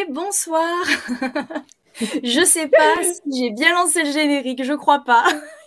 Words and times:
Et 0.00 0.10
bonsoir. 0.10 0.84
je 2.22 2.44
sais 2.44 2.68
pas 2.68 3.02
si 3.02 3.38
j'ai 3.38 3.50
bien 3.50 3.74
lancé 3.74 4.04
le 4.04 4.12
générique, 4.12 4.62
je 4.62 4.72
crois 4.72 5.00
pas. 5.04 5.24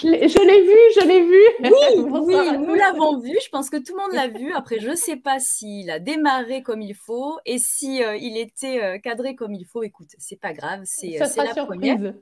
je 0.00 0.08
l'ai 0.08 0.62
vu, 0.62 0.78
je 0.96 1.06
l'ai 1.06 1.22
vu. 1.22 2.24
Oui, 2.24 2.58
nous 2.66 2.74
l'avons 2.74 3.18
vu. 3.18 3.36
Je 3.44 3.48
pense 3.50 3.68
que 3.68 3.76
tout 3.76 3.94
le 3.94 4.02
monde 4.02 4.12
l'a 4.12 4.28
vu. 4.28 4.52
Après, 4.52 4.78
je 4.80 4.94
sais 4.94 5.16
pas 5.16 5.38
s'il 5.38 5.90
a 5.90 5.98
démarré 5.98 6.62
comme 6.62 6.80
il 6.80 6.94
faut 6.94 7.38
et 7.44 7.58
si 7.58 8.02
euh, 8.02 8.16
il 8.16 8.38
était 8.38 8.82
euh, 8.82 8.98
cadré 8.98 9.34
comme 9.34 9.52
il 9.52 9.66
faut. 9.66 9.82
Écoute, 9.82 10.10
c'est 10.18 10.40
pas 10.40 10.52
grave, 10.52 10.80
c'est 10.84 11.18
la 11.18 11.26
surprise. 11.28 11.64
première. 11.66 12.14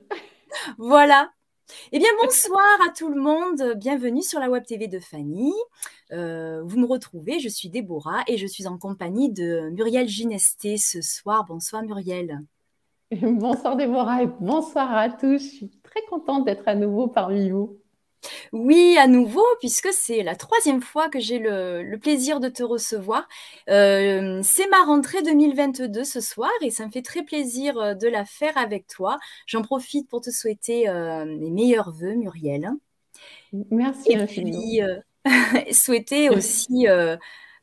Voilà, 0.77 1.31
eh 1.91 1.99
bien, 1.99 2.09
bonsoir 2.21 2.79
à 2.87 2.89
tout 2.89 3.09
le 3.09 3.19
monde. 3.21 3.75
Bienvenue 3.77 4.21
sur 4.21 4.39
la 4.39 4.49
Web 4.49 4.65
TV 4.65 4.87
de 4.87 4.99
Fanny. 4.99 5.53
Euh, 6.11 6.61
vous 6.63 6.79
me 6.79 6.85
retrouvez, 6.85 7.39
je 7.39 7.49
suis 7.49 7.69
Déborah 7.69 8.23
et 8.27 8.37
je 8.37 8.47
suis 8.47 8.67
en 8.67 8.77
compagnie 8.77 9.31
de 9.31 9.69
Muriel 9.71 10.07
Ginesté 10.07 10.77
ce 10.77 11.01
soir. 11.01 11.45
Bonsoir 11.47 11.83
Muriel. 11.83 12.41
Bonsoir 13.21 13.75
Déborah 13.75 14.23
et 14.23 14.27
bonsoir 14.39 14.95
à 14.95 15.09
tous. 15.09 15.39
Je 15.39 15.55
suis 15.55 15.69
très 15.83 16.01
contente 16.09 16.45
d'être 16.45 16.67
à 16.67 16.75
nouveau 16.75 17.07
parmi 17.07 17.49
vous. 17.49 17.80
Oui, 18.53 18.97
à 18.97 19.07
nouveau, 19.07 19.45
puisque 19.59 19.91
c'est 19.91 20.23
la 20.23 20.35
troisième 20.35 20.81
fois 20.81 21.09
que 21.09 21.19
j'ai 21.19 21.39
le, 21.39 21.97
plaisir 22.01 22.39
de 22.39 22.49
te 22.49 22.63
recevoir. 22.63 23.27
Euh, 23.69 24.39
c'est 24.43 24.67
ma 24.69 24.83
rentrée 24.83 25.21
2022 25.21 26.03
ce 26.03 26.19
soir 26.19 26.51
et 26.61 26.71
ça 26.71 26.85
me 26.85 26.91
fait 26.91 27.01
très 27.01 27.23
plaisir 27.23 27.77
euh, 27.77 27.93
de 27.93 28.07
la 28.07 28.25
faire 28.25 28.57
avec 28.57 28.87
toi. 28.87 29.19
J'en 29.45 29.61
profite 29.61 30.07
pour 30.09 30.21
te 30.21 30.29
souhaiter 30.29 30.89
euh, 30.89 31.25
mes 31.25 31.49
meilleurs 31.49 31.91
voeux, 31.91 32.15
Muriel. 32.15 32.71
Merci. 33.69 34.13
Et 34.13 34.25
puis, 34.25 34.81
souhaiter 35.73 36.29
aussi 36.29 36.87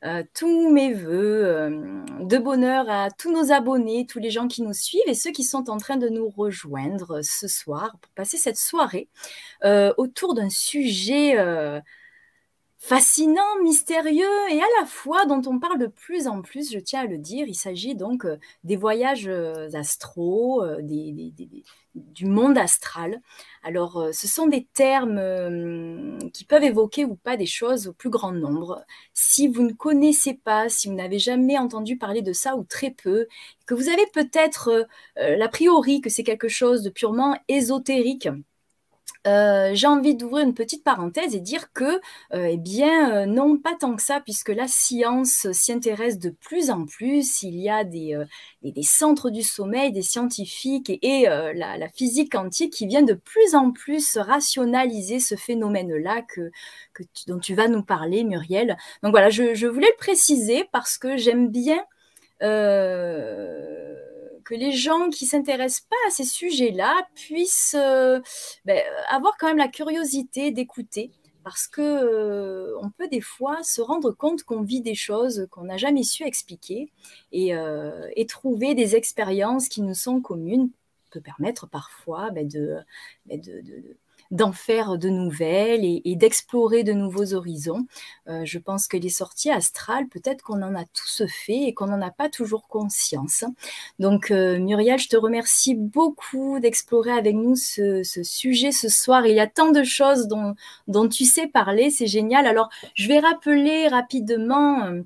euh, 0.04 0.22
tous 0.32 0.70
mes 0.70 0.94
voeux 0.94 1.44
euh, 1.44 2.04
de 2.20 2.38
bonheur 2.38 2.88
à 2.88 3.10
tous 3.10 3.32
nos 3.32 3.50
abonnés, 3.50 4.06
tous 4.06 4.20
les 4.20 4.30
gens 4.30 4.46
qui 4.46 4.62
nous 4.62 4.72
suivent 4.72 5.02
et 5.08 5.14
ceux 5.14 5.32
qui 5.32 5.42
sont 5.42 5.68
en 5.68 5.77
train 5.77 5.96
de 5.96 6.08
nous 6.08 6.28
rejoindre 6.28 7.20
ce 7.22 7.48
soir 7.48 7.96
pour 8.00 8.12
passer 8.12 8.36
cette 8.36 8.58
soirée 8.58 9.08
euh, 9.64 9.92
autour 9.96 10.34
d'un 10.34 10.50
sujet 10.50 11.36
fascinant, 12.80 13.60
mystérieux 13.64 14.24
et 14.50 14.60
à 14.60 14.66
la 14.80 14.86
fois 14.86 15.26
dont 15.26 15.42
on 15.46 15.58
parle 15.58 15.80
de 15.80 15.88
plus 15.88 16.28
en 16.28 16.42
plus, 16.42 16.72
je 16.72 16.78
tiens 16.78 17.00
à 17.00 17.06
le 17.06 17.19
dire. 17.19 17.48
Il 17.48 17.56
s'agit 17.56 17.96
donc 17.96 18.24
des 18.62 18.76
voyages 18.76 19.28
astraux, 19.74 20.62
du 22.14 22.27
monde 22.27 22.58
astral. 22.58 23.20
Alors, 23.62 23.98
euh, 23.98 24.12
ce 24.12 24.27
sont 24.28 24.46
des 24.46 24.66
termes 24.74 25.18
euh, 25.18 26.18
qui 26.32 26.44
peuvent 26.44 26.64
évoquer 26.64 27.04
ou 27.04 27.16
pas 27.16 27.36
des 27.36 27.46
choses 27.46 27.88
au 27.88 27.92
plus 27.92 28.10
grand 28.10 28.32
nombre. 28.32 28.84
Si 29.14 29.48
vous 29.48 29.62
ne 29.62 29.72
connaissez 29.72 30.34
pas, 30.34 30.69
si 30.69 30.88
vous 30.88 30.94
n'avez 30.94 31.19
jamais 31.19 31.58
entendu 31.58 31.98
parler 31.98 32.22
de 32.22 32.32
ça 32.32 32.56
ou 32.56 32.64
très 32.64 32.91
peu, 32.91 33.26
que 33.66 33.74
vous 33.74 33.88
avez 33.88 34.06
peut-être 34.12 34.86
euh, 35.19 35.36
l'a 35.36 35.48
priori 35.48 36.00
que 36.00 36.10
c'est 36.10 36.24
quelque 36.24 36.48
chose 36.48 36.82
de 36.82 36.91
purement 36.91 37.36
ésotérique, 37.48 38.28
euh, 39.27 39.70
j'ai 39.74 39.86
envie 39.86 40.14
d'ouvrir 40.14 40.44
une 40.47 40.55
petite 40.55 40.84
parenthèse 40.84 41.34
et 41.34 41.41
dire 41.41 41.72
que, 41.72 42.00
euh, 42.34 42.48
eh 42.50 42.56
bien, 42.56 43.22
euh, 43.22 43.27
non, 43.27 43.58
pas 43.58 43.75
tant 43.78 43.94
que 43.97 44.02
ça, 44.02 44.20
puisque 44.20 44.48
la 44.50 44.69
science 44.69 45.50
s'y 45.52 45.72
intéresse 45.72 46.19
de 46.19 46.30
plus 46.30 46.70
en 46.70 46.87
plus. 46.87 47.42
Il 47.42 47.56
y 47.56 47.69
a 47.69 47.84
des, 47.84 48.16
centres 48.82 49.31
du 49.31 49.42
sommeil, 49.42 49.92
des 49.92 50.03
scientifiques 50.03 50.91
et, 51.03 51.26
la, 51.26 51.88
physique 51.88 52.32
quantique 52.32 52.72
qui 52.72 52.87
viennent 52.87 53.06
de 53.06 53.15
plus 53.15 53.54
en 53.54 53.72
plus 53.72 54.16
rationaliser 54.16 55.21
ce 55.21 55.34
phénomène-là 55.34 56.22
que, 56.22 56.50
dont 57.26 57.38
tu 57.38 57.54
vas 57.54 57.69
nous 57.69 57.82
parler, 57.82 58.25
Muriel. 58.25 58.76
Donc 59.03 59.12
voilà, 59.12 59.31
je 59.31 59.66
voulais 59.66 59.88
le 59.88 59.98
préciser 59.98 60.69
parce 60.72 60.98
que 60.98 61.16
j'aime 61.16 61.48
bien 61.48 61.82
que 64.48 64.54
les 64.54 64.72
gens 64.72 65.10
qui 65.10 65.26
s'intéressent 65.26 65.86
pas 65.91 65.97
à 66.06 66.10
ces 66.10 66.25
sujets-là 66.25 67.06
puissent 67.14 67.76
euh, 67.78 68.19
ben, 68.64 68.81
avoir 69.10 69.36
quand 69.36 69.47
même 69.47 69.59
la 69.59 69.69
curiosité 69.69 70.53
d'écouter. 70.53 71.12
Parce 71.44 71.69
que 71.69 71.82
euh, 71.82 72.78
on 72.81 72.88
peut 72.88 73.09
des 73.09 73.20
fois 73.20 73.62
se 73.62 73.82
rendre 73.82 74.10
compte 74.10 74.44
qu'on 74.44 74.62
vit 74.62 74.81
des 74.81 74.94
choses 74.94 75.47
qu'on 75.50 75.64
n'a 75.64 75.76
jamais 75.76 76.03
su 76.03 76.25
expliquer 76.25 76.91
et, 77.31 77.54
euh, 77.54 78.09
trouver 78.26 78.75
des 78.75 78.97
expériences 78.97 79.69
qui 79.69 79.82
nous 79.82 79.94
sont 79.94 80.22
communes 80.22 80.70
peut 81.10 81.20
permettre 81.20 81.66
parfois 81.66 82.30
ben, 82.30 82.48
ben, 83.26 83.41
de, 83.41 83.97
d'en 84.31 84.53
faire 84.53 84.99
de 84.99 85.09
nouvelles 85.09 85.84
et, 85.84 86.16
d'explorer 86.16 86.84
de 86.84 86.93
nouveaux 86.93 87.34
horizons. 87.34 87.87
Euh, 88.28 88.44
je 88.44 88.59
pense 88.59 88.87
que 88.87 88.97
les 88.97 89.09
sorties 89.09 89.50
astrales, 89.50 90.09
peut-être 90.09 90.43
qu'on 90.43 90.62
en 90.62 90.75
a 90.75 90.84
tous 90.84 91.22
fait 91.27 91.62
et 91.65 91.75
qu'on 91.75 91.87
n'en 91.87 92.03
a 92.03 92.11
pas 92.11 92.28
toujours 92.28 92.69
conscience. 92.69 93.44
Donc 93.99 94.31
euh, 94.31 94.59
Muriel, 94.59 94.99
je 94.99 95.09
te 95.09 95.16
remercie 95.16 95.75
beaucoup 95.75 96.61
d'explorer 96.61 97.12
avec 97.12 97.34
nous 97.34 97.56
ce, 97.56 98.03
sujet 98.22 98.72
ce 98.72 98.89
soir. 98.89 99.27
Il 99.27 99.34
y 99.34 99.41
a 99.41 99.47
tant 99.47 99.71
de 99.71 99.83
choses 99.83 100.28
dont, 100.28 101.09
tu 101.09 101.25
sais 101.25 101.47
parler, 101.47 101.91
c'est 101.91 102.06
génial. 102.06 102.47
Alors 102.47 102.69
je 102.95 103.09
vais 103.09 103.21
rappeler 103.21 103.89
rapidement 103.89 104.84
euh, 104.84 105.03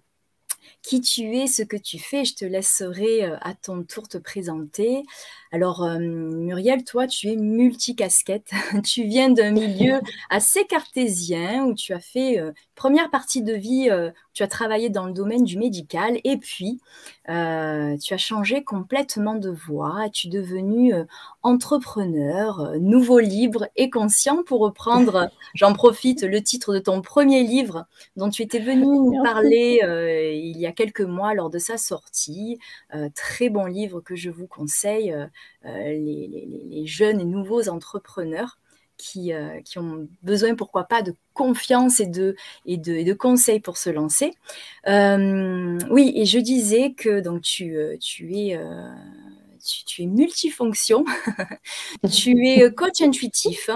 qui 0.83 1.01
tu 1.01 1.37
es, 1.37 1.47
ce 1.47 1.63
que 1.63 1.77
tu 1.77 1.99
fais. 1.99 2.25
Je 2.25 2.35
te 2.35 2.45
laisserai 2.45 3.25
à 3.41 3.55
ton 3.55 3.85
tour 3.85 4.09
te 4.09 4.19
présenter. 4.19 5.05
Alors, 5.55 5.83
euh, 5.83 5.99
Muriel, 5.99 6.83
toi, 6.83 7.07
tu 7.07 7.29
es 7.29 7.37
multicasquette. 7.37 8.51
tu 8.87 9.05
viens 9.05 9.29
d'un 9.29 9.51
milieu 9.51 10.01
assez 10.31 10.65
cartésien 10.65 11.67
où 11.67 11.75
tu 11.75 11.93
as 11.93 12.01
fait 12.01 12.41
euh, 12.41 12.53
première 12.75 13.11
partie 13.11 13.43
de 13.43 13.53
vie, 13.53 13.91
euh, 13.91 14.11
tu 14.33 14.43
as 14.43 14.49
travaillé 14.49 14.89
dans 14.89 15.05
le 15.05 15.13
domaine 15.13 15.45
du 15.45 15.59
médical 15.59 16.19
et 16.25 16.39
puis 16.39 16.81
tu 17.27 17.31
as 17.31 18.19
changé 18.19 18.65
complètement 18.65 19.35
de 19.35 19.51
voie. 19.51 20.09
Tu 20.11 20.29
es 20.29 20.31
devenu 20.31 20.95
entrepreneur, 21.43 22.73
nouveau 22.81 23.19
libre 23.21 23.69
et 23.77 23.91
conscient? 23.91 24.43
Pour 24.43 24.61
reprendre, 24.61 25.29
j'en 25.55 25.75
profite, 25.75 26.23
le 26.23 26.43
titre 26.43 26.73
de 26.73 26.79
ton 26.79 27.03
premier 27.03 27.43
livre 27.43 27.85
dont 28.17 28.31
tu 28.31 28.43
étais 28.43 28.59
venu 28.59 28.87
nous 28.87 29.23
parler 29.23 29.81
il 30.35 30.59
y 30.59 30.67
a 30.67 30.73
quelques 30.73 31.03
mois 31.03 31.35
lors 31.35 31.51
de 31.51 31.59
sa 31.59 31.77
sortie. 31.77 32.59
très 33.15 33.51
bon 33.51 33.67
livre 33.67 34.01
que 34.01 34.17
je 34.17 34.31
vous 34.31 34.47
conseille. 34.47 35.15
Euh, 35.65 35.93
les, 35.93 36.87
jeunes 36.87 37.21
et 37.21 37.25
nouveaux 37.25 37.69
entrepreneurs 37.69 38.59
qui, 38.97 39.33
euh, 39.33 39.61
qui, 39.61 39.79
ont 39.79 40.09
besoin, 40.23 40.57
pourquoi 40.57 40.85
pas, 40.85 41.03
de 41.03 41.15
confiance 41.35 42.01
et 42.01 42.07
de, 42.07 43.13
conseils 43.13 43.61
pour 43.61 43.77
se 43.77 43.91
lancer. 43.91 44.33
Euh, 44.89 45.79
oui, 45.91 46.13
et 46.17 46.27
je 46.27 46.39
disais 46.41 46.95
que 46.95 47.21
donc, 47.21 47.43
tu, 47.43 47.77
tu 48.01 48.37
es... 48.37 48.59
Tu, 49.87 50.03
es 50.03 50.07
multifonction, 50.07 51.05
tu 52.13 52.49
es 52.49 52.69
coach 52.73 53.01
intuitif, 53.01 53.71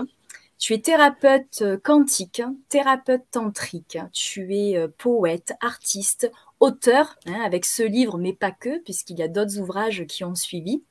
tu 0.58 0.74
es 0.74 0.80
thérapeute 0.80 1.62
quantique, 1.84 2.42
thérapeute 2.68 3.22
tantrique, 3.30 3.96
tu 4.12 4.52
es 4.52 4.84
poète, 4.98 5.52
artiste, 5.60 6.28
auteur, 6.58 7.16
hein, 7.26 7.40
avec 7.44 7.64
ce 7.64 7.84
livre, 7.84 8.18
mais 8.18 8.32
pas 8.32 8.50
que, 8.50 8.82
puisqu'il 8.82 9.20
y 9.20 9.22
a 9.22 9.28
d'autres 9.28 9.60
ouvrages 9.60 10.06
qui 10.08 10.24
ont 10.24 10.34
suivi. 10.34 10.82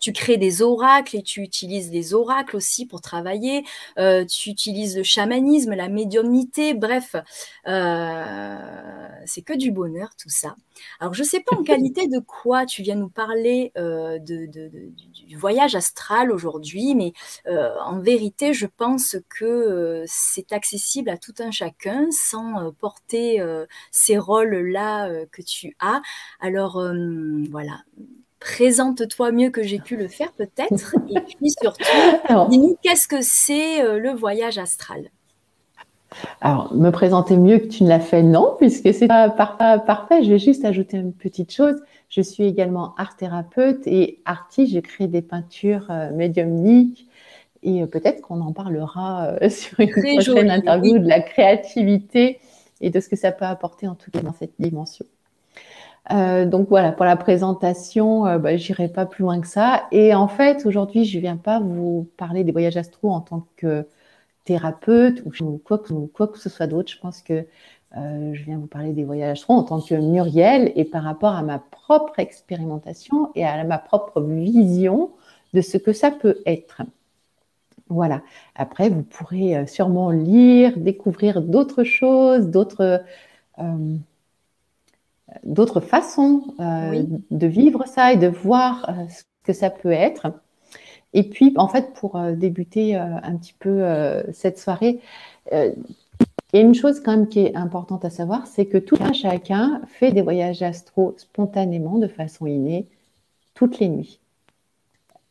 Tu 0.00 0.12
crées 0.12 0.36
des 0.36 0.62
oracles 0.62 1.16
et 1.16 1.22
tu 1.22 1.42
utilises 1.42 1.90
les 1.90 2.14
oracles 2.14 2.56
aussi 2.56 2.86
pour 2.86 3.00
travailler. 3.00 3.64
Euh, 3.98 4.24
tu 4.24 4.50
utilises 4.50 4.96
le 4.96 5.02
chamanisme, 5.02 5.74
la 5.74 5.88
médiumnité, 5.88 6.74
bref, 6.74 7.16
euh, 7.66 9.08
c'est 9.26 9.42
que 9.42 9.54
du 9.54 9.70
bonheur 9.70 10.10
tout 10.16 10.28
ça. 10.28 10.56
Alors 11.00 11.14
je 11.14 11.22
ne 11.22 11.26
sais 11.26 11.40
pas 11.40 11.56
en 11.56 11.62
qualité 11.62 12.06
de 12.06 12.20
quoi 12.20 12.66
tu 12.66 12.82
viens 12.82 12.94
nous 12.94 13.08
parler 13.08 13.72
euh, 13.76 14.18
du 14.18 15.36
voyage 15.36 15.74
astral 15.74 16.30
aujourd'hui, 16.30 16.94
mais 16.94 17.12
en 17.46 17.98
vérité 17.98 18.52
je 18.52 18.66
pense 18.66 19.16
que 19.28 20.04
c'est 20.06 20.52
accessible 20.52 21.10
à 21.10 21.18
tout 21.18 21.34
un 21.40 21.50
chacun 21.50 22.06
sans 22.10 22.72
porter 22.72 23.42
ces 23.90 24.18
rôles-là 24.18 25.24
que 25.32 25.42
tu 25.42 25.76
as. 25.80 26.00
Alors 26.40 26.82
voilà 27.50 27.82
présente-toi 28.40 29.32
mieux 29.32 29.50
que 29.50 29.62
j'ai 29.62 29.78
pu 29.78 29.96
le 29.96 30.08
faire 30.08 30.32
peut-être. 30.32 30.94
Et 31.10 31.20
puis 31.20 31.50
surtout, 31.50 32.48
dis-nous 32.50 32.76
qu'est-ce 32.82 33.08
que 33.08 33.20
c'est 33.20 33.82
euh, 33.82 33.98
le 33.98 34.10
voyage 34.10 34.58
astral? 34.58 35.10
Alors, 36.40 36.74
me 36.74 36.90
présenter 36.90 37.36
mieux 37.36 37.58
que 37.58 37.66
tu 37.66 37.84
ne 37.84 37.88
l'as 37.88 38.00
fait, 38.00 38.22
non, 38.22 38.54
puisque 38.58 38.94
c'est 38.94 39.08
pas 39.08 39.28
parfait. 39.28 40.24
Je 40.24 40.30
vais 40.30 40.38
juste 40.38 40.64
ajouter 40.64 40.96
une 40.96 41.12
petite 41.12 41.52
chose. 41.52 41.76
Je 42.08 42.22
suis 42.22 42.44
également 42.44 42.94
art 42.96 43.16
thérapeute 43.16 43.86
et 43.86 44.20
artiste. 44.24 44.72
J'ai 44.72 44.82
créé 44.82 45.06
des 45.06 45.20
peintures 45.20 45.86
euh, 45.90 46.10
médiumniques 46.12 47.06
et 47.62 47.82
euh, 47.82 47.86
peut-être 47.86 48.22
qu'on 48.22 48.40
en 48.40 48.52
parlera 48.52 49.36
sur 49.50 49.80
une 49.80 49.90
prochaine 49.90 50.50
interview 50.50 50.98
de 50.98 51.08
la 51.08 51.20
créativité 51.20 52.40
et 52.80 52.90
de 52.90 53.00
ce 53.00 53.08
que 53.08 53.16
ça 53.16 53.32
peut 53.32 53.44
apporter 53.44 53.88
en 53.88 53.94
tout 53.94 54.10
cas 54.10 54.20
dans 54.20 54.32
cette 54.32 54.54
dimension. 54.58 55.04
Euh, 56.10 56.46
donc 56.46 56.68
voilà, 56.68 56.92
pour 56.92 57.04
la 57.04 57.16
présentation, 57.16 58.26
euh, 58.26 58.38
bah, 58.38 58.56
j'irai 58.56 58.88
pas 58.88 59.04
plus 59.06 59.22
loin 59.22 59.40
que 59.40 59.46
ça. 59.46 59.86
Et 59.92 60.14
en 60.14 60.28
fait, 60.28 60.64
aujourd'hui, 60.64 61.04
je 61.04 61.18
viens 61.18 61.36
pas 61.36 61.60
vous 61.60 62.08
parler 62.16 62.44
des 62.44 62.52
voyages 62.52 62.76
astro 62.76 63.10
en 63.10 63.20
tant 63.20 63.46
que 63.56 63.86
thérapeute 64.44 65.22
ou 65.26 65.58
quoi 65.62 65.78
que, 65.78 66.38
ce 66.38 66.48
soit 66.48 66.66
d'autre. 66.66 66.90
Je 66.90 66.98
pense 66.98 67.20
que 67.22 67.46
euh, 67.96 68.34
je 68.34 68.42
viens 68.44 68.58
vous 68.58 68.66
parler 68.66 68.92
des 68.92 69.04
voyages 69.04 69.38
astraux 69.38 69.54
en 69.54 69.62
tant 69.64 69.80
que 69.80 69.94
Muriel 69.94 70.72
et 70.76 70.84
par 70.84 71.02
rapport 71.04 71.34
à 71.34 71.42
ma 71.42 71.58
propre 71.58 72.18
expérimentation 72.18 73.30
et 73.34 73.44
à 73.44 73.62
ma 73.64 73.78
propre 73.78 74.20
vision 74.22 75.10
de 75.54 75.60
ce 75.60 75.76
que 75.76 75.92
ça 75.92 76.10
peut 76.10 76.38
être. 76.46 76.82
Voilà. 77.90 78.22
Après, 78.54 78.88
vous 78.90 79.02
pourrez 79.02 79.56
euh, 79.56 79.66
sûrement 79.66 80.10
lire, 80.10 80.78
découvrir 80.78 81.42
d'autres 81.42 81.84
choses, 81.84 82.48
d'autres 82.48 83.02
d'autres 85.44 85.80
façons 85.80 86.54
de 86.58 87.46
vivre 87.46 87.86
ça 87.86 88.12
et 88.12 88.16
de 88.16 88.28
voir 88.28 88.90
ce 89.08 89.22
que 89.44 89.52
ça 89.52 89.70
peut 89.70 89.92
être. 89.92 90.32
Et 91.14 91.22
puis, 91.22 91.54
en 91.56 91.68
fait, 91.68 91.94
pour 91.94 92.20
débuter 92.32 92.94
un 92.96 93.36
petit 93.36 93.54
peu 93.58 93.82
cette 94.32 94.58
soirée, 94.58 95.00
il 95.50 95.74
y 96.54 96.58
a 96.58 96.60
une 96.60 96.74
chose 96.74 97.00
quand 97.00 97.12
même 97.12 97.28
qui 97.28 97.40
est 97.40 97.54
importante 97.56 98.04
à 98.04 98.10
savoir, 98.10 98.46
c'est 98.46 98.66
que 98.66 98.78
tout 98.78 98.96
un 99.00 99.12
chacun 99.12 99.82
fait 99.86 100.12
des 100.12 100.22
voyages 100.22 100.62
astro 100.62 101.14
spontanément, 101.18 101.98
de 101.98 102.08
façon 102.08 102.46
innée, 102.46 102.86
toutes 103.54 103.78
les 103.80 103.88
nuits. 103.88 104.20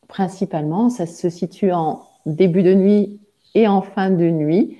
Principalement, 0.06 0.90
ça 0.90 1.06
se 1.06 1.28
situe 1.28 1.72
en 1.72 2.02
début 2.24 2.62
de 2.62 2.74
nuit 2.74 3.20
et 3.54 3.66
en 3.66 3.82
fin 3.82 4.10
de 4.10 4.30
nuit. 4.30 4.78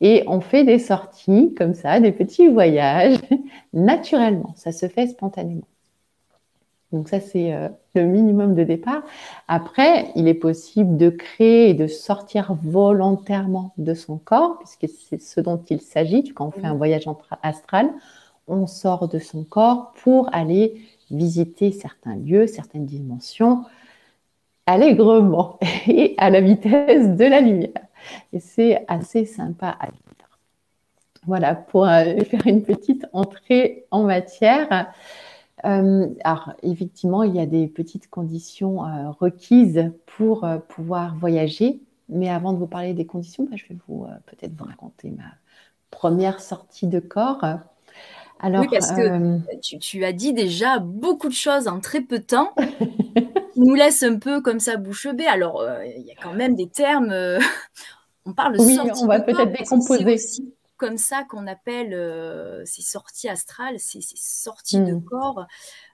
Et 0.00 0.24
on 0.26 0.40
fait 0.40 0.64
des 0.64 0.78
sorties 0.78 1.54
comme 1.54 1.74
ça, 1.74 2.00
des 2.00 2.12
petits 2.12 2.48
voyages, 2.48 3.18
naturellement. 3.72 4.54
Ça 4.56 4.72
se 4.72 4.88
fait 4.88 5.08
spontanément. 5.08 5.66
Donc 6.92 7.08
ça, 7.08 7.20
c'est 7.20 7.54
euh, 7.54 7.68
le 7.94 8.04
minimum 8.04 8.54
de 8.54 8.64
départ. 8.64 9.02
Après, 9.46 10.10
il 10.16 10.26
est 10.26 10.34
possible 10.34 10.96
de 10.96 11.10
créer 11.10 11.70
et 11.70 11.74
de 11.74 11.86
sortir 11.86 12.56
volontairement 12.62 13.72
de 13.78 13.94
son 13.94 14.18
corps, 14.18 14.58
puisque 14.58 14.92
c'est 15.08 15.20
ce 15.20 15.40
dont 15.40 15.62
il 15.70 15.80
s'agit. 15.80 16.24
Quand 16.34 16.48
on 16.48 16.50
fait 16.50 16.66
un 16.66 16.74
voyage 16.74 17.04
astral, 17.42 17.90
on 18.48 18.66
sort 18.66 19.06
de 19.06 19.18
son 19.18 19.44
corps 19.44 19.92
pour 20.02 20.34
aller 20.34 20.82
visiter 21.10 21.70
certains 21.70 22.16
lieux, 22.16 22.46
certaines 22.48 22.86
dimensions, 22.86 23.64
allègrement 24.66 25.58
et 25.86 26.14
à 26.18 26.30
la 26.30 26.40
vitesse 26.40 27.16
de 27.16 27.24
la 27.24 27.40
lumière. 27.40 27.89
Et 28.32 28.40
c'est 28.40 28.84
assez 28.88 29.24
sympa 29.24 29.68
à 29.68 29.86
vivre. 29.86 30.10
Voilà, 31.26 31.54
pour 31.54 31.86
euh, 31.86 32.16
faire 32.30 32.46
une 32.46 32.62
petite 32.62 33.06
entrée 33.12 33.84
en 33.90 34.04
matière. 34.04 34.90
Euh, 35.64 36.08
alors, 36.24 36.52
effectivement, 36.62 37.22
il 37.22 37.36
y 37.36 37.40
a 37.40 37.46
des 37.46 37.66
petites 37.66 38.08
conditions 38.08 38.84
euh, 38.84 39.10
requises 39.10 39.92
pour 40.06 40.46
pouvoir 40.68 41.16
voyager. 41.16 41.80
Mais 42.08 42.28
avant 42.28 42.52
de 42.52 42.58
vous 42.58 42.66
parler 42.66 42.94
des 42.94 43.06
conditions, 43.06 43.46
bah, 43.48 43.56
je 43.56 43.66
vais 43.68 43.76
vous 43.86 44.06
peut-être 44.26 44.52
vous 44.56 44.64
raconter 44.64 45.10
ma 45.10 45.24
première 45.90 46.40
sortie 46.40 46.86
de 46.86 46.98
corps. 46.98 47.44
Alors, 48.40 48.62
oui, 48.62 48.68
parce 48.70 48.90
que 48.90 49.38
tu, 49.78 50.04
as 50.04 50.12
dit 50.12 50.32
déjà 50.32 50.78
beaucoup 50.78 51.28
de 51.28 51.34
choses 51.34 51.68
en 51.68 51.78
très 51.78 52.00
peu 52.00 52.18
de 52.18 52.24
temps, 52.24 52.52
nous 53.64 53.74
laisse 53.74 54.02
un 54.02 54.18
peu 54.18 54.40
comme 54.40 54.60
ça 54.60 54.76
bouche 54.76 55.08
bée. 55.08 55.26
Alors, 55.26 55.64
il 55.84 56.06
y 56.06 56.12
a 56.12 56.16
quand 56.22 56.34
même 56.34 56.54
des 56.54 56.68
termes. 56.68 57.12
on 58.24 58.32
parle 58.32 58.56
oui, 58.58 58.78
on 59.00 59.06
va 59.06 59.20
peut-être 59.20 59.52
décomposer 59.52 60.18
comme 60.80 60.96
ça 60.96 61.24
qu'on 61.24 61.46
appelle 61.46 61.92
euh, 61.92 62.62
ces 62.64 62.80
sorties 62.80 63.28
astrales, 63.28 63.78
ces, 63.78 64.00
sorties 64.00 64.80
de 64.80 64.94
mmh. 64.94 65.04
corps. 65.04 65.46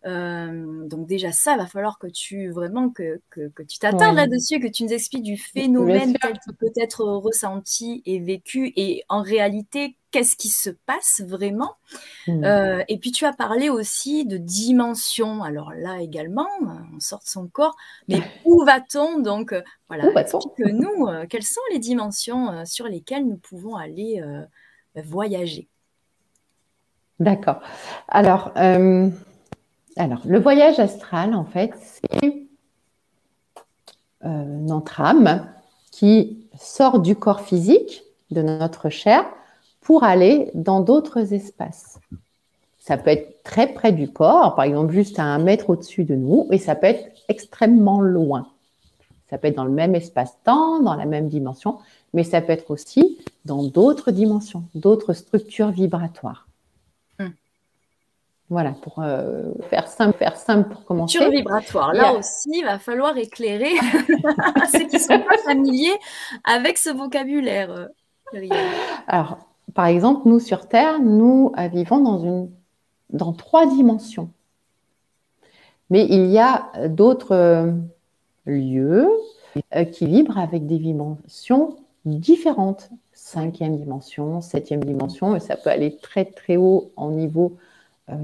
Euh, 0.06 0.86
donc 0.86 1.08
déjà 1.08 1.32
ça, 1.32 1.56
va 1.56 1.66
falloir 1.66 1.98
que 1.98 2.06
tu 2.06 2.50
vraiment 2.50 2.88
que, 2.88 3.20
tu 3.68 3.78
t'attardes 3.80 4.14
là-dessus, 4.14 4.60
que 4.60 4.68
tu 4.68 4.84
nous 4.84 4.92
expliques 4.92 5.24
du 5.24 5.36
phénomène 5.36 6.14
tel 6.22 6.38
peut 6.58 6.72
être 6.76 7.04
ressenti 7.04 8.00
et 8.06 8.20
vécu 8.20 8.72
et 8.76 9.02
en 9.08 9.22
réalité 9.22 9.96
qu'est-ce 10.16 10.36
qui 10.36 10.48
se 10.48 10.70
passe 10.70 11.22
vraiment. 11.24 11.74
Mmh. 12.26 12.44
Euh, 12.44 12.84
et 12.88 12.98
puis 12.98 13.12
tu 13.12 13.24
as 13.24 13.32
parlé 13.32 13.68
aussi 13.68 14.24
de 14.24 14.36
dimension. 14.36 15.42
Alors 15.42 15.72
là 15.72 16.00
également, 16.00 16.48
on 16.60 17.00
sort 17.00 17.20
de 17.20 17.28
son 17.28 17.48
corps, 17.48 17.76
mais 18.08 18.20
où 18.44 18.64
va-t-on 18.64 19.20
Donc 19.20 19.54
voilà, 19.88 20.04
explique-nous 20.20 21.08
quelles 21.28 21.42
sont 21.42 21.60
les 21.72 21.78
dimensions 21.78 22.64
sur 22.64 22.86
lesquelles 22.86 23.26
nous 23.26 23.36
pouvons 23.36 23.76
aller 23.76 24.22
voyager 24.94 25.68
D'accord. 27.18 27.60
Alors, 28.08 28.52
euh, 28.56 29.08
alors, 29.96 30.20
le 30.26 30.38
voyage 30.38 30.78
astral, 30.78 31.34
en 31.34 31.44
fait, 31.44 31.72
c'est 31.80 32.46
euh, 34.24 34.44
notre 34.44 35.00
âme 35.00 35.48
qui 35.90 36.46
sort 36.58 37.00
du 37.00 37.16
corps 37.16 37.40
physique, 37.40 38.02
de 38.30 38.42
notre 38.42 38.90
chair, 38.90 39.24
pour 39.86 40.02
aller 40.02 40.50
dans 40.54 40.80
d'autres 40.80 41.32
espaces. 41.32 42.00
Ça 42.80 42.96
peut 42.96 43.10
être 43.10 43.44
très 43.44 43.68
près 43.68 43.92
du 43.92 44.10
corps, 44.10 44.56
par 44.56 44.64
exemple 44.64 44.92
juste 44.92 45.20
à 45.20 45.22
un 45.22 45.38
mètre 45.38 45.70
au-dessus 45.70 46.02
de 46.02 46.16
nous, 46.16 46.48
et 46.50 46.58
ça 46.58 46.74
peut 46.74 46.88
être 46.88 47.04
extrêmement 47.28 48.00
loin. 48.00 48.48
Ça 49.30 49.38
peut 49.38 49.46
être 49.46 49.54
dans 49.54 49.64
le 49.64 49.70
même 49.70 49.94
espace-temps, 49.94 50.80
dans 50.80 50.96
la 50.96 51.04
même 51.06 51.28
dimension, 51.28 51.78
mais 52.14 52.24
ça 52.24 52.40
peut 52.40 52.52
être 52.52 52.72
aussi 52.72 53.18
dans 53.44 53.62
d'autres 53.62 54.10
dimensions, 54.10 54.64
d'autres 54.74 55.12
structures 55.12 55.70
vibratoires. 55.70 56.48
Hmm. 57.20 57.28
Voilà, 58.50 58.72
pour 58.72 58.98
euh, 58.98 59.52
faire 59.70 59.86
simple, 59.86 60.18
faire 60.18 60.36
simple 60.36 60.68
pour 60.68 60.84
commencer. 60.84 61.18
Structure 61.18 61.38
vibratoire, 61.38 61.92
là 61.92 62.12
aussi, 62.14 62.50
il 62.54 62.64
va 62.64 62.80
falloir 62.80 63.16
éclairer 63.16 63.70
ceux 64.72 64.88
qui 64.88 64.96
ne 64.96 65.00
sont 65.00 65.20
pas 65.20 65.38
familiers 65.44 65.96
avec 66.42 66.76
ce 66.76 66.90
vocabulaire. 66.90 67.70
Euh, 67.70 68.48
Alors, 69.06 69.38
par 69.74 69.86
exemple, 69.86 70.28
nous 70.28 70.40
sur 70.40 70.68
Terre, 70.68 71.00
nous 71.00 71.52
euh, 71.58 71.68
vivons 71.68 72.00
dans, 72.00 72.18
une, 72.22 72.50
dans 73.10 73.32
trois 73.32 73.66
dimensions. 73.66 74.30
Mais 75.90 76.06
il 76.08 76.26
y 76.26 76.38
a 76.38 76.72
d'autres 76.88 77.72
lieux 78.44 79.08
qui 79.92 80.06
vibrent 80.06 80.38
avec 80.38 80.66
des 80.66 80.78
dimensions 80.78 81.76
différentes. 82.04 82.90
Cinquième 83.12 83.76
dimension, 83.76 84.40
septième 84.40 84.82
dimension, 84.82 85.36
et 85.36 85.40
ça 85.40 85.56
peut 85.56 85.70
aller 85.70 85.96
très 85.96 86.24
très 86.24 86.56
haut 86.56 86.92
en 86.96 87.10
niveau 87.10 87.56
euh, 88.08 88.14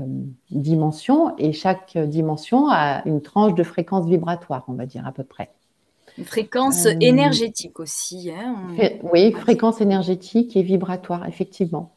dimension, 0.50 1.36
et 1.38 1.52
chaque 1.52 1.98
dimension 1.98 2.68
a 2.68 3.02
une 3.04 3.20
tranche 3.20 3.54
de 3.54 3.64
fréquence 3.64 4.06
vibratoire, 4.06 4.64
on 4.68 4.74
va 4.74 4.86
dire 4.86 5.06
à 5.06 5.12
peu 5.12 5.24
près. 5.24 5.50
Une 6.18 6.24
fréquence 6.24 6.86
euh, 6.86 6.94
énergétique 7.00 7.80
aussi. 7.80 8.30
Hein, 8.30 8.56
oui, 9.12 9.32
fréquence 9.32 9.80
énergétique 9.80 10.56
et 10.56 10.62
vibratoire, 10.62 11.26
effectivement. 11.26 11.94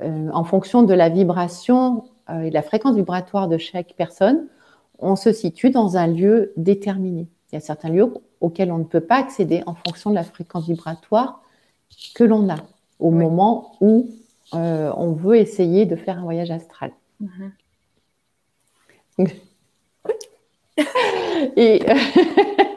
Euh, 0.00 0.28
en 0.32 0.44
fonction 0.44 0.82
de 0.82 0.94
la 0.94 1.08
vibration 1.08 2.04
et 2.30 2.48
de 2.48 2.54
la 2.54 2.62
fréquence 2.62 2.96
vibratoire 2.96 3.48
de 3.48 3.58
chaque 3.58 3.94
personne, 3.96 4.46
on 4.98 5.16
se 5.16 5.32
situe 5.32 5.70
dans 5.70 5.96
un 5.96 6.06
lieu 6.06 6.52
déterminé. 6.56 7.26
Il 7.50 7.56
y 7.56 7.58
a 7.58 7.60
certains 7.60 7.90
lieux 7.90 8.12
auxquels 8.40 8.72
on 8.72 8.78
ne 8.78 8.84
peut 8.84 9.00
pas 9.00 9.16
accéder 9.16 9.62
en 9.66 9.74
fonction 9.74 10.10
de 10.10 10.14
la 10.14 10.24
fréquence 10.24 10.66
vibratoire 10.66 11.42
que 12.14 12.24
l'on 12.24 12.48
a 12.48 12.56
au 12.98 13.10
moment 13.10 13.76
où 13.80 14.08
euh, 14.54 14.92
on 14.96 15.12
veut 15.12 15.36
essayer 15.36 15.86
de 15.86 15.96
faire 15.96 16.18
un 16.18 16.22
voyage 16.22 16.50
astral. 16.50 16.92
Mhm. 17.20 17.52
et, 21.56 21.82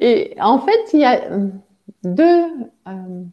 et, 0.00 0.36
en 0.40 0.58
fait, 0.58 0.92
il 0.92 1.00
y 1.00 1.04
a 1.04 1.20
deux, 2.02 2.46
euh, 2.88 3.24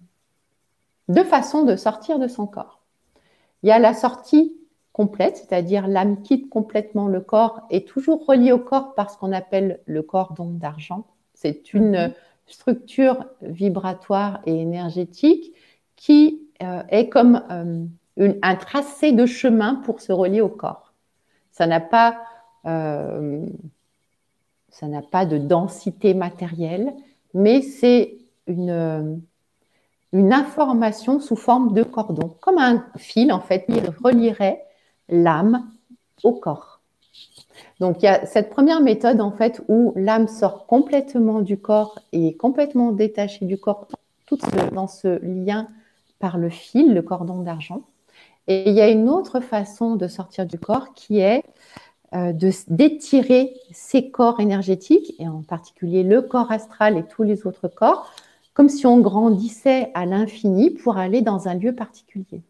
deux 1.08 1.24
façons 1.24 1.64
de 1.64 1.76
sortir 1.76 2.20
de 2.20 2.28
son 2.28 2.48
corps. 2.48 2.82
Il 3.64 3.70
y 3.70 3.72
a 3.72 3.80
la 3.80 3.94
sortie 3.94 4.56
complète, 4.94 5.38
c'est-à-dire 5.38 5.88
l'âme 5.88 6.22
quitte 6.24 6.50
complètement 6.50 7.08
le 7.08 7.22
corps 7.22 7.62
et 7.70 7.86
toujours 7.86 8.26
reliée 8.26 8.52
au 8.52 8.60
corps 8.60 8.96
par 8.96 9.12
ce 9.12 9.18
qu'on 9.18 9.32
appelle 9.32 9.80
le 9.86 10.02
cordon 10.02 10.50
d'argent. 10.50 11.06
C'est 11.34 11.74
une 11.74 12.08
mhm. 12.08 12.14
structure 12.48 13.26
vibratoire 13.42 14.42
et 14.46 14.60
énergétique 14.60 15.54
qui 15.96 16.42
euh, 16.64 16.82
est 16.90 17.10
comme 17.10 17.44
euh, 17.52 17.86
un 18.42 18.56
tracé 18.56 19.12
de 19.12 19.28
chemin 19.28 19.76
pour 19.76 20.02
se 20.02 20.12
relier 20.12 20.42
au 20.42 20.50
corps. 20.50 20.94
Ça 21.52 21.68
n'a 21.68 21.80
pas, 21.80 22.24
euh, 22.66 23.46
ça 24.80 24.88
n'a 24.88 25.02
pas 25.02 25.26
de 25.26 25.40
densité 25.40 26.14
matérielle, 26.14 26.94
mais 27.34 27.62
c'est 27.64 28.20
une, 28.46 29.22
information 30.14 31.20
sous 31.20 31.36
forme 31.36 31.74
de 31.74 31.84
cordon, 31.84 32.36
comme 32.42 32.60
un 32.60 32.86
fil 32.96 33.32
en 33.32 33.40
fait, 33.40 33.66
qui 33.66 33.80
relierait 34.04 34.64
l'âme 35.10 35.68
au 36.24 36.34
corps. 36.34 36.80
Donc 37.80 38.02
il 38.02 38.06
y 38.06 38.08
a 38.08 38.26
cette 38.28 38.52
première 38.52 38.82
méthode 38.82 39.20
en 39.20 39.32
fait 39.32 39.62
où 39.68 39.94
l'âme 39.96 40.28
sort 40.28 40.68
complètement 40.68 41.42
du 41.42 41.58
corps 41.58 42.00
et 42.12 42.28
est 42.30 42.34
complètement 42.36 42.92
détachée 42.92 43.46
du 43.46 43.58
corps, 43.58 43.88
tout 44.28 44.38
dans 44.74 44.88
ce 44.88 45.20
lien 45.24 45.68
par 46.20 46.38
le 46.38 46.50
fil, 46.50 46.94
le 46.94 47.02
cordon 47.02 47.42
d'argent. 47.42 47.82
Et 48.48 48.70
il 48.70 48.76
y 48.76 48.82
a 48.82 48.90
une 48.90 49.10
autre 49.10 49.40
façon 49.40 49.96
de 49.96 50.08
sortir 50.08 50.46
du 50.46 50.58
corps 50.58 50.94
qui 50.94 51.20
est 51.20 51.44
euh, 52.16 52.32
d'étirer 52.32 53.54
ces 53.72 54.10
corps 54.10 54.40
énergétiques, 54.40 55.14
et 55.20 55.28
en 55.28 55.42
particulier 55.42 56.04
le 56.04 56.22
corps 56.22 56.52
astral 56.52 56.98
et 56.98 57.04
tous 57.04 57.24
les 57.24 57.46
autres 57.46 57.68
corps, 57.68 58.14
comme 58.54 58.70
si 58.70 58.88
on 58.88 59.00
grandissait 59.00 59.92
à 59.94 60.06
l'infini 60.06 60.70
pour 60.70 60.98
aller 60.98 61.22
dans 61.22 61.48
un 61.48 61.54
lieu 61.54 61.76
particulier. 61.76 62.42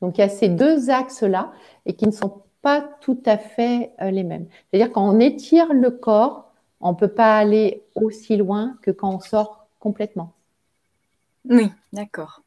Donc 0.00 0.18
il 0.18 0.20
y 0.20 0.24
a 0.24 0.28
ces 0.28 0.48
deux 0.48 0.88
axes-là 0.88 1.52
et 1.84 1.94
qui 1.94 2.06
ne 2.06 2.12
sont 2.12 2.42
pas 2.62 2.80
tout 3.00 3.20
à 3.26 3.38
fait 3.38 3.92
euh, 4.00 4.10
les 4.10 4.22
mêmes. 4.22 4.46
C'est-à-dire 4.70 4.92
quand 4.92 5.08
on 5.08 5.18
étire 5.18 5.72
le 5.74 5.90
corps, 5.90 6.52
on 6.80 6.92
ne 6.92 6.96
peut 6.96 7.08
pas 7.08 7.36
aller 7.36 7.82
aussi 7.94 8.36
loin 8.36 8.76
que 8.82 8.90
quand 8.90 9.14
on 9.14 9.20
sort 9.20 9.66
complètement. 9.80 10.32
Oui, 11.48 11.70
d'accord. 11.92 12.42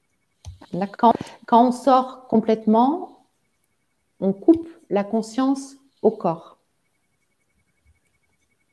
Quand, 0.98 1.14
quand 1.46 1.68
on 1.68 1.72
sort 1.72 2.28
complètement, 2.28 3.26
on 4.20 4.34
coupe 4.34 4.70
la 4.90 5.04
conscience 5.04 5.76
au 6.02 6.12
corps. 6.12 6.58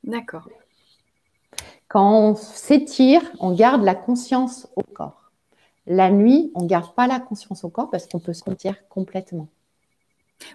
D'accord. 0.04 0.48
Quand 1.88 2.12
on 2.12 2.34
s'étire, 2.34 3.22
on 3.40 3.54
garde 3.54 3.82
la 3.82 3.94
conscience 3.94 4.68
au 4.76 4.82
corps. 4.82 5.30
La 5.86 6.10
nuit, 6.10 6.50
on 6.54 6.62
ne 6.62 6.68
garde 6.68 6.94
pas 6.94 7.06
la 7.06 7.20
conscience 7.20 7.64
au 7.64 7.68
corps 7.68 7.90
parce 7.90 8.06
qu'on 8.06 8.18
peut 8.18 8.32
se 8.32 8.42
sentir 8.42 8.88
complètement. 8.88 9.48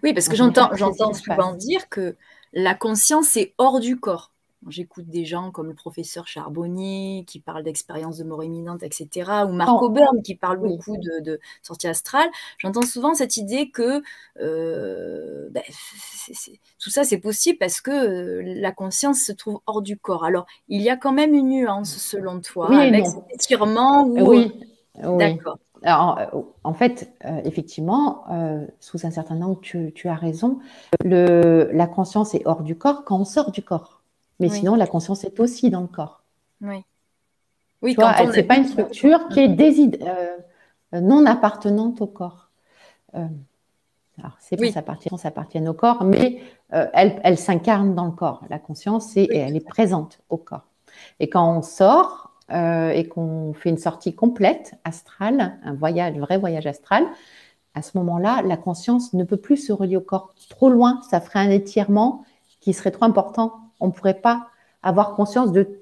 Oui, 0.04 0.14
parce 0.14 0.28
que 0.28 0.36
j'entends, 0.36 0.76
j'entends 0.76 1.14
souvent 1.14 1.54
dire 1.54 1.88
que 1.90 2.16
la 2.54 2.76
conscience 2.76 3.38
est 3.38 3.54
hors 3.58 3.80
du 3.80 4.00
corps. 4.00 4.32
J'écoute 4.68 5.08
des 5.08 5.24
gens 5.24 5.52
comme 5.52 5.68
le 5.68 5.74
professeur 5.74 6.28
Charbonnier 6.28 7.24
qui 7.26 7.40
parle 7.40 7.64
d'expérience 7.64 8.18
de 8.18 8.26
mort 8.26 8.44
imminente, 8.44 8.84
etc., 8.84 9.32
ou 9.48 9.54
Marco 9.54 9.90
oh. 9.98 10.22
qui 10.22 10.36
parle 10.36 10.58
beaucoup 10.58 10.98
de, 10.98 11.40
sortie 11.62 11.88
astrale. 11.88 12.28
J'entends 12.58 12.82
souvent 12.82 13.14
cette 13.14 13.38
idée 13.38 13.72
que 13.72 14.04
euh, 14.42 15.48
ben, 15.52 15.64
tout 16.78 16.90
ça 16.90 17.06
c'est 17.06 17.20
possible 17.20 17.58
parce 17.58 17.80
que 17.80 17.92
euh, 17.92 18.42
la 18.44 18.74
conscience 18.74 19.20
se 19.20 19.32
trouve 19.32 19.62
hors 19.66 19.82
du 19.82 19.98
corps. 19.98 20.26
Alors 20.26 20.46
il 20.68 20.82
y 20.82 20.90
a 20.90 20.98
quand 20.98 21.14
même 21.14 21.34
une 21.34 21.50
nuance 21.50 21.96
selon 21.96 22.42
toi 22.42 22.70
avec 22.70 23.06
cet 23.08 23.24
étirement 23.34 24.06
Oui, 24.08 24.52
d'accord. 25.02 25.58
en 25.86 26.74
fait, 26.74 27.14
euh, 27.24 27.40
effectivement, 27.46 28.26
sous 28.82 29.06
un 29.06 29.12
certain 29.12 29.42
angle, 29.42 29.62
tu, 29.62 29.94
tu 29.96 30.10
as 30.10 30.16
raison. 30.16 30.60
Le, 31.06 31.70
la 31.72 31.88
conscience 31.88 32.36
est 32.36 32.42
hors 32.44 32.62
du 32.62 32.78
corps 32.78 33.06
quand 33.06 33.22
on 33.22 33.26
sort 33.26 33.52
du 33.52 33.64
corps. 33.64 33.99
Mais 34.40 34.50
sinon, 34.50 34.76
la 34.76 34.88
conscience 34.88 35.24
est 35.24 35.40
aussi 35.40 35.70
dans 35.70 35.82
le 35.82 35.88
corps. 35.88 36.24
Oui. 36.62 36.84
Oui, 37.82 37.96
tu 37.96 38.02
vois, 38.02 38.14
c'est 38.34 38.44
pas 38.44 38.58
une 38.58 38.68
structure 38.68 39.28
qui 39.30 39.40
est 39.40 40.04
euh, 40.94 41.02
non 41.02 41.26
appartenante 41.26 42.02
au 42.02 42.08
corps. 42.08 42.50
Euh, 43.16 43.26
alors, 44.18 44.34
c'est 44.40 44.58
pas 44.58 44.70
ça 44.70 44.80
appartient, 44.80 45.10
ça 45.18 45.30
appartient 45.30 45.66
au 45.66 45.74
corps, 45.74 46.04
mais 46.04 46.42
euh, 46.74 46.88
elle, 46.94 47.22
elle 47.24 47.38
s'incarne 47.38 47.96
dans 47.96 48.06
le 48.06 48.12
corps. 48.12 48.44
La 48.50 48.60
conscience, 48.60 49.16
et 49.16 49.30
elle 49.34 49.56
est 49.56 49.66
présente 49.66 50.20
au 50.30 50.38
corps. 50.38 50.68
Et 51.22 51.30
quand 51.30 51.58
on 51.58 51.62
sort 51.62 52.26
et 52.52 53.08
qu'on 53.08 53.54
fait 53.54 53.70
une 53.70 53.78
sortie 53.78 54.16
complète 54.16 54.74
astrale, 54.84 55.60
un 55.64 55.76
voyage, 55.76 56.18
un 56.18 56.20
vrai 56.20 56.40
voyage 56.40 56.66
astral, 56.66 57.06
à 57.76 57.84
ce 57.84 57.96
moment-là, 58.00 58.42
la 58.42 58.58
conscience 58.58 59.14
ne 59.14 59.24
peut 59.24 59.38
plus 59.38 59.58
se 59.58 59.72
relier 59.72 59.98
au 59.98 60.02
corps 60.02 60.34
trop 60.50 60.70
loin. 60.70 61.00
Ça 61.08 61.22
ferait 61.22 61.40
un 61.40 61.52
étirement 61.52 62.26
qui 62.60 62.74
serait 62.74 62.90
trop 62.90 63.06
important 63.06 63.69
on 63.80 63.88
ne 63.88 63.92
pourrait 63.92 64.20
pas 64.22 64.48
avoir 64.84 65.16
conscience 65.16 65.52
de 65.52 65.82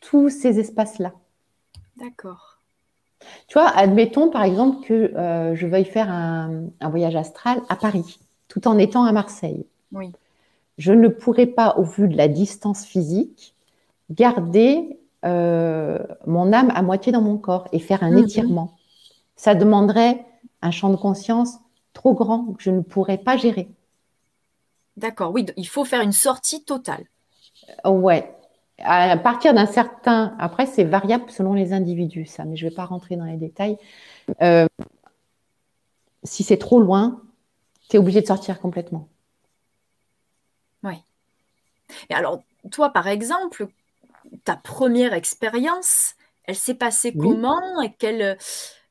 tous 0.00 0.28
ces 0.28 0.58
espaces-là. 0.58 1.12
D'accord. 1.96 2.58
Tu 3.48 3.54
vois, 3.54 3.68
admettons 3.68 4.30
par 4.30 4.42
exemple 4.42 4.86
que 4.86 4.94
euh, 4.94 5.54
je 5.54 5.66
veuille 5.66 5.84
faire 5.84 6.10
un, 6.10 6.68
voyage 6.82 7.16
astral 7.16 7.60
à 7.68 7.76
Paris, 7.76 8.20
tout 8.48 8.68
en 8.68 8.78
étant 8.78 9.04
à 9.04 9.12
Marseille. 9.12 9.66
Oui. 9.92 10.12
Je 10.78 10.92
ne 10.92 11.08
pourrais 11.08 11.46
pas, 11.46 11.76
au 11.78 11.82
vu 11.82 12.08
de 12.08 12.16
la 12.16 12.28
distance 12.28 12.84
physique, 12.84 13.54
garder 14.10 14.98
euh, 15.24 15.98
mon 16.26 16.52
âme 16.52 16.70
à 16.74 16.82
moitié 16.82 17.12
dans 17.12 17.22
mon 17.22 17.38
corps 17.38 17.66
et 17.72 17.78
faire 17.78 18.02
un 18.02 18.10
mhm. 18.10 18.18
étirement. 18.18 18.76
Ça 19.36 19.54
demanderait 19.54 20.24
un 20.62 20.70
champ 20.70 20.90
de 20.90 20.96
conscience 20.96 21.58
trop 21.92 22.14
grand 22.14 22.52
que 22.52 22.62
je 22.62 22.70
ne 22.70 22.82
pourrais 22.82 23.18
pas 23.18 23.36
gérer. 23.36 23.68
D'accord, 24.96 25.32
oui, 25.32 25.46
il 25.56 25.68
faut 25.68 25.84
faire 25.84 26.02
une 26.02 26.12
sortie 26.12 26.64
totale. 26.64 27.04
Ouais. 27.84 28.32
À 28.78 29.16
partir 29.16 29.54
d'un 29.54 29.66
certain. 29.66 30.36
Après, 30.38 30.66
c'est 30.66 30.84
variable 30.84 31.30
selon 31.30 31.54
les 31.54 31.72
individus, 31.72 32.26
ça, 32.26 32.44
mais 32.44 32.56
je 32.56 32.64
ne 32.64 32.70
vais 32.70 32.76
pas 32.76 32.84
rentrer 32.84 33.16
dans 33.16 33.24
les 33.24 33.36
détails. 33.36 33.78
Euh, 34.42 34.66
si 36.24 36.42
c'est 36.42 36.58
trop 36.58 36.80
loin, 36.80 37.22
tu 37.88 37.96
es 37.96 37.98
obligé 37.98 38.20
de 38.20 38.26
sortir 38.26 38.60
complètement. 38.60 39.08
Oui. 40.82 40.94
Et 42.10 42.14
alors, 42.14 42.42
toi, 42.70 42.90
par 42.90 43.08
exemple, 43.08 43.68
ta 44.44 44.56
première 44.56 45.14
expérience, 45.14 46.14
elle 46.44 46.56
s'est 46.56 46.74
passée 46.74 47.14
comment 47.14 47.80
et 47.80 47.92
quelles, 47.94 48.36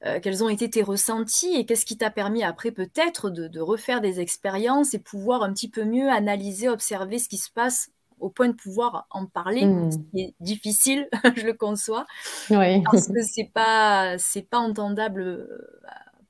euh, 0.05 0.20
quels 0.20 0.44
ont 0.44 0.50
été 0.50 0.70
tes 0.70 0.82
ressentis 0.82 1.55
et 1.55 1.65
qu'est-ce 1.65 1.86
qui 1.86 1.98
t'a 1.98 2.10
permis 2.10 2.44
après 2.44 2.72
peut-être 2.72 3.29
de, 3.29 3.48
de, 3.48 3.60
refaire 3.60 4.01
des 4.01 4.20
expériences 4.20 4.94
et 4.94 5.00
pouvoir 5.00 5.44
un 5.44 5.53
petit 5.53 5.70
peu 5.70 5.84
mieux 5.84 6.10
analyser, 6.10 6.70
observer 6.70 7.20
ce 7.20 7.29
qui 7.29 7.38
se 7.38 7.51
passe 7.51 7.91
au 8.25 8.29
point 8.29 8.48
de 8.48 8.53
pouvoir 8.53 9.05
en 9.12 9.27
parler, 9.27 9.67
mmh. 9.67 9.91
ce 9.91 9.98
qui 9.98 10.22
est 10.22 10.34
difficile, 10.39 11.08
je 11.36 11.46
le 11.46 11.53
conçois, 11.53 12.08
parce 12.50 13.08
que 13.08 13.22
c'est 13.22 13.51
pas 13.53 14.17
c'est 14.17 14.50
pas 14.50 14.58
entendable 14.58 15.22
euh, 15.22 15.70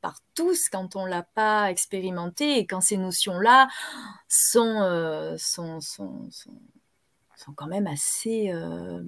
par 0.02 0.18
tous 0.36 0.68
quand 0.70 0.98
on 0.98 1.06
l'a 1.06 1.24
pas 1.24 1.72
expérimenté 1.72 2.58
et 2.58 2.68
quand 2.68 2.82
ces 2.82 2.98
notions-là 2.98 3.70
sont, 4.28 4.82
euh, 4.82 5.36
sont, 5.38 5.80
sont, 5.80 6.28
sont, 6.30 7.54
quand 7.56 7.68
même 7.68 7.88
assez 7.88 8.52
euh, 8.52 9.02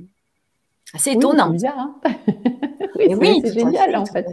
assez 0.93 1.11
étonnantes. 1.11 1.61
Hein 1.65 1.99
oui, 2.95 3.41
c'est 3.43 3.53
génial 3.53 3.97
en 3.97 4.05
fait. 4.05 4.27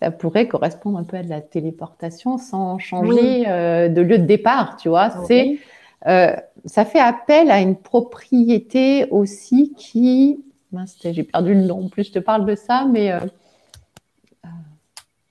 Ça 0.00 0.10
pourrait 0.10 0.48
correspondre 0.48 0.98
un 0.98 1.04
peu 1.04 1.18
à 1.18 1.22
de 1.22 1.28
la 1.28 1.42
téléportation 1.42 2.38
sans 2.38 2.78
changer 2.78 3.44
de 3.44 4.00
lieu 4.00 4.16
de 4.16 4.24
départ, 4.24 4.78
tu 4.78 4.88
vois. 4.88 5.10
C'est 5.26 5.60
euh, 6.06 6.34
ça 6.64 6.84
fait 6.84 7.00
appel 7.00 7.50
à 7.50 7.60
une 7.60 7.76
propriété 7.76 9.06
aussi 9.10 9.72
qui. 9.76 10.44
J'ai 11.04 11.22
perdu 11.22 11.54
le 11.54 11.62
nom. 11.62 11.84
En 11.84 11.88
plus, 11.88 12.04
je 12.04 12.12
te 12.12 12.18
parle 12.18 12.46
de 12.46 12.54
ça, 12.54 12.86
mais 12.90 13.12
euh, 13.12 13.20
euh, 14.46 14.48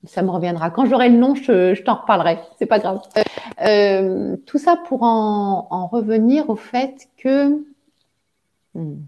ça 0.03 0.21
me 0.21 0.29
reviendra. 0.29 0.69
Quand 0.69 0.85
j'aurai 0.85 1.09
le 1.09 1.17
nom, 1.17 1.33
je, 1.33 1.81
t'en 1.81 1.95
reparlerai. 1.95 2.39
C'est 2.59 2.67
pas 2.67 2.79
grave. 2.79 3.01
tout 4.45 4.57
ça 4.57 4.77
pour 4.87 5.03
en, 5.03 5.87
revenir 5.87 6.49
au 6.49 6.55
fait 6.55 7.09
que. 7.17 7.65
Hmm, 8.75 9.01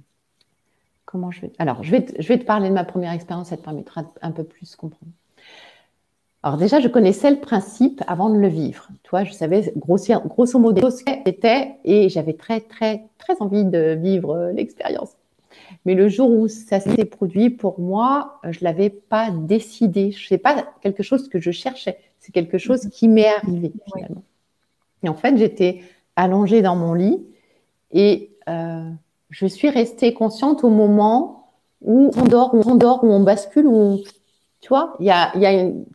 comment 1.06 1.30
je 1.30 1.42
vais. 1.42 1.52
Alors, 1.60 1.84
je 1.84 1.92
vais, 1.92 2.06
je 2.18 2.28
vais 2.28 2.40
te 2.40 2.46
parler 2.46 2.70
de 2.70 2.74
ma 2.74 2.84
première 2.84 3.12
expérience. 3.12 3.50
Ça 3.50 3.58
te 3.58 3.64
permettra 3.64 4.04
un 4.22 4.32
peu 4.32 4.44
plus 4.44 4.76
comprendre. 4.76 5.12
Alors 6.46 6.58
déjà, 6.58 6.82
je 6.82 6.90
connaissais 6.90 7.32
le 7.32 7.40
principe 7.40 8.04
avant 8.06 8.30
de 8.30 8.38
le 8.38 8.50
vivre. 8.50 8.90
Toi, 9.04 9.24
je 9.24 9.32
savais 9.32 9.72
grossier, 9.78 10.18
grosso 10.26 10.60
modo 10.60 10.90
ce 10.90 11.02
que 11.02 11.12
c'était 11.26 11.78
et 11.86 12.10
j'avais 12.10 12.34
très, 12.34 12.60
très, 12.60 13.06
très 13.18 13.42
envie 13.42 13.64
de 13.64 13.98
vivre 13.98 14.36
euh, 14.36 14.52
l'expérience. 14.52 15.12
Mais 15.86 15.94
le 15.94 16.10
jour 16.10 16.30
où 16.30 16.50
ça 16.50 16.82
s'est 16.82 17.06
produit, 17.06 17.50
pour 17.50 17.80
moi, 17.80 18.42
je 18.44 18.60
ne 18.60 18.64
l'avais 18.66 18.90
pas 18.90 19.32
décidé. 19.32 20.12
Ce 20.12 20.34
n'est 20.34 20.38
pas 20.38 20.66
quelque 20.82 21.02
chose 21.02 21.30
que 21.30 21.40
je 21.40 21.52
cherchais. 21.52 21.98
C'est 22.20 22.34
quelque 22.34 22.58
chose 22.58 22.90
qui 22.90 23.08
m'est 23.08 23.34
arrivé 23.34 23.72
finalement. 23.94 24.24
Et 25.04 25.10
en 25.10 25.16
fait, 25.16 25.38
j'étais 25.38 25.82
allongée 26.18 26.62
dans 26.62 26.76
mon 26.76 26.94
lit 26.94 27.26
et 27.92 28.32
euh, 28.50 28.90
je 29.30 29.46
suis 29.46 29.70
restée 29.70 30.14
consciente 30.14 30.66
au 30.66 30.70
moment 30.70 31.52
où 31.82 32.12
on 32.18 32.24
dort, 32.24 32.54
où 32.54 32.62
on 32.66 32.76
dort, 32.76 33.04
où 33.04 33.08
on 33.08 33.22
bascule, 33.22 33.68
où 33.68 33.76
on 33.76 34.04
tu 34.64 34.70
vois, 34.70 34.96
il 35.02 35.06
y 35.06 35.12
a, 35.12 35.34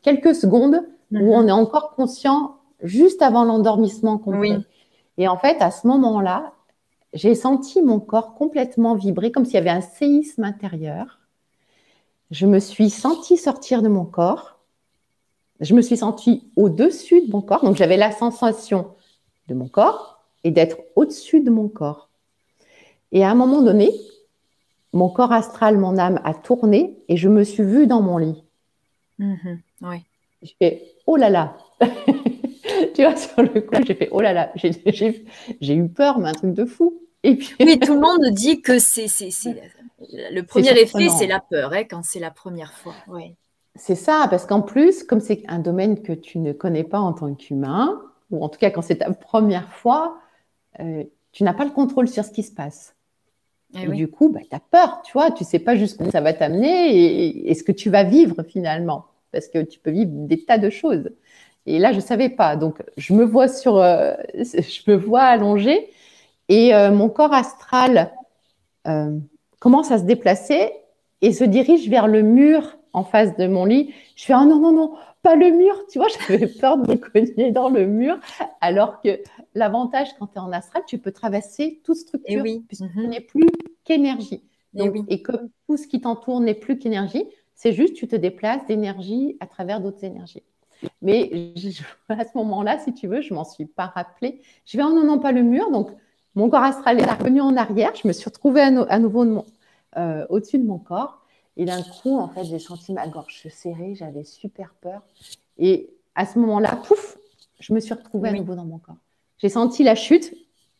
quelques 0.02 0.34
secondes 0.34 0.82
où 1.10 1.16
mhm. 1.16 1.28
on 1.30 1.48
est 1.48 1.52
encore 1.52 1.94
conscient 1.94 2.58
juste 2.82 3.22
avant 3.22 3.44
l'endormissement 3.44 4.18
complet. 4.18 4.58
Et 5.16 5.26
en 5.26 5.38
fait, 5.38 5.56
à 5.62 5.70
ce 5.70 5.86
moment-là, 5.86 6.52
j'ai 7.14 7.34
senti 7.34 7.80
mon 7.80 7.98
corps 7.98 8.34
complètement 8.34 8.94
vibrer 8.94 9.32
comme 9.32 9.46
s'il 9.46 9.54
y 9.54 9.56
avait 9.56 9.70
un 9.70 9.80
séisme 9.80 10.44
intérieur. 10.44 11.18
Je 12.30 12.44
me 12.44 12.58
suis 12.58 12.90
sentie 12.90 13.38
sortir 13.38 13.80
de 13.80 13.88
mon 13.88 14.04
corps. 14.04 14.58
Je 15.60 15.72
me 15.72 15.80
suis 15.80 15.96
sentie 15.96 16.46
au-dessus 16.54 17.22
de 17.22 17.32
mon 17.32 17.40
corps. 17.40 17.64
Donc, 17.64 17.76
j'avais 17.76 17.96
la 17.96 18.12
sensation 18.12 18.90
de 19.48 19.54
mon 19.54 19.68
corps 19.68 20.26
et 20.44 20.50
d'être 20.50 20.76
au-dessus 20.94 21.40
de 21.40 21.50
mon 21.50 21.68
corps. 21.68 22.10
Et 23.12 23.24
à 23.24 23.30
un 23.30 23.34
moment 23.34 23.62
donné, 23.62 23.90
mon 24.92 25.08
corps 25.08 25.32
astral, 25.32 25.78
mon 25.78 25.96
âme 25.96 26.20
a 26.22 26.34
tourné 26.34 26.98
et 27.08 27.16
je 27.16 27.30
me 27.30 27.44
suis 27.44 27.64
vue 27.64 27.86
dans 27.86 28.02
mon 28.02 28.18
lit. 28.18 28.44
Mhm, 29.18 29.60
oui. 29.82 29.96
J'ai 30.42 30.54
fait 30.58 30.94
oh 31.06 31.16
là 31.16 31.30
là. 31.30 31.56
tu 32.94 33.02
vois, 33.02 33.16
sur 33.16 33.42
le 33.42 33.60
coup, 33.60 33.74
j'ai 33.86 33.94
fait 33.94 34.08
oh 34.12 34.20
là 34.20 34.32
là. 34.32 34.52
J'ai 34.56 35.74
eu 35.74 35.88
peur, 35.88 36.18
mais 36.18 36.28
un 36.28 36.32
truc 36.32 36.54
de 36.54 36.64
fou. 36.64 37.00
Et 37.24 37.36
puis... 37.36 37.54
Oui, 37.60 37.78
tout 37.78 37.94
le 37.94 38.00
monde 38.00 38.32
dit 38.32 38.62
que 38.62 38.78
c'est 38.78 39.08
le 40.00 40.42
premier 40.42 40.70
effet, 40.78 41.08
c'est 41.08 41.26
la 41.26 41.40
peur 41.40 41.72
hein, 41.72 41.84
quand 41.84 42.04
c'est 42.04 42.20
la 42.20 42.30
première 42.30 42.72
fois. 42.72 42.94
Oui. 43.08 43.34
C'est 43.74 43.96
ça, 43.96 44.26
parce 44.30 44.46
qu'en 44.46 44.62
plus, 44.62 45.04
comme 45.04 45.20
c'est 45.20 45.42
un 45.48 45.58
domaine 45.58 46.02
que 46.02 46.12
tu 46.12 46.38
ne 46.38 46.52
connais 46.52 46.84
pas 46.84 47.00
en 47.00 47.12
tant 47.12 47.34
qu'humain, 47.34 48.00
ou 48.30 48.44
en 48.44 48.48
tout 48.48 48.58
cas 48.58 48.70
quand 48.70 48.82
c'est 48.82 48.98
ta 48.98 49.12
première 49.12 49.72
fois, 49.72 50.18
euh, 50.80 51.04
tu 51.32 51.44
n'as 51.44 51.54
pas 51.54 51.64
le 51.64 51.70
contrôle 51.70 52.08
sur 52.08 52.24
ce 52.24 52.30
qui 52.30 52.42
se 52.42 52.52
passe. 52.52 52.94
Eh 53.74 53.82
et, 53.82 53.88
du 53.88 54.08
coup, 54.08 54.30
bah, 54.30 54.40
tu 54.48 54.54
as 54.56 54.60
peur, 54.60 55.02
tu 55.04 55.12
vois, 55.12 55.30
tu 55.30 55.44
sais 55.44 55.58
pas 55.58 55.76
jusqu'où 55.76 56.10
ça 56.10 56.20
va 56.20 56.32
t'amener 56.32 57.48
et, 57.48 57.54
ce 57.54 57.62
que 57.62 57.72
tu 57.72 57.90
vas 57.90 58.02
vivre 58.02 58.42
finalement, 58.42 59.06
parce 59.30 59.48
que 59.48 59.62
tu 59.62 59.78
peux 59.78 59.90
vivre 59.90 60.10
des 60.12 60.44
tas 60.44 60.58
de 60.58 60.70
choses. 60.70 61.10
Et 61.66 61.78
là, 61.78 61.92
je 61.92 62.00
savais 62.00 62.30
pas. 62.30 62.56
Donc, 62.56 62.82
je 62.96 63.12
me 63.12 63.24
vois 63.24 63.48
sur, 63.48 63.76
euh, 63.76 64.14
je 64.34 64.90
me 64.90 64.96
vois 64.96 65.22
allongée 65.22 65.90
et 66.48 66.74
euh, 66.74 66.90
mon 66.90 67.10
corps 67.10 67.34
astral 67.34 68.12
euh, 68.86 69.18
commence 69.60 69.90
à 69.90 69.98
se 69.98 70.04
déplacer 70.04 70.72
et 71.20 71.32
se 71.32 71.44
dirige 71.44 71.88
vers 71.90 72.06
le 72.06 72.22
mur 72.22 72.78
en 72.94 73.04
face 73.04 73.36
de 73.36 73.46
mon 73.46 73.66
lit. 73.66 73.92
Je 74.16 74.24
fais, 74.24 74.32
ah 74.32 74.46
non, 74.46 74.58
non, 74.58 74.72
non, 74.72 74.94
pas 75.22 75.36
le 75.36 75.50
mur. 75.50 75.74
Tu 75.90 75.98
vois, 75.98 76.08
j'avais 76.28 76.46
peur 76.46 76.78
de 76.78 76.92
me 76.92 76.96
cogner 76.96 77.50
dans 77.50 77.68
le 77.68 77.86
mur. 77.86 78.18
Alors 78.62 79.02
que 79.02 79.20
l'avantage 79.58 80.08
quand 80.18 80.28
tu 80.28 80.34
es 80.36 80.38
en 80.38 80.52
astral, 80.52 80.82
tu 80.86 80.98
peux 80.98 81.12
traverser 81.12 81.80
toute 81.84 81.96
structure, 81.96 82.42
oui. 82.42 82.64
puisque 82.66 82.90
tu 82.90 82.98
mhm. 82.98 83.08
n'es 83.08 83.20
plus 83.20 83.46
qu'énergie. 83.84 84.42
Et, 84.74 84.90
et, 85.08 85.22
comme 85.22 85.48
tout 85.66 85.76
ce 85.76 85.88
qui 85.88 86.00
t'entoure 86.00 86.40
n'est 86.40 86.54
plus 86.54 86.78
qu'énergie, 86.78 87.24
c'est 87.54 87.72
juste 87.72 87.94
tu 87.94 88.06
te 88.06 88.14
déplaces 88.14 88.64
d'énergie 88.66 89.36
à 89.40 89.46
travers 89.46 89.80
d'autres 89.80 90.04
énergies. 90.04 90.44
Mais 91.02 91.52
à 92.08 92.24
ce 92.24 92.36
moment-là, 92.36 92.78
si 92.78 92.94
tu 92.94 93.08
veux, 93.08 93.20
je 93.20 93.34
m'en 93.34 93.44
suis 93.44 93.66
pas 93.66 93.86
rappelé. 93.86 94.40
Je 94.64 94.76
vais, 94.76 94.84
non, 94.84 95.04
non, 95.04 95.18
pas 95.18 95.32
le 95.32 95.42
mur. 95.42 95.70
Donc, 95.70 95.90
mon 96.34 96.48
corps 96.48 96.62
astral 96.62 97.00
est 97.00 97.10
revenu 97.10 97.40
en 97.40 97.56
arrière. 97.56 97.92
Je 98.00 98.06
me 98.06 98.12
suis 98.12 98.26
retrouvée 98.26 98.60
à, 98.60 98.98
nouveau 98.98 99.44
euh, 99.96 100.26
au-dessus 100.28 100.58
de 100.58 100.64
mon 100.64 100.78
corps. 100.78 101.24
Et 101.56 101.64
d'un 101.64 101.82
coup, 101.82 102.16
en 102.16 102.28
fait, 102.28 102.44
j'ai 102.44 102.60
senti 102.60 102.92
ma 102.92 103.08
gorge 103.08 103.40
se 103.42 103.48
serrer. 103.48 103.94
J'avais 103.96 104.22
super 104.22 104.74
peur. 104.80 105.02
Et 105.58 105.90
à 106.14 106.26
ce 106.26 106.38
moment-là, 106.38 106.76
pouf, 106.76 107.18
je 107.58 107.72
me 107.72 107.80
suis 107.80 107.94
retrouvée 107.94 108.28
à 108.28 108.32
nouveau 108.32 108.54
dans 108.54 108.64
mon 108.64 108.78
corps. 108.78 108.96
J'ai 109.38 109.48
senti 109.48 109.82
la 109.82 109.94
chute 109.94 110.34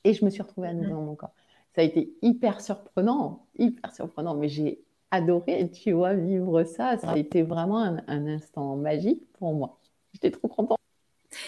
et 0.05 0.15
je 0.15 0.25
me 0.25 0.31
suis 0.31 0.43
retrouvée 0.43 0.69
à 0.69 0.73
nouveau 0.73 0.91
dans 0.91 1.03
mon 1.03 1.15
corps. 1.15 1.35
Ça 1.75 1.83
a 1.83 1.85
été 1.85 2.13
hyper 2.23 2.61
surprenant, 2.61 3.47
hyper 3.57 3.95
surprenant, 3.95 4.35
mais 4.35 4.49
j'ai 4.49 4.81
adoré, 5.11 5.71
tu 5.71 5.93
vois, 5.93 6.15
vivre 6.15 6.65
ça. 6.65 6.99
Ça 6.99 7.11
a 7.11 7.17
été 7.17 7.43
vraiment 7.43 7.83
un 8.07 8.27
instant 8.27 8.77
magique 8.77 9.23
pour 9.39 9.55
moi. 9.55 9.79
J'étais 10.13 10.31
trop 10.31 10.49
contente. 10.49 10.79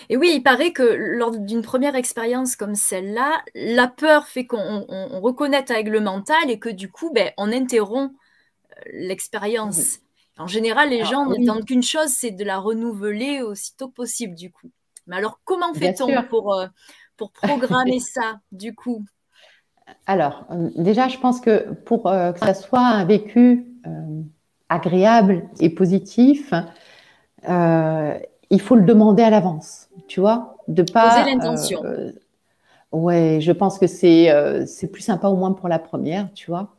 Et 0.08 0.16
oui, 0.16 0.32
il 0.34 0.42
paraît 0.42 0.72
que 0.72 0.82
lors 0.82 1.30
d'une 1.30 1.62
première 1.62 1.94
expérience 1.94 2.56
comme 2.56 2.74
celle-là, 2.74 3.42
la 3.54 3.88
peur 3.88 4.26
fait 4.26 4.46
qu'on 4.46 4.84
on, 4.88 5.20
reconnecte 5.20 5.70
avec 5.70 5.88
le 5.88 6.00
mental 6.00 6.50
et 6.50 6.58
que 6.58 6.68
du 6.68 6.90
coup, 6.90 7.10
ben, 7.12 7.30
on 7.38 7.50
interrompt 7.50 8.14
euh, 8.72 8.80
l'expérience. 8.92 10.00
En 10.38 10.46
général, 10.46 10.90
les 10.90 11.04
gens 11.04 11.26
n'attendent 11.26 11.64
qu'une 11.64 11.82
chose, 11.82 12.08
c'est 12.08 12.30
de 12.30 12.44
la 12.44 12.58
renouveler 12.58 13.42
aussitôt 13.42 13.88
que 13.88 13.94
possible, 13.94 14.34
du 14.34 14.50
coup. 14.50 14.70
Mais 15.06 15.16
alors, 15.16 15.40
comment 15.44 15.74
fait-on 15.74 16.22
pour, 16.24 16.54
euh, 16.54 16.66
pour 17.20 17.30
programmer 17.32 18.00
ça, 18.00 18.40
du 18.50 18.74
coup 18.74 19.04
Alors, 20.06 20.46
euh, 20.50 20.70
déjà, 20.76 21.08
je 21.08 21.18
pense 21.18 21.40
que 21.40 21.72
pour 21.84 22.04
que 22.04 22.38
ça 22.38 22.54
soit 22.54 22.80
un 22.80 23.04
vécu 23.04 23.66
agréable 24.68 25.48
et 25.58 25.68
positif, 25.68 26.54
il 28.50 28.60
faut 28.60 28.74
le 28.74 28.82
demander 28.82 29.22
à 29.22 29.30
l'avance, 29.30 29.88
tu 30.08 30.20
vois, 30.20 30.56
de 30.68 30.82
pas. 30.82 31.10
Poser 31.10 31.30
l'intention. 31.30 31.84
Euh, 31.84 32.12
ouais, 32.92 33.38
je 33.40 33.52
pense 33.52 33.78
que 33.78 33.86
c'est 33.86 34.30
euh, 34.30 34.66
c'est 34.66 34.88
plus 34.88 35.02
sympa 35.02 35.28
au 35.28 35.36
moins 35.36 35.52
pour 35.52 35.68
la 35.68 35.78
première, 35.78 36.32
tu 36.34 36.50
vois. 36.50 36.74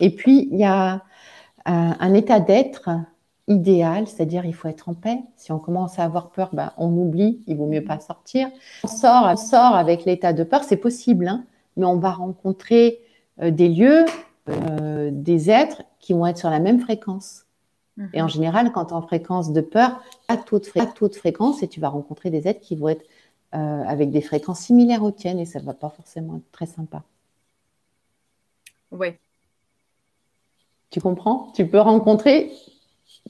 Et 0.00 0.10
puis 0.10 0.48
il 0.50 0.58
y 0.58 0.64
a 0.64 1.02
un, 1.64 2.14
état 2.14 2.40
d'être 2.40 2.90
idéal, 3.48 4.06
c'est-à-dire 4.06 4.44
il 4.44 4.54
faut 4.54 4.68
être 4.68 4.88
en 4.88 4.94
paix. 4.94 5.20
Si 5.36 5.52
on 5.52 5.58
commence 5.58 5.98
à 5.98 6.04
avoir 6.04 6.30
peur, 6.30 6.50
ben, 6.52 6.72
on 6.78 6.90
oublie, 6.96 7.42
il 7.46 7.56
vaut 7.56 7.66
mieux 7.66 7.84
pas 7.84 8.00
sortir. 8.00 8.48
On 8.84 8.88
sort, 8.88 9.26
on 9.26 9.36
sort 9.36 9.74
avec 9.74 10.04
l'état 10.04 10.32
de 10.32 10.44
peur, 10.44 10.64
c'est 10.64 10.76
possible, 10.76 11.28
hein, 11.28 11.44
mais 11.76 11.86
on 11.86 11.96
va 11.96 12.10
rencontrer 12.10 13.00
euh, 13.40 13.50
des 13.50 13.68
lieux, 13.68 14.04
des 15.10 15.50
êtres 15.50 15.82
qui 15.98 16.12
vont 16.12 16.24
être 16.24 16.38
sur 16.38 16.50
la 16.50 16.60
même 16.60 16.78
fréquence. 16.78 17.46
Et 18.12 18.20
en 18.20 18.24
mhm. 18.24 18.30
général, 18.30 18.72
quand 18.72 18.86
tu 18.86 18.90
es 18.90 18.96
en 18.96 19.02
fréquence 19.02 19.52
de 19.52 19.60
peur, 19.60 20.02
à 20.28 20.36
toute, 20.36 20.70
toute 20.94 21.16
fréquence, 21.16 21.62
et 21.62 21.68
tu 21.68 21.80
vas 21.80 21.88
rencontrer 21.88 22.30
des 22.30 22.46
êtres 22.46 22.60
qui 22.60 22.76
vont 22.76 22.88
être 22.88 23.06
euh, 23.54 23.82
avec 23.84 24.10
des 24.10 24.20
fréquences 24.20 24.60
similaires 24.60 25.02
aux 25.02 25.10
tiennes, 25.10 25.38
et 25.38 25.46
ça 25.46 25.60
ne 25.60 25.64
va 25.64 25.72
pas 25.72 25.88
forcément 25.88 26.36
être 26.36 26.50
très 26.52 26.66
sympa. 26.66 27.02
Oui. 28.90 29.08
Tu 30.90 31.00
comprends? 31.00 31.52
Tu 31.54 31.66
peux 31.66 31.80
rencontrer 31.80 32.52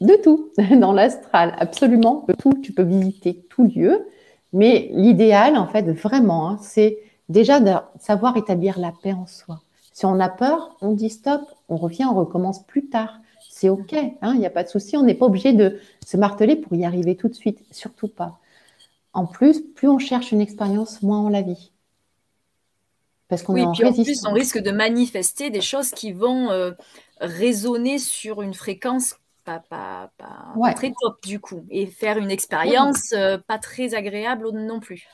de 0.00 0.14
tout 0.22 0.50
dans 0.80 0.92
l'astral, 0.92 1.54
absolument 1.58 2.24
de 2.28 2.34
tout. 2.34 2.52
Tu 2.62 2.72
peux 2.72 2.82
visiter 2.82 3.46
tout 3.50 3.64
lieu, 3.64 4.06
mais 4.52 4.90
l'idéal, 4.92 5.56
en 5.56 5.66
fait, 5.66 5.90
vraiment, 5.90 6.50
hein, 6.50 6.58
c'est 6.60 6.98
déjà 7.28 7.60
de 7.60 7.72
savoir 7.98 8.36
établir 8.36 8.78
la 8.78 8.92
paix 9.02 9.12
en 9.12 9.26
soi. 9.26 9.60
Si 9.92 10.04
on 10.04 10.20
a 10.20 10.28
peur, 10.28 10.76
on 10.82 10.92
dit 10.92 11.10
stop, 11.10 11.40
on 11.68 11.76
revient, 11.76 12.04
on 12.04 12.14
recommence 12.14 12.64
plus 12.64 12.88
tard 12.88 13.20
c'est 13.56 13.70
OK, 13.70 13.94
hein, 13.94 14.32
il 14.34 14.38
n'y 14.38 14.44
a 14.44 14.50
pas 14.50 14.64
de 14.64 14.68
souci. 14.68 14.98
On 14.98 15.02
n'est 15.02 15.14
pas 15.14 15.24
obligé 15.24 15.54
de 15.54 15.80
se 16.04 16.18
marteler 16.18 16.56
pour 16.56 16.74
y 16.74 16.84
arriver 16.84 17.16
tout 17.16 17.28
de 17.28 17.34
suite, 17.34 17.60
surtout 17.70 18.06
pas. 18.06 18.38
En 19.14 19.24
plus, 19.24 19.62
plus 19.62 19.88
on 19.88 19.98
cherche 19.98 20.30
une 20.30 20.42
expérience, 20.42 21.00
moins 21.00 21.20
on 21.20 21.30
la 21.30 21.40
vit. 21.40 21.72
Parce 23.28 23.42
qu'on 23.42 23.56
est 23.56 23.62
en, 23.62 23.72
puis 23.72 23.86
en 23.86 23.94
plus, 23.94 24.26
on 24.26 24.34
risque 24.34 24.58
de 24.58 24.70
manifester 24.70 25.48
des 25.48 25.62
choses 25.62 25.90
qui 25.90 26.12
vont 26.12 26.50
euh, 26.50 26.72
résonner 27.18 27.98
sur 27.98 28.42
une 28.42 28.52
fréquence 28.52 29.16
pas, 29.46 30.10
pas, 30.18 30.72
très 30.74 30.92
top 31.00 31.22
du 31.24 31.40
coup, 31.40 31.64
et 31.70 31.86
faire 31.86 32.18
une 32.18 32.30
expérience 32.30 33.12
euh, 33.12 33.38
pas 33.38 33.58
très 33.58 33.94
agréable 33.94 34.50
non 34.52 34.80
plus. 34.80 35.06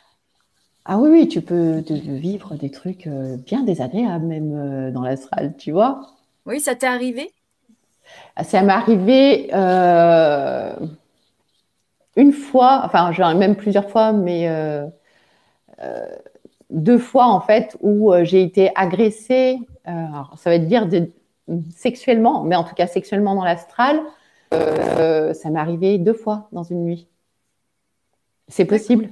Ah 0.85 0.99
oui, 0.99 1.11
oui, 1.11 1.29
tu 1.29 1.42
peux 1.42 1.83
vivre 1.88 2.57
des 2.57 2.71
trucs 2.71 3.07
euh, 3.07 3.37
bien 3.37 3.62
désagréables 3.62 4.27
même 4.27 4.90
dans 4.90 5.03
l'astral, 5.03 5.55
tu 5.57 5.71
vois. 5.71 6.01
Oui, 6.45 6.59
ça 6.59 6.75
t'est 6.75 6.87
arrivé? 6.87 7.33
Ça 8.42 8.62
m'est 8.62 8.73
arrivé 8.73 9.51
euh, 9.53 10.75
une 12.16 12.33
fois, 12.33 12.83
enfin, 12.85 13.12
même 13.35 13.57
plusieurs 13.57 13.90
fois, 13.90 14.12
mais 14.12 14.49
euh, 14.49 14.87
euh, 15.83 16.07
deux 16.71 16.99
fois 16.99 17.27
en 17.27 17.40
fait, 17.40 17.77
où 17.81 18.12
j'ai 18.23 18.42
été 18.42 18.71
agressée. 18.75 19.59
Alors, 19.85 20.35
ça 20.37 20.51
veut 20.51 20.59
dire 20.59 20.88
sexuellement, 21.75 22.45
mais 22.45 22.57
en 22.57 22.64
tout 22.64 22.75
cas 22.75 22.87
sexuellement 22.87 23.35
dans 23.35 23.45
l'astral. 23.45 24.01
Ça 25.35 25.51
m'est 25.51 25.61
arrivé 25.61 25.99
deux 25.99 26.12
fois 26.12 26.49
dans 26.53 26.62
une 26.62 26.85
nuit. 26.85 27.09
C'est 28.49 28.65
possible. 28.65 29.11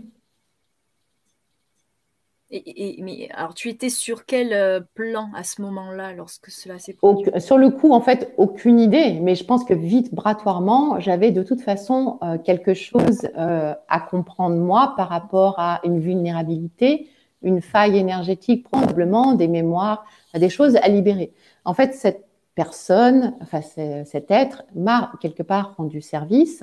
Et, 2.53 2.99
mais 3.01 3.29
alors, 3.33 3.55
tu 3.55 3.69
étais 3.69 3.91
sur 3.91 4.27
quel 4.27 4.53
euh, 4.53 4.81
plan 4.95 5.29
à 5.37 5.45
ce 5.45 5.63
moment-là, 5.63 6.13
lorsque 6.15 6.51
cela 6.51 6.81
s'est 6.81 6.95
produit? 6.95 7.31
Sur 7.41 7.59
le 7.59 7.71
coup, 7.71 7.93
en 7.93 8.01
fait, 8.01 8.35
aucune 8.39 8.81
idée, 8.81 9.21
mais 9.21 9.37
je 9.37 9.45
pense 9.45 9.65
que 9.65 9.73
vibratoirement, 9.73 10.99
j'avais 10.99 11.31
de 11.31 11.45
toute 11.45 11.61
façon 11.61 12.19
euh, 12.23 12.39
quelque 12.39 12.75
chose 12.75 13.29
euh, 13.39 13.73
à 13.89 14.01
comprendre 14.01 14.57
moi 14.57 14.95
par 14.97 15.09
rapport 15.09 15.55
à 15.59 15.81
une 15.85 16.01
vulnérabilité, 16.01 17.09
une 17.43 17.63
faille 17.63 17.97
énergétique, 17.97 18.65
probablement 18.65 19.35
des 19.35 19.47
mémoires, 19.47 20.05
des 20.35 20.49
choses 20.49 20.75
à 20.75 20.89
libérer. 20.89 21.33
En 21.65 21.73
fait, 21.73 21.95
cette 21.95 22.27
personne, 22.63 23.35
enfin 23.41 23.63
cet 23.63 24.31
être, 24.31 24.65
m'a 24.75 25.13
quelque 25.23 25.43
part 25.43 25.75
rendu 25.79 26.03
service 26.03 26.63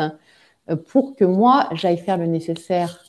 pour 0.90 1.16
que 1.16 1.26
moi, 1.26 1.70
j'aille 1.72 1.98
faire 1.98 2.18
le 2.18 2.28
nécessaire 2.28 3.04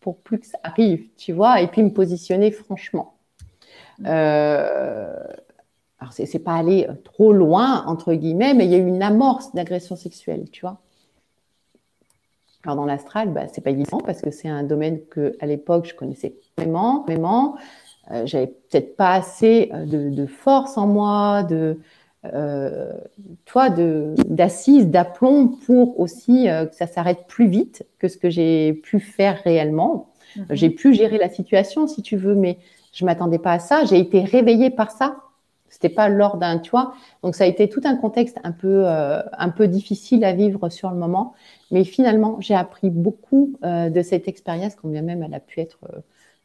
pour 0.00 0.16
plus 0.16 0.38
que 0.38 0.46
ça 0.46 0.58
arrive, 0.62 1.04
tu 1.18 1.32
vois, 1.32 1.60
et 1.60 1.66
puis 1.66 1.82
me 1.82 1.92
positionner 1.92 2.50
franchement. 2.50 3.14
Euh, 4.06 5.14
alors, 5.98 6.12
c'est 6.14 6.38
pas 6.38 6.54
aller 6.54 6.88
trop 7.04 7.34
loin, 7.34 7.84
entre 7.86 8.14
guillemets, 8.14 8.54
mais 8.54 8.64
il 8.64 8.70
y 8.70 8.74
a 8.74 8.78
eu 8.78 8.86
une 8.86 9.02
amorce 9.02 9.54
d'agression 9.54 9.96
sexuelle, 9.96 10.46
tu 10.50 10.62
vois. 10.62 10.78
Alors, 12.64 12.76
dans 12.76 12.86
l'astral, 12.86 13.32
bah, 13.34 13.48
c'est 13.52 13.60
pas 13.60 13.70
évident 13.70 13.98
parce 13.98 14.22
que 14.22 14.30
c'est 14.30 14.48
un 14.48 14.62
domaine 14.62 15.00
que 15.10 15.36
à 15.40 15.46
l'époque, 15.46 15.86
je 15.86 15.94
connaissais 15.94 16.34
vraiment, 16.56 17.02
vraiment. 17.02 17.56
Euh, 18.10 18.24
J'avais 18.24 18.46
peut-être 18.46 18.96
pas 18.96 19.12
assez 19.12 19.70
euh, 19.74 19.84
de, 19.84 20.08
de, 20.08 20.26
force 20.26 20.78
en 20.78 20.86
moi, 20.86 21.42
de, 21.42 21.78
euh, 22.26 22.92
toi, 23.46 23.70
d'assise, 23.70 24.88
d'aplomb 24.88 25.48
pour 25.48 25.98
aussi 25.98 26.48
euh, 26.48 26.66
que 26.66 26.74
ça 26.74 26.86
s'arrête 26.86 27.26
plus 27.26 27.48
vite 27.48 27.86
que 27.98 28.08
ce 28.08 28.18
que 28.18 28.28
j'ai 28.28 28.74
pu 28.74 29.00
faire 29.00 29.40
réellement. 29.42 30.10
Mhm. 30.36 30.46
J'ai 30.50 30.70
pu 30.70 30.92
gérer 30.92 31.16
la 31.16 31.30
situation, 31.30 31.86
si 31.86 32.02
tu 32.02 32.16
veux, 32.16 32.34
mais 32.34 32.58
je 32.92 33.06
m'attendais 33.06 33.38
pas 33.38 33.52
à 33.52 33.58
ça. 33.58 33.84
J'ai 33.84 33.98
été 33.98 34.20
réveillée 34.22 34.70
par 34.70 34.90
ça. 34.90 35.16
C'était 35.70 35.88
pas 35.88 36.08
lors 36.08 36.36
d'un, 36.36 36.58
tu 36.58 36.70
vois. 36.70 36.94
Donc 37.22 37.34
ça 37.34 37.44
a 37.44 37.46
été 37.46 37.68
tout 37.68 37.80
un 37.84 37.96
contexte 37.96 38.38
un 38.44 38.52
peu, 38.52 38.82
euh, 38.86 39.22
un 39.38 39.48
peu 39.48 39.66
difficile 39.66 40.24
à 40.24 40.32
vivre 40.32 40.68
sur 40.68 40.90
le 40.90 40.96
moment. 40.96 41.32
Mais 41.70 41.84
finalement, 41.84 42.36
j'ai 42.40 42.54
appris 42.54 42.90
beaucoup 42.90 43.54
de 43.62 44.02
cette 44.02 44.26
expérience, 44.26 44.74
combien 44.74 45.02
même 45.02 45.22
elle 45.22 45.32
a 45.32 45.40
pu 45.40 45.60
être 45.60 45.78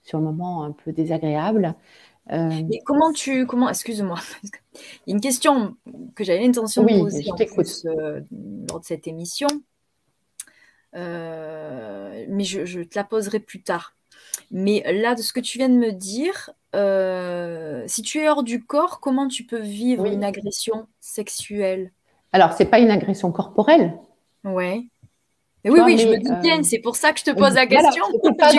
sur 0.03 0.19
le 0.19 0.23
moment 0.23 0.63
un 0.63 0.71
peu 0.71 0.91
désagréable. 0.91 1.73
Euh, 2.31 2.61
comment 2.85 3.11
tu, 3.13 3.45
comment, 3.45 3.69
excuse-moi, 3.69 4.17
il 4.43 4.49
y 5.07 5.11
a 5.11 5.15
une 5.15 5.21
question 5.21 5.75
que 6.15 6.23
j'avais 6.23 6.41
l'intention 6.41 6.83
de 6.83 6.99
poser 6.99 7.23
euh, 7.85 8.21
lors 8.67 8.79
de 8.79 8.85
cette 8.85 9.07
émission, 9.07 9.47
euh, 10.95 12.25
mais 12.29 12.43
je, 12.43 12.81
te 12.81 12.97
la 12.97 13.03
poserai 13.03 13.39
plus 13.39 13.61
tard. 13.61 13.95
Mais 14.51 14.83
là, 14.91 15.15
de 15.15 15.21
ce 15.21 15.33
que 15.33 15.39
tu 15.39 15.57
viens 15.59 15.69
de 15.69 15.75
me 15.75 15.91
dire, 15.91 16.51
si 17.87 18.01
tu 18.01 18.19
es 18.19 18.29
hors 18.29 18.43
du 18.43 18.63
corps, 18.63 18.99
comment 18.99 19.27
tu 19.27 19.45
peux 19.45 19.61
vivre 19.61 20.05
une 20.05 20.23
agression 20.23 20.87
sexuelle? 20.99 21.91
Alors, 22.31 22.53
c'est 22.53 22.65
pas 22.65 22.79
une 22.79 22.91
agression 22.91 23.31
corporelle. 23.31 23.97
Ouais. 24.43 24.87
Oui, 25.69 25.79
oui, 25.83 25.97
je 25.97 26.07
me 26.07 26.17
dis 26.17 26.51
euh, 26.51 26.63
c'est 26.63 26.79
pour 26.79 26.95
ça 26.95 27.11
que 27.11 27.19
je 27.19 27.25
te 27.25 27.31
pose 27.31 27.55
la 27.55 27.65
question. 27.65 28.03
c'est 28.23 28.37
pas, 28.37 28.51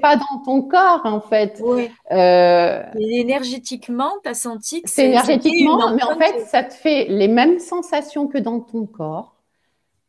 pas, 0.00 0.16
dans 0.16 0.38
ton 0.44 0.62
corps, 0.62 1.02
en 1.04 1.20
fait. 1.20 1.60
Oui. 1.62 1.90
Euh, 2.10 2.82
énergétiquement, 2.98 4.10
tu 4.22 4.28
as 4.28 4.34
senti 4.34 4.82
que 4.82 4.90
c'est. 4.90 5.06
énergétiquement, 5.06 5.92
mais 5.94 6.02
en 6.02 6.16
fait, 6.16 6.40
ça 6.46 6.62
te 6.62 6.74
fait 6.74 7.06
les 7.08 7.28
mêmes 7.28 7.58
sensations 7.58 8.26
que 8.26 8.38
dans 8.38 8.60
ton 8.60 8.86
corps. 8.86 9.36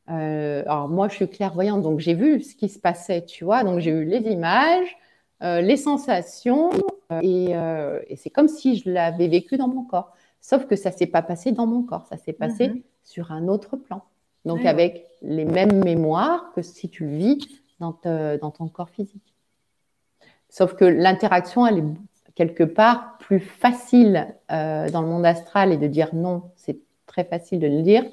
alors, 0.08 0.90
moi, 0.90 1.08
je 1.08 1.16
suis 1.16 1.30
clairvoyante, 1.30 1.82
donc 1.82 2.00
j'ai 2.00 2.14
vu 2.14 2.42
ce 2.42 2.56
qui 2.56 2.70
se 2.70 2.80
passait, 2.80 3.24
tu 3.26 3.46
vois. 3.46 3.64
Donc, 3.64 3.80
j'ai 3.80 3.92
eu 3.92 4.06
les 4.06 4.22
images, 4.32 4.98
les 5.42 5.78
sensations, 5.78 6.70
euh, 7.12 8.00
et, 8.08 8.16
c'est 8.16 8.30
comme 8.30 8.48
si 8.48 8.78
je 8.78 8.90
l'avais 8.90 9.28
vécu 9.28 9.58
dans 9.58 9.68
mon 9.68 9.84
corps. 9.84 10.14
Sauf 10.40 10.66
que 10.66 10.76
ça 10.76 10.92
ne 10.92 10.96
s'est 10.96 11.08
pas 11.08 11.22
passé 11.22 11.52
dans 11.52 11.68
mon 11.68 11.84
corps, 11.84 12.06
ça 12.08 12.18
s'est 12.18 12.34
passé 12.34 12.70
mhm. 12.70 12.82
sur 13.04 13.32
un 13.32 13.48
autre 13.48 13.76
plan. 13.78 14.04
Donc 14.46 14.66
avec 14.66 15.06
les 15.22 15.46
mêmes 15.46 15.84
mémoires 15.84 16.52
que 16.56 16.62
si 16.62 16.90
tu 16.90 17.06
le 17.06 17.16
vis 17.16 17.48
dans, 17.80 17.98
dans 18.04 18.52
ton 18.52 18.68
corps 18.68 18.90
physique. 18.90 19.36
Sauf 20.50 20.76
que 20.76 20.86
l'interaction, 20.86 21.66
elle 21.66 21.80
est 21.80 21.84
quelque 22.36 22.64
part 22.64 23.18
plus 23.20 23.40
facile 23.40 24.36
euh, 24.52 24.90
dans 24.90 25.02
le 25.02 25.08
monde 25.08 25.26
astral 25.26 25.72
et 25.72 25.78
de 25.78 25.88
dire 25.88 26.10
non, 26.14 26.44
c'est 26.56 26.80
très 27.06 27.24
facile 27.24 27.60
de 27.60 27.68
le 27.68 27.82
dire. 27.82 28.04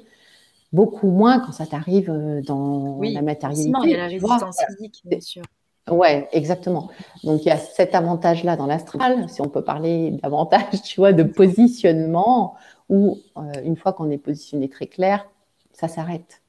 Beaucoup 0.71 1.09
moins 1.09 1.39
quand 1.39 1.51
ça 1.51 1.65
t'arrive 1.65 2.09
euh, 2.09 2.41
dans 2.41 2.99
la 3.01 3.21
matérialité. 3.21 3.71
il 3.83 3.89
y 3.89 3.95
a 3.95 3.97
la 3.97 4.07
résistance 4.07 4.57
physique, 4.67 5.01
bien 5.05 5.19
sûr. 5.19 5.43
Ouais, 5.89 6.29
exactement. 6.31 6.89
Donc 7.23 7.41
il 7.43 7.47
y 7.47 7.51
a 7.51 7.57
cet 7.57 7.95
avantage-là 7.95 8.55
dans 8.55 8.67
l'astral, 8.67 9.27
si 9.27 9.41
on 9.41 9.49
peut 9.49 9.63
parler 9.63 10.11
d'avantage, 10.11 10.81
tu 10.83 10.99
vois, 10.99 11.13
de 11.13 11.23
positionnement, 11.23 12.55
où 12.89 13.17
euh, 13.37 13.41
une 13.63 13.75
fois 13.75 13.93
qu'on 13.93 14.09
est 14.11 14.17
positionné 14.17 14.69
très 14.69 14.87
clair, 14.87 15.27
ça 15.79 15.87
s'arrête. 15.87 16.41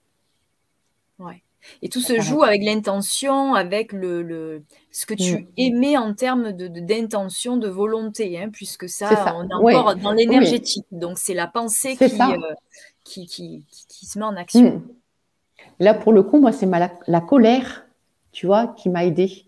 Ouais. 1.19 1.43
Et 1.83 1.91
tout 1.91 2.01
se 2.01 2.21
joue 2.21 2.43
avec 2.43 2.63
l'intention, 2.63 3.55
avec 3.55 3.93
le, 3.93 4.63
ce 4.91 5.05
que 5.05 5.13
tu 5.13 5.37
mm. 5.37 5.47
émets 5.59 5.97
en 5.99 6.15
termes 6.15 6.53
de, 6.53 6.69
d'intention, 6.69 7.59
de, 7.59 7.69
volonté, 7.69 8.41
hein, 8.41 8.49
puisque 8.51 8.89
ça, 8.89 9.37
on 9.37 9.49
est 9.49 9.55
encore 9.55 9.97
dans 9.97 10.13
l'énergétique. 10.13 10.87
Donc 10.91 11.19
c'est 11.19 11.35
la 11.35 11.47
pensée 11.47 11.99
euh, 12.01 12.37
qui, 13.05 13.27
qui, 13.27 13.67
qui, 13.89 14.07
se 14.07 14.19
met 14.19 14.25
en 14.25 14.37
action. 14.37 14.77
Mm. 14.77 14.83
Là, 15.81 15.95
pour 15.95 16.13
le 16.13 16.23
coup, 16.23 16.41
moi, 16.41 16.53
c'est 16.53 16.67
la 16.67 17.21
colère 17.21 17.85
tu 18.33 18.47
vois, 18.47 18.69
qui 18.69 18.89
m'a 18.89 19.05
aidé. 19.05 19.47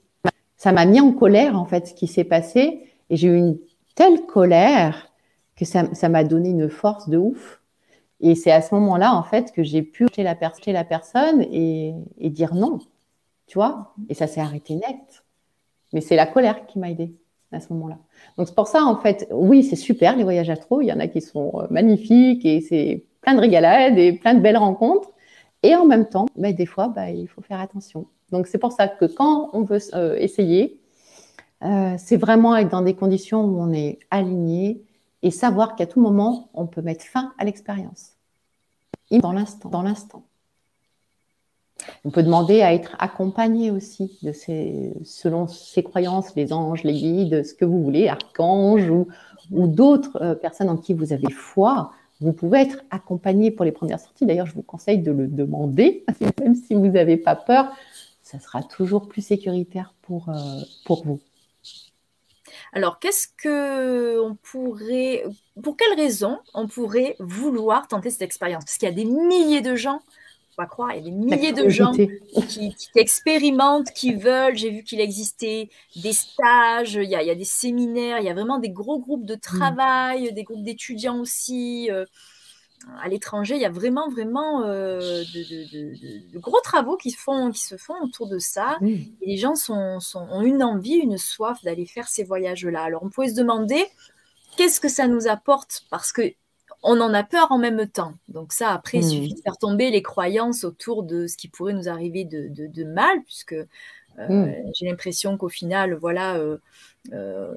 Ça 0.56 0.72
m'a 0.72 0.84
mis 0.86 1.00
en 1.00 1.12
colère, 1.12 1.58
en 1.58 1.64
fait, 1.64 1.88
ce 1.88 1.94
qui 1.94 2.06
s'est 2.06 2.24
passé. 2.24 2.82
Et 3.10 3.16
j'ai 3.16 3.28
eu 3.28 3.36
une 3.36 3.58
telle 3.94 4.26
colère 4.26 5.12
que 5.56 5.64
ça 5.64 6.08
m'a 6.08 6.24
donné 6.24 6.50
une 6.50 6.68
force 6.68 7.08
de 7.08 7.18
ouf. 7.18 7.60
Et 8.22 8.36
c'est 8.36 8.52
à 8.52 8.62
ce 8.62 8.74
moment-là, 8.76 9.14
en 9.14 9.24
fait, 9.24 9.52
que 9.52 9.64
j'ai 9.64 9.82
pu 9.82 10.06
acheter 10.06 10.72
la, 10.72 10.84
personne 10.84 11.42
et, 11.42 11.92
dire 12.30 12.54
non. 12.54 12.78
Tu 13.46 13.58
vois 13.58 13.94
Et 14.08 14.14
ça 14.14 14.28
s'est 14.28 14.40
arrêté 14.40 14.76
net. 14.76 15.24
Mais 15.92 16.00
c'est 16.00 16.16
la 16.16 16.26
colère 16.26 16.66
qui 16.66 16.78
m'a 16.78 16.90
aidé 16.90 17.14
à 17.50 17.60
ce 17.60 17.72
moment-là. 17.74 17.98
Donc 18.38 18.48
c'est 18.48 18.54
pour 18.54 18.68
ça, 18.68 18.84
en 18.84 18.96
fait, 18.96 19.28
oui, 19.32 19.62
c'est 19.64 19.76
super 19.76 20.16
les 20.16 20.22
voyages 20.22 20.48
à 20.48 20.56
trop. 20.56 20.80
Il 20.80 20.86
y 20.86 20.92
en 20.92 21.00
a 21.00 21.08
qui 21.08 21.20
sont 21.20 21.52
euh, 21.56 21.66
magnifiques 21.68 22.46
et 22.46 22.60
c'est 22.62 23.04
plein 23.20 23.34
de 23.34 23.40
régalades 23.40 23.98
et 23.98 24.12
plein 24.12 24.34
de 24.34 24.40
belles 24.40 24.56
rencontres. 24.56 25.10
Et 25.62 25.74
en 25.74 25.84
même 25.84 26.08
temps, 26.08 26.26
bah, 26.36 26.52
des 26.52 26.64
fois, 26.64 26.88
bah, 26.88 27.10
il 27.10 27.28
faut 27.28 27.42
faire 27.42 27.60
attention. 27.60 28.06
Donc 28.30 28.46
c'est 28.46 28.58
pour 28.58 28.72
ça 28.72 28.88
que 28.88 29.04
quand 29.04 29.50
on 29.52 29.62
veut 29.62 29.80
euh, 29.94 30.16
essayer, 30.16 30.80
euh, 31.62 31.94
c'est 31.98 32.16
vraiment 32.16 32.56
être 32.56 32.70
dans 32.70 32.82
des 32.82 32.94
conditions 32.94 33.44
où 33.44 33.60
on 33.60 33.72
est 33.72 33.98
aligné 34.10 34.82
et 35.22 35.30
savoir 35.30 35.76
qu'à 35.76 35.86
tout 35.86 36.00
moment, 36.00 36.50
on 36.54 36.66
peut 36.66 36.82
mettre 36.82 37.04
fin 37.04 37.32
à 37.38 37.44
l'expérience. 37.44 38.12
Dans 39.10 39.32
l'instant, 39.32 39.68
dans 39.68 39.82
l'instant. 39.82 40.24
On 42.04 42.10
peut 42.10 42.22
demander 42.22 42.62
à 42.62 42.72
être 42.72 42.96
accompagné 42.98 43.70
aussi 43.70 44.18
de 44.22 44.32
ces, 44.32 44.94
selon 45.04 45.48
ses 45.48 45.82
croyances, 45.82 46.34
les 46.34 46.52
anges, 46.52 46.84
les 46.84 46.94
guides, 46.94 47.44
ce 47.44 47.54
que 47.54 47.64
vous 47.64 47.82
voulez, 47.82 48.08
archanges 48.08 48.88
ou, 48.90 49.06
d'autres 49.50 50.22
euh, 50.22 50.34
personnes 50.34 50.70
en 50.70 50.76
qui 50.76 50.94
vous 50.94 51.12
avez 51.12 51.30
foi. 51.30 51.92
Vous 52.20 52.32
pouvez 52.32 52.60
être 52.60 52.82
accompagné 52.90 53.50
pour 53.50 53.64
les 53.64 53.72
premières 53.72 53.98
sorties. 53.98 54.24
D'ailleurs, 54.24 54.46
je 54.46 54.54
vous 54.54 54.62
conseille 54.62 54.98
de 54.98 55.10
le 55.10 55.26
demander, 55.26 56.04
même 56.40 56.54
si 56.54 56.74
vous 56.74 56.86
n'avez 56.86 57.16
pas 57.16 57.36
peur 57.36 57.72
ça 58.32 58.40
sera 58.40 58.62
toujours 58.62 59.08
plus 59.08 59.20
sécuritaire 59.20 59.94
pour, 60.02 60.28
euh, 60.30 60.60
pour 60.86 61.04
vous. 61.04 61.20
Alors, 62.72 62.98
qu'est-ce 62.98 63.28
que 63.36 64.18
on 64.20 64.34
pourrait, 64.34 65.24
pour 65.62 65.76
quelles 65.76 65.94
raisons 65.94 66.38
on 66.54 66.66
pourrait 66.66 67.16
vouloir 67.18 67.86
tenter 67.86 68.08
cette 68.10 68.22
expérience? 68.22 68.64
Parce 68.64 68.78
qu'il 68.78 68.88
y 68.88 68.92
a 68.92 68.94
des 68.94 69.04
milliers 69.04 69.60
de 69.60 69.76
gens, 69.76 70.00
on 70.56 70.62
va 70.62 70.66
croire, 70.66 70.92
il 70.94 70.96
y 70.96 71.00
a 71.00 71.04
des 71.04 71.10
milliers 71.10 71.52
de 71.52 71.68
gens 71.68 71.92
qui, 71.92 72.74
expérimentent, 72.94 73.92
qui 73.92 74.14
veulent. 74.14 74.56
J'ai 74.56 74.70
vu 74.70 74.84
qu'il 74.84 75.00
existait 75.00 75.68
des 75.96 76.14
stages, 76.14 76.94
il 76.94 77.10
y, 77.10 77.14
a, 77.14 77.22
il 77.22 77.28
y, 77.28 77.30
a, 77.30 77.34
des 77.34 77.44
séminaires, 77.44 78.18
il 78.20 78.24
y 78.24 78.30
a 78.30 78.34
vraiment 78.34 78.58
des 78.58 78.70
gros 78.70 78.98
groupes 78.98 79.26
de 79.26 79.36
mm. 79.36 79.40
travail, 79.40 80.32
des 80.32 80.42
groupes 80.42 80.62
d'étudiants 80.62 81.20
aussi. 81.20 81.90
Euh, 81.90 82.06
à 83.00 83.08
l'étranger, 83.08 83.54
il 83.54 83.60
y 83.60 83.66
a 83.66 83.70
vraiment, 83.70 84.08
vraiment 84.08 84.62
euh, 84.64 85.22
de, 85.34 86.38
gros 86.38 86.60
travaux 86.60 86.96
qui, 86.96 87.12
font, 87.12 87.50
qui 87.50 87.62
se 87.62 87.76
font 87.76 87.94
autour 88.02 88.28
de 88.28 88.38
ça. 88.38 88.78
Et 88.82 89.26
les 89.26 89.36
gens 89.36 89.54
sont, 89.54 89.98
ont 90.14 90.42
une 90.42 90.62
envie, 90.62 90.96
une 90.96 91.18
soif 91.18 91.62
d'aller 91.62 91.86
faire 91.86 92.08
ces 92.08 92.24
voyages-là. 92.24 92.82
Alors, 92.82 93.02
on 93.02 93.08
pourrait 93.08 93.30
se 93.30 93.36
demander 93.36 93.84
qu'est-ce 94.56 94.80
que 94.80 94.88
ça 94.88 95.06
nous 95.06 95.28
apporte? 95.28 95.84
Parce 95.90 96.12
que 96.12 96.34
on 96.84 97.00
en 97.00 97.14
a 97.14 97.22
peur 97.22 97.52
en 97.52 97.58
même 97.58 97.86
temps. 97.86 98.14
Donc 98.28 98.52
ça, 98.52 98.70
après, 98.70 98.98
il 98.98 99.04
suffit 99.04 99.34
de 99.34 99.40
faire 99.40 99.56
tomber 99.56 99.90
les 99.90 100.02
croyances 100.02 100.64
autour 100.64 101.04
de 101.04 101.28
ce 101.28 101.36
qui 101.36 101.46
pourrait 101.46 101.74
nous 101.74 101.88
arriver 101.88 102.24
de, 102.24 102.84
mal, 102.84 103.22
puisque 103.24 103.54
euh, 104.18 104.52
j'ai 104.74 104.86
l'impression 104.86 105.36
qu'au 105.36 105.48
final, 105.48 105.94
voilà, 105.94 106.38
euh, 107.12 107.54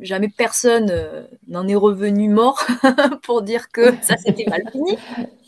jamais 0.00 0.28
personne 0.28 0.88
euh, 0.90 1.26
n'en 1.48 1.66
est 1.68 1.74
revenu 1.74 2.28
mort 2.28 2.64
pour 3.22 3.42
dire 3.42 3.70
que 3.70 3.94
ça 4.02 4.16
s'était 4.16 4.46
mal 4.48 4.62
fini. 4.70 4.96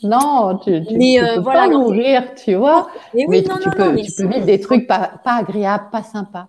Non, 0.03 0.59
tu, 0.63 0.85
tu, 0.85 0.97
mais, 0.97 1.21
euh, 1.21 1.35
peux 1.35 1.41
voilà, 1.41 1.61
pas 1.61 1.69
mourir, 1.69 2.35
tu 2.35 2.55
vois. 2.55 2.89
Mais, 3.13 3.25
oui, 3.27 3.43
tu, 3.43 3.69
peux, 3.71 3.91
vivre 3.91 4.45
des 4.45 4.59
trucs 4.59 4.87
pas, 4.87 5.19
agréables, 5.25 5.89
pas 5.91 6.03
sympas. 6.03 6.47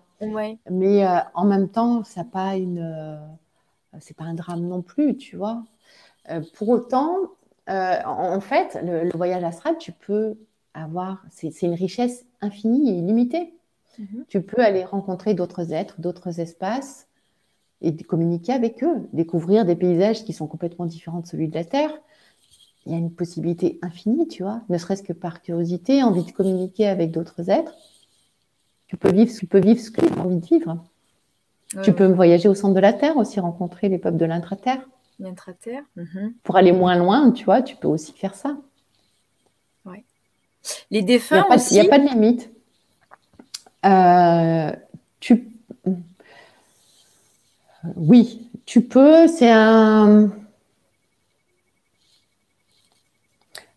Mais 0.71 1.07
euh, 1.07 1.19
en 1.35 1.45
même 1.45 1.69
temps, 1.69 2.03
ça 2.05 2.25
pas 2.25 2.57
une, 2.57 3.21
c'est 4.01 4.17
pas 4.17 4.25
un 4.25 4.35
drame 4.35 4.67
non 4.67 4.81
plus, 4.81 5.17
tu 5.17 5.37
vois. 5.37 5.63
pour 6.55 6.71
autant, 6.71 7.17
en, 7.69 8.41
fait, 8.41 8.79
le, 8.83 9.11
voyage 9.15 9.45
astral, 9.45 9.77
tu 9.79 9.93
peux 9.93 10.37
avoir, 10.73 11.23
c'est 11.31 11.63
une 11.63 11.75
richesse 11.75 12.25
infinie 12.41 12.91
et 12.91 12.95
illimitée. 12.95 13.53
Mhm. 13.99 14.25
Tu 14.29 14.41
peux 14.41 14.63
aller 14.63 14.85
rencontrer 14.85 15.35
d'autres 15.35 15.73
êtres, 15.73 16.01
d'autres 16.01 16.41
espaces 16.41 17.07
et 17.85 17.93
de 17.93 18.03
communiquer 18.03 18.53
avec 18.53 18.83
eux, 18.83 19.09
découvrir 19.13 19.67
des 19.67 19.77
paysages 19.77 20.25
qui 20.25 20.33
sont 20.33 20.47
complètement 20.47 20.87
différents 20.87 21.21
de 21.21 21.27
celui 21.27 21.49
de 21.49 21.55
la 21.55 21.65
Terre. 21.65 21.91
Il 22.87 22.93
y 22.93 22.95
a 22.95 22.99
une 22.99 23.13
possibilité 23.13 23.79
infinie, 23.83 24.27
tu 24.27 24.43
vois, 24.43 24.63
ne 24.71 24.79
serait-ce 24.79 25.03
que 25.03 25.13
par 25.13 25.43
curiosité, 25.43 26.03
envie 26.03 26.25
de 26.25 26.31
communiquer 26.31 26.87
avec 26.87 27.11
d'autres 27.11 27.51
êtres. 27.51 27.75
Tu 28.87 28.97
peux 28.97 29.13
vivre, 29.13 29.31
tu 29.39 29.47
peux 29.47 29.61
vivre 29.61 29.81
ce 29.81 29.91
que 29.91 30.01
tu 30.01 30.13
as 30.13 30.23
envie 30.23 30.39
de 30.39 30.47
vivre. 30.47 30.83
tu 31.83 31.93
peux 31.93 32.07
voyager 32.07 32.49
au 32.49 32.55
centre 32.55 32.75
de 32.75 32.81
la 32.81 32.93
Terre 32.93 33.17
aussi, 33.19 33.39
rencontrer 33.39 33.89
les 33.89 33.99
peuples 33.99 34.19
de 34.19 34.25
l'intra-terre. 34.25 34.81
L'intra-terre. 35.19 35.83
Mhm. 35.97 36.35
Pour 36.43 36.57
aller 36.57 36.73
moins 36.73 36.97
loin, 36.97 37.33
tu 37.33 37.45
vois, 37.45 37.63
tu 37.63 37.77
peux 37.77 37.89
aussi 37.89 38.13
faire 38.13 38.35
ça. 38.35 38.57
Ouais. 39.85 40.05
Les 40.91 41.03
défunts 41.03 41.45
Il 41.71 41.75
n'y 41.75 41.81
a, 41.81 41.89
pas 41.89 41.99
de 41.99 42.09
limite. 42.09 42.51
Euh, 43.85 44.73
tu 45.21 45.51
oui, 47.97 48.51
tu 48.67 48.83
peux. 48.83 49.27
C'est 49.29 49.51
un. 49.51 50.31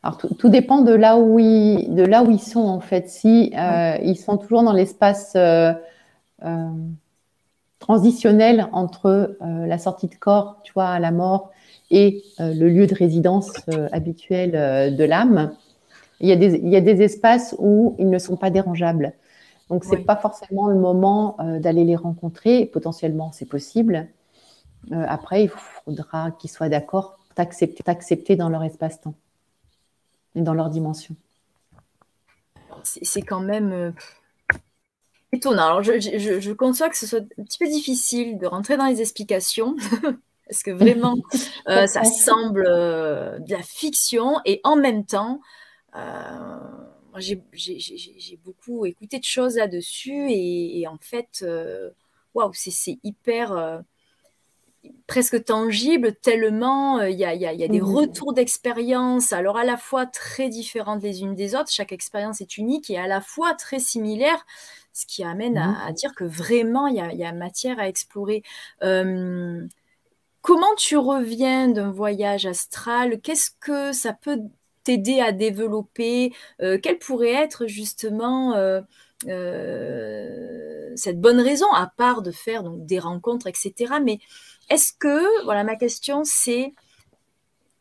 Alors, 0.03 0.17
tout, 0.17 0.49
dépend 0.49 0.81
de 0.81 0.93
là, 0.93 1.17
où 1.17 1.39
ils, 1.39 1.93
de 1.93 2.03
là 2.03 2.23
où 2.23 2.31
ils 2.31 2.39
sont, 2.39 2.61
en 2.61 2.79
fait. 2.79 3.09
Si 3.09 3.53
euh, 3.57 3.97
ils 4.03 4.17
sont 4.17 4.37
toujours 4.37 4.63
dans 4.63 4.73
l'espace 4.73 5.33
euh, 5.35 5.73
euh, 6.45 6.69
transitionnel 7.79 8.67
entre 8.71 9.37
la 9.41 9.77
sortie 9.77 10.07
de 10.07 10.15
corps, 10.15 10.59
tu 10.63 10.73
vois, 10.73 10.87
à 10.87 10.99
la 10.99 11.11
mort, 11.11 11.51
et 11.89 12.23
le 12.39 12.67
lieu 12.67 12.85
de 12.85 12.93
résidence 12.93 13.53
habituel 13.93 14.95
de 14.95 15.03
l'âme, 15.03 15.53
il, 16.19 16.29
il, 16.29 16.69
y 16.69 16.75
a 16.75 16.81
des 16.81 17.01
espaces 17.01 17.55
où 17.59 17.95
ils 17.97 18.09
ne 18.09 18.19
sont 18.19 18.35
pas 18.35 18.49
dérangeables. 18.49 19.13
Donc, 19.69 19.83
ce 19.83 19.91
n'est 19.91 20.03
pas 20.03 20.15
forcément 20.15 20.67
le 20.67 20.75
moment 20.75 21.35
euh, 21.39 21.59
d'aller 21.59 21.83
les 21.83 21.95
rencontrer. 21.95 22.65
Potentiellement, 22.65 23.31
c'est 23.33 23.45
possible. 23.45 24.07
Euh, 24.91 25.05
après, 25.07 25.43
il 25.43 25.49
faudra 25.49 26.31
qu'ils 26.31 26.49
soient 26.49 26.69
d'accord, 26.69 27.19
t'accepter 27.35 28.35
dans 28.35 28.49
leur 28.49 28.63
espace-temps 28.63 29.15
et 30.35 30.41
dans 30.41 30.53
leur 30.53 30.69
dimension. 30.69 31.15
C'est 32.83 33.21
quand 33.21 33.41
même. 33.41 33.73
Euh, 33.73 33.91
étonnant. 35.33 35.65
Alors, 35.65 35.83
je, 35.83 35.99
je, 35.99 36.51
conçois 36.53 36.87
que 36.87 36.97
ce 36.97 37.05
soit 37.05 37.19
un 37.37 37.43
petit 37.43 37.57
peu 37.59 37.67
difficile 37.67 38.37
de 38.37 38.47
rentrer 38.47 38.77
dans 38.77 38.85
les 38.85 39.01
explications. 39.01 39.75
parce 40.47 40.63
que 40.63 40.71
vraiment, 40.71 41.17
ça 41.65 42.05
semble 42.05 42.63
de 42.63 43.51
la 43.51 43.61
fiction 43.61 44.37
et 44.45 44.61
en 44.63 44.77
même 44.77 45.05
temps, 45.05 45.41
j'ai 47.19 48.39
beaucoup 48.43 48.85
écouté 48.85 49.19
de 49.19 49.23
choses 49.23 49.57
là-dessus 49.57 50.27
et, 50.29 50.85
en 50.87 50.97
fait, 50.99 51.45
waouh, 52.33 52.51
c'est 52.53 52.99
hyper 53.03 53.83
presque 55.07 55.43
tangible, 55.45 56.15
tellement 56.15 57.01
il 57.01 57.17
y, 57.17 57.25
a, 57.25 57.67
des 57.67 57.81
mmh. 57.81 57.83
retours 57.83 58.33
d'expérience, 58.33 59.33
alors 59.33 59.57
à 59.57 59.63
la 59.63 59.77
fois 59.77 60.05
très 60.05 60.49
différentes 60.49 61.01
les 61.01 61.21
unes 61.21 61.35
des 61.35 61.55
autres, 61.55 61.71
chaque 61.71 61.91
expérience 61.91 62.41
est 62.41 62.57
unique 62.57 62.89
et 62.89 62.97
à 62.97 63.07
la 63.07 63.21
fois 63.21 63.53
très 63.53 63.79
similaire, 63.79 64.45
ce 64.93 65.05
qui 65.05 65.23
amène 65.23 65.55
mmh. 65.55 65.77
à, 65.87 65.91
dire 65.93 66.13
que 66.15 66.23
vraiment 66.23 66.87
il 66.87 66.95
y 66.95 67.23
a, 67.23 67.33
matière 67.33 67.79
à 67.79 67.87
explorer. 67.87 68.43
comment 68.81 70.75
tu 70.77 70.97
reviens 70.97 71.67
d'un 71.69 71.91
voyage 71.91 72.45
astral? 72.45 73.19
Qu'est-ce 73.21 73.51
que 73.59 73.93
ça 73.93 74.13
peut 74.13 74.39
t'aider 74.87 75.19
à 75.19 75.31
développer 75.31 76.33
Quelle 76.59 76.99
pourrait 76.99 77.33
être 77.33 77.67
justement 77.67 78.55
cette 80.97 81.21
bonne 81.21 81.39
raison, 81.39 81.71
à 81.73 81.87
part 81.87 82.21
de 82.21 82.31
faire 82.31 82.63
donc, 82.63 82.85
des 82.85 82.99
rencontres, 82.99 83.47
etc. 83.47 83.95
Mais 84.03 84.19
est-ce 84.69 84.91
que, 84.97 85.43
voilà, 85.45 85.63
ma 85.63 85.75
question 85.75 86.23
c'est, 86.23 86.73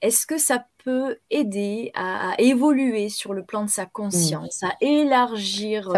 est-ce 0.03 0.27
que 0.27 0.39
ça 0.39 0.67
peut 0.85 1.17
aider 1.31 1.91
à, 1.95 2.35
évoluer 2.39 3.09
sur 3.09 3.35
le 3.35 3.45
plan 3.45 3.65
de 3.65 3.71
sa 3.71 3.87
conscience, 3.87 4.63
à 4.63 4.73
élargir 4.81 5.91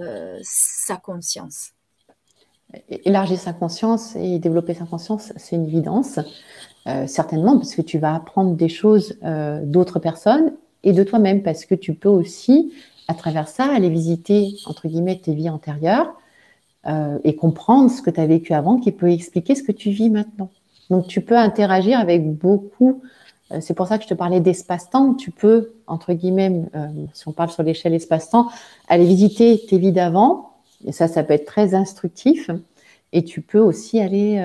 euh, 0.00 0.38
sa 0.42 0.96
conscience? 0.96 1.70
Élargir 2.90 3.38
sa 3.38 3.52
conscience 3.52 4.14
et 4.16 4.38
développer 4.38 4.74
sa 4.74 4.84
conscience, 4.84 5.32
c'est 5.36 5.56
une 5.56 5.66
évidence, 5.66 6.18
euh, 6.88 7.06
certainement, 7.06 7.56
parce 7.56 7.74
que 7.74 7.82
tu 7.82 7.98
vas 7.98 8.14
apprendre 8.14 8.54
des 8.54 8.68
choses 8.68 9.18
euh, 9.24 9.60
d'autres 9.64 9.98
personnes 9.98 10.52
et 10.84 10.92
de 10.92 11.02
toi-même, 11.02 11.42
parce 11.42 11.64
que 11.64 11.74
tu 11.74 11.94
peux 11.94 12.08
aussi, 12.08 12.72
à 13.08 13.14
travers 13.14 13.48
ça, 13.48 13.64
aller 13.64 13.88
visiter, 13.88 14.54
entre 14.66 14.86
guillemets, 14.86 15.18
tes 15.18 15.34
vies 15.34 15.50
antérieures, 15.50 16.14
euh, 16.86 17.18
et 17.24 17.34
comprendre 17.34 17.90
ce 17.90 18.02
que 18.02 18.10
tu 18.10 18.20
as 18.20 18.26
vécu 18.26 18.52
avant 18.52 18.78
qui 18.78 18.92
peut 18.92 19.10
expliquer 19.10 19.56
ce 19.56 19.64
que 19.64 19.72
tu 19.72 19.90
vis 19.90 20.10
maintenant. 20.10 20.50
Donc 20.88 21.08
tu 21.08 21.20
peux 21.20 21.36
interagir 21.36 21.98
avec 21.98 22.32
beaucoup. 22.32 23.02
C'est 23.60 23.74
pour 23.74 23.88
ça 23.88 23.98
que 23.98 24.04
je 24.04 24.08
te 24.08 24.14
parlais 24.14 24.40
d'espace-temps. 24.40 25.14
Tu 25.14 25.32
peux, 25.32 25.72
entre 25.88 26.12
guillemets, 26.12 26.62
si 27.12 27.26
on 27.26 27.32
parle 27.32 27.50
sur 27.50 27.64
l'échelle 27.64 27.94
espace-temps, 27.94 28.48
aller 28.88 29.04
visiter 29.04 29.60
tes 29.68 29.78
vies 29.78 29.92
d'avant. 29.92 30.50
Et 30.84 30.92
ça, 30.92 31.08
ça 31.08 31.24
peut 31.24 31.34
être 31.34 31.44
très 31.44 31.74
instructif. 31.74 32.50
Et 33.12 33.24
tu 33.24 33.40
peux 33.40 33.60
aussi 33.60 34.00
aller 34.00 34.36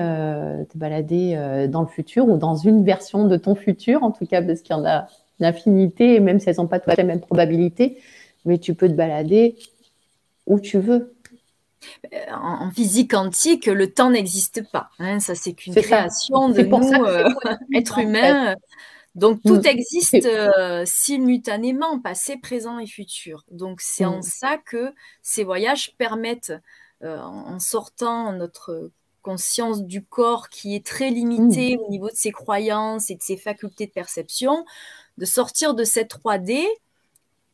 te 0.70 0.78
balader 0.78 1.66
dans 1.68 1.82
le 1.82 1.88
futur 1.88 2.28
ou 2.28 2.36
dans 2.36 2.54
une 2.56 2.84
version 2.84 3.26
de 3.26 3.36
ton 3.36 3.54
futur, 3.54 4.02
en 4.02 4.12
tout 4.12 4.24
cas, 4.24 4.40
parce 4.40 4.60
qu'il 4.60 4.74
y 4.74 4.78
en 4.78 4.84
a 4.84 5.08
une 5.40 5.46
infinité, 5.46 6.20
même 6.20 6.40
si 6.40 6.48
elles 6.48 6.56
n'ont 6.56 6.68
pas 6.68 6.78
toutes 6.78 6.96
la 6.96 7.04
même 7.04 7.20
probabilité. 7.20 7.98
Mais 8.44 8.58
tu 8.58 8.74
peux 8.74 8.88
te 8.88 8.94
balader 8.94 9.56
où 10.46 10.60
tu 10.60 10.78
veux. 10.78 11.14
Euh, 12.12 12.18
en, 12.32 12.70
physique 12.70 13.10
quantique, 13.10 13.66
le 13.66 13.92
temps 13.92 14.10
n'existe 14.10 14.70
pas. 14.70 14.90
Hein. 14.98 15.18
ça, 15.20 15.34
c'est 15.34 15.52
qu'une 15.52 15.74
création 15.74 16.48
de 16.48 16.62
nous, 16.62 17.04
euh, 17.04 17.28
êtres 17.74 17.98
humains. 17.98 18.54
Donc, 19.14 19.40
tout 19.44 19.56
mm. 19.56 19.66
existe 19.66 20.26
euh, 20.26 20.84
simultanément, 20.86 21.98
passé, 21.98 22.36
présent 22.36 22.78
et 22.78 22.86
futur. 22.86 23.44
Donc, 23.50 23.80
c'est 23.80 24.04
en 24.04 24.18
mm. 24.18 24.22
ça 24.22 24.58
que 24.64 24.94
ces 25.22 25.44
voyages 25.44 25.94
permettent, 25.96 26.52
en 27.04 27.58
sortant 27.58 28.32
notre 28.32 28.90
conscience 29.22 29.84
du 29.84 30.04
corps 30.04 30.48
qui 30.48 30.74
est 30.74 30.84
très 30.84 31.10
limitée 31.10 31.76
mm. 31.76 31.80
au 31.80 31.90
niveau 31.90 32.08
de 32.08 32.16
ses 32.16 32.32
croyances 32.32 33.10
et 33.10 33.14
de 33.14 33.22
ses 33.22 33.36
facultés 33.36 33.86
de 33.86 33.92
perception, 33.92 34.64
de 35.16 35.24
sortir 35.24 35.74
de 35.74 35.84
cette 35.84 36.12
3D 36.12 36.64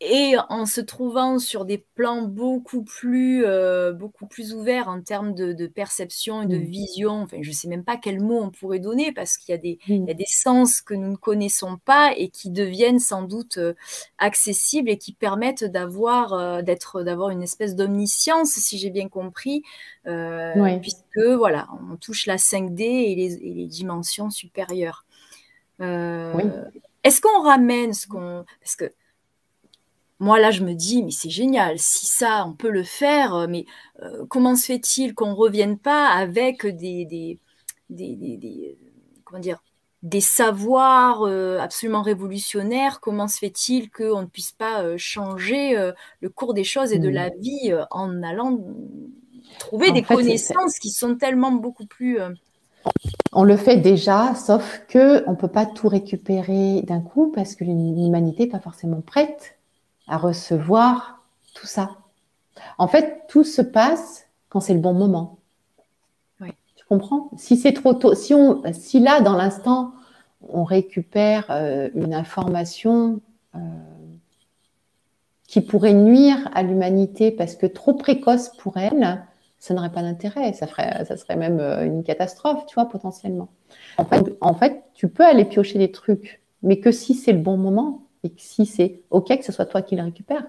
et 0.01 0.37
en 0.49 0.65
se 0.65 0.81
trouvant 0.81 1.41
sur 1.41 1.65
des 1.65 1.79
plans 1.79 2.23
beaucoup 2.23 2.85
plus, 2.85 3.45
euh, 3.45 3.93
beaucoup 3.93 4.27
plus 4.27 4.55
ouverts 4.55 4.89
en 4.89 5.01
termes 5.01 5.35
de, 5.35 5.67
perception 5.67 6.43
et 6.43 6.47
de 6.47 6.57
mmh. 6.57 6.63
vision, 6.63 7.13
enfin, 7.23 7.39
je 7.41 7.49
ne 7.49 7.55
sais 7.55 7.69
même 7.69 7.83
pas 7.83 7.97
quel 7.97 8.21
mot 8.21 8.41
on 8.41 8.51
pourrait 8.51 8.79
donner 8.79 9.13
parce 9.13 9.37
qu'il 9.37 9.53
y, 9.53 9.55
a 9.55 9.59
des, 9.59 9.79
y 9.89 10.11
a 10.11 10.15
des 10.15 10.27
sens 10.27 10.83
que 10.83 10.95
nous 10.95 11.11
ne 11.11 11.17
connaissons 11.17 11.79
pas 11.85 12.13
et 12.17 12.29
qui 12.29 12.51
deviennent 12.51 13.01
sans 13.01 13.23
doute 13.23 13.59
euh, 13.59 13.75
accessibles 14.19 14.89
et 14.89 14.99
qui 14.99 15.13
permettent 15.13 15.65
d'avoir, 15.65 16.33
euh, 16.33 16.63
d'être, 16.63 17.03
d'avoir 17.03 17.31
une 17.31 17.43
espèce 17.43 17.75
d'omniscience, 17.75 18.51
si 18.51 18.79
j'ai 18.79 18.91
bien 18.91 19.09
compris, 19.09 19.63
puisque 20.05 21.19
voilà, 21.37 21.69
on 21.91 21.97
touche 21.97 22.27
la 22.27 22.37
5D 22.37 22.83
et 22.83 23.15
les, 23.17 23.35
et 23.35 23.53
les 23.53 23.67
dimensions 23.67 24.31
supérieures. 24.31 25.05
Est-ce 25.81 27.21
qu'on 27.21 27.43
ramène 27.43 27.93
ce 27.93 28.07
qu'on... 28.07 28.45
Parce 28.61 28.77
que 28.77 28.93
moi, 30.20 30.40
là, 30.40 30.50
je 30.50 30.64
me 30.64 30.74
dis, 30.74 31.02
mais 31.04 31.12
c'est 31.12 31.31
génial, 31.31 31.78
si 31.78 32.07
ça, 32.07 32.44
on 32.46 32.52
peut 32.52 32.70
le 32.70 32.83
faire, 32.83 33.35
euh, 33.35 33.46
mais 33.48 33.66
euh, 34.02 34.24
comment 34.28 34.57
se 34.57 34.66
fait-il 34.66 35.14
qu'on 35.14 35.28
ne 35.28 35.35
revienne 35.35 35.78
pas 35.78 36.09
avec 36.09 36.66
des, 36.66 37.04
des, 37.04 37.38
des, 37.88 38.76
comment 39.24 39.40
dire, 39.40 39.62
des 40.02 40.20
savoirs 40.20 41.22
euh, 41.22 41.59
absolument 41.61 42.02
révolutionnaires? 42.02 43.00
Comment 43.00 43.28
se 43.28 43.38
fait-il 43.38 43.90
qu'on 43.90 44.22
ne 44.22 44.26
puisse 44.26 44.52
pas 44.52 44.96
changer 44.96 45.92
le 46.20 46.28
cours 46.28 46.54
des 46.54 46.64
choses 46.64 46.92
et 46.92 46.98
de 46.98 47.09
la 47.09 47.31
mmh. 47.31 47.40
vie 47.40 47.74
en 47.90 48.22
allant 48.22 48.59
trouver 49.59 49.92
des 49.92 50.02
connaissances 50.02 50.78
qui 50.78 50.90
sont 50.90 51.16
tellement 51.16 51.52
beaucoup 51.52 51.87
plus... 51.87 52.18
On 53.33 53.44
le 53.44 53.57
fait 53.57 53.76
déjà, 53.76 54.35
sauf 54.35 54.83
que 54.88 55.28
on 55.28 55.35
peut 55.35 55.48
pas 55.48 55.66
tout 55.66 55.88
récupérer 55.88 56.83
d'un 56.83 57.00
coup 57.00 57.31
parce 57.35 57.54
que 57.54 57.64
l'humanité 57.64 58.44
n'est 58.44 58.50
pas 58.50 58.61
forcément 58.61 59.00
prête 59.00 59.58
à 60.09 60.16
recevoir 60.16 61.23
tout 61.55 61.66
ça. 61.66 61.90
En 62.79 62.88
fait, 62.88 63.23
tout 63.29 63.44
se 63.44 63.62
passe 63.62 64.27
quand 64.49 64.61
c'est 64.61 64.75
le 64.75 64.81
bon 64.81 64.94
moment. 64.94 65.38
Oui. 66.40 66.51
Tu 66.77 66.85
comprends? 66.87 67.31
Si 67.37 67.57
c'est 67.57 67.73
trop 67.73 67.94
tôt, 67.94 68.14
si, 68.14 68.35
on, 68.35 68.62
si 68.73 69.01
là, 69.01 69.21
dans 69.21 69.37
l'instant, 69.37 69.92
on 70.49 70.64
récupère 70.64 71.47
euh, 71.51 71.88
une 71.94 72.14
information 72.14 73.21
euh, 73.55 73.59
qui 75.47 75.61
pourrait 75.61 75.94
nuire 75.94 76.49
à 76.55 76.62
l'humanité 76.62 77.31
parce 77.31 77.57
que 77.57 77.66
trop 77.66 77.94
précoce 77.94 78.51
pour 78.59 78.77
elle, 78.77 79.25
ça 79.59 79.75
n'aurait 79.75 79.92
pas 79.92 80.03
d'intérêt. 80.03 80.53
Ça, 80.53 80.66
ferait, 80.66 81.05
ça 81.05 81.16
serait 81.16 81.37
même 81.37 81.59
euh, 81.61 81.85
une 81.85 82.05
catastrophe, 82.05 82.66
tu 82.66 82.75
vois, 82.75 82.88
potentiellement. 82.88 83.49
En 83.97 84.05
fait, 84.05 84.37
en 84.40 84.55
fait, 84.55 84.85
tu 84.94 85.09
peux 85.09 85.25
aller 85.25 85.44
piocher 85.44 85.79
des 85.79 85.90
trucs, 85.90 86.40
mais 86.62 86.79
que 86.79 86.92
si 86.92 87.14
c'est 87.14 87.33
le 87.33 87.40
bon 87.40 87.57
moment, 87.57 88.03
et 88.24 88.33
si 88.37 88.66
c'est 88.66 89.02
OK 89.11 89.37
que 89.37 89.44
ce 89.44 89.52
soit 89.52 89.66
toi 89.66 89.83
qui 89.83 89.96
le 89.96 90.02
récupère. 90.02 90.44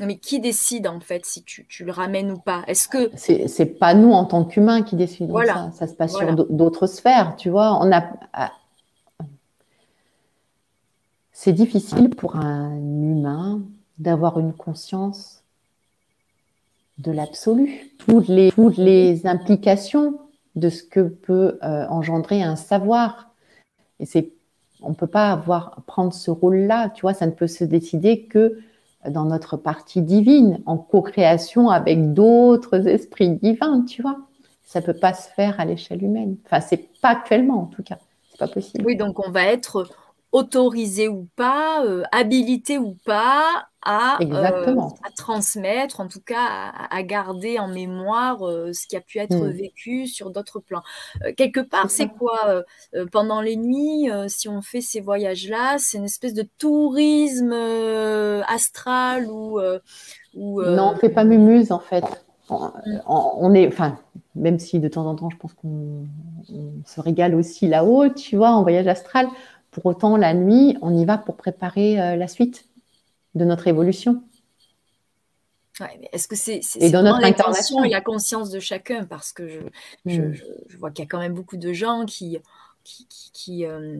Mais 0.00 0.18
qui 0.18 0.40
décide 0.40 0.86
en 0.88 1.00
fait 1.00 1.24
si 1.24 1.42
tu, 1.42 1.66
le 1.80 1.90
ramènes 1.90 2.30
ou 2.30 2.38
pas? 2.38 2.62
Est-ce 2.66 2.86
que 2.86 3.10
c'est 3.16 3.78
pas 3.78 3.94
nous 3.94 4.12
en 4.12 4.26
tant 4.26 4.44
qu'humains 4.44 4.82
qui 4.82 4.94
décidons 4.94 5.32
voilà. 5.32 5.70
ça 5.72 5.86
Ça 5.86 5.86
se 5.86 5.94
passe 5.94 6.16
sur 6.16 6.34
d'autres 6.50 6.86
sphères, 6.86 7.34
tu 7.36 7.48
vois. 7.48 7.78
On 7.80 7.90
a 7.90 8.04
ah, 8.34 8.52
c'est 11.38 11.52
difficile 11.52 12.08
pour 12.08 12.36
un 12.36 12.74
humain 12.76 13.60
d'avoir 13.98 14.40
une 14.40 14.54
conscience 14.54 15.42
de 16.96 17.12
l'absolu, 17.12 17.92
toutes 17.98 18.28
les, 18.28 18.50
toutes 18.50 18.78
les 18.78 19.26
implications 19.26 20.18
de 20.54 20.70
ce 20.70 20.82
que 20.82 21.00
peut 21.00 21.58
euh, 21.62 21.86
engendrer 21.88 22.42
un 22.42 22.56
savoir. 22.56 23.30
Et 24.00 24.06
c'est 24.06 24.32
on 24.86 24.90
ne 24.90 24.94
peut 24.94 25.06
pas 25.06 25.32
avoir, 25.32 25.82
prendre 25.86 26.14
ce 26.14 26.30
rôle-là, 26.30 26.90
tu 26.90 27.02
vois, 27.02 27.14
ça 27.14 27.26
ne 27.26 27.32
peut 27.32 27.46
se 27.46 27.64
décider 27.64 28.22
que 28.22 28.58
dans 29.08 29.24
notre 29.24 29.56
partie 29.56 30.02
divine, 30.02 30.60
en 30.66 30.78
co-création 30.78 31.68
avec 31.70 32.12
d'autres 32.12 32.88
esprits 32.88 33.30
divins, 33.30 33.82
tu 33.82 34.02
vois. 34.02 34.16
Ça 34.64 34.80
ne 34.80 34.86
peut 34.86 34.94
pas 34.94 35.14
se 35.14 35.28
faire 35.28 35.60
à 35.60 35.64
l'échelle 35.64 36.02
humaine. 36.02 36.36
Enfin, 36.46 36.60
c'est 36.60 36.88
pas 37.00 37.10
actuellement, 37.10 37.62
en 37.62 37.66
tout 37.66 37.82
cas. 37.82 37.98
C'est 38.30 38.38
pas 38.38 38.48
possible. 38.48 38.84
Oui, 38.84 38.96
donc 38.96 39.24
on 39.24 39.30
va 39.30 39.44
être 39.44 39.88
autorisé 40.32 41.08
ou 41.08 41.28
pas, 41.36 41.84
euh, 41.84 42.02
habilité 42.12 42.78
ou 42.78 42.96
pas 43.04 43.68
à, 43.86 44.18
euh, 44.20 44.76
à, 45.04 45.10
transmettre, 45.16 46.00
en 46.00 46.08
tout 46.08 46.20
cas 46.20 46.72
à, 46.90 47.02
garder 47.02 47.58
en 47.58 47.68
mémoire 47.68 48.42
euh, 48.42 48.72
ce 48.72 48.86
qui 48.86 48.96
a 48.96 49.00
pu 49.00 49.18
être 49.18 49.36
hmm. 49.36 49.50
vécu 49.50 50.06
sur 50.06 50.30
d'autres 50.30 50.60
plans. 50.60 50.82
quelque 51.36 51.60
part, 51.60 51.88
c'est 51.90 52.08
quoi 52.08 52.62
Pendant 53.12 53.40
les 53.40 53.56
nuits, 53.56 54.10
si 54.28 54.48
on 54.48 54.60
fait 54.60 54.80
ces 54.80 55.00
voyages-là, 55.00 55.76
c'est 55.78 55.98
une 55.98 56.04
espèce 56.04 56.34
de 56.34 56.46
tourisme 56.58 57.52
astral 58.48 59.26
ou... 59.30 59.60
non, 60.34 60.88
on 60.88 60.92
ne 60.92 60.98
fait 60.98 61.08
pas 61.08 61.24
mumuse 61.24 61.72
en 61.72 61.80
fait. 61.80 62.04
On, 62.48 62.66
hmm. 62.66 63.00
on 63.06 63.54
est, 63.54 63.66
enfin, 63.66 63.98
même 64.34 64.58
si 64.58 64.78
de 64.78 64.88
temps 64.88 65.06
en 65.06 65.14
temps, 65.14 65.30
je 65.30 65.36
pense 65.36 65.54
qu'on 65.54 66.04
se 66.84 67.00
régale 67.00 67.34
aussi 67.34 67.66
là-haut, 67.66 68.08
tu 68.08 68.36
vois, 68.36 68.50
en 68.50 68.62
voyage 68.62 68.86
astral, 68.86 69.26
pour 69.76 69.84
autant, 69.84 70.16
la 70.16 70.32
nuit, 70.32 70.78
on 70.80 70.96
y 70.96 71.04
va 71.04 71.18
pour 71.18 71.36
préparer 71.36 72.00
euh, 72.00 72.16
la 72.16 72.28
suite 72.28 72.64
de 73.36 73.44
notre 73.44 73.68
évolution. 73.68 74.22
est-ce 76.12 76.26
que 76.26 76.36
c'est 76.36 76.60
est, 76.80 76.90
dans 76.90 77.02
notre 77.02 77.20
l'intention 77.20 77.84
et 77.84 77.90
la 77.90 78.00
conscience 78.00 78.50
de 78.50 78.58
chacun? 78.58 79.04
Parce 79.04 79.32
que 79.32 79.46
je, 79.48 79.60
je, 80.06 80.20
hmm. 80.20 80.34
je 80.68 80.76
vois 80.78 80.90
qu'il 80.90 81.04
y 81.04 81.06
a 81.06 81.08
quand 81.08 81.20
même 81.20 81.34
beaucoup 81.34 81.56
de 81.56 81.72
gens 81.72 82.06
qui, 82.06 82.38
qui, 82.86 83.30
qui, 83.32 83.66
euh, 83.66 83.98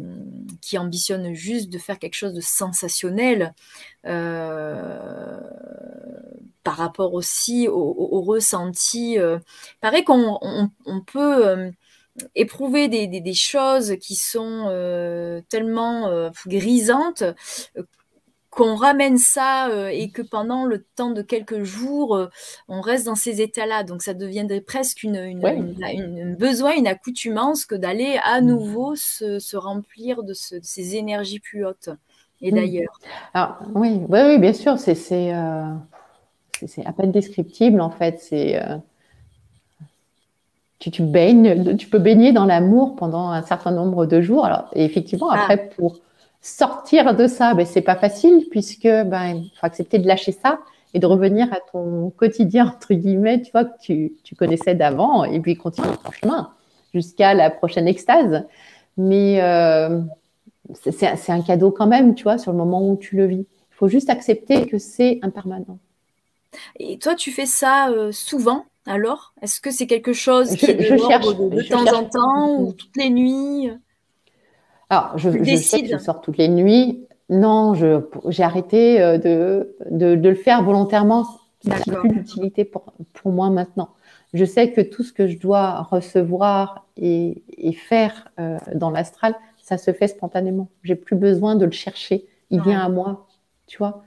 qui, 0.60 0.78
ambitionnent 0.78 1.34
juste 1.34 1.70
de 1.70 1.78
faire 1.78 1.98
quelque 1.98 2.14
chose 2.14 2.34
de 2.34 2.40
sensationnel 2.40 3.54
euh, 4.06 5.40
par 6.62 6.76
rapport 6.76 7.14
aussi 7.14 7.68
au, 7.68 7.74
au, 7.76 8.22
ressenti. 8.22 9.18
Euh. 9.18 9.38
paraît 9.80 10.04
qu'on 10.04 10.38
on, 10.40 11.00
peut 11.00 11.72
éprouver 12.34 12.88
des, 12.88 13.06
des, 13.08 13.20
des, 13.20 13.34
choses 13.34 13.96
qui 14.00 14.14
sont 14.14 14.64
tellement 15.48 16.30
grisantes 16.46 17.24
qu'on 18.56 18.74
ramène 18.74 19.18
ça 19.18 19.68
euh, 19.68 19.88
et 19.88 20.08
que 20.08 20.22
pendant 20.22 20.64
le 20.64 20.82
temps 20.96 21.10
de 21.10 21.20
quelques 21.20 21.62
jours, 21.62 22.16
euh, 22.16 22.26
on 22.68 22.80
reste 22.80 23.04
dans 23.04 23.14
ces 23.14 23.42
états-là. 23.42 23.84
Donc 23.84 24.02
ça 24.02 24.14
deviendrait 24.14 24.62
presque 24.62 25.02
une, 25.02 25.16
une, 25.16 26.34
besoin, 26.36 26.72
une 26.74 26.86
accoutumance 26.86 27.66
que 27.66 27.74
d'aller 27.74 28.18
à 28.24 28.40
mm. 28.40 28.46
nouveau 28.46 28.96
se, 28.96 29.56
remplir 29.56 30.22
de, 30.22 30.32
ces 30.32 30.96
énergies 30.96 31.38
plus 31.38 31.66
hautes 31.66 31.90
et 32.40 32.50
mm. 32.50 32.54
d'ailleurs. 32.54 33.00
Alors 33.34 33.58
oui, 33.74 34.00
oui, 34.08 34.20
oui, 34.24 34.38
bien 34.38 34.54
sûr, 34.54 34.78
c'est 34.78 34.96
euh, 35.12 35.72
c'est 36.66 36.86
à 36.86 36.92
peine 36.92 37.12
descriptible 37.12 37.82
en 37.82 37.90
fait. 37.90 38.18
C'est 38.20 38.58
tu, 40.78 40.90
tu, 40.90 41.02
baignes, 41.02 41.76
tu 41.76 41.88
peux 41.88 41.98
baigner 41.98 42.32
dans 42.32 42.46
l'amour 42.46 42.96
pendant 42.96 43.28
un 43.28 43.42
certain 43.42 43.70
nombre 43.70 44.06
de 44.06 44.22
jours. 44.22 44.46
Alors, 44.46 44.70
et 44.74 44.84
effectivement, 44.84 45.28
ah. 45.30 45.40
après, 45.40 45.68
pour 45.76 46.00
sortir 46.46 47.14
de 47.14 47.26
ça, 47.26 47.54
ben, 47.54 47.66
c'est 47.66 47.82
pas 47.82 47.96
facile 47.96 48.46
puisque 48.50 48.84
ben, 48.86 49.42
faut 49.58 49.66
accepter 49.66 49.98
de 49.98 50.06
lâcher 50.06 50.32
ça 50.32 50.60
et 50.94 50.98
de 50.98 51.06
revenir 51.06 51.52
à 51.52 51.58
ton 51.72 52.10
quotidien, 52.10 52.68
entre 52.68 52.94
guillemets, 52.94 53.42
tu 53.42 53.50
vois, 53.50 53.64
que 53.64 53.78
tu, 53.80 54.12
tu 54.22 54.34
connaissais 54.34 54.74
d'avant 54.74 55.24
et 55.24 55.40
puis 55.40 55.56
continuer 55.56 55.88
ton 56.02 56.12
chemin 56.12 56.52
jusqu'à 56.94 57.34
la 57.34 57.50
prochaine 57.50 57.88
extase. 57.88 58.44
Mais 58.96 59.42
euh, 59.42 60.00
c'est 60.74 61.32
un 61.32 61.42
cadeau 61.42 61.70
quand 61.70 61.86
même, 61.86 62.14
tu 62.14 62.22
vois, 62.22 62.38
sur 62.38 62.52
le 62.52 62.58
moment 62.58 62.88
où 62.88 62.96
tu 62.96 63.16
le 63.16 63.26
vis. 63.26 63.46
Il 63.72 63.74
faut 63.74 63.88
juste 63.88 64.08
accepter 64.08 64.66
que 64.66 64.78
c'est 64.78 65.18
impermanent. 65.22 65.78
Et 66.78 66.98
toi, 66.98 67.14
tu 67.14 67.32
fais 67.32 67.46
ça 67.46 67.90
euh, 67.90 68.12
souvent 68.12 68.64
alors? 68.86 69.34
Est-ce 69.42 69.60
que 69.60 69.72
c'est 69.72 69.88
quelque 69.88 70.12
chose 70.12 70.54
qui 70.54 70.66
est 70.66 70.74
de, 70.74 71.56
de, 71.56 71.62
temps 71.68 71.92
en 71.92 72.04
temps 72.04 72.60
ou 72.60 72.72
toutes 72.72 72.96
les 72.96 73.10
nuits? 73.10 73.68
Alors, 74.88 75.18
je, 75.18 75.30
je, 75.30 75.86
je 75.90 75.98
sors 75.98 76.20
toutes 76.20 76.38
les 76.38 76.48
nuits. 76.48 77.06
Non, 77.28 77.74
j'ai 77.74 78.42
arrêté 78.42 79.00
euh, 79.00 79.18
de, 79.18 79.76
de, 79.90 80.14
de, 80.14 80.28
le 80.28 80.34
faire 80.34 80.62
volontairement. 80.62 81.26
Ça 81.60 81.76
n'a 81.86 81.98
plus 81.98 82.10
d'utilité 82.10 82.64
pour, 82.64 82.92
pour 83.12 83.32
moi 83.32 83.50
maintenant. 83.50 83.90
Je 84.32 84.44
sais 84.44 84.70
que 84.70 84.80
tout 84.80 85.02
ce 85.02 85.12
que 85.12 85.26
je 85.26 85.38
dois 85.38 85.82
recevoir 85.82 86.86
et, 86.96 87.42
et 87.56 87.72
faire 87.72 88.28
euh, 88.38 88.58
dans 88.74 88.90
l'astral, 88.90 89.34
ça 89.56 89.78
se 89.78 89.92
fait 89.92 90.08
spontanément. 90.08 90.68
J'ai 90.84 90.94
plus 90.94 91.16
besoin 91.16 91.56
de 91.56 91.64
le 91.64 91.72
chercher. 91.72 92.26
Il 92.50 92.60
vient 92.62 92.80
à 92.80 92.88
moi, 92.88 93.26
tu 93.66 93.78
vois. 93.78 94.04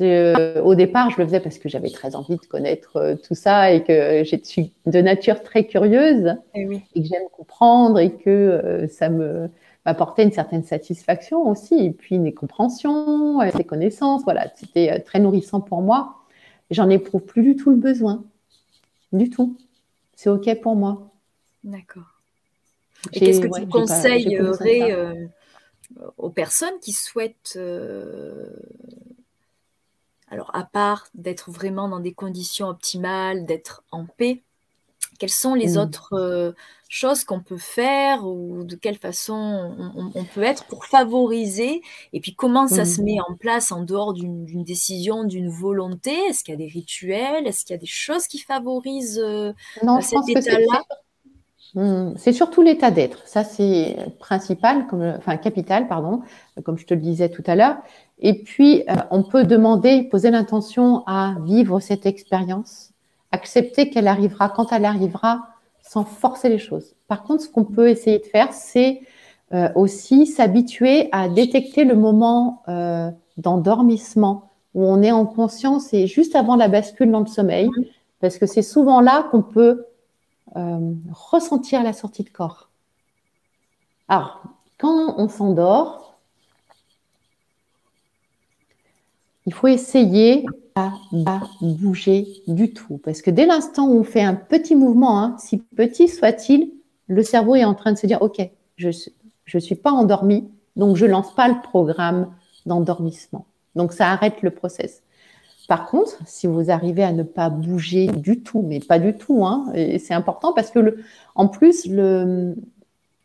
Euh, 0.00 0.62
au 0.62 0.74
départ, 0.74 1.10
je 1.10 1.18
le 1.18 1.24
faisais 1.24 1.40
parce 1.40 1.58
que 1.58 1.68
j'avais 1.68 1.90
très 1.90 2.14
envie 2.14 2.36
de 2.36 2.46
connaître 2.46 2.96
euh, 2.96 3.16
tout 3.16 3.34
ça 3.34 3.72
et 3.72 3.82
que 3.82 4.22
je 4.24 4.36
suis 4.44 4.72
de 4.86 5.00
nature 5.00 5.42
très 5.42 5.64
curieuse 5.64 6.36
et, 6.54 6.66
oui. 6.66 6.82
et 6.94 7.02
que 7.02 7.08
j'aime 7.08 7.26
comprendre 7.36 7.98
et 7.98 8.12
que 8.12 8.30
euh, 8.30 8.86
ça 8.86 9.08
me 9.08 9.50
apporter 9.88 10.22
une 10.22 10.32
certaine 10.32 10.62
satisfaction 10.62 11.48
aussi, 11.48 11.74
et 11.74 11.90
puis 11.90 12.18
des 12.18 12.34
compréhensions, 12.34 13.38
des 13.56 13.64
connaissances. 13.64 14.22
Voilà, 14.24 14.50
c'était 14.54 14.92
euh, 14.92 14.98
très 15.04 15.18
nourrissant 15.18 15.60
pour 15.60 15.82
moi. 15.82 16.24
J'en 16.70 16.88
éprouve 16.90 17.22
plus 17.22 17.42
du 17.42 17.56
tout 17.56 17.70
le 17.70 17.76
besoin. 17.76 18.24
Du 19.12 19.30
tout. 19.30 19.56
C'est 20.14 20.28
OK 20.28 20.60
pour 20.60 20.76
moi. 20.76 21.10
D'accord. 21.64 22.20
Et 23.12 23.20
qu'est-ce 23.20 23.40
que 23.40 23.60
tu 23.60 23.66
conseillerais 23.68 24.92
euh, 24.92 25.26
aux 26.18 26.30
personnes 26.30 26.78
qui 26.82 26.92
souhaitent, 26.92 27.54
euh, 27.56 28.50
alors 30.30 30.50
à 30.54 30.64
part 30.64 31.06
d'être 31.14 31.50
vraiment 31.50 31.88
dans 31.88 32.00
des 32.00 32.12
conditions 32.12 32.68
optimales, 32.68 33.46
d'être 33.46 33.84
en 33.90 34.04
paix, 34.04 34.42
quelles 35.18 35.30
sont 35.30 35.54
les 35.54 35.74
mmh. 35.74 35.78
autres 35.78 36.14
euh, 36.14 36.52
choses 36.88 37.24
qu'on 37.24 37.40
peut 37.40 37.58
faire 37.58 38.26
ou 38.26 38.64
de 38.64 38.76
quelle 38.76 38.96
façon 38.96 39.74
on, 40.14 40.24
peut 40.24 40.42
être 40.42 40.64
pour 40.64 40.86
favoriser? 40.86 41.82
Et 42.12 42.20
puis 42.20 42.34
comment 42.34 42.66
ça 42.66 42.84
se 42.84 43.00
mmh. 43.00 43.04
met 43.04 43.20
en 43.20 43.34
place 43.34 43.72
en 43.72 43.82
dehors 43.82 44.14
d'une 44.14 44.64
décision, 44.64 45.24
d'une 45.24 45.50
volonté? 45.50 46.12
Est-ce 46.28 46.44
qu'il 46.44 46.52
y 46.52 46.56
a 46.56 46.58
des 46.58 46.72
rituels? 46.72 47.46
Est-ce 47.46 47.64
qu'il 47.64 47.74
y 47.74 47.78
a 47.78 47.80
des 47.80 47.86
choses 47.86 48.26
qui 48.26 48.38
favorisent 48.38 49.20
euh, 49.22 49.52
non, 49.82 50.00
cet 50.00 50.28
état-là? 50.28 50.82
mmh, 51.74 52.12
c'est 52.16 52.32
surtout 52.32 52.62
l'état 52.62 52.90
d'être. 52.90 53.26
Ça, 53.26 53.44
c'est 53.44 53.96
principal, 54.20 54.86
comme, 54.86 55.02
enfin 55.18 55.36
capital, 55.36 55.88
pardon, 55.88 56.22
comme 56.64 56.78
je 56.78 56.86
te 56.86 56.94
le 56.94 57.00
disais 57.00 57.28
tout 57.28 57.44
à 57.46 57.56
l'heure. 57.56 57.76
Et 58.20 58.42
puis, 58.42 58.84
euh, 58.88 58.94
on 59.10 59.22
peut 59.22 59.44
demander, 59.44 60.04
poser 60.04 60.30
l'intention 60.30 61.02
à 61.06 61.36
vivre 61.44 61.80
cette 61.80 62.06
expérience 62.06 62.92
accepter 63.32 63.90
qu'elle 63.90 64.08
arrivera 64.08 64.48
quand 64.48 64.72
elle 64.72 64.84
arrivera 64.84 65.48
sans 65.82 66.04
forcer 66.04 66.48
les 66.48 66.58
choses. 66.58 66.94
Par 67.06 67.22
contre, 67.22 67.44
ce 67.44 67.48
qu'on 67.48 67.64
peut 67.64 67.88
essayer 67.88 68.18
de 68.18 68.26
faire, 68.26 68.52
c'est 68.52 69.00
euh, 69.54 69.70
aussi 69.74 70.26
s'habituer 70.26 71.08
à 71.12 71.28
détecter 71.28 71.84
le 71.84 71.94
moment 71.94 72.62
euh, 72.68 73.10
d'endormissement 73.38 74.50
où 74.74 74.84
on 74.84 75.02
est 75.02 75.12
en 75.12 75.24
conscience 75.24 75.94
et 75.94 76.06
juste 76.06 76.36
avant 76.36 76.56
la 76.56 76.68
bascule 76.68 77.10
dans 77.10 77.20
le 77.20 77.26
sommeil, 77.26 77.70
parce 78.20 78.36
que 78.36 78.46
c'est 78.46 78.62
souvent 78.62 79.00
là 79.00 79.26
qu'on 79.30 79.42
peut 79.42 79.86
euh, 80.56 80.92
ressentir 81.10 81.82
la 81.82 81.92
sortie 81.92 82.24
de 82.24 82.28
corps. 82.28 82.68
Alors, 84.08 84.42
quand 84.78 85.14
on 85.16 85.28
s'endort, 85.28 86.18
il 89.46 89.54
faut 89.54 89.68
essayer 89.68 90.44
pas, 91.24 91.40
bouger 91.60 92.26
du 92.46 92.72
tout. 92.72 92.98
Parce 92.98 93.22
que 93.22 93.30
dès 93.30 93.46
l'instant 93.46 93.88
où 93.88 94.00
on 94.00 94.04
fait 94.04 94.22
un 94.22 94.34
petit 94.34 94.74
mouvement, 94.74 95.22
hein, 95.22 95.36
si 95.38 95.58
petit 95.58 96.08
soit-il, 96.08 96.72
le 97.06 97.22
cerveau 97.22 97.54
est 97.54 97.64
en 97.64 97.74
train 97.74 97.92
de 97.92 97.98
se 97.98 98.06
dire, 98.06 98.22
OK, 98.22 98.40
je 98.76 98.88
ne 99.54 99.60
suis 99.60 99.74
pas 99.74 99.90
endormi, 99.90 100.48
donc 100.76 100.96
je 100.96 101.06
lance 101.06 101.34
pas 101.34 101.48
le 101.48 101.60
programme 101.62 102.32
d'endormissement. 102.66 103.46
Donc 103.74 103.92
ça 103.92 104.10
arrête 104.10 104.42
le 104.42 104.50
process. 104.50 105.02
Par 105.68 105.86
contre, 105.86 106.16
si 106.26 106.46
vous 106.46 106.70
arrivez 106.70 107.02
à 107.02 107.12
ne 107.12 107.22
pas 107.22 107.50
bouger 107.50 108.06
du 108.06 108.42
tout, 108.42 108.62
mais 108.62 108.80
pas 108.80 108.98
du 108.98 109.14
tout, 109.14 109.44
hein, 109.44 109.66
c'est 109.74 110.14
important 110.14 110.52
parce 110.54 110.70
que 110.70 110.78
le, 110.78 111.04
en 111.34 111.46
plus, 111.46 111.86
le, 111.86 112.54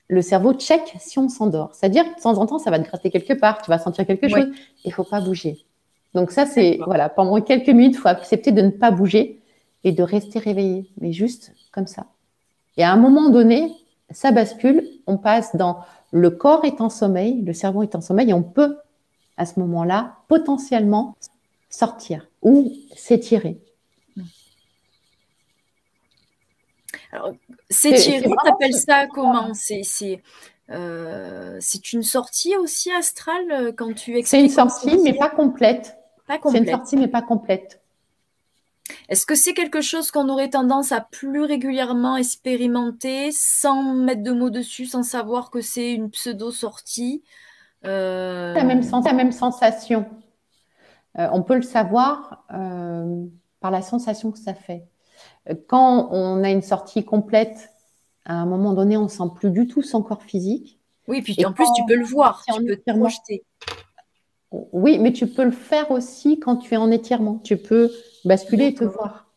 le 0.10 0.22
cerveau 0.22 0.54
check 0.54 0.82
si 1.00 1.20
on 1.20 1.30
s'endort. 1.30 1.74
C'est-à-dire 1.74 2.04
que 2.04 2.18
de 2.18 2.22
temps 2.22 2.38
en 2.38 2.46
temps, 2.46 2.60
ça 2.60 2.70
va 2.70 2.80
te 2.80 2.86
gratter 2.86 3.10
quelque 3.10 3.34
part, 3.34 3.62
tu 3.62 3.70
vas 3.70 3.80
sentir 3.80 4.06
quelque 4.06 4.28
chose, 4.28 4.48
il 4.84 4.94
faut 4.94 5.06
pas 5.06 5.22
bouger. 5.22 5.66
Donc 6.14 6.32
ça, 6.32 6.46
c'est 6.46 6.80
voilà, 6.86 7.10
pendant 7.10 7.40
quelques 7.42 7.70
minutes, 7.70 7.96
il 7.96 8.00
faut 8.00 8.08
accepter 8.08 8.52
de 8.52 8.62
ne 8.62 8.70
pas 8.70 8.92
bouger 8.92 9.40
et 9.84 9.92
de 9.92 10.04
rester 10.04 10.40
réveillé, 10.40 10.90
mais 11.00 11.12
juste 11.12 11.54
comme 11.72 11.88
ça. 11.88 12.06
Et 12.78 12.84
à 12.84 12.92
un 12.92 12.98
moment 12.98 13.30
donné, 13.30 13.72
ça 14.12 14.32
bascule, 14.32 14.88
on 15.08 15.18
passe 15.18 15.56
dans 15.56 15.80
le 16.12 16.30
corps 16.30 16.64
est 16.66 16.80
en 16.82 16.90
sommeil, 16.90 17.42
le 17.42 17.54
cerveau 17.54 17.84
est 17.84 17.96
en 17.96 18.02
sommeil, 18.02 18.30
et 18.30 18.34
on 18.34 18.44
peut 18.44 18.78
à 19.38 19.46
ce 19.46 19.60
moment-là 19.60 20.18
potentiellement 20.28 21.16
sortir 21.70 22.28
ou 22.44 22.72
s'étirer. 22.96 23.58
Alors, 27.12 27.34
s'étirer, 27.70 28.28
on 28.28 28.50
appelle 28.52 28.74
ça 28.74 29.08
comment? 29.08 29.54
C'est 29.54 30.22
euh, 30.70 31.58
c'est 31.60 31.92
une 31.92 32.04
sortie 32.04 32.56
aussi 32.56 32.90
astrale 32.92 33.52
euh, 33.52 33.72
quand 33.76 33.94
tu 33.94 34.18
expliques 34.18 34.28
C'est 34.28 34.42
une 34.42 34.50
sortie, 34.50 34.98
mais 35.04 35.14
pas 35.14 35.30
complète. 35.30 35.98
C'est 36.44 36.58
une 36.58 36.68
sortie, 36.68 36.98
mais 36.98 37.08
pas 37.08 37.22
complète. 37.22 37.82
Est-ce 39.10 39.26
que 39.26 39.36
c'est 39.36 39.54
quelque 39.54 39.82
chose 39.82 40.12
qu'on 40.12 40.30
aurait 40.30 40.50
tendance 40.50 40.92
à 40.92 41.02
plus 41.02 41.42
régulièrement 41.42 42.18
expérimenter 42.18 43.32
sans 43.32 43.94
mettre 43.94 44.24
de 44.24 44.32
mots 44.32 44.50
dessus, 44.50 44.86
sans 44.86 45.04
savoir 45.04 45.50
que 45.50 45.62
c'est 45.62 45.94
une 45.94 46.10
pseudo-sortie 46.10 47.24
euh... 47.86 48.54
la, 48.54 48.64
même 48.64 48.82
la 48.82 49.14
même 49.14 49.32
sensation. 49.32 50.06
Euh, 51.20 51.28
on 51.32 51.44
peut 51.44 51.56
le 51.56 51.62
savoir 51.62 52.46
euh, 52.54 53.26
par 53.60 53.72
la 53.72 53.82
sensation 53.82 54.32
que 54.32 54.40
ça 54.40 54.54
fait. 54.54 54.86
Quand 55.68 56.08
on 56.12 56.44
a 56.44 56.50
une 56.50 56.62
sortie 56.62 57.04
complète, 57.04 57.70
à 58.26 58.36
un 58.36 58.46
moment 58.46 58.74
donné, 58.74 58.96
on 58.98 59.04
ne 59.04 59.08
sent 59.10 59.24
plus 59.36 59.52
du 59.52 59.68
tout 59.68 59.82
son 59.82 60.02
corps 60.02 60.24
physique. 60.24 60.80
Oui, 61.08 61.22
puis 61.22 61.46
en 61.46 61.52
plus, 61.52 61.66
tu 61.76 61.84
peux 61.86 61.96
le 61.96 62.06
voir, 62.06 62.44
tu 62.48 62.66
peux 62.66 62.78
te 62.78 62.98
projeter. 62.98 63.44
Oui, 64.72 65.00
mais 65.00 65.12
tu 65.12 65.28
peux 65.28 65.44
le 65.44 65.52
faire 65.52 65.90
aussi 65.90 66.40
quand 66.40 66.58
tu 66.58 66.76
es 66.76 66.78
en 66.78 66.92
étirement. 66.92 67.40
Tu 67.44 67.58
peux 67.58 67.92
basculer 68.24 68.68
et 68.68 68.74
te 68.74 68.84
voir. 68.84 69.28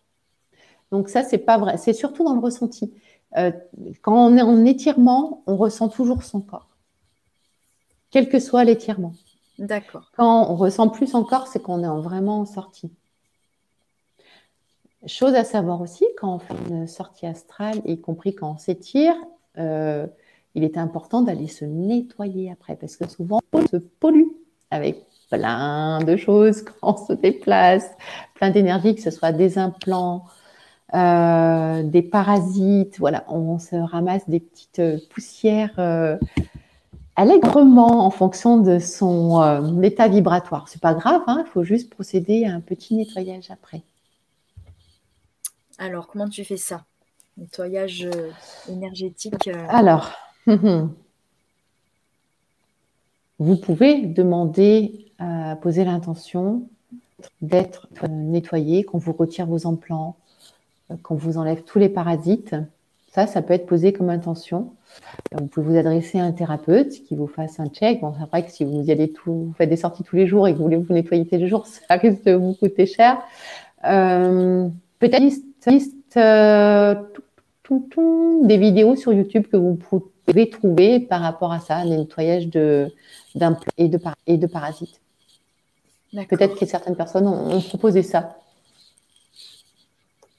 Donc 0.93 1.09
ça, 1.09 1.23
c'est 1.23 1.39
pas 1.39 1.57
vrai. 1.57 1.79
C'est 1.79 1.95
surtout 1.95 2.23
dans 2.23 2.35
le 2.35 2.41
ressenti. 2.41 2.93
Euh, 3.37 3.51
quand 4.03 4.15
on 4.15 4.37
est 4.37 4.43
en 4.43 4.65
étirement, 4.65 5.43
on 5.47 5.57
ressent 5.57 5.89
toujours 5.89 6.23
son 6.23 6.41
corps, 6.41 6.69
quel 8.11 8.29
que 8.29 8.39
soit 8.39 8.65
l'étirement. 8.65 9.15
D'accord. 9.59 10.11
Quand 10.17 10.51
on 10.51 10.55
ressent 10.55 10.89
plus 10.89 11.09
son 11.09 11.25
corps, 11.25 11.47
c'est 11.47 11.61
qu'on 11.61 11.83
est 11.83 12.03
vraiment 12.03 12.41
en 12.41 12.47
sortie. 12.47 12.91
Chose 15.07 15.35
à 15.35 15.45
savoir 15.45 15.81
aussi, 15.81 16.05
quand 16.19 16.35
on 16.35 16.39
fait 16.39 16.55
une 16.69 16.87
sortie 16.87 17.27
astrale, 17.27 17.81
y 17.85 18.01
compris 18.01 18.35
quand 18.35 18.53
on 18.53 18.59
s'étire, 18.59 19.15
euh, 19.59 20.07
il 20.55 20.65
est 20.65 20.77
important 20.77 21.23
d'aller 21.23 21.49
se 21.49 21.65
nettoyer 21.65 22.51
après, 22.51 22.77
parce 22.77 22.97
que 22.97 23.09
souvent 23.09 23.41
on 23.53 23.67
se 23.67 23.77
pollue 23.77 24.29
avec 24.71 25.07
plein 25.31 25.99
de 26.01 26.17
choses 26.17 26.63
quand 26.81 26.95
on 26.95 27.07
se 27.07 27.13
déplace, 27.13 27.89
plein 28.35 28.51
d'énergie, 28.51 28.95
que 28.95 29.03
ce 29.03 29.11
soit 29.11 29.33
des 29.33 29.59
implants, 29.59 30.27
euh, 30.95 31.83
des 31.83 32.03
parasites, 32.03 32.99
voilà, 32.99 33.25
on 33.29 33.59
se 33.59 33.77
ramasse 33.77 34.29
des 34.29 34.41
petites 34.41 35.09
poussières 35.09 35.75
euh, 35.79 36.17
allègrement 37.17 38.07
en 38.07 38.11
fonction 38.11 38.59
de 38.59 38.79
son 38.79 39.43
euh, 39.43 39.83
état 39.83 40.09
vibratoire. 40.09 40.69
C'est 40.69 40.81
pas 40.81 40.95
grave, 40.95 41.23
il 41.27 41.31
hein, 41.31 41.45
faut 41.53 41.65
juste 41.65 41.91
procéder 41.91 42.45
à 42.45 42.53
un 42.53 42.61
petit 42.61 42.95
nettoyage 42.95 43.51
après. 43.51 43.83
Alors, 45.79 46.07
comment 46.07 46.29
tu 46.29 46.45
fais 46.45 46.57
ça? 46.57 46.85
Nettoyage 47.37 48.09
énergétique 48.69 49.51
Alors, 49.69 50.13
vous 53.39 53.57
pouvez 53.57 54.03
demander 54.03 55.07
à 55.19 55.57
poser 55.57 55.85
l'intention 55.85 56.69
d'être 57.43 57.89
nettoyé, 58.09 58.85
qu'on 58.85 58.99
vous 58.99 59.13
retire 59.13 59.47
vos 59.47 59.67
implants, 59.67 60.17
qu'on 61.03 61.15
vous 61.15 61.39
enlève 61.39 61.63
tous 61.63 61.79
les 61.79 61.89
parasites. 61.89 62.55
Ça, 63.13 63.27
ça 63.27 63.41
peut 63.41 63.55
être 63.55 63.67
posé 63.67 63.93
comme 63.93 64.11
intention. 64.11 64.73
Vous 65.33 65.47
pouvez 65.47 65.67
vous 65.67 65.77
adresser 65.79 66.19
à 66.19 66.25
un 66.25 66.33
thérapeute 66.33 66.91
qui 66.91 67.17
vous 67.17 67.27
fasse 67.27 67.59
un 67.61 67.69
check. 67.69 68.01
Bon, 68.01 68.13
c'est 68.19 68.29
vrai 68.29 68.45
que 68.45 68.53
si 68.53 68.65
vous 68.65 68.83
y 68.83 68.93
allez 68.93 69.11
tout, 69.11 69.33
vous 69.33 69.55
faites 69.57 69.71
des 69.71 69.77
sorties 69.77 70.03
tous 70.03 70.17
les 70.17 70.27
jours 70.27 70.47
et 70.47 70.53
que 70.53 70.59
vous 70.59 70.65
voulez 70.65 70.77
vous 70.77 70.93
nettoyer 70.93 71.25
tous 71.25 71.37
les 71.37 71.49
jours, 71.49 71.67
ça 71.89 71.97
risque 71.97 72.25
de 72.25 72.33
vous 72.33 72.55
coûter 72.55 72.87
cher. 72.87 73.19
Euh, 73.85 74.69
peut-être 74.99 75.23
liste, 75.23 75.45
euh, 76.17 76.95
des 78.43 78.59
vidéos 78.59 78.97
sur 78.97 79.13
YouTube 79.13 79.47
que 79.51 79.57
vous 79.57 79.77
pouvez 80.27 80.51
trouver 80.51 81.01
par 81.01 81.21
rapport 81.21 81.53
à 81.53 81.61
ça, 81.61 81.85
les 81.85 81.97
nettoyages 81.97 82.49
de, 82.49 82.93
d'implants 83.35 83.73
et 83.79 83.89
de, 83.89 83.99
et 84.27 84.37
de 84.37 84.47
parasites. 84.47 85.01
Peut-être 86.29 86.59
que 86.59 86.67
certaines 86.67 86.97
personnes 86.97 87.27
ont 87.27 87.61
proposé 87.61 88.03
ça. 88.03 88.37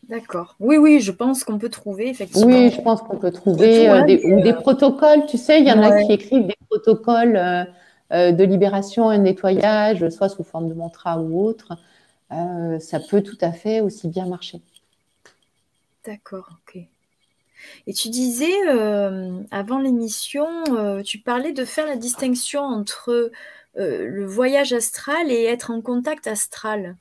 D'accord. 0.09 0.55
Oui, 0.59 0.77
oui, 0.77 1.01
je 1.01 1.11
pense 1.11 1.43
qu'on 1.43 1.57
peut 1.57 1.69
trouver 1.69 2.09
effectivement. 2.09 2.47
Oui, 2.47 2.71
je 2.71 2.81
pense 2.81 3.01
qu'on 3.01 3.17
peut 3.17 3.31
trouver 3.31 3.89
euh, 3.89 4.03
des, 4.03 4.23
ou 4.23 4.41
des 4.41 4.51
euh, 4.51 4.61
protocoles. 4.61 5.25
Tu 5.25 5.37
sais, 5.37 5.59
il 5.59 5.67
y 5.67 5.71
en 5.71 5.81
a 5.81 6.01
qui 6.03 6.13
écrivent 6.13 6.47
des 6.47 6.55
protocoles 6.69 7.35
euh, 7.35 8.31
de 8.31 8.43
libération 8.43 9.11
et 9.11 9.17
nettoyage, 9.17 10.07
soit 10.09 10.29
sous 10.29 10.45
forme 10.45 10.69
de 10.69 10.73
mantra 10.73 11.19
ou 11.19 11.45
autre. 11.45 11.73
ça 12.29 12.99
peut 13.01 13.21
tout 13.21 13.37
à 13.41 13.51
fait 13.51 13.81
aussi 13.81 14.07
bien 14.07 14.25
marcher. 14.25 14.61
D'accord, 16.05 16.47
ok. 16.65 16.87
Et 17.87 17.93
tu 17.93 18.09
disais 18.09 18.53
avant 19.51 19.79
l'émission, 19.79 20.47
tu 21.03 21.19
parlais 21.19 21.53
de 21.53 21.65
faire 21.65 21.85
la 21.85 21.95
distinction 21.95 22.61
entre 22.61 23.31
le 23.75 24.25
voyage 24.25 24.73
astral 24.73 25.31
et 25.31 25.43
être 25.43 25.71
en 25.71 25.81
contact 25.81 26.27
astral. 26.27 26.95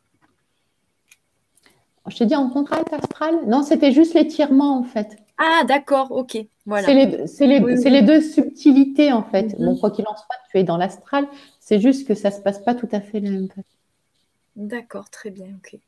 Je 2.09 2.17
t'ai 2.17 2.27
dit 2.27 2.37
en 2.37 2.49
contact 2.49 2.93
astral? 2.93 3.41
Non, 3.47 3.63
c'était 3.63 3.93
juste 3.93 4.15
l'étirement 4.15 4.79
en 4.79 4.85
fait. 4.85 5.19
Ah, 5.39 5.65
d'accord, 5.67 6.13
ok. 6.13 6.39
Voilà. 6.65 6.87
C'est 7.27 7.47
les, 7.47 8.03
deux 8.03 8.21
subtilités 8.21 9.13
en 9.13 9.23
fait. 9.23 9.59
Mhm. 9.59 9.67
Bon, 9.67 9.77
quoi 9.77 9.91
qu'il 9.91 10.07
en 10.07 10.17
soit, 10.17 10.37
tu 10.51 10.59
es 10.59 10.65
dans 10.65 10.77
l'astral. 10.77 11.27
C'est 11.61 11.81
juste 11.81 12.07
que 12.07 12.15
ça 12.15 12.31
ne 12.31 12.35
se 12.35 12.41
passe 12.41 12.61
pas 12.61 12.75
tout 12.75 12.89
à 12.93 13.01
fait 13.01 13.21
la 13.21 13.31
même 13.31 13.49
façon. 13.49 13.63
D'accord, 14.57 15.11
très 15.11 15.31
bien, 15.31 15.47
ok. 15.59 15.79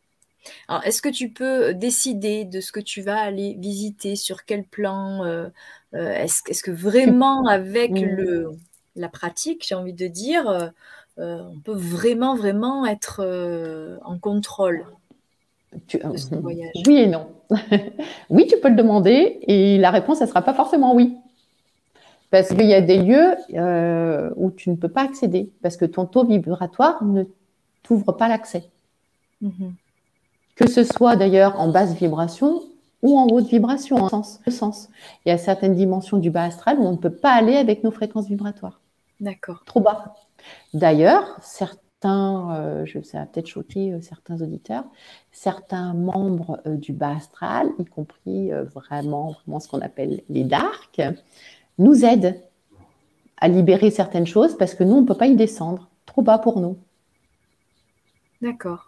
Alors, 0.68 0.84
est-ce 0.84 1.02
que 1.02 1.08
tu 1.08 1.30
peux 1.30 1.74
décider 1.74 2.44
de 2.44 2.60
ce 2.60 2.72
que 2.72 2.80
tu 2.80 3.02
vas 3.02 3.18
aller 3.18 3.56
visiter, 3.58 4.16
sur 4.16 4.44
quel 4.44 4.64
plan 4.64 5.24
euh, 5.24 5.48
euh, 5.94 6.12
est-ce, 6.12 6.62
que 6.62 6.70
vraiment, 6.88 7.46
avec 7.46 8.00
le, 8.00 8.50
la 8.96 9.08
pratique, 9.08 9.64
j'ai 9.66 9.74
envie 9.74 9.94
de 9.94 10.06
dire, 10.06 10.48
euh, 10.48 10.70
on 11.18 11.58
peut 11.60 11.72
vraiment, 11.72 12.34
vraiment 12.34 12.86
être 12.86 13.20
en 14.04 14.18
contrôle 14.18 14.86
oui 16.86 16.96
et 16.96 17.06
non. 17.06 17.28
oui, 18.30 18.46
tu 18.46 18.58
peux 18.58 18.68
le 18.68 18.76
demander 18.76 19.38
et 19.42 19.78
la 19.78 19.90
réponse, 19.90 20.20
ne 20.20 20.26
sera 20.26 20.42
pas 20.42 20.54
forcément 20.54 20.94
oui. 20.94 21.16
Parce 22.30 22.48
qu'il 22.48 22.66
y 22.66 22.74
a 22.74 22.80
des 22.80 22.98
lieux 22.98 23.36
euh, 23.54 24.30
où 24.36 24.50
tu 24.50 24.68
ne 24.70 24.76
peux 24.76 24.88
pas 24.88 25.02
accéder, 25.02 25.50
parce 25.62 25.76
que 25.76 25.86
ton 25.86 26.04
taux 26.04 26.24
vibratoire 26.24 27.02
ne 27.04 27.24
t'ouvre 27.82 28.12
pas 28.12 28.28
l'accès. 28.28 28.64
Mhm. 29.40 29.74
Que 30.58 30.68
ce 30.68 30.84
soit 30.84 31.16
d'ailleurs 31.16 31.58
en 31.60 31.70
basse 31.70 31.94
vibration 31.94 32.62
ou 33.02 33.16
en 33.16 33.26
haute 33.28 33.46
vibration, 33.46 33.96
en 33.96 34.08
sens, 34.08 34.40
sens. 34.48 34.88
Il 35.24 35.28
y 35.28 35.32
a 35.32 35.38
certaines 35.38 35.74
dimensions 35.74 36.18
du 36.18 36.30
bas 36.30 36.44
astral 36.44 36.78
où 36.78 36.84
on 36.84 36.92
ne 36.92 36.96
peut 36.96 37.14
pas 37.14 37.32
aller 37.32 37.56
avec 37.56 37.84
nos 37.84 37.92
fréquences 37.92 38.26
vibratoires. 38.26 38.80
D'accord. 39.20 39.62
Trop 39.64 39.80
bas. 39.80 40.14
D'ailleurs, 40.74 41.38
certains 41.42 41.82
certains, 42.00 42.54
euh, 42.54 42.86
je, 42.86 43.02
ça 43.02 43.18
va 43.18 43.26
peut-être 43.26 43.48
choquer 43.48 43.92
euh, 43.92 44.00
certains 44.00 44.40
auditeurs, 44.40 44.84
certains 45.32 45.94
membres 45.94 46.60
euh, 46.66 46.76
du 46.76 46.92
bas 46.92 47.16
astral, 47.16 47.68
y 47.78 47.84
compris 47.84 48.50
vraiment, 48.72 49.32
vraiment 49.32 49.58
ce 49.58 49.68
qu'on 49.68 49.80
appelle 49.80 50.22
les 50.28 50.44
darks, 50.44 51.02
nous 51.78 52.04
aident 52.04 52.40
à 53.38 53.48
libérer 53.48 53.90
certaines 53.90 54.26
choses 54.26 54.56
parce 54.56 54.74
que 54.74 54.84
nous, 54.84 54.94
on 54.96 55.00
ne 55.02 55.06
peut 55.06 55.16
pas 55.16 55.26
y 55.26 55.34
descendre. 55.34 55.88
Trop 56.06 56.22
bas 56.22 56.38
pour 56.38 56.60
nous. 56.60 56.76
D'accord. 58.40 58.86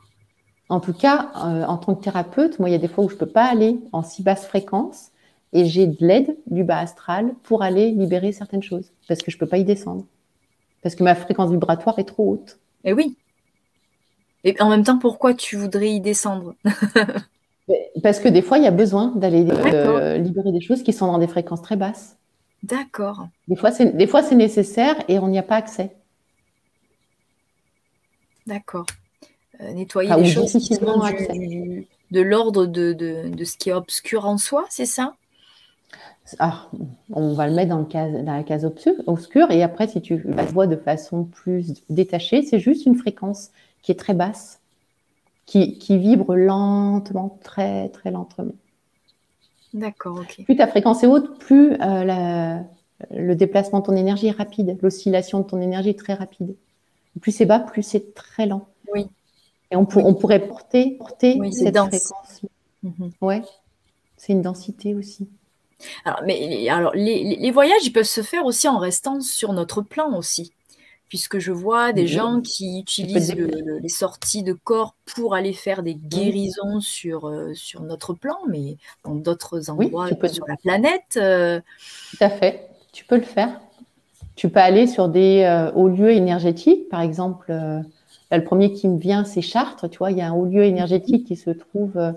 En 0.71 0.79
tout 0.79 0.93
cas, 0.93 1.33
en 1.35 1.77
tant 1.79 1.97
que 1.97 2.03
thérapeute, 2.03 2.61
moi, 2.61 2.68
il 2.68 2.73
y 2.73 2.77
a 2.77 2.79
des 2.79 2.89
fois 2.89 3.05
où 3.05 3.09
je 3.09 3.14
ne 3.14 3.18
peux 3.18 3.27
pas 3.27 3.45
aller 3.45 3.81
en 3.93 4.03
si 4.03 4.23
basse 4.23 4.47
fréquence 4.47 5.11
et 5.53 5.64
j'ai 5.64 5.89
de 5.89 5.97
l'aide 6.01 6.37
du 6.47 6.62
bas 6.62 6.79
astral 6.79 7.35
pour 7.43 7.62
aller 7.62 7.91
libérer 7.91 8.31
certaines 8.31 8.62
choses 8.62 8.93
parce 9.09 9.21
que 9.21 9.33
je 9.33 9.37
ne 9.37 9.41
peux 9.41 9.47
pas 9.47 9.59
y 9.59 9.64
descendre. 9.64 10.05
Parce 10.83 10.95
que 10.95 11.03
ma 11.03 11.16
fréquence 11.16 11.51
vibratoire 11.51 11.99
est 11.99 12.05
trop 12.05 12.33
haute. 12.33 12.59
Et 12.85 12.93
oui. 12.93 13.16
Et 14.45 14.55
en 14.62 14.71
même 14.71 14.85
temps, 14.85 14.99
pourquoi 14.99 15.35
tu 15.35 15.57
voudrais 15.57 15.91
y 15.91 16.01
descendre? 16.01 16.55
Parce 18.03 18.18
que 18.21 18.29
des 18.29 18.43
fois, 18.43 18.59
il 18.59 18.64
y 18.64 18.66
a 18.66 18.73
besoin 18.73 19.12
d'aller 19.16 19.47
euh, 19.51 20.18
libérer 20.18 20.51
des 20.51 20.61
choses 20.61 20.83
qui 20.83 20.93
sont 20.93 21.07
dans 21.07 21.18
des 21.18 21.29
fréquences 21.29 21.62
très 21.62 21.77
basses. 21.77 22.16
D'accord. 22.62 23.27
Des 23.49 23.57
fois, 23.57 23.71
c'est 23.71 24.35
nécessaire 24.35 24.97
et 25.09 25.18
on 25.18 25.29
n'y 25.29 25.39
a 25.39 25.43
pas 25.43 25.57
accès. 25.57 25.97
D'accord. 28.47 28.87
Euh, 29.63 29.73
nettoyer 29.73 30.15
les 30.17 30.27
choses 30.27 30.53
qui 30.53 30.75
sont 30.75 31.01
de 32.11 32.21
l'ordre 32.21 32.67
de, 32.67 32.93
de, 32.93 33.45
ce 33.45 33.57
qui 33.57 33.71
est 33.71 33.73
obscur 33.73 34.25
en 34.25 34.39
soi, 34.39 34.65
c'est 34.71 34.87
ça? 34.87 35.15
Ah, 36.39 36.69
on 37.13 37.35
va 37.35 37.49
le 37.49 37.55
mettre 37.55 37.71
dans, 37.71 37.87
la 38.25 38.43
case 38.43 38.65
obscure, 38.65 39.51
et 39.51 39.63
après, 39.63 39.89
si 39.89 40.01
tu 40.01 40.23
la 40.25 40.45
vois 40.45 40.67
de 40.67 40.77
façon 40.77 41.25
plus 41.25 41.83
détachée, 41.89 42.43
c'est 42.43 42.61
juste 42.61 42.87
une 42.87 42.95
fréquence 42.95 43.51
qui 43.83 43.93
est 43.93 43.97
très 43.97 44.15
basse, 44.15 44.61
qui, 45.47 45.77
vibre 45.89 46.37
lentement, 46.37 47.39
très 47.43 47.89
très 47.89 48.11
lentement. 48.11 48.53
D'accord, 49.75 50.21
ok. 50.21 50.45
Plus 50.45 50.57
ta 50.57 50.69
fréquence 50.69 51.03
est 51.03 51.07
haute, 51.07 51.39
plus 51.39 51.75
euh, 51.81 52.57
le 53.11 53.35
déplacement 53.35 53.81
de 53.81 53.87
ton 53.87 53.97
énergie 53.97 54.29
est 54.29 54.33
rapide, 54.33 54.79
l'oscillation 54.83 55.41
de 55.41 55.45
ton 55.45 55.61
énergie 55.61 55.91
est 55.91 55.99
très 55.99 56.15
rapide. 56.15 56.55
Plus 57.21 57.33
c'est 57.33 57.47
bas, 57.47 57.59
plus 57.59 57.83
c'est 57.83 58.15
très 58.15 58.47
lent. 58.47 58.67
Oui. 58.95 59.09
Et 59.71 59.77
on, 59.77 59.85
pourrait 59.85 60.47
porter, 60.47 60.97
porter 60.99 61.39
cette 61.53 61.77
fréquence. 61.77 62.41
Mhm. 62.83 63.11
Ouais, 63.21 63.43
c'est 64.16 64.33
une 64.33 64.43
densité 64.43 64.95
aussi. 64.95 65.29
Alors, 66.05 66.21
mais 66.27 66.68
alors, 66.68 66.93
les, 66.95 67.51
voyages, 67.51 67.85
ils 67.85 67.93
peuvent 67.93 68.05
se 68.05 68.23
faire 68.23 68.45
aussi 68.45 68.68
en 68.68 68.79
restant 68.79 69.21
sur 69.21 69.53
notre 69.53 69.83
plan 69.83 70.16
aussi. 70.16 70.53
Puisque 71.09 71.41
je 71.41 71.51
vois 71.51 71.93
des 71.93 72.07
gens 72.07 72.41
qui 72.41 72.79
utilisent 72.79 73.35
les 73.35 73.89
sorties 73.89 74.45
de 74.45 74.53
corps 74.53 74.95
pour 75.07 75.35
aller 75.35 75.53
faire 75.53 75.83
des 75.83 75.95
guérisons 75.95 76.81
sur, 76.81 77.27
euh, 77.27 77.53
sur 77.55 77.83
notre 77.83 78.14
plan, 78.14 78.39
mais 78.49 78.77
dans 79.05 79.16
d'autres 79.16 79.71
endroits 79.71 80.09
sur 80.29 80.47
la 80.47 80.57
planète. 80.57 81.16
Euh. 81.16 81.61
Tout 82.11 82.25
à 82.25 82.31
fait, 82.31 82.68
tu 82.93 83.05
peux 83.05 83.16
le 83.16 83.23
faire. 83.23 83.61
Tu 84.37 84.49
peux 84.49 84.61
aller 84.61 84.87
sur 84.87 85.09
des 85.09 85.43
euh, 85.43 85.73
hauts 85.73 85.89
lieux 85.89 86.12
énergétiques, 86.12 86.89
par 86.89 87.01
exemple. 87.01 87.53
Le 88.31 88.45
premier 88.45 88.72
qui 88.72 88.89
me 88.89 88.99
vient, 88.99 89.24
c'est 89.24 89.43
Chartres. 89.43 89.89
Tu 89.89 89.99
vois, 89.99 90.11
il 90.11 90.18
y 90.18 90.20
a 90.20 90.28
un 90.28 90.33
haut 90.33 90.47
lieu 90.47 90.64
énergétique 90.64 91.26
qui 91.26 91.37
se 91.37 91.51
trouve 91.51 91.97
euh, 91.97 92.12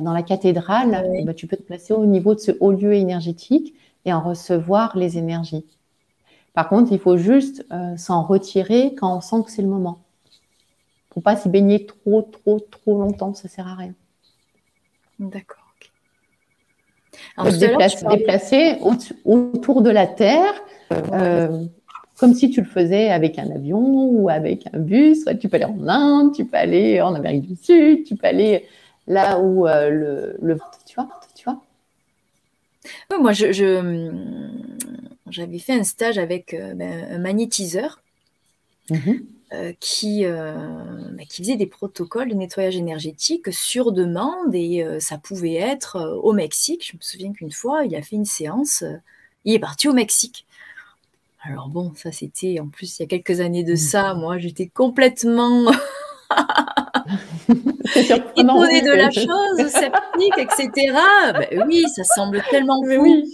dans 0.00 0.12
la 0.12 0.22
cathédrale, 0.22 1.24
ben, 1.24 1.34
tu 1.34 1.48
peux 1.48 1.56
te 1.56 1.62
placer 1.62 1.92
au 1.92 2.06
niveau 2.06 2.34
de 2.34 2.40
ce 2.40 2.52
haut 2.60 2.70
lieu 2.70 2.94
énergétique 2.94 3.74
et 4.04 4.12
en 4.12 4.20
recevoir 4.20 4.96
les 4.96 5.18
énergies. 5.18 5.64
Par 6.54 6.68
contre, 6.68 6.92
il 6.92 7.00
faut 7.00 7.16
juste 7.16 7.66
euh, 7.72 7.96
s'en 7.96 8.22
retirer 8.22 8.94
quand 8.94 9.16
on 9.16 9.20
sent 9.20 9.42
que 9.44 9.50
c'est 9.50 9.62
le 9.62 9.68
moment. 9.68 10.00
Il 10.26 11.10
ne 11.10 11.14
faut 11.14 11.20
pas 11.20 11.36
s'y 11.36 11.48
baigner 11.48 11.84
trop, 11.86 12.22
trop, 12.22 12.60
trop 12.60 13.00
longtemps, 13.00 13.34
ça 13.34 13.48
ne 13.48 13.50
sert 13.50 13.66
à 13.66 13.74
rien. 13.74 13.94
D'accord. 15.18 15.58
Okay. 17.38 17.58
Déplacer, 17.58 18.06
déplacer 18.06 18.78
autour 19.24 19.82
de 19.82 19.90
la 19.90 20.06
Terre, 20.06 20.54
euh, 20.92 21.66
comme 22.22 22.34
si 22.34 22.50
tu 22.50 22.60
le 22.60 22.66
faisais 22.66 23.10
avec 23.10 23.38
un 23.38 23.50
avion 23.50 23.80
ou 23.80 24.28
avec 24.28 24.66
un 24.72 24.78
bus. 24.78 25.24
Tu 25.40 25.48
peux 25.48 25.56
aller 25.56 25.64
en 25.64 25.88
Inde, 25.88 26.32
tu 26.34 26.44
peux 26.44 26.56
aller 26.56 27.00
en 27.00 27.14
Amérique 27.14 27.48
du 27.48 27.56
Sud, 27.56 28.04
tu 28.04 28.14
peux 28.14 28.28
aller 28.28 28.66
là 29.08 29.40
où 29.40 29.66
le, 29.66 30.36
le, 30.40 30.56
tu 30.86 30.94
vois, 30.94 31.08
tu 31.34 31.44
vois. 31.44 31.60
moi, 33.18 33.32
je, 33.32 33.50
j'avais 35.28 35.58
fait 35.58 35.72
un 35.72 35.82
stage 35.82 36.16
avec 36.16 36.56
ben, 36.76 37.08
un 37.10 37.18
magnétiseur. 37.18 38.00
Mhm. 38.90 39.22
Euh, 39.54 39.74
qui, 39.80 40.24
euh, 40.24 40.54
bah, 41.12 41.24
qui 41.28 41.42
faisait 41.42 41.56
des 41.56 41.66
protocoles 41.66 42.30
de 42.30 42.34
nettoyage 42.34 42.74
énergétique 42.74 43.52
sur 43.52 43.92
demande 43.92 44.54
et 44.54 44.82
euh, 44.82 44.98
ça 44.98 45.18
pouvait 45.18 45.56
être 45.56 46.18
au 46.22 46.32
Mexique. 46.32 46.88
Je 46.90 46.96
me 46.96 47.02
souviens 47.02 47.32
qu'une 47.34 47.52
fois, 47.52 47.84
il 47.84 47.94
a 47.94 48.00
fait 48.00 48.16
une 48.16 48.24
séance, 48.24 48.82
il 49.44 49.52
est 49.52 49.58
parti 49.58 49.88
au 49.88 49.92
Mexique. 49.92 50.46
Alors 51.44 51.68
bon, 51.68 51.92
ça 51.96 52.12
c'était 52.12 52.60
en 52.60 52.68
plus 52.68 52.98
il 52.98 53.02
y 53.02 53.04
a 53.04 53.08
quelques 53.08 53.40
années 53.40 53.64
de 53.64 53.74
ça. 53.74 54.14
Moi, 54.14 54.38
j'étais 54.38 54.68
complètement 54.68 55.70
étonnée 58.36 58.82
de 58.82 58.92
la 58.92 59.10
chose, 59.10 59.68
sceptique, 59.68 60.38
etc. 60.38 60.96
Ben 61.34 61.64
oui, 61.66 61.84
ça 61.94 62.04
semble 62.04 62.42
tellement 62.50 62.80
fou. 62.82 63.24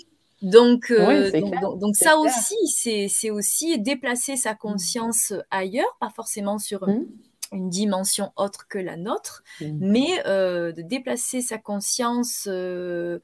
Donc, 0.42 0.90
euh, 0.90 1.30
donc, 1.78 1.96
ça 1.96 2.16
aussi, 2.16 3.09
c'est 3.09 3.30
aussi 3.30 3.78
déplacer 3.78 4.36
sa 4.36 4.54
mmh. 4.54 4.59
conscience 4.59 5.32
ailleurs, 5.50 5.96
pas 6.00 6.11
forcément 6.11 6.59
sur 6.59 6.88
mmh. 6.88 7.06
une 7.52 7.68
dimension 7.68 8.32
autre 8.36 8.68
que 8.68 8.78
la 8.78 8.96
nôtre, 8.96 9.42
mmh. 9.61 9.66
mais 9.80 10.22
euh, 10.26 10.72
de 10.72 10.82
déplacer 10.82 11.40
sa 11.40 11.59
conscience 11.59 12.46
euh, 12.46 13.18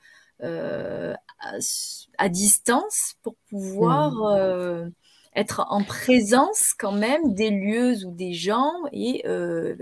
à, 2.18 2.28
distance 2.28 3.14
pour 3.22 3.34
pouvoir 3.50 4.88
être 5.36 5.66
en 5.68 5.82
présence 5.82 6.74
quand 6.78 6.92
même 6.92 7.34
des 7.34 7.50
lieux 7.50 8.04
ou 8.06 8.12
des 8.12 8.32
gens 8.32 8.72
et 8.92 9.24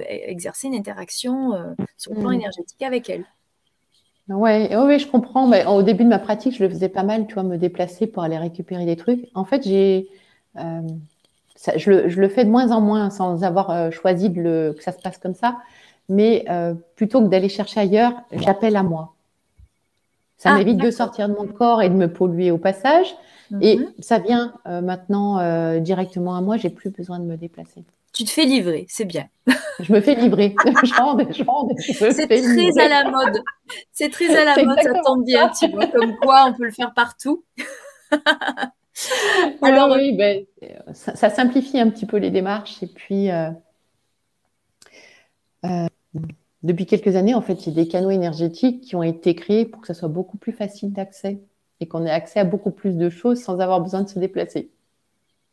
exercer 0.04 0.68
une 0.68 0.74
interaction 0.74 1.52
sur 1.96 2.14
le 2.14 2.20
plan 2.20 2.30
énergétique 2.30 2.82
avec 2.82 3.10
elles. 3.10 3.26
Ouais, 4.28 4.74
oui, 4.76 4.98
je 4.98 5.06
comprends. 5.06 5.46
Mais 5.46 5.66
au 5.66 5.82
début 5.82 6.04
de 6.04 6.08
ma 6.08 6.18
pratique, 6.18 6.56
je 6.56 6.62
le 6.62 6.70
faisais 6.70 6.88
pas 6.88 7.02
mal, 7.02 7.26
tu 7.26 7.34
vois, 7.34 7.42
me 7.42 7.58
déplacer 7.58 8.06
pour 8.06 8.22
aller 8.22 8.38
récupérer 8.38 8.86
des 8.86 8.96
trucs. 8.96 9.28
En 9.34 9.44
fait, 9.44 9.62
j'ai, 9.64 10.08
euh, 10.58 10.80
je, 11.76 11.90
le, 11.90 12.28
fais 12.28 12.44
de 12.44 12.50
moins 12.50 12.70
en 12.70 12.80
moins 12.80 13.10
sans 13.10 13.44
avoir 13.44 13.70
euh, 13.70 13.90
choisi 13.90 14.30
de 14.30 14.40
le, 14.40 14.74
que 14.76 14.82
ça 14.82 14.92
se 14.92 14.98
passe 14.98 15.18
comme 15.18 15.34
ça. 15.34 15.58
Mais 16.08 16.44
euh, 16.50 16.74
plutôt 16.96 17.20
que 17.22 17.28
d'aller 17.28 17.48
chercher 17.48 17.80
ailleurs, 17.80 18.12
j'appelle 18.32 18.76
à 18.76 18.82
moi. 18.82 19.14
Ça 20.42 20.50
ah, 20.50 20.58
m'évite 20.58 20.78
de 20.78 20.90
sortir 20.90 21.28
de 21.28 21.34
mon 21.34 21.46
corps 21.46 21.82
et 21.82 21.88
de 21.88 21.94
me 21.94 22.12
polluer 22.12 22.50
au 22.50 22.58
passage. 22.58 23.14
Et 23.60 23.76
mhm. 23.76 23.92
ça 24.00 24.18
vient 24.18 24.54
maintenant 24.64 25.78
directement 25.78 26.34
à 26.34 26.40
moi. 26.40 26.56
J'ai 26.56 26.70
plus 26.70 26.90
besoin 26.90 27.20
de 27.20 27.24
me 27.24 27.36
déplacer. 27.36 27.84
Tu 28.12 28.24
te 28.24 28.30
fais 28.30 28.44
livrer, 28.44 28.86
c'est 28.88 29.04
bien. 29.04 29.28
Je 29.80 29.92
me 29.92 30.00
fais 30.00 30.16
livrer. 30.16 30.56
C'est 30.64 32.26
très 32.26 32.78
à 32.78 32.88
la 32.88 33.10
mode. 33.10 33.40
C'est 33.92 34.10
très 34.10 34.36
à 34.36 34.44
la 34.44 34.62
mode, 34.64 34.78
ça 34.82 34.92
tombe 35.04 35.24
bien, 35.24 35.48
tu 35.48 35.70
vois, 35.70 35.86
comme 35.86 36.16
quoi 36.16 36.46
on 36.48 36.54
peut 36.54 36.64
le 36.64 36.72
faire 36.72 36.92
partout. 36.92 37.44
Alors 39.62 39.96
oui, 39.96 40.12
ben, 40.16 40.44
ça, 40.92 41.30
simplifie 41.30 41.78
un 41.80 41.88
petit 41.88 42.06
peu 42.06 42.18
les 42.18 42.30
démarches. 42.30 42.82
Et 42.82 42.86
puis, 42.86 43.30
euh, 43.30 43.50
euh, 45.64 45.86
depuis 46.62 46.86
quelques 46.86 47.16
années, 47.16 47.34
en 47.34 47.42
fait, 47.42 47.66
il 47.66 47.70
y 47.70 47.80
a 47.80 47.82
des 47.82 47.88
canaux 47.88 48.10
énergétiques 48.10 48.82
qui 48.82 48.96
ont 48.96 49.02
été 49.02 49.34
créés 49.34 49.64
pour 49.64 49.80
que 49.80 49.86
ça 49.86 49.94
soit 49.94 50.08
beaucoup 50.08 50.36
plus 50.36 50.52
facile 50.52 50.92
d'accès 50.92 51.40
et 51.80 51.88
qu'on 51.88 52.06
ait 52.06 52.10
accès 52.10 52.40
à 52.40 52.44
beaucoup 52.44 52.70
plus 52.70 52.96
de 52.96 53.10
choses 53.10 53.42
sans 53.42 53.58
avoir 53.58 53.80
besoin 53.80 54.02
de 54.02 54.08
se 54.08 54.18
déplacer. 54.18 54.70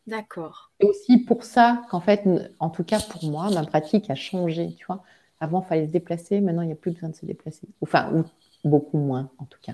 D'accord. 0.06 0.72
Et 0.80 0.86
aussi 0.86 1.18
pour 1.18 1.44
ça 1.44 1.84
qu'en 1.90 2.00
fait, 2.00 2.28
en 2.60 2.70
tout 2.70 2.84
cas 2.84 3.00
pour 3.00 3.24
moi, 3.30 3.50
ma 3.52 3.64
pratique 3.64 4.10
a 4.10 4.16
changé. 4.16 4.76
Tu 4.78 4.86
vois, 4.86 5.04
avant, 5.40 5.62
il 5.62 5.68
fallait 5.68 5.88
se 5.88 5.92
déplacer. 5.92 6.42
Maintenant, 6.42 6.62
il 6.62 6.68
n'y 6.68 6.74
a 6.74 6.76
plus 6.76 6.92
besoin 6.92 7.10
de 7.10 7.16
se 7.16 7.26
déplacer. 7.26 7.68
Enfin, 7.82 8.26
beaucoup 8.64 8.98
moins, 8.98 9.30
en 9.38 9.46
tout 9.46 9.60
cas. 9.62 9.74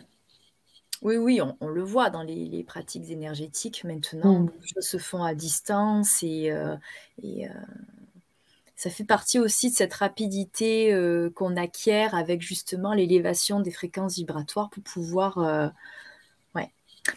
Oui, 1.01 1.17
oui, 1.17 1.39
on, 1.59 1.67
le 1.67 1.83
voit 1.83 2.09
dans 2.09 2.23
les, 2.23 2.63
pratiques 2.63 3.09
énergétiques. 3.09 3.83
Maintenant, 3.83 4.39
mm. 4.39 4.49
les 4.61 4.67
choses 4.67 4.87
se 4.87 4.97
font 4.97 5.23
à 5.23 5.35
distance 5.35 6.23
et, 6.23 6.51
euh, 6.51 6.75
euh, 7.23 7.47
ça 8.75 8.89
fait 8.89 9.05
partie 9.05 9.39
aussi 9.39 9.69
de 9.69 9.75
cette 9.75 9.93
rapidité 9.93 10.93
euh, 10.93 11.29
qu'on 11.33 11.55
acquiert 11.55 12.15
avec 12.15 12.41
justement 12.41 12.93
l'élévation 12.93 13.59
des 13.59 13.71
fréquences 13.71 14.15
vibratoires 14.15 14.69
pour 14.69 14.83
pouvoir 14.83 15.71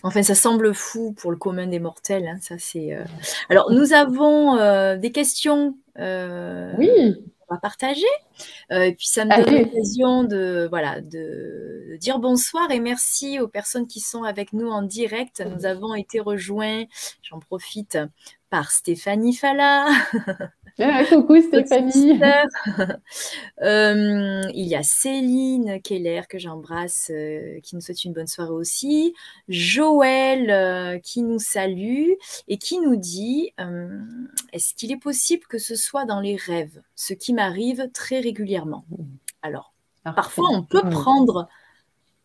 Enfin, 0.03 0.23
ça 0.23 0.35
semble 0.35 0.75
fou 0.75 1.13
pour 1.13 1.31
le 1.31 1.37
commun 1.37 1.67
des 1.67 1.81
mortels. 1.81 2.27
Hein, 2.29 2.39
ça, 2.41 2.57
c'est. 2.59 2.95
Euh. 2.95 3.05
Alors, 3.49 3.73
nous 3.73 3.93
avons 3.93 4.57
euh, 4.57 4.97
des 4.97 5.13
questions. 5.13 5.77
Euh, 5.99 6.73
oui. 6.79 7.17
On 7.51 7.55
va 7.55 7.61
partager. 7.61 8.05
et 8.71 8.93
puis, 8.93 9.07
ça 9.07 9.25
me 9.25 9.43
donne 9.43 9.63
l'occasion 9.63 10.23
de, 10.23 10.67
voilà, 10.69 11.01
de, 11.01 11.97
dire 11.99 12.19
bonsoir 12.19 12.71
et 12.71 12.79
merci 12.79 13.41
aux 13.41 13.49
personnes 13.49 13.87
qui 13.87 14.01
sont 14.01 14.23
avec 14.23 14.53
nous 14.53 14.69
en 14.69 14.83
direct. 14.83 15.43
Nous 15.47 15.65
avons 15.65 15.95
été 15.95 16.21
rejoints. 16.21 16.85
J'en 17.23 17.39
profite 17.39 17.97
par 18.51 18.71
Stéphanie 18.71 19.35
Falla. 19.35 19.87
Ah, 20.81 21.05
coucou 21.05 21.41
Stéphanie. 21.41 22.21
Euh, 23.61 24.43
il 24.55 24.69
y 24.69 24.77
a 24.77 24.85
Céline 24.85 25.83
Keller 25.83 26.23
que 26.29 26.39
j'embrasse, 26.39 27.11
euh, 27.13 27.59
qui 27.61 27.75
nous 27.75 27.81
souhaite 27.81 28.05
une 28.05 28.13
bonne 28.13 28.29
soirée 28.29 28.53
aussi. 28.53 29.15
Joël 29.49 30.49
euh, 30.49 31.01
qui 31.01 31.23
nous 31.23 31.41
salue 31.41 32.13
et 32.47 32.57
qui 32.57 32.79
nous 32.79 32.95
dit 32.95 33.53
Est-ce 34.53 34.75
qu'il 34.75 34.93
est 34.93 34.99
possible 34.99 35.45
que 35.49 35.59
ce 35.59 35.75
soit 35.75 36.05
dans 36.05 36.21
les 36.21 36.37
rêves 36.37 36.81
Ce 36.95 37.15
qui 37.15 37.35
m'arrive 37.35 37.91
très 37.93 38.21
régulièrement? 38.21 38.85
Alors, 39.43 39.75
parfois 40.05 40.51
on 40.53 40.63
peut 40.63 40.85
mmh. 40.85 40.91
prendre 40.91 41.49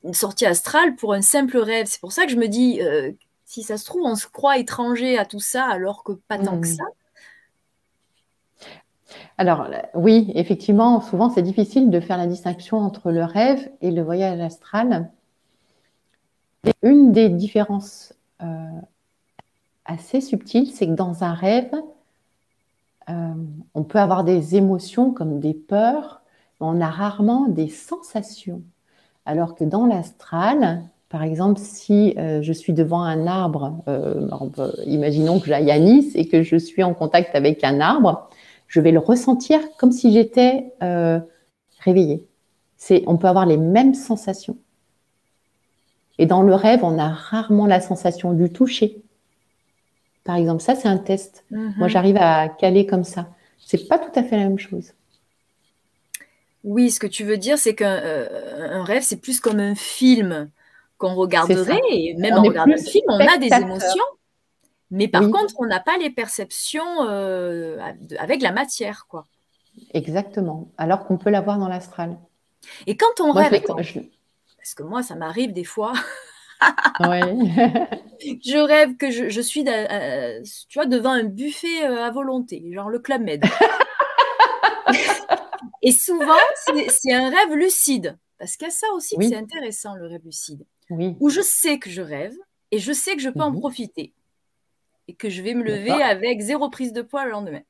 une 0.04 0.14
sortie 0.14 0.45
astrale 0.45 0.95
pour 0.95 1.14
un 1.14 1.24
simple 1.24 1.58
rêve. 1.58 1.88
C'est 1.88 2.01
pour 2.01 2.12
ça 2.12 2.26
que 2.26 2.32
je 2.32 2.38
me 2.38 2.47
dis 2.47 2.80
si 3.45 3.64
ça 3.64 3.78
se 3.78 3.86
trouve, 3.86 4.04
on 4.06 4.16
se 4.16 4.28
croit 4.28 4.60
étranger 4.60 5.18
à 5.18 5.26
tout 5.26 5.39
ça 5.39 5.66
alors 5.66 6.04
que 6.04 6.12
pas 6.12 6.38
tant 6.38 6.62
que 6.62 6.68
mmh. 6.68 6.76
ça. 6.78 6.84
Alors 9.38 9.68
oui, 9.95 10.32
effectivement, 10.36 11.01
souvent 11.01 11.30
c'est 11.30 11.41
difficile 11.41 11.89
de 11.89 11.99
faire 11.99 12.18
la 12.18 12.28
distinction 12.28 12.78
entre 12.78 13.11
le 13.11 13.24
rêve 13.24 13.70
et 13.82 13.91
le 13.91 14.01
voyage 14.01 14.39
astral. 14.39 15.09
une 16.82 17.11
des 17.11 17.30
différences 17.30 18.14
euh, 18.41 18.45
assez 19.86 20.22
subtiles, 20.22 20.68
c'est 20.68 20.88
que 20.88 20.93
dans 20.93 21.24
un 21.24 21.34
rêve, 21.34 21.74
euh, 23.09 23.34
on 23.74 23.84
peut 23.84 23.99
avoir 23.99 24.24
des 24.24 24.55
émotions 24.55 25.11
comme 25.11 25.39
des 25.39 25.53
peurs, 25.53 26.22
mais 26.61 26.68
on 26.68 26.80
a 26.80 26.89
rarement 26.89 27.47
des 27.47 27.68
sensations. 27.68 28.61
Alors 29.26 29.55
que 29.55 29.64
dans 29.64 29.86
l'astral, 29.86 30.84
par 31.09 31.24
exemple, 31.24 31.59
si 31.59 32.14
euh, 32.18 32.41
je 32.41 32.53
suis 32.53 32.74
devant 32.74 33.03
un 33.03 33.28
arbre, 33.28 33.84
imaginons 34.86 35.39
que 35.39 35.47
j'aille 35.47 35.72
à 35.72 35.80
Nice 35.80 36.11
et 36.16 36.28
que 36.28 36.43
je 36.43 36.55
suis 36.55 36.84
en 36.84 36.93
contact 36.93 37.36
avec 37.36 37.64
un 37.64 37.82
arbre, 37.82 38.30
je 38.74 38.82
vais 38.82 38.91
le 38.91 38.97
ressentir 38.97 39.59
comme 39.78 39.91
si 39.91 40.11
j'étais 40.11 40.74
euh, 40.82 41.19
réveillée. 41.82 42.26
C'est, 42.76 43.03
on 43.05 43.17
peut 43.17 43.28
avoir 43.28 43.45
les 43.45 43.55
mêmes 43.55 43.93
sensations. 43.93 44.57
Et 46.17 46.26
dans 46.26 46.41
le 46.41 46.55
rêve, 46.55 46.80
on 46.84 46.97
a 46.97 47.07
rarement 47.07 47.67
la 47.67 47.82
sensation 47.82 48.34
du 48.34 48.51
toucher. 48.51 48.97
Par 50.24 50.38
exemple, 50.38 50.63
ça, 50.63 50.74
c'est 50.74 50.88
un 50.88 50.97
test. 50.97 51.45
Mhm. 51.51 51.76
Moi, 51.78 51.88
j'arrive 51.88 52.17
à 52.17 52.49
caler 52.49 52.88
comme 52.88 53.03
ça. 53.03 53.28
C'est 53.59 53.88
pas 53.88 53.99
tout 53.99 54.19
à 54.19 54.24
fait 54.24 54.38
la 54.38 54.45
même 54.45 54.57
chose. 54.57 54.93
Oui, 56.63 56.89
ce 56.89 56.99
que 56.99 57.05
tu 57.05 57.24
veux 57.26 57.38
dire, 57.38 57.59
c'est 57.59 57.76
qu'un 57.76 58.01
euh, 58.03 58.82
rêve, 58.82 59.03
c'est 59.03 59.21
plus 59.21 59.39
comme 59.39 59.59
un 59.59 59.76
film 59.76 60.49
qu'on 60.97 61.13
regarderait. 61.13 61.80
Et 61.91 62.15
même 62.15 62.34
en 62.34 62.41
regardant 62.41 62.74
un 62.74 62.78
film, 62.78 63.05
on 63.07 63.19
a 63.19 63.38
des 63.38 63.53
émotions. 63.53 64.03
Mais 64.93 65.07
par 65.07 65.23
contre, 65.23 65.55
on 65.57 65.65
n'a 65.65 65.79
pas 65.79 65.97
les 65.97 66.11
perceptions 66.11 67.07
euh, 67.07 67.79
avec 68.19 68.43
la 68.43 68.51
matière, 68.51 69.07
quoi. 69.07 69.25
Exactement. 69.95 70.69
Alors 70.77 71.07
qu'on 71.07 71.17
peut 71.17 71.31
l'avoir 71.31 71.57
dans 71.57 71.67
l'astral. 71.67 72.19
Et 72.85 72.95
quand 72.95 73.19
on 73.19 73.31
rêve, 73.31 73.59
parce 73.65 74.75
que 74.75 74.83
moi, 74.83 75.01
ça 75.01 75.15
m'arrive 75.15 75.51
des 75.51 75.63
fois. 75.63 75.93
je 77.01 78.59
rêve 78.59 78.95
que 78.97 79.09
je, 79.09 79.41
suis, 79.41 79.67
euh, 79.67 80.43
tu 80.69 80.77
vois, 80.77 80.85
devant 80.85 81.09
un 81.09 81.23
buffet 81.23 81.85
euh, 81.85 82.03
à 82.03 82.11
volonté, 82.11 82.63
genre 82.71 82.89
le 82.89 82.99
Club 82.99 83.23
Med. 83.23 83.43
Et 85.81 85.91
souvent, 85.91 86.37
c'est 86.87 87.13
un 87.13 87.31
rêve 87.31 87.55
lucide. 87.55 88.15
Parce 88.37 88.57
qu'il 88.57 88.67
y 88.67 88.69
a 88.69 88.73
ça 88.73 88.87
aussi 88.93 89.15
c'est 89.19 89.35
intéressant, 89.35 89.95
le 89.95 90.05
rêve 90.05 90.21
lucide. 90.23 90.67
Oui. 90.91 91.15
Où 91.19 91.29
je 91.29 91.41
sais 91.41 91.79
que 91.79 91.89
je 91.89 92.03
rêve 92.03 92.35
et 92.69 92.77
je 92.77 92.93
sais 92.93 93.15
que 93.15 93.21
je 93.21 93.29
peux 93.29 93.41
en 93.41 93.51
mhm. 93.51 93.59
profiter 93.59 94.13
et 95.08 95.16
que 95.16 95.30
je 95.30 95.41
vais 95.41 95.54
me 95.54 95.64
lever 95.64 95.91
avec 95.91 96.41
zéro 96.41 96.70
prise 96.70 96.93
de 96.93 97.01
poids 97.01 97.26
le 97.26 97.32
lendemain. 97.32 97.62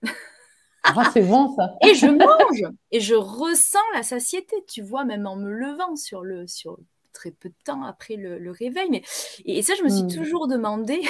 Ah, 0.84 1.10
c'est 1.14 1.22
bon 1.22 1.56
ça. 1.56 1.76
et 1.88 1.96
je 1.96 2.08
mange 2.08 2.74
et 2.92 3.00
je 3.00 3.16
ressens 3.16 3.80
la 3.94 4.04
satiété, 4.04 4.56
tu 4.68 4.82
vois, 4.82 5.06
même 5.06 5.26
en 5.26 5.36
me 5.36 5.50
levant 5.50 5.96
sur 5.96 6.24
le 6.24 6.46
sur 6.48 6.78
très 7.14 7.32
peu 7.32 7.50
de 7.50 7.56
temps 7.64 7.84
après 7.84 8.16
le, 8.16 8.52
réveil. 8.52 8.90
Mais 8.90 9.04
et, 9.46 9.62
ça, 9.62 9.74
je 9.76 9.84
me 9.84 9.90
suis 9.90 10.04
hmm. 10.04 10.14
toujours 10.14 10.48
demandé 10.48 11.02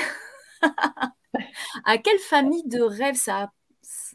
à 1.85 1.97
quelle 1.97 2.19
famille 2.19 2.67
de 2.67 2.81
rêves 2.81 3.15
ça 3.15 3.51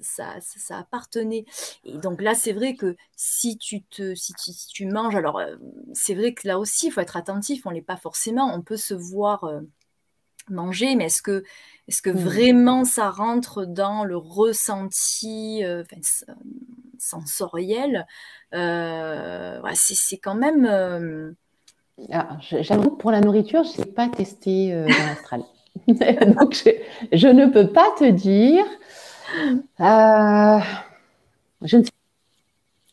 ça, 0.00 0.36
ça, 0.40 0.78
appartenait. 0.78 1.44
Et 1.84 1.98
donc 1.98 2.22
là, 2.22 2.34
c'est 2.34 2.52
vrai 2.52 2.74
que 2.74 2.96
si 3.16 3.58
tu, 3.58 3.82
te, 3.82 4.14
si 4.14 4.32
tu, 4.72 4.86
manges, 4.86 5.16
alors 5.16 5.38
euh, 5.38 5.56
c'est 5.92 6.14
vrai 6.14 6.34
que 6.34 6.46
là 6.46 6.58
aussi, 6.58 6.86
il 6.86 6.90
faut 6.90 7.00
être 7.00 7.16
attentif, 7.16 7.66
on 7.66 7.70
ne 7.70 7.74
l'est 7.74 7.82
pas 7.82 7.96
forcément, 7.96 8.54
on 8.54 8.62
peut 8.62 8.76
se 8.76 8.94
voir 8.94 9.44
euh, 9.44 9.60
manger, 10.52 10.94
mais 10.94 11.06
est-ce 11.06 11.22
que, 11.22 11.44
est 11.88 12.00
que 12.00 12.10
mmh. 12.10 12.18
vraiment 12.18 12.84
ça 12.84 13.10
rentre 13.10 13.64
dans 13.64 14.04
le 14.04 14.16
ressenti 14.16 15.64
euh, 15.64 15.84
sensoriel? 16.98 18.06
C'est 18.52 20.18
quand 20.18 20.34
même... 20.34 21.34
Ah, 22.12 22.38
j'avoue 22.40 22.90
que 22.90 22.96
pour 23.00 23.10
la 23.10 23.20
nourriture, 23.20 23.64
je 23.64 23.80
n'ai 23.80 23.86
pas 23.86 24.08
testé 24.08 24.72
dans 24.72 25.06
l'astral. 25.06 25.42
Donc, 25.88 26.54
je, 27.12 27.28
ne 27.28 27.46
peux 27.46 27.68
pas 27.68 27.90
te 27.98 28.08
dire. 28.10 28.64
Euh, 29.80 30.60
je, 31.62 31.76
ne 31.76 31.82
sais, 31.84 31.92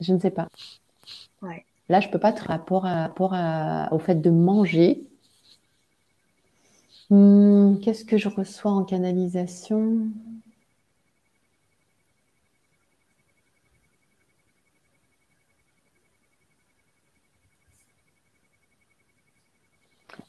je 0.02 0.14
ne 0.14 0.20
sais 0.20 0.32
pas. 0.32 0.48
Là, 1.88 2.00
je 2.00 2.08
ne 2.08 2.12
peux 2.12 2.20
pas 2.20 2.34
te 2.34 2.44
rapport, 2.44 2.86
à, 2.86 3.04
rapport 3.04 3.36
au 3.92 4.00
fait 4.00 4.16
de 4.16 4.30
manger. 4.30 5.04
Hmm, 7.10 7.78
qu'est-ce 7.82 8.04
que 8.06 8.18
je 8.18 8.30
reçois 8.30 8.72
en 8.72 8.84
canalisation? 8.84 10.08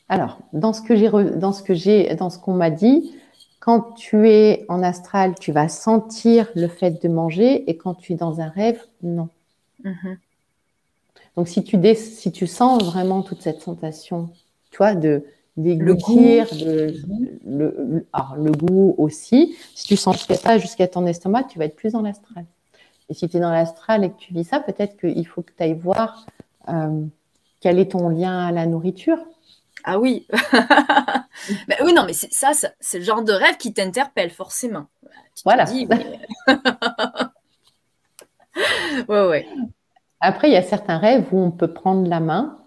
Alors, 0.09 0.39
dans 0.53 0.73
ce 0.73 0.83
que 0.83 0.97
j'ai, 0.97 1.11
dans 1.11 1.53
ce 1.53 1.63
que 1.63 1.75
j'ai, 1.75 2.15
dans 2.15 2.31
ce 2.31 2.39
qu'on 2.39 2.55
m'a 2.55 2.71
dit, 2.71 3.15
quand 3.61 3.93
tu 3.95 4.29
es 4.29 4.65
en 4.69 4.83
astral, 4.83 5.35
tu 5.41 5.53
vas 5.53 5.69
sentir 5.69 6.49
le 6.55 6.69
fait 6.69 7.03
de 7.03 7.09
manger, 7.09 7.69
et 7.69 7.77
quand 7.77 7.95
tu 7.95 8.13
es 8.13 8.17
dans 8.17 8.41
un 8.41 8.49
rêve, 8.49 8.81
non. 9.03 9.29
Mm-hmm. 9.85 10.17
Donc, 11.37 11.49
si 11.49 11.65
tu, 11.65 11.79
si 11.97 12.33
tu 12.33 12.47
sens 12.47 12.83
vraiment 12.85 13.23
toute 13.23 13.43
cette 13.43 13.61
sensation, 13.61 14.31
tu 14.71 14.79
vois, 14.79 14.95
de 14.95 15.25
déglutir, 15.57 16.47
le, 16.53 16.95
le, 17.47 18.07
le, 18.37 18.53
goût 18.53 18.95
aussi, 18.99 19.57
si 19.75 19.87
tu 19.87 19.97
sens 19.97 20.27
ça 20.29 20.59
jusqu'à 20.59 20.87
ton 20.87 21.07
estomac, 21.07 21.45
tu 21.45 21.59
vas 21.59 21.65
être 21.65 21.77
plus 21.77 21.93
dans 21.93 22.03
l'astral. 22.03 22.45
Et 23.09 23.15
si 23.15 23.29
tu 23.29 23.37
es 23.37 23.41
dans 23.41 23.53
l'astral 23.53 24.05
et 24.05 24.11
que 24.11 24.19
tu 24.19 24.35
vis 24.35 24.45
ça, 24.45 24.61
peut-être 24.61 24.97
qu'il 24.99 25.27
faut 25.27 25.43
que 25.43 25.53
tu 25.57 25.63
ailles 25.63 25.75
voir 25.75 26.27
euh, 26.69 27.05
quel 27.61 27.79
est 27.79 27.93
ton 27.93 28.09
lien 28.09 28.47
à 28.47 28.53
la 28.53 28.67
nourriture. 28.67 29.19
Ah 29.85 29.99
oui. 29.99 30.27
mais 31.69 31.77
oui, 31.85 31.93
non, 31.95 32.05
mais 32.05 32.13
ça, 32.13 32.51
c'est 32.81 32.99
le 32.99 33.05
genre 33.05 33.23
de 33.23 33.33
rêve 33.33 33.57
qui 33.57 33.73
t'interpelle 33.73 34.31
forcément. 34.31 34.87
voilà. 35.45 35.65
ouais, 39.09 39.29
ouais. 39.29 39.47
Après, 40.21 40.49
il 40.49 40.53
y 40.53 40.57
a 40.57 40.63
certains 40.63 40.99
rêves 40.99 41.27
où 41.31 41.39
on 41.39 41.51
peut 41.53 41.73
prendre 41.73 42.09
la 42.09 42.21
main, 42.21 42.59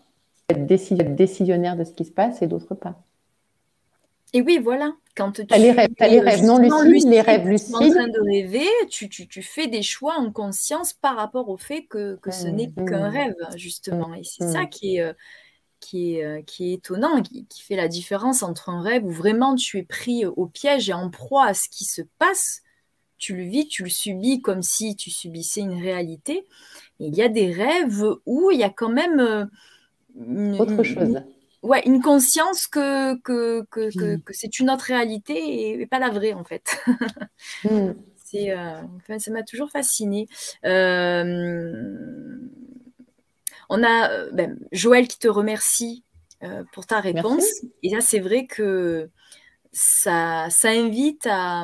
être 0.50 0.66
décisionnaire 1.16 1.76
de 1.76 1.84
ce 1.84 1.92
qui 1.92 2.06
se 2.06 2.12
passe 2.12 2.42
et 2.42 2.48
d'autres 2.48 2.76
pas. 2.76 3.02
Et 4.34 4.42
oui, 4.42 4.60
voilà. 4.62 4.94
Quand 5.16 5.32
tu 5.32 5.44
as 5.50 5.58
les 5.58 5.72
rêves, 5.72 5.90
as 6.00 6.08
les 6.08 6.20
rêves 6.20 6.44
non 6.44 6.60
lucides, 6.60 7.10
les 7.10 7.22
rêves 7.22 7.48
lucides. 7.48 7.76
en 7.76 7.90
train 7.90 8.08
de 8.08 8.32
rêver, 8.32 8.68
tu, 8.90 9.10
tu, 9.10 9.28
tu, 9.28 9.42
fais 9.42 9.68
des 9.68 9.82
choix 9.82 10.16
en 10.18 10.32
conscience 10.32 10.94
par 10.94 11.16
rapport 11.16 11.50
au 11.50 11.58
fait 11.58 11.84
que, 11.84 12.16
que 12.18 12.32
ce 12.32 12.48
mmh, 12.48 12.56
n'est 12.56 12.72
qu'un 12.72 13.10
mmh. 13.10 13.14
rêve, 13.14 13.36
justement. 13.56 14.14
Et 14.14 14.24
c'est 14.24 14.46
mmh. 14.46 14.54
ça 14.54 14.66
qui 14.68 14.98
est, 14.98 15.02
euh, 15.02 15.14
qui 15.80 16.16
est, 16.16 16.26
euh, 16.26 16.42
qui 16.44 16.70
est 16.70 16.74
étonnant, 16.76 17.22
qui, 17.22 17.46
fait 17.62 17.76
la 17.76 17.88
différence 17.88 18.44
entre 18.44 18.70
un 18.70 18.82
rêve 18.82 19.04
où 19.04 19.12
vraiment 19.12 19.56
tu 19.56 19.80
es 19.80 19.84
pris 19.84 20.26
au 20.26 20.46
piège 20.46 20.90
et 20.90 20.94
en 20.94 21.10
proie 21.10 21.48
à 21.48 21.54
ce 21.54 21.68
qui 21.68 21.86
se 21.86 22.04
passe, 22.20 22.62
tu 23.18 23.36
le 23.36 23.44
vis, 23.44 23.68
tu 23.68 23.84
le 23.84 23.90
subis 23.90 24.42
comme 24.42 24.62
si 24.62 24.96
tu 24.96 25.10
subissais 25.10 25.62
une 25.62 25.82
réalité. 25.82 26.46
Et 27.00 27.08
il 27.08 27.16
y 27.16 27.22
a 27.22 27.30
des 27.30 27.52
rêves 27.52 28.06
où 28.26 28.52
il 28.52 28.60
y 28.60 28.64
a 28.64 28.70
quand 28.70 28.90
même 28.90 29.20
euh, 29.20 29.46
autre 30.16 30.84
chose. 30.84 31.22
ouais, 31.64 31.82
une 31.86 32.02
conscience 32.02 32.68
que, 32.68 33.16
que, 33.22 33.66
que, 33.70 33.92
que, 33.98 34.16
mm. 34.16 34.22
c'est 34.32 34.60
une 34.60 34.70
autre 34.70 34.86
réalité 34.86 35.80
et, 35.82 35.86
pas 35.88 36.00
la 36.00 36.10
vraie 36.10 36.34
en 36.34 36.44
fait. 36.44 36.82
Mm. 37.64 37.94
C'est, 38.24 38.52
euh, 38.52 38.82
ça 39.18 39.32
m'a 39.32 39.42
toujours 39.42 39.72
fasciné. 39.72 40.28
Euh, 40.64 41.74
on 43.70 43.84
a 43.84 44.12
euh, 44.12 44.30
ben, 44.34 44.60
Joël 44.72 45.08
qui 45.08 45.18
te 45.20 45.28
remercie 45.28 46.04
euh, 46.44 46.64
pour 46.74 46.86
ta 46.86 47.00
réponse. 47.00 47.46
Et 47.84 47.90
là, 47.90 48.02
c'est 48.02 48.20
vrai 48.20 48.46
que 48.46 49.10
ça, 49.72 50.48
ça 50.50 50.70
invite 50.70 51.28
à, 51.28 51.64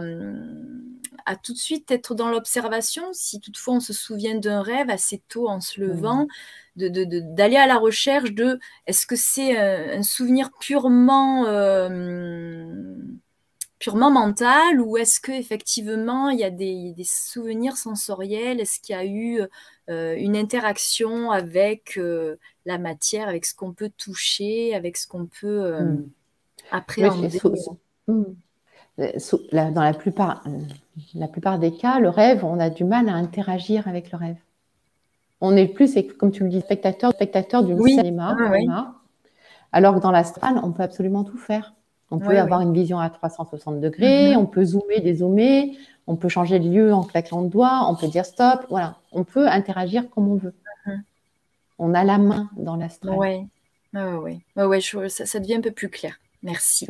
à, 1.26 1.36
tout 1.36 1.54
de 1.54 1.58
suite 1.58 1.92
être 1.92 2.16
dans 2.16 2.30
l'observation. 2.30 3.04
Si 3.14 3.40
toutefois 3.40 3.76
on 3.76 3.80
se 3.80 3.94
souvient 3.94 4.36
d'un 4.36 4.62
rêve 4.62 4.90
assez 4.90 5.22
tôt 5.28 5.50
en 5.50 5.62
se 5.62 5.82
levant, 5.82 6.28
d'aller 6.76 7.06
de, 7.06 7.58
à 7.58 7.68
la 7.68 7.78
recherche 7.78 8.32
de 8.32 8.60
est-ce 8.88 9.08
que 9.08 9.16
c'est 9.16 9.58
un, 9.58 10.04
souvenir 10.04 10.52
purement 10.60 11.46
euh, 11.46 12.66
purement 13.80 14.12
mental 14.12 14.82
ou 14.82 14.98
est-ce 14.98 15.20
que 15.20 15.32
effectivement 15.32 16.30
il 16.30 16.40
y 16.40 16.44
a 16.44 16.50
des, 16.50 16.94
des 16.94 17.04
souvenirs 17.04 17.78
sensoriels? 17.78 18.60
Est-ce 18.60 18.80
qu'il 18.80 18.96
y 18.96 19.00
a 19.00 19.06
eu 19.06 19.42
euh, 19.90 20.16
une 20.18 20.36
interaction 20.36 21.30
avec 21.32 21.98
euh, 21.98 22.38
la 22.66 22.80
matière, 22.80 23.28
avec 23.28 23.46
ce 23.46 23.54
qu'on 23.54 23.74
peut 23.74 23.92
toucher, 23.96 24.74
avec 24.74 24.98
ce 24.98 25.08
qu'on 25.08 25.28
peut 25.28 25.64
euh, 25.66 25.84
hmm. 25.84 26.10
appréhender? 26.72 27.40
Dans 28.98 29.84
la 29.84 29.94
plupart, 29.94 30.44
la 31.14 31.28
plupart 31.28 31.60
des 31.60 31.72
cas, 31.72 32.00
le 32.00 32.10
rêve, 32.10 32.46
on 32.46 32.60
a 32.60 32.70
du 32.70 32.86
mal 32.86 33.10
à 33.10 33.14
interagir 33.14 33.88
avec 33.88 34.12
le 34.12 34.18
rêve. 34.18 34.38
On 35.42 35.56
est 35.58 35.68
plus, 35.68 35.98
comme 36.18 36.32
tu 36.32 36.44
le 36.44 36.50
dis, 36.50 36.62
spectateur, 36.62 37.12
spectateur 37.12 37.64
du 37.64 37.76
cinéma, 37.90 38.36
ah 38.70 38.94
alors 39.74 39.96
que 39.96 40.00
dans 40.00 40.12
l'astral, 40.12 40.60
on 40.64 40.72
peut 40.72 40.84
absolument 40.84 41.26
tout 41.26 41.38
faire. 41.38 41.74
On 42.12 42.20
peut 42.20 42.38
avoir 42.40 42.62
une 42.62 42.72
vision 42.72 43.00
à 43.00 43.10
360 43.10 43.82
degrés, 43.82 44.32
mm-hmm. 44.32 44.38
on 44.38 44.46
peut 44.46 44.64
zoomer, 44.64 45.02
dézoomer, 45.02 45.78
on 46.08 46.16
peut 46.16 46.30
changer 46.30 46.60
de 46.60 46.70
lieu 46.70 46.94
en 46.94 47.04
claquant 47.04 47.42
le 47.42 47.50
doigt, 47.50 47.88
on 47.90 47.96
peut 47.96 48.08
dire 48.08 48.26
stop, 48.26 48.66
voilà. 48.70 48.98
On 49.12 49.24
peut 49.24 49.48
interagir 49.48 50.10
comme 50.10 50.30
on 50.30 50.36
veut. 50.36 50.54
Mhm. 50.86 51.04
On 51.80 51.94
a 51.94 52.04
la 52.04 52.18
main 52.18 52.50
dans 52.56 52.76
l'astral. 52.76 53.16
Oui, 53.18 53.48
oui, 53.94 54.42
ouais, 54.56 55.10
ça, 55.10 55.40
devient 55.40 55.56
un 55.56 55.62
peu 55.62 55.72
plus 55.72 55.90
clair. 55.90 56.20
Merci. 56.46 56.88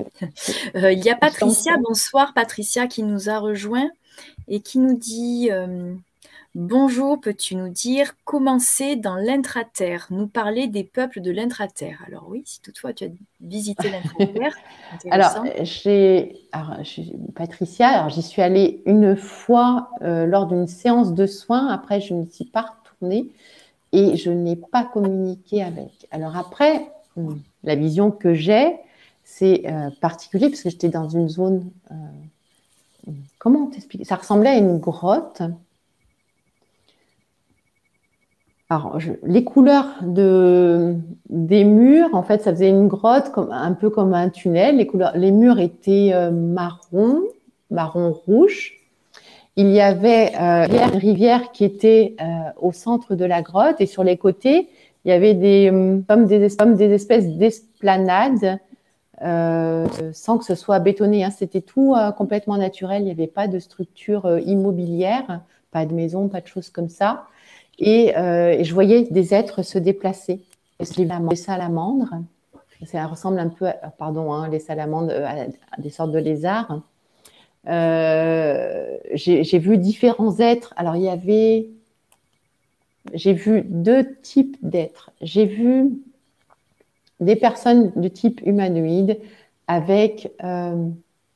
Euh, 0.75 0.91
il 0.91 1.03
y 1.03 1.09
a 1.09 1.15
Patricia, 1.15 1.77
bonsoir 1.77 2.33
Patricia, 2.33 2.87
qui 2.87 3.03
nous 3.03 3.29
a 3.29 3.39
rejoint 3.39 3.89
et 4.49 4.59
qui 4.59 4.79
nous 4.79 4.97
dit 4.97 5.49
euh, 5.49 5.95
Bonjour, 6.55 7.19
peux-tu 7.21 7.55
nous 7.55 7.69
dire 7.69 8.15
comment 8.25 8.59
c'est 8.59 8.97
dans 8.97 9.15
l'intraterre 9.15 10.07
Nous 10.09 10.27
parler 10.27 10.67
des 10.67 10.83
peuples 10.83 11.21
de 11.21 11.31
l'intraterre? 11.31 12.03
Alors 12.05 12.25
oui, 12.29 12.43
si 12.45 12.59
toutefois 12.61 12.91
tu 12.91 13.05
as 13.05 13.07
visité 13.39 13.89
l'intraterre. 14.19 14.55
alors, 15.09 15.45
j'ai, 15.61 16.35
Patricia, 17.33 17.87
alors 17.87 18.09
j'y 18.09 18.23
suis 18.23 18.41
allée 18.41 18.81
une 18.85 19.15
fois 19.15 19.89
euh, 20.01 20.25
lors 20.25 20.47
d'une 20.47 20.67
séance 20.67 21.13
de 21.13 21.25
soins. 21.25 21.69
Après, 21.69 22.01
je 22.01 22.13
ne 22.13 22.25
suis 22.25 22.45
pas 22.45 22.73
retournée 22.83 23.27
et 23.93 24.17
je 24.17 24.31
n'ai 24.31 24.57
pas 24.57 24.83
communiqué 24.83 25.63
avec. 25.63 26.07
Alors 26.11 26.35
après, 26.35 26.91
hmm, 27.15 27.35
la 27.63 27.75
vision 27.75 28.11
que 28.11 28.33
j'ai, 28.33 28.75
c'est 29.25 29.63
euh, 29.65 29.89
particulier 29.99 30.49
parce 30.49 30.61
que 30.61 30.69
j'étais 30.69 30.87
dans 30.87 31.09
une 31.09 31.27
zone. 31.27 31.69
Euh, 31.91 33.11
comment 33.37 33.67
t'expliquer? 33.67 34.05
Ça 34.05 34.15
ressemblait 34.15 34.51
à 34.51 34.57
une 34.57 34.77
grotte 34.77 35.41
alors, 38.67 38.97
les 39.23 39.43
couleurs 39.43 39.93
de, 40.01 40.95
des 41.29 41.63
murs, 41.63 42.09
en 42.13 42.23
fait, 42.23 42.41
ça 42.41 42.51
faisait 42.51 42.69
une 42.69 42.87
grotte, 42.87 43.31
un 43.51 43.73
peu 43.73 43.91
comme 43.91 44.15
un 44.15 44.29
tunnel. 44.29 44.77
Les, 44.77 44.87
couleurs, 44.87 45.15
les 45.15 45.31
murs 45.31 45.59
étaient 45.59 46.11
euh, 46.13 46.31
marron, 46.31 47.21
marron 47.69 48.11
rouge. 48.11 48.73
Il 49.55 49.69
y 49.69 49.79
avait 49.79 50.31
euh, 50.41 50.65
une 50.67 50.97
rivière 50.97 51.51
qui 51.51 51.63
était 51.63 52.15
euh, 52.19 52.25
au 52.59 52.71
centre 52.71 53.13
de 53.13 53.23
la 53.23 53.43
grotte 53.43 53.79
et 53.79 53.85
sur 53.85 54.03
les 54.03 54.17
côtés, 54.17 54.67
il 55.05 55.09
y 55.09 55.11
avait 55.11 55.35
comme 56.07 56.25
des 56.25 56.91
espèces 56.91 57.27
d'esplanades 57.27 58.59
sans 59.21 60.37
que 60.37 60.45
ce 60.45 60.55
soit 60.55 60.79
bétonné. 60.79 61.23
Hein. 61.23 61.31
C'était 61.31 61.61
tout 61.61 61.95
complètement 62.17 62.57
naturel. 62.57 63.01
Il 63.01 63.05
n'y 63.05 63.11
avait 63.11 63.27
pas 63.27 63.47
de 63.47 63.59
structure 63.59 64.39
immobilière, 64.39 65.41
pas 65.71 65.85
de 65.85 65.93
maison, 65.93 66.27
pas 66.27 66.41
de 66.41 66.47
choses 66.47 66.69
comme 66.69 66.89
ça. 66.89 67.27
Euh, 67.81 68.49
et, 68.51 68.63
je 68.63 68.73
voyais 68.73 69.03
des 69.03 69.33
êtres 69.33 69.63
se 69.63 69.77
déplacer. 69.77 70.41
Les 70.79 71.35
salamandres, 71.35 72.15
ça 72.85 73.05
ressemble 73.07 73.39
un 73.39 73.49
peu, 73.49 73.67
à, 73.67 73.73
pardon, 73.97 74.33
hein, 74.33 74.49
les 74.49 74.59
salamandres 74.59 75.11
euh, 75.11 75.47
à, 75.71 75.81
des 75.81 75.89
sortes 75.89 76.11
de 76.11 76.19
lézards. 76.19 76.81
Euh, 77.67 78.97
j'ai 79.13 79.59
vu 79.59 79.77
différents 79.77 80.39
êtres. 80.39 80.73
Alors, 80.77 80.95
il 80.95 81.03
y 81.03 81.09
avait, 81.09 81.69
j'ai 83.13 83.33
vu 83.33 83.63
deux 83.63 84.15
types 84.21 84.57
d'êtres. 84.61 85.11
J'ai 85.21 85.45
vu 85.45 85.91
des 87.19 87.35
personnes 87.35 87.91
de 87.95 88.07
type 88.07 88.41
humanoïde 88.45 89.19
avec 89.67 90.31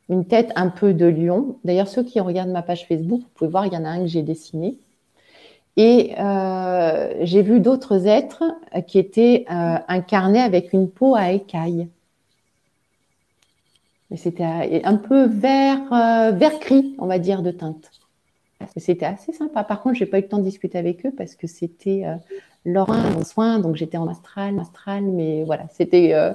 une 0.09 0.25
tête 0.25 0.51
un 0.55 0.69
peu 0.69 0.93
de 0.93 1.05
lion. 1.05 1.57
D'ailleurs, 1.63 1.87
ceux 1.87 2.03
qui 2.03 2.19
regardent 2.19 2.49
ma 2.49 2.63
page 2.63 2.87
Facebook, 2.87 3.21
vous 3.21 3.29
pouvez 3.35 3.49
voir, 3.49 3.67
il 3.67 3.73
y 3.73 3.77
en 3.77 3.85
a 3.85 3.89
un 3.89 4.01
que 4.01 4.07
j'ai 4.07 4.23
dessiné. 4.23 4.77
Et 5.77 6.13
euh, 6.19 7.13
j'ai 7.21 7.41
vu 7.41 7.59
d'autres 7.59 8.07
êtres 8.07 8.43
qui 8.87 8.99
étaient 8.99 9.45
euh, 9.49 9.77
incarnés 9.87 10.41
avec 10.41 10.73
une 10.73 10.89
peau 10.89 11.15
à 11.15 11.31
écailles. 11.31 11.87
Mais 14.11 14.17
c'était 14.17 14.81
un 14.83 14.97
peu 14.97 15.25
vert, 15.25 15.81
euh, 15.93 16.31
vert 16.31 16.59
gris, 16.59 16.95
on 16.97 17.05
va 17.05 17.19
dire, 17.19 17.43
de 17.43 17.51
teinte. 17.51 17.91
C'était 18.75 19.05
assez 19.05 19.31
sympa. 19.31 19.63
Par 19.63 19.81
contre, 19.81 19.95
je 19.95 20.03
n'ai 20.03 20.09
pas 20.09 20.17
eu 20.17 20.23
le 20.23 20.27
temps 20.27 20.39
de 20.39 20.43
discuter 20.43 20.77
avec 20.77 21.05
eux 21.05 21.13
parce 21.15 21.35
que 21.35 21.47
c'était 21.47 22.03
leur 22.65 22.89
soin, 23.25 23.59
donc 23.59 23.75
j'étais 23.75 23.97
en 23.97 24.07
astral, 24.07 24.59
astral, 24.59 25.03
mais 25.03 25.43
voilà, 25.45 25.67
c'était 25.71 26.13
euh, 26.13 26.33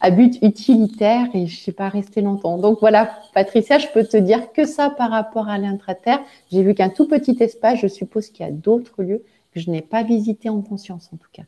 à, 0.00 0.10
but, 0.10 0.38
utilitaire 0.42 1.26
et 1.34 1.46
je 1.46 1.54
ne 1.54 1.60
suis 1.60 1.72
pas 1.72 1.88
restée 1.88 2.20
longtemps. 2.20 2.58
Donc 2.58 2.80
voilà, 2.80 3.18
Patricia, 3.34 3.78
je 3.78 3.88
peux 3.88 4.04
te 4.04 4.16
dire 4.16 4.52
que 4.52 4.66
ça 4.66 4.90
par 4.90 5.10
rapport 5.10 5.48
à 5.48 5.58
l'intraterre. 5.58 6.20
J'ai 6.50 6.62
vu 6.62 6.74
qu'un 6.74 6.90
tout 6.90 7.08
petit 7.08 7.36
espace, 7.40 7.80
je 7.80 7.86
suppose 7.86 8.28
qu'il 8.28 8.44
y 8.44 8.48
a 8.48 8.52
d'autres 8.52 9.02
lieux 9.02 9.24
que 9.52 9.60
je 9.60 9.70
n'ai 9.70 9.82
pas 9.82 10.02
visités 10.02 10.48
en 10.48 10.60
conscience 10.60 11.10
en 11.12 11.16
tout 11.16 11.30
cas. 11.32 11.44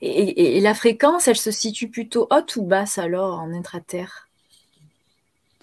Et, 0.00 0.60
la 0.60 0.74
fréquence, 0.74 1.28
elle 1.28 1.36
se 1.36 1.50
situe 1.50 1.88
plutôt 1.88 2.28
haute 2.30 2.56
ou 2.56 2.62
basse 2.62 2.98
alors 2.98 3.40
en 3.40 3.52
intraterre? 3.52 4.28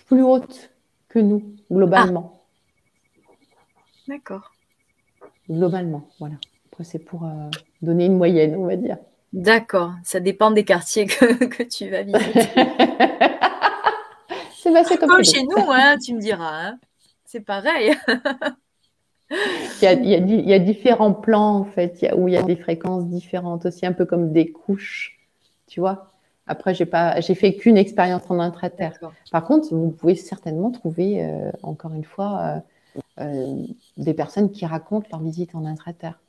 Plus 0.08 0.24
haute 0.24 0.72
que 1.08 1.20
nous, 1.20 1.44
globalement. 1.72 2.34
Ah. 2.34 3.32
D'accord. 4.08 4.52
Globalement, 5.50 6.08
voilà 6.20 6.36
c'est 6.84 7.00
pour 7.00 7.26
euh, 7.26 7.50
donner 7.82 8.06
une 8.06 8.18
moyenne, 8.18 8.56
on 8.56 8.66
va 8.66 8.76
dire. 8.76 8.98
D'accord, 9.32 9.94
ça 10.04 10.20
dépend 10.20 10.52
des 10.52 10.66
quartiers 10.66 11.06
que, 11.06 11.64
tu 11.70 11.90
vas 11.90 12.04
visiter. 12.04 12.50
c'est 14.58 14.74
bah, 14.74 14.84
comme, 15.00 15.24
chez 15.24 15.44
nous, 15.44 15.70
hein, 15.70 15.98
tu 16.04 16.16
me 16.16 16.20
diras. 16.20 16.68
Hein. 16.68 16.80
C'est 17.26 17.42
pareil. 17.42 17.94
il, 19.82 20.48
y 20.48 20.54
a, 20.54 20.60
différents 20.60 21.14
plans, 21.14 21.58
en 21.58 21.66
fait, 21.66 22.12
où 22.16 22.28
il 22.28 22.34
y 22.34 22.38
a 22.38 22.42
des 22.42 22.56
fréquences 22.56 23.06
différentes 23.06 23.68
aussi, 23.68 23.86
un 23.86 23.94
peu 23.94 24.06
comme 24.06 24.32
des 24.32 24.52
couches, 24.52 25.20
tu 25.68 25.80
vois. 25.80 26.12
Après, 26.48 26.74
j'ai 26.74 26.88
pas, 26.88 27.22
j'ai 27.22 27.36
fait 27.36 27.54
qu'une 27.54 27.78
expérience 27.78 28.24
en 28.30 28.40
intraterre. 28.40 28.98
Par 29.32 29.44
contre, 29.44 29.68
vous 29.72 29.92
pouvez 29.92 30.16
certainement 30.16 30.72
trouver, 30.72 31.24
euh, 31.24 31.52
encore 31.62 31.94
une 31.94 32.04
fois, 32.04 32.64
euh, 33.20 33.64
des 33.98 34.16
personnes 34.16 34.50
qui 34.50 34.66
racontent 34.66 35.08
leur 35.12 35.22
visite 35.22 35.54
en 35.54 35.66
intraterre 35.66 36.20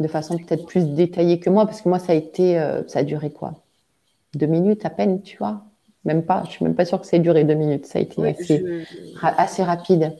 de 0.00 0.08
façon 0.08 0.36
peut-être 0.36 0.66
plus 0.66 0.86
détaillée 0.94 1.38
que 1.38 1.50
moi, 1.50 1.66
parce 1.66 1.82
que 1.82 1.88
moi, 1.88 1.98
ça 1.98 2.12
a 2.12 2.14
été, 2.14 2.58
euh, 2.58 2.82
ça 2.88 3.00
a 3.00 3.02
duré 3.02 3.30
quoi? 3.30 3.54
Deux 4.34 4.46
minutes 4.46 4.84
à 4.84 4.90
peine, 4.90 5.22
tu 5.22 5.36
vois? 5.36 5.62
Même 6.04 6.24
pas, 6.24 6.42
je 6.46 6.52
suis 6.52 6.64
même 6.64 6.74
pas 6.74 6.84
sûre 6.84 7.00
que 7.00 7.06
ça 7.06 7.16
ait 7.16 7.20
duré 7.20 7.44
deux 7.44 7.54
minutes. 7.54 7.86
Ça 7.86 7.98
a 7.98 8.02
été 8.02 8.20
assez, 9.22 9.62
rapide. 9.62 10.16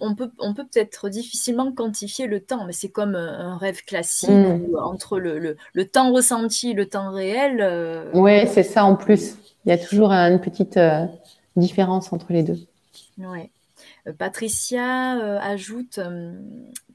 On 0.00 0.14
peut, 0.14 0.30
on 0.38 0.54
peut 0.54 0.64
peut-être 0.64 1.08
difficilement 1.08 1.72
quantifier 1.72 2.26
le 2.26 2.40
temps, 2.40 2.64
mais 2.64 2.72
c'est 2.72 2.88
comme 2.88 3.14
un 3.14 3.56
rêve 3.56 3.84
classique 3.84 4.30
hmm. 4.30 4.76
entre 4.82 5.18
le, 5.18 5.56
le, 5.72 5.84
temps 5.86 6.12
ressenti 6.12 6.70
et 6.70 6.74
le 6.74 6.86
temps 6.86 7.10
réel. 7.10 7.60
Euh, 7.60 8.10
oui, 8.14 8.46
c'est 8.46 8.62
ça 8.62 8.84
en 8.84 8.96
plus. 8.96 9.36
Il 9.64 9.70
y 9.70 9.72
a 9.72 9.78
toujours 9.78 10.10
une 10.10 10.40
petite 10.40 10.76
euh, 10.76 11.04
différence 11.56 12.12
entre 12.12 12.32
les 12.32 12.42
deux. 12.42 12.58
Ouais. 13.18 13.50
Patricia 14.16 15.38
ajoute 15.40 16.00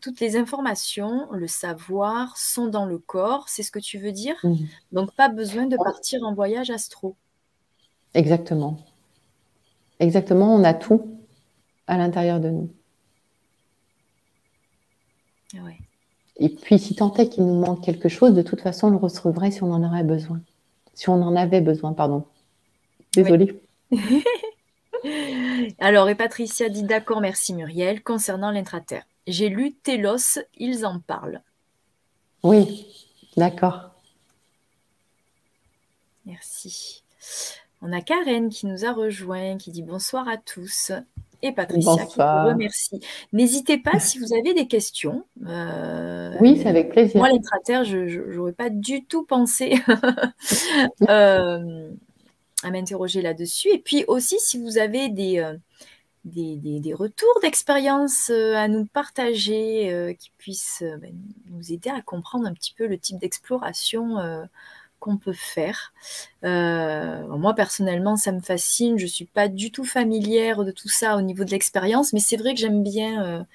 toutes 0.02 0.20
les 0.20 0.36
informations, 0.36 1.32
le 1.32 1.48
savoir 1.48 2.38
sont 2.38 2.68
dans 2.68 2.86
le 2.86 2.98
corps, 2.98 3.50
c'est 3.50 3.64
ce 3.64 3.72
que 3.72 3.80
tu 3.80 3.98
veux 3.98 4.12
dire? 4.12 4.36
Mhm. 4.44 4.68
Donc 4.92 5.14
pas 5.16 5.30
besoin 5.30 5.66
de 5.66 5.78
partir 5.78 6.24
en 6.24 6.34
voyage 6.34 6.70
astro. 6.70 7.16
Exactement. 8.14 8.78
Exactement, 10.00 10.54
on 10.54 10.64
a 10.64 10.74
tout 10.74 11.18
à 11.88 11.98
l'intérieur 11.98 12.40
de 12.40 12.50
nous. 12.50 12.70
Et 16.38 16.50
puis 16.50 16.80
si 16.80 16.96
tant 16.96 17.14
est 17.14 17.30
qu'il 17.30 17.46
nous 17.46 17.60
manque 17.60 17.84
quelque 17.84 18.10
chose, 18.10 18.34
de 18.34 18.42
toute 18.42 18.62
façon, 18.62 18.88
on 18.88 18.92
le 18.92 18.98
retrouverait 18.98 19.52
si 19.52 19.64
on 19.64 19.72
en 19.72 19.84
aurait 19.84 20.04
besoin. 20.04 20.42
Si 20.94 21.10
on 21.10 21.22
en 21.22 21.36
avait 21.36 21.62
besoin, 21.62 21.94
pardon. 21.94 22.26
Désolée. 23.14 23.62
Alors, 25.80 26.10
et 26.10 26.16
Patricia 26.16 26.70
dit 26.70 26.84
d'accord, 26.84 27.22
merci 27.22 27.54
Muriel, 27.54 28.04
concernant 28.04 28.52
l'intraterre. 28.52 29.04
J'ai 29.28 29.50
lu 29.50 29.74
Télos, 29.74 30.40
ils 30.58 30.86
en 30.86 31.00
parlent. 31.00 31.42
Oui, 32.44 32.88
d'accord. 33.38 33.92
Merci. 36.26 37.04
On 37.82 37.92
a 37.92 38.02
Karen 38.02 38.50
qui 38.50 38.66
nous 38.66 38.86
a 38.86 38.94
rejoint, 38.94 39.58
qui 39.58 39.72
dit 39.72 39.82
bonsoir 39.82 40.28
à 40.28 40.38
tous. 40.38 40.92
Et 41.42 41.52
Patricia 41.52 42.06
qui 42.06 42.16
vous 42.16 42.48
remercie. 42.48 43.02
N'hésitez 43.34 43.78
pas 43.78 44.00
si 44.00 44.18
vous 44.18 44.34
avez 44.34 44.54
des 44.54 44.68
questions. 44.68 45.26
Euh, 45.46 46.34
oui, 46.40 46.58
c'est 46.62 46.70
avec 46.70 46.92
plaisir. 46.92 47.18
Moi, 47.18 47.30
l'intraterre, 47.30 47.84
je 47.84 48.36
n'aurais 48.36 48.54
pas 48.54 48.70
du 48.70 49.04
tout 49.04 49.26
pensé 49.26 49.76
euh, 51.10 51.92
à 52.64 52.72
m'interroger 52.72 53.22
là-dessus. 53.22 53.70
Et 53.70 53.80
puis 53.80 54.06
aussi, 54.08 54.40
si 54.40 54.58
vous 54.58 54.78
avez 54.78 55.10
des, 55.10 55.40
euh, 56.26 56.80
des, 56.80 56.94
retours 56.94 57.40
d'expérience 57.42 58.30
euh, 58.30 58.56
à 58.56 58.70
nous 58.70 58.86
partager 58.86 59.92
euh, 59.92 60.14
qui 60.14 60.32
puissent 60.38 60.84
ben, 61.02 61.14
nous 61.50 61.74
aider 61.74 61.90
à 61.90 62.02
comprendre 62.02 62.48
un 62.48 62.54
petit 62.54 62.74
peu 62.74 62.88
le 62.88 62.98
type 62.98 63.18
d'exploration 63.18 64.18
qu'on 65.00 65.18
peut 65.18 65.34
faire. 65.34 65.94
moi, 66.44 67.54
personnellement, 67.56 68.16
ça 68.16 68.32
me 68.32 68.40
fascine. 68.40 68.98
Je 68.98 69.04
ne 69.04 69.10
suis 69.10 69.26
pas 69.26 69.50
du 69.50 69.72
tout 69.72 69.84
familière 69.84 70.64
de 70.64 70.72
tout 70.72 70.90
ça 70.90 71.18
au 71.18 71.22
niveau 71.22 71.44
de 71.44 71.52
l'expérience, 71.52 72.14
mais 72.14 72.20
c'est 72.20 72.38
vrai 72.38 72.54
que 72.54 72.60
j'aime 72.62 72.84
bien, 72.84 73.46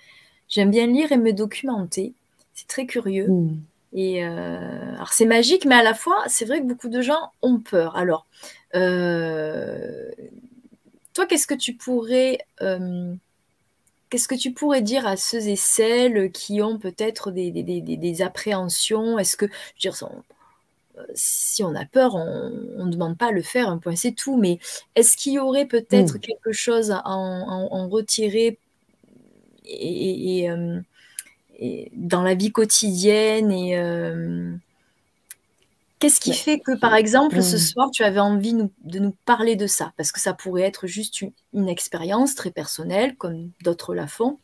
j'aime 0.49 0.71
bien 0.71 0.87
lire 0.87 1.11
et 1.11 1.17
me 1.17 1.33
documenter. 1.33 2.13
C'est 2.53 2.69
très 2.69 2.85
curieux. 2.85 3.29
Mmh. 3.29 3.61
Et 3.95 4.23
alors 4.23 5.15
c'est 5.15 5.25
magique, 5.25 5.65
mais 5.65 5.77
à 5.77 5.83
la 5.83 5.95
fois, 5.95 6.23
c'est 6.27 6.45
vrai 6.45 6.61
que 6.61 6.67
beaucoup 6.67 6.91
de 6.91 7.01
gens 7.01 7.33
ont 7.41 7.59
peur. 7.61 7.97
Alors, 7.97 8.27
toi, 11.19 11.27
qu'est-ce 11.27 11.49
que 11.49 11.55
tu 11.55 11.75
pourrais 11.75 12.39
euh, 12.61 13.13
Qu'est-ce 14.09 14.29
que 14.29 14.37
tu 14.37 14.53
pourrais 14.53 14.83
dire 14.83 15.05
à 15.05 15.17
ceux 15.17 15.49
et 15.49 15.57
celles 15.57 16.31
qui 16.31 16.63
ont 16.63 16.79
peut-être 16.79 17.33
des, 17.33 18.23
appréhensions? 18.23 19.19
Est-ce 19.19 19.37
que, 19.37 19.47
je 19.77 19.89
veux 19.89 19.93
dire, 19.93 20.09
euh, 20.97 21.03
si 21.15 21.65
on 21.65 21.75
a 21.75 21.85
peur, 21.85 22.15
on 22.15 22.87
ne 22.87 22.93
demande 22.93 23.19
pas 23.19 23.31
à 23.31 23.33
le 23.33 23.43
faire, 23.43 23.69
un 23.69 23.79
point 23.79 23.97
c'est 23.97 24.13
tout, 24.13 24.37
mais 24.37 24.61
est-ce 24.95 25.17
qu'il 25.17 25.33
y 25.33 25.39
aurait 25.41 25.67
peut-être 25.67 26.19
hmm. 26.19 26.21
quelque 26.21 26.53
chose 26.53 26.93
à 26.93 27.03
en, 27.05 27.89
retirer 27.89 28.59
et, 29.65 30.49
euh, 30.49 30.81
et, 31.59 31.91
dans 31.97 32.23
la 32.23 32.35
vie 32.35 32.53
quotidienne 32.53 33.51
et, 33.51 33.77
Qu'est-ce 35.99 36.21
qui 36.21 36.33
fait 36.33 36.61
que, 36.61 36.79
par 36.79 36.95
exemple, 36.95 37.43
ce 37.43 37.59
soir, 37.59 37.91
tu 37.91 38.05
avais 38.05 38.21
envie 38.21 38.55
de 38.55 38.99
nous 38.99 39.15
parler 39.25 39.57
de 39.57 39.67
ça? 39.67 39.93
Parce 39.97 40.13
que 40.13 40.21
ça 40.21 40.33
pourrait 40.33 40.63
être 40.63 40.87
juste 40.87 41.23
une, 41.53 41.69
expérience 41.69 42.37
très 42.37 42.51
personnelle, 42.51 43.17
comme 43.17 43.51
d'autres 43.65 43.95
la 43.95 44.07
font. 44.07 44.39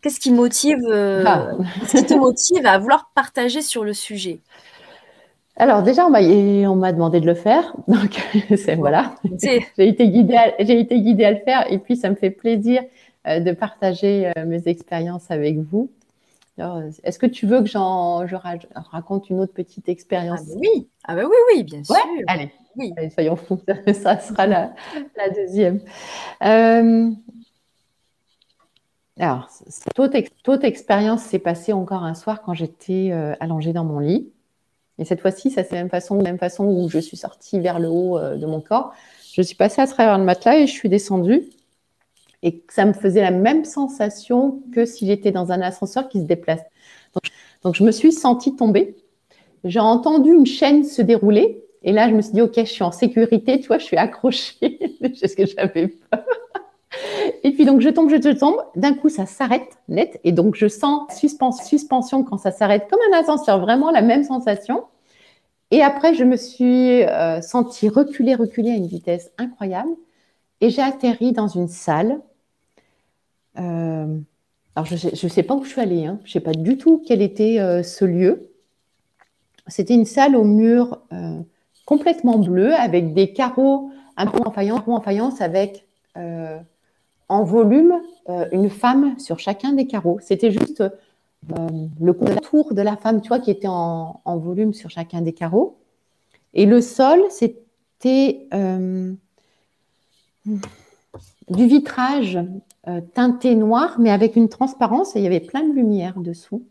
Qu'est-ce 0.00 0.18
qui 0.18 0.30
motive, 0.32 0.78
euh, 0.88 1.22
ah. 1.26 1.50
qui 1.88 2.04
te 2.04 2.14
motive 2.14 2.64
à 2.66 2.78
vouloir 2.78 3.10
partager 3.14 3.60
sur 3.60 3.84
le 3.84 3.92
sujet? 3.92 4.40
Alors 5.56 5.82
déjà, 5.82 6.06
on 6.06 6.10
m'a 6.10 6.92
demandé 6.92 7.20
de 7.20 7.26
le 7.26 7.34
faire, 7.34 7.74
donc 7.88 8.18
voilà. 8.78 9.14
J'ai 9.40 9.60
été 9.76 10.08
guidée, 10.08 10.38
été 10.58 11.00
guidée 11.00 11.24
à 11.24 11.30
le 11.32 11.40
faire, 11.44 11.70
et 11.70 11.78
puis 11.78 11.96
ça 11.96 12.08
me 12.08 12.14
fait 12.14 12.30
plaisir 12.30 12.82
euh, 13.28 13.38
de 13.40 13.52
partager 13.52 14.32
euh, 14.36 14.46
mes 14.46 14.66
expériences 14.66 15.30
avec 15.30 15.58
vous. 15.58 15.90
Est-ce 16.58 17.18
que 17.18 17.26
tu 17.26 17.46
veux 17.46 17.60
que 17.60 17.66
j'en 17.66 18.26
je 18.26 18.36
raconte 18.36 19.30
une 19.30 19.40
autre 19.40 19.54
petite 19.54 19.88
expérience? 19.88 20.40
ah, 20.44 20.56
Oui, 20.58 20.88
ah 21.04 21.16
bah 21.16 21.22
oui, 21.24 21.36
oui, 21.52 21.62
bien 21.64 21.82
sûr. 21.82 21.96
allez, 22.26 22.50
oui. 22.76 22.92
soyons 23.14 23.36
fous, 23.36 23.60
ça 23.94 24.18
sera 24.18 24.46
la, 24.46 24.74
deuxième. 25.34 25.80
Euh, 26.42 27.10
alors, 29.18 29.48
toute, 29.94 30.64
expérience 30.64 31.22
s'est 31.22 31.38
passée 31.38 31.72
encore 31.72 32.04
un 32.04 32.14
soir 32.14 32.42
quand 32.42 32.54
j'étais 32.54 33.10
euh, 33.12 33.34
allongée 33.40 33.72
dans 33.72 33.84
mon 33.84 33.98
lit. 33.98 34.30
Et 34.98 35.04
cette 35.04 35.20
fois-ci, 35.20 35.50
ça 35.50 35.64
c'est 35.64 35.74
la 35.74 35.80
même 35.80 35.90
façon, 35.90 36.20
même 36.20 36.38
façon 36.38 36.64
où 36.64 36.88
je 36.88 36.98
suis 36.98 37.16
sortie 37.16 37.60
vers 37.60 37.78
le 37.78 37.88
haut 37.88 38.18
euh, 38.18 38.36
de 38.36 38.46
mon 38.46 38.60
corps. 38.60 38.92
Je 39.32 39.40
suis 39.40 39.56
passée 39.56 39.80
à 39.80 39.86
travers 39.86 40.18
le 40.18 40.24
matelas 40.24 40.58
et 40.58 40.66
je 40.66 40.72
suis 40.72 40.90
descendue 40.90 41.44
et 42.42 42.64
ça 42.68 42.84
me 42.84 42.92
faisait 42.92 43.20
la 43.20 43.30
même 43.30 43.64
sensation 43.64 44.62
que 44.72 44.84
si 44.84 45.06
j'étais 45.06 45.30
dans 45.30 45.52
un 45.52 45.60
ascenseur 45.60 46.08
qui 46.08 46.20
se 46.20 46.24
déplace. 46.24 46.60
Donc, 47.62 47.74
je 47.74 47.84
me 47.84 47.92
suis 47.92 48.12
sentie 48.12 48.56
tomber. 48.56 48.96
J'ai 49.64 49.80
entendu 49.80 50.32
une 50.32 50.46
chaîne 50.46 50.84
se 50.84 51.02
dérouler 51.02 51.62
et 51.84 51.92
là 51.92 52.08
je 52.08 52.14
me 52.14 52.22
suis 52.22 52.32
dit 52.32 52.42
ok 52.42 52.54
je 52.56 52.64
suis 52.64 52.82
en 52.82 52.90
sécurité, 52.90 53.60
tu 53.60 53.68
vois, 53.68 53.78
je 53.78 53.84
suis 53.84 53.96
accrochée. 53.96 54.78
c'est 55.14 55.28
ce 55.28 55.36
que 55.36 55.46
j'avais 55.46 55.88
peur. 55.88 56.24
Et 57.44 57.52
puis 57.52 57.64
donc 57.64 57.80
je 57.80 57.88
tombe, 57.88 58.10
je 58.10 58.16
tombe. 58.36 58.56
D'un 58.74 58.94
coup 58.94 59.08
ça 59.08 59.26
s'arrête 59.26 59.78
net 59.88 60.20
et 60.24 60.32
donc 60.32 60.56
je 60.56 60.66
sens 60.66 61.02
suspension 61.16 62.24
quand 62.24 62.38
ça 62.38 62.50
s'arrête 62.50 62.88
comme 62.90 62.98
un 63.12 63.18
ascenseur, 63.18 63.60
vraiment 63.60 63.90
la 63.90 64.02
même 64.02 64.24
sensation. 64.24 64.84
Et 65.72 65.82
après, 65.82 66.14
je 66.14 66.22
me 66.22 66.36
suis 66.36 67.02
euh, 67.02 67.40
sentie 67.40 67.88
reculer, 67.88 68.34
reculer 68.34 68.72
à 68.72 68.74
une 68.74 68.86
vitesse 68.86 69.32
incroyable. 69.38 69.90
Et 70.60 70.68
j'ai 70.68 70.82
atterri 70.82 71.32
dans 71.32 71.48
une 71.48 71.66
salle. 71.66 72.20
Euh, 73.58 74.18
alors, 74.74 74.86
je 74.86 74.94
ne 74.94 75.30
sais, 75.30 75.42
pas 75.42 75.54
où 75.54 75.64
je 75.64 75.70
suis 75.70 75.80
allée. 75.80 76.06
Hein. 76.06 76.18
Je 76.24 76.30
ne 76.30 76.32
sais 76.32 76.40
pas 76.40 76.52
du 76.52 76.78
tout 76.78 77.02
quel 77.06 77.22
était 77.22 77.60
euh, 77.60 77.82
ce 77.82 78.04
lieu. 78.04 78.50
C'était 79.68 79.94
une 79.94 80.06
salle 80.06 80.34
au 80.34 80.44
mur 80.44 81.02
complètement 81.86 82.38
bleu 82.38 82.74
avec 82.74 83.14
des 83.14 83.32
carreaux 83.32 83.90
un 84.16 84.26
peu 84.26 84.40
en 84.44 84.50
faïence, 84.50 84.80
en 84.86 85.00
faïence 85.00 85.40
avec 85.40 85.86
en 86.16 87.44
volume 87.44 87.94
une 88.50 88.70
femme 88.70 89.16
sur 89.20 89.38
chacun 89.38 89.72
des 89.72 89.86
carreaux. 89.86 90.18
C'était 90.20 90.50
juste 90.50 90.82
euh, 91.50 91.68
le 92.00 92.12
contour 92.12 92.72
de 92.72 92.82
la 92.82 92.96
femme, 92.96 93.20
tu 93.20 93.28
vois, 93.28 93.40
qui 93.40 93.50
était 93.50 93.68
en, 93.68 94.20
volume 94.24 94.72
sur 94.72 94.90
chacun 94.90 95.22
des 95.22 95.32
carreaux. 95.32 95.78
Et 96.54 96.66
le 96.66 96.80
sol, 96.80 97.20
c'était 97.30 98.46
euh, 98.54 99.12
du 100.44 101.66
vitrage 101.66 102.36
euh, 102.36 102.44
teinté 103.14 103.54
noir, 103.54 103.98
mais 104.00 104.10
avec 104.10 104.36
une 104.36 104.48
transparence, 104.48 105.14
et 105.14 105.20
il 105.20 105.22
y 105.22 105.26
avait 105.26 105.40
plein 105.40 105.62
de 105.62 105.72
lumière 105.72 106.18
dessous. 106.18 106.66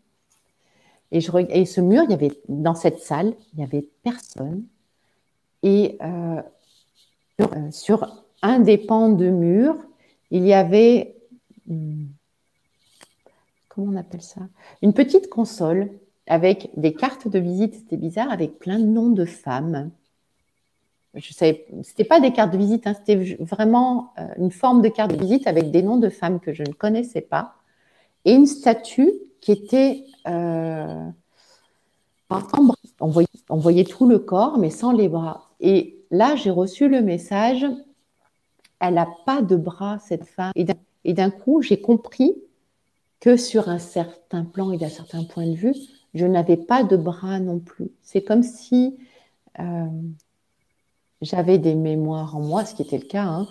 Et, 1.10 1.20
je, 1.20 1.30
et 1.48 1.64
ce 1.64 1.80
mur, 1.80 2.02
il 2.04 2.10
y 2.10 2.14
avait 2.14 2.32
dans 2.48 2.74
cette 2.74 2.98
salle, 2.98 3.34
il 3.52 3.58
n'y 3.58 3.64
avait 3.64 3.88
personne. 4.02 4.64
Et 5.62 5.98
sur, 7.38 7.50
sur, 7.70 8.24
un 8.42 8.58
des 8.58 8.76
pans 8.76 9.08
de 9.08 9.30
mur, 9.30 9.76
il 10.30 10.44
y 10.44 10.52
avait 10.52 11.14
hmm, 11.66 12.06
comment 13.72 13.92
on 13.92 13.96
appelle 13.96 14.22
ça? 14.22 14.42
Une 14.82 14.92
petite 14.92 15.28
console 15.28 15.90
avec 16.26 16.70
des 16.76 16.92
cartes 16.92 17.28
de 17.28 17.38
visite, 17.38 17.74
c'était 17.74 17.96
bizarre, 17.96 18.30
avec 18.30 18.58
plein 18.58 18.78
de 18.78 18.84
noms 18.84 19.10
de 19.10 19.24
femmes. 19.24 19.90
Je 21.14 21.32
savais, 21.34 21.66
c'était 21.82 22.04
pas 22.04 22.20
des 22.20 22.32
cartes 22.32 22.52
de 22.52 22.58
visite, 22.58 22.86
hein, 22.86 22.94
c'était 22.94 23.36
vraiment 23.38 24.14
euh, 24.18 24.26
une 24.38 24.50
forme 24.50 24.80
de 24.80 24.88
carte 24.88 25.12
de 25.12 25.18
visite 25.18 25.46
avec 25.46 25.70
des 25.70 25.82
noms 25.82 25.98
de 25.98 26.08
femmes 26.08 26.40
que 26.40 26.54
je 26.54 26.62
ne 26.62 26.72
connaissais 26.72 27.20
pas 27.20 27.54
et 28.24 28.32
une 28.32 28.46
statue 28.46 29.12
qui 29.40 29.52
était 29.52 30.04
euh, 30.26 31.06
on 32.98 33.08
voyait, 33.08 33.28
on 33.50 33.56
voyait 33.56 33.84
tout 33.84 34.08
le 34.08 34.18
corps 34.18 34.58
mais 34.58 34.70
sans 34.70 34.92
les 34.92 35.08
bras. 35.08 35.50
Et 35.60 35.98
là, 36.10 36.34
j'ai 36.36 36.50
reçu 36.50 36.88
le 36.88 37.02
message, 37.02 37.66
elle 38.80 38.94
n'a 38.94 39.08
pas 39.26 39.42
de 39.42 39.56
bras 39.56 39.98
cette 39.98 40.24
femme. 40.24 40.52
Et 41.04 41.12
d'un 41.14 41.30
coup, 41.30 41.62
j'ai 41.62 41.80
compris 41.80 42.36
que 43.20 43.36
sur 43.36 43.68
un 43.68 43.78
certain 43.78 44.44
plan 44.44 44.72
et 44.72 44.78
d'un 44.78 44.88
certain 44.88 45.24
point 45.24 45.46
de 45.46 45.54
vue, 45.54 45.74
je 46.14 46.26
n'avais 46.26 46.56
pas 46.56 46.82
de 46.84 46.96
bras 46.96 47.38
non 47.38 47.58
plus. 47.58 47.90
C'est 48.02 48.22
comme 48.22 48.42
si 48.42 48.96
euh, 49.60 49.86
j'avais 51.22 51.58
des 51.58 51.74
mémoires 51.74 52.36
en 52.36 52.40
moi, 52.40 52.64
ce 52.64 52.74
qui 52.74 52.82
était 52.82 52.98
le 52.98 53.06
cas, 53.06 53.24
hein, 53.24 53.48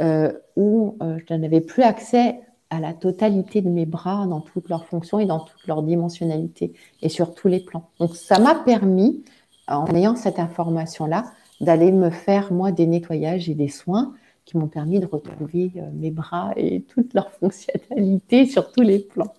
euh, 0.00 0.32
où 0.56 0.96
euh, 1.02 1.18
je 1.28 1.34
n'avais 1.34 1.60
plus 1.60 1.82
accès 1.82 2.40
à 2.70 2.80
la 2.80 2.92
totalité 2.92 3.62
de 3.62 3.68
mes 3.68 3.86
bras 3.86 4.26
dans 4.26 4.40
toutes 4.40 4.68
leurs 4.68 4.86
fonctions 4.86 5.18
et 5.18 5.26
dans 5.26 5.40
toute 5.40 5.66
leur 5.66 5.82
dimensionnalité 5.82 6.72
et 7.02 7.08
sur 7.08 7.34
tous 7.34 7.48
les 7.48 7.60
plans. 7.60 7.88
Donc 7.98 8.16
ça 8.16 8.38
m'a 8.38 8.54
permis, 8.54 9.24
en 9.68 9.86
ayant 9.94 10.16
cette 10.16 10.38
information-là, 10.38 11.24
d'aller 11.60 11.92
me 11.92 12.10
faire 12.10 12.52
moi 12.52 12.72
des 12.72 12.86
nettoyages 12.86 13.48
et 13.48 13.54
des 13.54 13.68
soins 13.68 14.14
qui 14.44 14.58
m'ont 14.58 14.68
permis 14.68 15.00
de 15.00 15.06
retrouver 15.06 15.72
euh, 15.76 15.88
mes 15.94 16.10
bras 16.10 16.52
et 16.56 16.82
toute 16.82 17.14
leur 17.14 17.30
fonctionnalité 17.32 18.46
sur 18.46 18.72
tous 18.72 18.82
les 18.82 18.98
plans. 18.98 19.32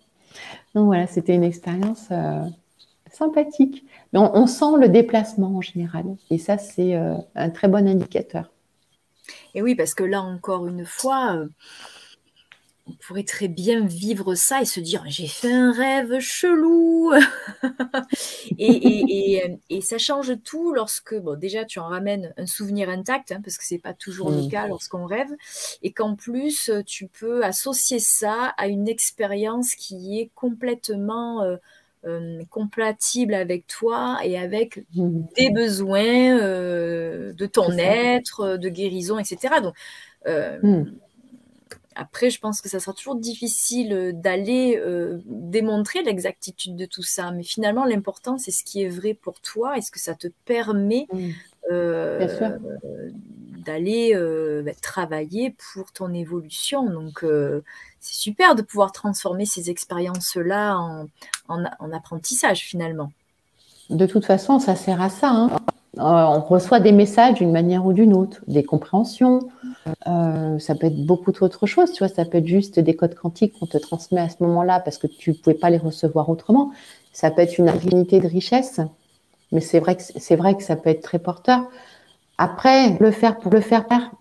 Donc 0.73 0.85
voilà, 0.85 1.07
c'était 1.07 1.35
une 1.35 1.43
expérience 1.43 2.09
sympathique. 3.15 3.85
Mais 4.13 4.19
on, 4.19 4.47
sent 4.47 4.77
le 4.79 4.89
déplacement 4.89 5.57
en 5.57 5.61
général. 5.61 6.05
Et 6.29 6.37
ça, 6.37 6.57
c'est 6.57 6.95
euh, 6.95 7.15
un 7.35 7.49
très 7.49 7.67
bon 7.67 7.87
indicateur. 7.87 8.51
Et 9.53 9.61
oui, 9.61 9.75
parce 9.75 9.93
que 9.93 10.03
là, 10.03 10.21
encore 10.21 10.67
une 10.67 10.85
fois, 10.85 11.47
on 12.87 12.93
pourrait 12.93 13.23
très 13.23 13.47
bien 13.47 13.85
vivre 13.85 14.35
ça 14.35 14.61
et 14.61 14.65
se 14.65 14.79
dire 14.79 15.03
j'ai 15.07 15.27
fait 15.27 15.51
un 15.51 15.71
rêve 15.71 16.19
chelou 16.19 17.11
et, 18.59 19.41
ça 19.81 19.97
change 19.97 20.33
tout 20.43 20.73
lorsque 20.73 21.15
bon 21.15 21.37
déjà 21.37 21.65
tu 21.65 21.79
en 21.79 21.87
ramènes 21.87 22.33
un 22.37 22.45
souvenir 22.45 22.89
intact 22.89 23.31
hein, 23.31 23.41
parce 23.43 23.57
que 23.57 23.63
c'est 23.65 23.79
pas 23.79 23.93
toujours 23.93 24.29
le 24.29 24.43
mmh. 24.43 24.49
cas 24.49 24.67
lorsqu'on 24.67 25.05
rêve 25.05 25.31
et 25.81 25.91
qu'en 25.91 26.15
plus 26.15 26.71
tu 26.85 27.07
peux 27.07 27.43
associer 27.43 27.99
ça 27.99 28.53
à 28.57 28.67
une 28.67 28.87
expérience 28.87 29.75
qui 29.75 30.19
est 30.19 30.31
complètement 30.35 31.41
euh, 31.41 31.57
euh, 32.05 32.43
compatible 32.49 33.33
avec 33.33 33.67
toi 33.67 34.19
et 34.23 34.37
avec 34.37 34.85
mmh. 34.95 35.21
des 35.37 35.49
besoins 35.49 36.39
euh, 36.39 37.33
de 37.33 37.45
ton 37.45 37.71
être, 37.77 38.57
de 38.57 38.69
guérison, 38.69 39.17
etc. 39.19 39.55
Donc 39.61 39.73
mmh. 40.63 40.83
Après, 41.97 42.29
je 42.29 42.39
pense 42.41 42.59
que 42.59 42.67
ça 42.67 42.81
sera 42.81 42.93
toujours 42.93 43.15
difficile 43.15 43.93
euh, 43.93 44.11
d'aller 44.11 44.77
euh, 44.77 45.21
démontrer 45.25 46.03
l'exactitude 46.03 46.75
de 46.75 46.85
tout 46.85 47.03
ça. 47.03 47.31
Mais 47.31 47.43
finalement, 47.43 47.85
l'important, 47.85 48.37
c'est 48.37 48.51
ce 48.51 48.65
qui 48.65 48.83
est 48.83 48.89
vrai 48.89 49.13
pour 49.13 49.39
toi. 49.39 49.77
Est-ce 49.77 49.91
que 49.91 49.99
ça 49.99 50.13
te 50.13 50.27
permet 50.43 51.07
mmh. 51.11 51.29
euh, 51.71 52.27
d'aller 53.65 54.15
bah, 54.63 54.71
travailler 54.81 55.55
pour 55.73 55.91
ton 55.91 56.13
évolution 56.13 56.89
Donc, 56.89 57.25
c'est 57.99 58.15
super 58.15 58.55
de 58.55 58.61
pouvoir 58.61 58.91
transformer 58.91 59.45
ces 59.45 59.69
expériences-là 59.69 60.77
en, 61.47 61.91
apprentissage, 61.91 62.61
finalement. 62.61 63.11
De 63.89 64.05
toute 64.05 64.25
façon, 64.25 64.59
ça 64.59 64.75
sert 64.75 65.01
à 65.01 65.09
ça. 65.09 65.29
Hein. 65.29 65.49
on 65.97 66.39
reçoit 66.39 66.79
des 66.79 66.91
messages 66.91 67.35
d'une 67.35 67.51
manière 67.51 67.85
ou 67.85 67.93
d'une 67.93 68.13
autre, 68.13 68.41
des 68.47 68.63
compréhensions, 68.63 69.49
euh, 70.07 70.59
ça 70.59 70.75
peut 70.75 70.87
être 70.87 71.05
beaucoup 71.05 71.31
d'autres 71.31 71.65
choses, 71.65 71.91
tu 71.91 71.99
vois, 71.99 72.13
ça 72.13 72.25
peut 72.25 72.37
être 72.39 72.47
juste 72.47 72.79
des 72.79 72.95
codes 72.95 73.15
quantiques 73.15 73.57
qu'on 73.59 73.65
te 73.65 73.77
transmet 73.77 74.21
à 74.21 74.29
ce 74.29 74.35
moment-là 74.41 74.79
parce 74.79 74.97
que 74.97 75.07
tu 75.07 75.31
ne 75.31 75.35
pouvais 75.35 75.55
pas 75.55 75.69
les 75.69 75.77
recevoir 75.77 76.29
autrement. 76.29 76.71
Ça 77.13 77.31
peut 77.31 77.41
être 77.41 77.57
une 77.57 77.69
infinité 77.69 78.19
de 78.19 78.27
richesses, 78.27 78.81
mais 79.51 79.61
c'est 79.61 79.79
vrai 79.79 79.97
vrai 80.31 80.55
que 80.55 80.63
ça 80.63 80.75
peut 80.75 80.89
être 80.89 81.01
très 81.01 81.19
porteur. 81.19 81.69
Après, 82.37 82.97
le 82.99 83.11
faire 83.11 83.39
pour 83.39 83.51
le 83.51 83.61
faire 83.61 83.87
faire, 83.87 84.11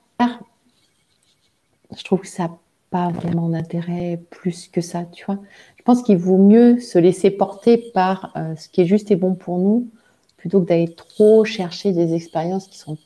je 1.97 2.03
trouve 2.05 2.21
que 2.21 2.27
ça 2.27 2.45
n'a 2.45 2.59
pas 2.91 3.09
vraiment 3.09 3.49
d'intérêt 3.49 4.21
plus 4.31 4.69
que 4.69 4.81
ça, 4.81 5.05
tu 5.05 5.25
vois. 5.25 5.39
Je 5.77 5.83
pense 5.83 6.03
qu'il 6.03 6.17
vaut 6.17 6.39
mieux 6.39 6.81
se 6.81 6.99
laisser 6.99 7.31
porter 7.31 7.77
par 7.93 8.33
euh, 8.37 8.55
ce 8.57 8.69
qui 8.69 8.81
est 8.81 8.87
juste 8.87 9.11
et 9.11 9.17
bon 9.17 9.35
pour 9.35 9.59
nous 9.59 9.89
plutôt 10.37 10.61
que 10.61 10.67
d'aller 10.67 10.95
trop 10.95 11.45
chercher 11.45 11.93
des 11.93 12.13
expériences 12.13 12.67
qui 12.67 12.77
sont 12.77 12.99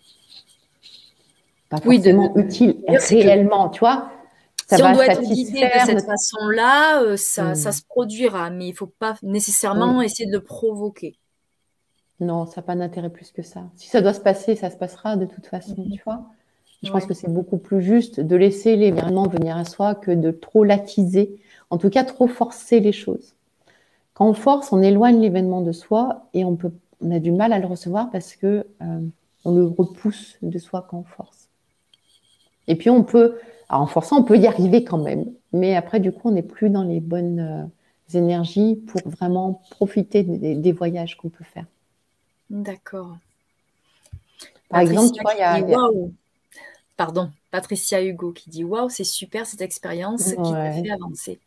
pas 1.68 1.80
forcément 1.80 2.32
oui, 2.34 2.42
utile 2.42 2.76
réellement, 2.88 3.68
tu 3.68 3.80
vois. 3.80 4.10
Ça 4.66 4.76
si 4.76 4.82
on 4.82 4.92
doit 4.92 5.06
être 5.06 5.22
guidé 5.22 5.60
de 5.60 5.86
cette 5.86 6.04
façon-là, 6.04 7.02
euh, 7.02 7.16
ça, 7.16 7.52
hmm. 7.52 7.54
ça, 7.54 7.72
se 7.72 7.82
produira, 7.82 8.50
mais 8.50 8.66
il 8.66 8.70
ne 8.72 8.76
faut 8.76 8.92
pas 8.98 9.16
nécessairement 9.22 10.02
essayer 10.02 10.26
de 10.26 10.32
le 10.32 10.42
provoquer. 10.42 11.16
Non, 12.20 12.46
ça 12.46 12.60
n'a 12.60 12.62
pas 12.62 12.74
d'intérêt 12.74 13.10
plus 13.10 13.30
que 13.30 13.42
ça. 13.42 13.64
Si 13.76 13.88
ça 13.88 14.00
doit 14.00 14.12
se 14.12 14.20
passer, 14.20 14.56
ça 14.56 14.70
se 14.70 14.76
passera 14.76 15.16
de 15.16 15.26
toute 15.26 15.46
façon, 15.46 15.82
hmm. 15.82 15.90
tu 15.92 16.02
vois. 16.04 16.26
Je 16.82 16.92
pense 16.92 17.06
que 17.06 17.14
c'est 17.14 17.32
beaucoup 17.32 17.58
plus 17.58 17.82
juste 17.82 18.20
de 18.20 18.36
laisser 18.36 18.76
l'événement 18.76 19.26
venir 19.26 19.56
à 19.56 19.64
soi 19.64 19.96
que 19.96 20.12
de 20.12 20.30
trop 20.30 20.62
l'attiser, 20.62 21.40
en 21.70 21.78
tout 21.78 21.90
cas 21.90 22.04
trop 22.04 22.28
forcer 22.28 22.78
les 22.78 22.92
choses. 22.92 23.34
Quand 24.14 24.28
on 24.28 24.34
force, 24.34 24.72
on 24.72 24.80
éloigne 24.80 25.20
l'événement 25.20 25.60
de 25.60 25.72
soi 25.72 26.28
et 26.34 26.44
on, 26.44 26.54
peut, 26.54 26.72
on 27.00 27.10
a 27.10 27.18
du 27.18 27.32
mal 27.32 27.52
à 27.52 27.58
le 27.58 27.66
recevoir 27.66 28.10
parce 28.10 28.36
que 28.36 28.64
euh, 28.80 29.00
on 29.44 29.54
le 29.54 29.64
repousse 29.64 30.36
de 30.42 30.58
soi 30.58 30.86
quand 30.88 30.98
on 30.98 31.04
force. 31.04 31.48
Et 32.68 32.76
puis 32.76 32.90
on 32.90 33.02
peut, 33.02 33.38
en 33.68 33.86
forçant, 33.86 34.20
on 34.20 34.24
peut 34.24 34.38
y 34.38 34.46
arriver 34.46 34.84
quand 34.84 34.98
même. 34.98 35.26
Mais 35.52 35.74
après, 35.74 36.00
du 36.00 36.12
coup, 36.12 36.28
on 36.28 36.32
n'est 36.32 36.42
plus 36.42 36.70
dans 36.70 36.84
les 36.84 37.00
bonnes 37.00 37.40
euh, 37.40 38.18
énergies 38.18 38.76
pour 38.76 39.00
vraiment 39.08 39.62
profiter 39.70 40.22
des, 40.22 40.72
voyages 40.72 41.16
qu'on 41.16 41.28
peut 41.28 41.44
faire. 41.44 41.66
D'accord. 42.50 43.16
Par 44.68 44.80
exemple, 44.80 45.14
tu 45.14 45.22
vois, 45.22 45.34
il 45.34 45.40
y 45.40 45.74
a. 45.74 45.78
Pardon, 46.96 47.30
Patricia 47.50 48.02
Hugo 48.02 48.32
qui 48.32 48.50
dit 48.50 48.64
Waouh, 48.64 48.88
c'est 48.88 49.04
super 49.04 49.46
cette 49.46 49.60
expérience 49.60 50.24
qui 50.24 50.52
t'a 50.52 50.72
fait 50.72 50.90
avancer. 50.90 51.38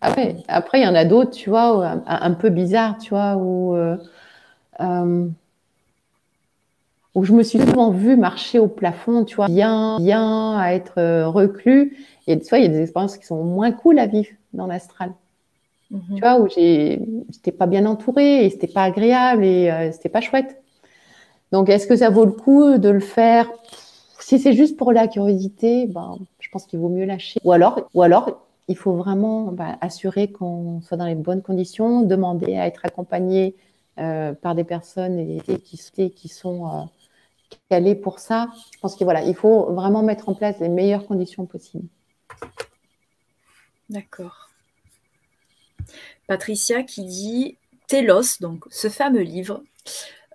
Ah 0.00 0.12
ouais. 0.14 0.36
Après, 0.48 0.80
il 0.80 0.84
y 0.84 0.86
en 0.86 0.94
a 0.94 1.06
d'autres, 1.06 1.30
tu 1.30 1.48
vois, 1.48 2.02
un, 2.06 2.30
peu 2.32 2.50
bizarres, 2.50 2.98
tu 2.98 3.10
vois, 3.10 3.36
où. 3.36 3.74
Euh, 3.74 3.96
euh, 4.80 5.28
où 7.14 7.24
je 7.24 7.32
me 7.32 7.42
suis 7.42 7.60
souvent 7.60 7.90
vue 7.90 8.16
marcher 8.16 8.58
au 8.58 8.66
plafond, 8.66 9.24
tu 9.24 9.36
vois, 9.36 9.46
bien, 9.46 9.98
bien 10.00 10.58
à 10.58 10.72
être 10.72 10.98
euh, 10.98 11.28
reclus. 11.28 11.96
Et 12.26 12.38
tu 12.38 12.48
vois, 12.48 12.58
il 12.58 12.62
y 12.62 12.66
a 12.66 12.70
des 12.70 12.82
expériences 12.82 13.16
qui 13.16 13.24
sont 13.24 13.44
moins 13.44 13.70
cool 13.70 13.98
à 13.98 14.06
vivre 14.06 14.30
dans 14.52 14.66
l'astral. 14.66 15.12
Mhm. 15.94 16.16
Tu 16.16 16.20
vois, 16.20 16.40
où 16.40 16.48
j'étais 16.48 17.52
pas 17.52 17.66
bien 17.66 17.86
entourée 17.86 18.44
et 18.44 18.50
c'était 18.50 18.66
pas 18.66 18.82
agréable 18.82 19.44
et 19.44 19.70
euh, 19.70 19.92
c'était 19.92 20.08
pas 20.08 20.20
chouette. 20.20 20.60
Donc, 21.52 21.68
est-ce 21.68 21.86
que 21.86 21.94
ça 21.94 22.10
vaut 22.10 22.24
le 22.24 22.32
coup 22.32 22.78
de 22.78 22.88
le 22.88 23.00
faire? 23.00 23.48
Si 24.18 24.40
c'est 24.40 24.54
juste 24.54 24.76
pour 24.76 24.92
la 24.92 25.06
curiosité, 25.06 25.86
ben, 25.86 26.18
je 26.40 26.48
pense 26.50 26.66
qu'il 26.66 26.80
vaut 26.80 26.88
mieux 26.88 27.04
lâcher. 27.04 27.38
Ou 27.44 27.52
alors, 27.52 27.88
ou 27.94 28.02
alors 28.02 28.40
il 28.66 28.76
faut 28.76 28.94
vraiment 28.94 29.52
ben, 29.52 29.78
assurer 29.80 30.32
qu'on 30.32 30.80
soit 30.80 30.96
dans 30.96 31.06
les 31.06 31.14
bonnes 31.14 31.42
conditions, 31.42 32.02
demander 32.02 32.56
à 32.56 32.66
être 32.66 32.84
accompagné 32.84 33.54
par 33.96 34.56
des 34.56 34.64
personnes 34.64 35.20
et, 35.20 35.40
qui, 35.60 36.10
qui, 36.10 36.28
sont 36.28 36.88
calées 37.70 37.94
pour 37.94 38.18
ça. 38.18 38.48
Je 38.72 38.80
pense 38.80 38.96
qu'il 38.96 39.04
voilà, 39.04 39.22
il 39.22 39.36
faut 39.36 39.72
vraiment 39.72 40.02
mettre 40.02 40.28
en 40.28 40.34
place 40.34 40.58
les 40.58 40.68
meilleures 40.68 41.06
conditions 41.06 41.46
possibles. 41.46 41.86
D'accord. 43.90 44.53
Patricia 46.26 46.82
qui 46.82 47.04
dit 47.04 47.58
Télos, 47.86 48.40
donc 48.40 48.64
ce 48.70 48.88
fameux 48.88 49.22
livre. 49.22 49.62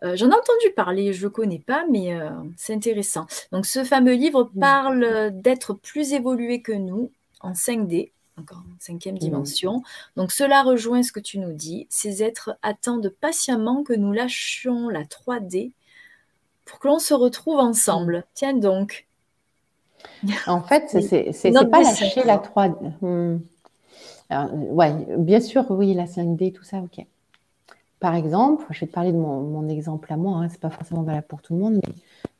Euh, 0.04 0.16
j'en 0.16 0.30
ai 0.30 0.34
entendu 0.34 0.72
parler, 0.76 1.12
je 1.12 1.20
ne 1.20 1.24
le 1.24 1.30
connais 1.30 1.60
pas, 1.60 1.86
mais 1.90 2.14
euh, 2.14 2.30
c'est 2.56 2.74
intéressant. 2.74 3.28
Donc 3.52 3.66
ce 3.66 3.84
fameux 3.84 4.14
livre 4.14 4.50
parle 4.60 5.32
d'être 5.34 5.74
plus 5.74 6.14
évolué 6.14 6.62
que 6.62 6.72
nous 6.72 7.12
en 7.42 7.52
5D, 7.52 8.12
encore 8.38 8.60
en 8.60 8.80
cinquième 8.80 9.18
dimension. 9.18 9.84
Donc 10.16 10.32
cela 10.32 10.64
rejoint 10.64 11.04
ce 11.04 11.12
que 11.12 11.20
tu 11.20 11.40
nous 11.40 11.54
dis. 11.54 11.88
Ces 11.90 12.24
êtres 12.24 12.58
attendent 12.62 13.14
patiemment 13.20 13.84
que 13.84 13.94
nous 13.94 14.14
lâchions 14.14 14.88
la 14.90 15.04
3D 15.04 15.72
pour 16.66 16.80
que 16.80 16.88
l'on 16.88 17.00
se 17.00 17.14
retrouve 17.14 17.60
ensemble. 17.60 18.18
Mmh. 18.18 18.24
Tiens 18.36 18.54
donc. 18.54 19.08
En 20.48 20.62
fait, 20.62 20.88
c'est 21.34 21.52
pas 21.52 21.82
lâcher 21.82 22.24
la 22.24 22.38
3D. 22.38 23.42
Alors, 24.30 24.54
ouais, 24.54 24.94
bien 25.18 25.40
sûr, 25.40 25.66
oui, 25.72 25.94
la 25.94 26.06
5D, 26.06 26.52
tout 26.52 26.64
ça, 26.64 26.80
ok. 26.80 27.06
Par 28.00 28.16
exemple, 28.16 28.66
je 28.70 28.80
vais 28.82 28.88
te 28.88 28.94
parler 28.94 29.12
de 29.12 29.18
mon, 29.18 29.68
exemple 29.68 30.12
à 30.14 30.18
moi, 30.18 30.38
hein, 30.38 30.48
ce 30.48 30.54
n'est 30.54 30.60
pas 30.60 30.70
forcément 30.70 31.04
valable 31.04 31.28
pour 31.28 31.42
tout 31.42 31.54
le 31.54 31.60
monde, 31.60 31.74
mais 31.76 31.94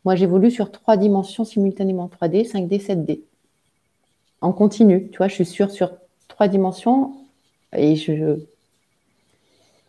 moi 0.06 0.16
j'évolue 0.16 0.52
sur 0.52 0.72
trois 0.72 0.96
dimensions 0.96 1.44
simultanément 1.44 2.08
3D, 2.08 2.50
5D, 2.50 2.80
7D. 2.80 3.22
En 4.42 4.54
continu, 4.54 5.10
tu 5.12 5.18
vois, 5.18 5.28
je 5.28 5.36
suis 5.36 5.46
sûre 5.46 5.70
sur 5.70 5.92
trois 6.30 6.48
dimensions 6.48 7.14
et 7.74 7.98
je, 7.98 8.40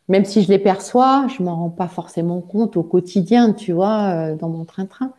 même 0.08 0.24
si 0.24 0.42
je 0.42 0.48
les 0.48 0.58
perçois, 0.58 1.26
je 1.28 1.40
ne 1.40 1.46
m'en 1.46 1.54
rends 1.54 1.70
pas 1.70 1.86
forcément 1.86 2.40
compte 2.40 2.76
au 2.76 2.82
quotidien, 2.82 3.52
tu 3.52 3.72
vois, 3.72 4.08
euh, 4.08 4.34
dans 4.34 4.48
mon 4.48 4.64
train-train. 4.64 5.12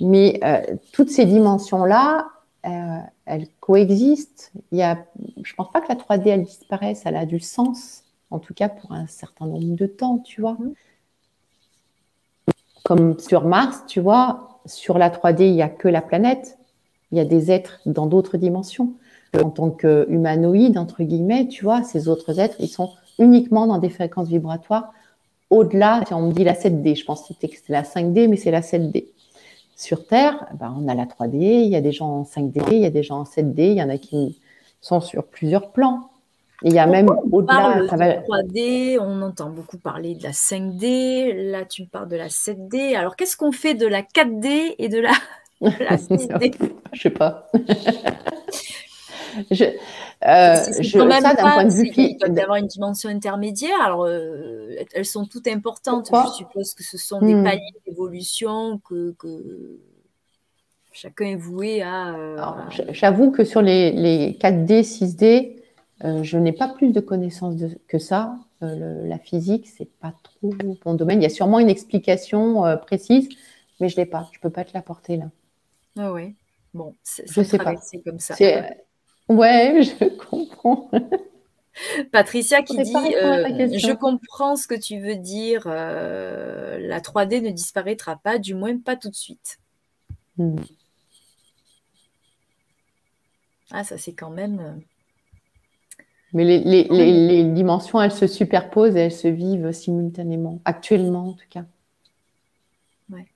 Mais 0.00 0.40
euh, 0.42 0.60
toutes 0.92 1.10
ces 1.10 1.24
dimensions-là, 1.24 2.26
euh, 2.66 2.98
elles 3.26 3.48
coexistent. 3.60 4.52
Il 4.72 4.78
y 4.78 4.82
a, 4.82 5.04
je 5.42 5.52
ne 5.52 5.56
pense 5.56 5.70
pas 5.70 5.80
que 5.80 5.88
la 5.88 5.96
3D, 5.96 6.28
elle 6.28 6.44
disparaisse, 6.44 7.02
elle 7.04 7.16
a 7.16 7.26
du 7.26 7.40
sens 7.40 8.02
en 8.30 8.38
tout 8.38 8.54
cas 8.54 8.68
pour 8.68 8.92
un 8.92 9.06
certain 9.06 9.46
nombre 9.46 9.76
de 9.76 9.86
temps, 9.86 10.18
tu 10.18 10.40
vois. 10.40 10.56
Mhm. 10.58 10.74
Comme 12.82 13.18
sur 13.18 13.44
Mars, 13.44 13.84
tu 13.86 14.00
vois, 14.00 14.60
sur 14.66 14.98
la 14.98 15.10
3D, 15.10 15.46
il 15.46 15.54
n'y 15.54 15.62
a 15.62 15.68
que 15.68 15.88
la 15.88 16.02
planète, 16.02 16.58
il 17.12 17.18
y 17.18 17.20
a 17.20 17.24
des 17.24 17.50
êtres 17.50 17.80
dans 17.86 18.06
d'autres 18.06 18.36
dimensions. 18.36 18.94
En 19.42 19.50
tant 19.50 19.70
qu'humanoïde, 19.70 20.78
entre 20.78 21.02
guillemets, 21.02 21.48
tu 21.48 21.64
vois, 21.64 21.82
ces 21.82 22.08
autres 22.08 22.38
êtres, 22.38 22.56
ils 22.60 22.68
sont 22.68 22.92
uniquement 23.18 23.66
dans 23.66 23.78
des 23.78 23.90
fréquences 23.90 24.28
vibratoires 24.28 24.92
au-delà, 25.54 26.02
on 26.10 26.22
me 26.22 26.32
dit 26.32 26.44
la 26.44 26.54
7D, 26.54 26.96
je 26.96 27.04
pense 27.04 27.22
que 27.22 27.28
c'était 27.28 27.54
la 27.68 27.82
5D, 27.82 28.28
mais 28.28 28.36
c'est 28.36 28.50
la 28.50 28.60
7D. 28.60 29.06
Sur 29.76 30.06
Terre, 30.06 30.46
ben, 30.54 30.74
on 30.78 30.88
a 30.88 30.94
la 30.94 31.06
3D, 31.06 31.36
il 31.36 31.70
y 31.70 31.76
a 31.76 31.80
des 31.80 31.92
gens 31.92 32.08
en 32.08 32.22
5D, 32.22 32.62
il 32.72 32.80
y 32.80 32.86
a 32.86 32.90
des 32.90 33.02
gens 33.02 33.20
en 33.20 33.24
7D, 33.24 33.72
il 33.72 33.76
y 33.76 33.82
en 33.82 33.88
a 33.90 33.98
qui 33.98 34.40
sont 34.80 35.00
sur 35.00 35.24
plusieurs 35.24 35.72
plans 35.72 36.10
il 36.62 36.72
y 36.72 36.78
a 36.78 36.86
même 36.86 37.08
au-delà. 37.30 37.80
de 37.80 37.86
3D, 37.86 38.98
on 38.98 39.20
entend 39.20 39.50
beaucoup 39.50 39.76
parler 39.76 40.14
de 40.14 40.22
la 40.22 40.30
5D. 40.30 41.50
Là, 41.50 41.66
tu 41.66 41.82
me 41.82 41.86
parles 41.88 42.08
de 42.08 42.16
la 42.16 42.28
7D. 42.28 42.96
Alors, 42.96 43.16
qu'est-ce 43.16 43.36
qu'on 43.36 43.52
fait 43.52 43.74
de 43.74 43.86
la 43.86 44.02
4D 44.02 44.74
et 44.78 44.88
de 44.88 44.98
la, 44.98 45.12
6D 45.60 46.54
Je 46.92 47.02
sais 47.02 47.10
pas. 47.10 47.50
je, 49.50 49.64
euh, 49.64 50.56
je, 50.80 50.98
quand 50.98 51.06
même 51.06 51.22
ça, 51.22 51.34
d'un 51.34 51.42
point 51.42 51.64
de 51.64 51.72
vue 51.72 51.90
Il 51.96 52.16
doit 52.18 52.28
y 52.28 52.40
avoir 52.40 52.56
une 52.56 52.66
dimension 52.66 53.10
intermédiaire. 53.10 53.80
Alors, 53.82 54.04
euh, 54.04 54.76
elles 54.94 55.04
sont 55.04 55.26
toutes 55.26 55.48
importantes. 55.48 56.10
je 56.12 56.32
suppose 56.32 56.74
que 56.74 56.82
ce 56.82 56.98
sont 56.98 57.20
des 57.20 57.34
hmm. 57.34 57.44
paliers 57.44 57.74
d'évolution 57.86 58.78
que, 58.78 59.14
que, 59.18 59.78
chacun 60.92 61.26
est 61.26 61.36
voué 61.36 61.82
à. 61.82 62.14
Euh, 62.14 62.36
j'avoue 62.90 63.30
que 63.30 63.44
sur 63.44 63.62
les, 63.62 63.92
les 63.92 64.32
4D, 64.32 64.82
6D, 64.82 65.56
euh, 66.04 66.22
je 66.22 66.38
n'ai 66.38 66.52
pas 66.52 66.68
plus 66.68 66.92
de 66.92 67.00
connaissances 67.00 67.60
que 67.88 67.98
ça. 67.98 68.36
La 68.60 69.18
physique, 69.18 69.68
c'est 69.76 69.90
pas 70.00 70.14
trop 70.22 70.54
mon 70.86 70.94
domaine. 70.94 71.20
Il 71.20 71.22
y 71.22 71.26
a 71.26 71.30
sûrement 71.30 71.58
une 71.58 71.68
explication 71.68 72.62
précise, 72.78 73.28
mais 73.78 73.90
je 73.90 73.96
l'ai 73.96 74.06
pas. 74.06 74.26
Je 74.32 74.40
peux 74.40 74.48
pas 74.48 74.64
te 74.64 74.70
l'apporter 74.72 75.18
là. 75.18 75.26
Ah 75.98 76.10
ouais. 76.10 76.34
Bon, 76.72 76.94
je 77.04 77.42
sais 77.42 77.58
pas. 77.58 77.76
C'est 77.76 77.98
comme 77.98 78.18
ça. 78.18 78.34
Ouais, 79.28 79.82
je 80.00 80.04
comprends. 80.16 80.90
Patricia 82.12 82.62
qui 82.62 82.76
dit 82.76 82.92
Je 82.92 83.92
comprends 83.92 84.56
ce 84.56 84.66
que 84.66 84.74
tu 84.74 85.00
veux 85.00 85.16
dire. 85.16 85.66
la 85.66 87.00
3D 87.00 87.42
ne 87.42 87.50
disparaîtra 87.50 88.16
pas, 88.16 88.38
du 88.38 88.54
moins 88.54 88.78
pas 88.78 88.96
tout 88.96 89.10
de 89.10 89.14
suite. 89.14 89.58
Hmm. 90.36 90.56
Ah, 93.70 93.82
ça, 93.82 93.98
c'est 93.98 94.12
quand 94.12 94.30
même. 94.30 94.80
Mais 96.34 96.44
les, 96.44 97.44
dimensions, 97.44 98.02
elles 98.02 98.12
se 98.12 98.26
superposent 98.26 98.96
et 98.96 99.00
elles 99.00 99.12
se 99.12 99.28
vivent 99.28 99.70
simultanément, 99.70 100.60
actuellement 100.64 101.28
en 101.28 101.32
tout 101.32 101.46
cas. 101.48 101.64
Ouais. 103.08 103.26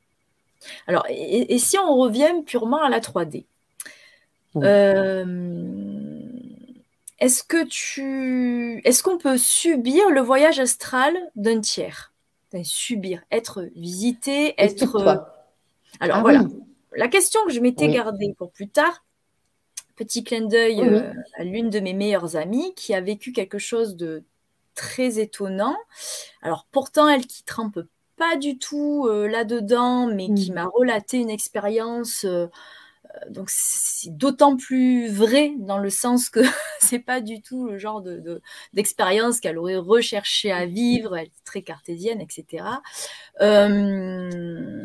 Alors, 0.88 1.06
et, 1.08 1.58
si 1.58 1.78
on 1.78 1.96
revient 1.96 2.42
purement 2.44 2.82
à 2.82 2.88
la 2.88 2.98
3D 2.98 3.46
euh, 4.64 5.24
Est-ce 7.18 7.42
que 7.42 7.64
tu, 7.64 8.80
est-ce 8.84 9.02
qu'on 9.02 9.18
peut 9.18 9.38
subir 9.38 10.10
le 10.10 10.20
voyage 10.20 10.58
astral 10.58 11.16
d'un 11.36 11.60
tiers? 11.60 12.12
Subir, 12.62 13.22
être 13.30 13.68
visité, 13.76 14.54
être. 14.56 14.96
Alors 16.00 16.18
ah 16.18 16.20
voilà. 16.20 16.44
La 16.96 17.08
question 17.08 17.40
que 17.46 17.52
je 17.52 17.60
m'étais 17.60 17.88
gardée 17.88 18.34
pour 18.38 18.50
plus 18.50 18.68
tard, 18.68 19.04
Petit 19.98 20.22
clin 20.22 20.42
d'œil 20.42 20.80
euh, 20.80 21.12
à 21.36 21.42
l'une 21.42 21.70
de 21.70 21.80
mes 21.80 21.92
meilleures 21.92 22.36
amies 22.36 22.72
qui 22.76 22.94
a 22.94 23.00
vécu 23.00 23.32
quelque 23.32 23.58
chose 23.58 23.96
de 23.96 24.22
très 24.76 25.18
étonnant. 25.18 25.76
Alors 26.40 26.68
pourtant, 26.70 27.08
elle 27.08 27.26
qui 27.26 27.42
trempe 27.42 27.80
pas 28.16 28.36
du 28.36 28.58
tout 28.58 29.08
euh, 29.08 29.26
là-dedans, 29.26 30.06
mais 30.06 30.32
qui 30.32 30.52
mm. 30.52 30.54
m'a 30.54 30.66
relaté 30.66 31.18
une 31.18 31.30
expérience. 31.30 32.24
Euh, 32.24 32.46
donc 33.30 33.48
c'est 33.50 34.16
d'autant 34.16 34.56
plus 34.56 35.08
vrai 35.08 35.52
dans 35.58 35.78
le 35.78 35.90
sens 35.90 36.30
que 36.30 36.40
c'est 36.80 36.98
pas 36.98 37.20
du 37.20 37.42
tout 37.42 37.68
le 37.68 37.78
genre 37.78 38.02
de, 38.02 38.40
d'expérience 38.72 39.40
qu'elle 39.40 39.58
aurait 39.58 39.76
recherché 39.76 40.52
à 40.52 40.66
vivre. 40.66 41.16
Elle 41.16 41.26
est 41.26 41.44
très 41.44 41.62
cartésienne, 41.62 42.20
etc. 42.20 42.64
elle 43.40 44.78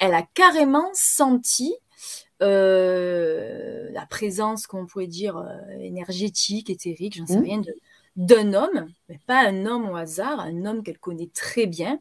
a 0.00 0.22
carrément 0.34 0.90
senti 0.94 1.74
euh, 2.42 3.88
la 3.92 4.06
présence, 4.06 4.66
qu'on 4.66 4.86
pourrait 4.86 5.06
dire, 5.06 5.36
euh, 5.36 5.78
énergétique, 5.78 6.70
éthérique, 6.70 7.16
j'en 7.16 7.26
sais 7.26 7.38
mmh. 7.38 7.44
rien, 7.44 7.62
d'un 8.16 8.52
homme, 8.52 8.92
mais 9.08 9.18
pas 9.26 9.46
un 9.46 9.64
homme 9.64 9.88
au 9.88 9.96
hasard, 9.96 10.40
un 10.40 10.66
homme 10.66 10.82
qu'elle 10.82 10.98
connaît 10.98 11.30
très 11.32 11.66
bien, 11.66 12.00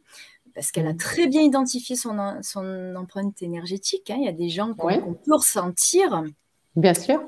parce 0.53 0.71
qu'elle 0.71 0.87
a 0.87 0.93
très 0.93 1.27
bien 1.27 1.41
identifié 1.41 1.95
son, 1.95 2.17
son 2.41 2.95
empreinte 2.95 3.41
énergétique. 3.41 4.09
Hein. 4.09 4.17
Il 4.19 4.25
y 4.25 4.29
a 4.29 4.33
des 4.33 4.49
gens 4.49 4.73
qu'on 4.73 5.13
peut 5.13 5.35
ressentir. 5.35 6.23
Bien 6.75 6.93
sûr. 6.93 7.21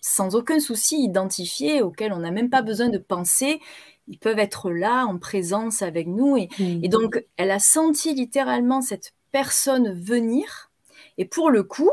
Sans 0.00 0.34
aucun 0.34 0.60
souci 0.60 1.02
identifié, 1.02 1.82
auxquels 1.82 2.12
on 2.12 2.18
n'a 2.18 2.30
même 2.30 2.50
pas 2.50 2.62
besoin 2.62 2.88
de 2.88 2.98
penser. 2.98 3.60
Ils 4.08 4.18
peuvent 4.18 4.38
être 4.38 4.70
là, 4.70 5.04
en 5.04 5.18
présence 5.18 5.82
avec 5.82 6.06
nous. 6.06 6.36
Et, 6.36 6.48
mmh. 6.58 6.84
et 6.84 6.88
donc, 6.88 7.24
elle 7.36 7.50
a 7.50 7.58
senti 7.58 8.14
littéralement 8.14 8.80
cette 8.80 9.14
personne 9.32 9.92
venir. 9.92 10.70
Et 11.18 11.24
pour 11.24 11.50
le 11.50 11.62
coup, 11.62 11.90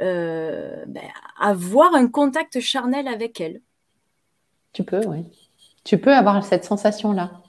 euh, 0.00 0.84
ben, 0.86 1.04
avoir 1.40 1.94
un 1.94 2.08
contact 2.08 2.60
charnel 2.60 3.08
avec 3.08 3.40
elle. 3.40 3.62
Tu 4.72 4.84
peux, 4.84 5.04
oui. 5.06 5.24
Tu 5.84 5.98
peux 5.98 6.12
avoir 6.12 6.44
cette 6.44 6.64
sensation-là. 6.64 7.42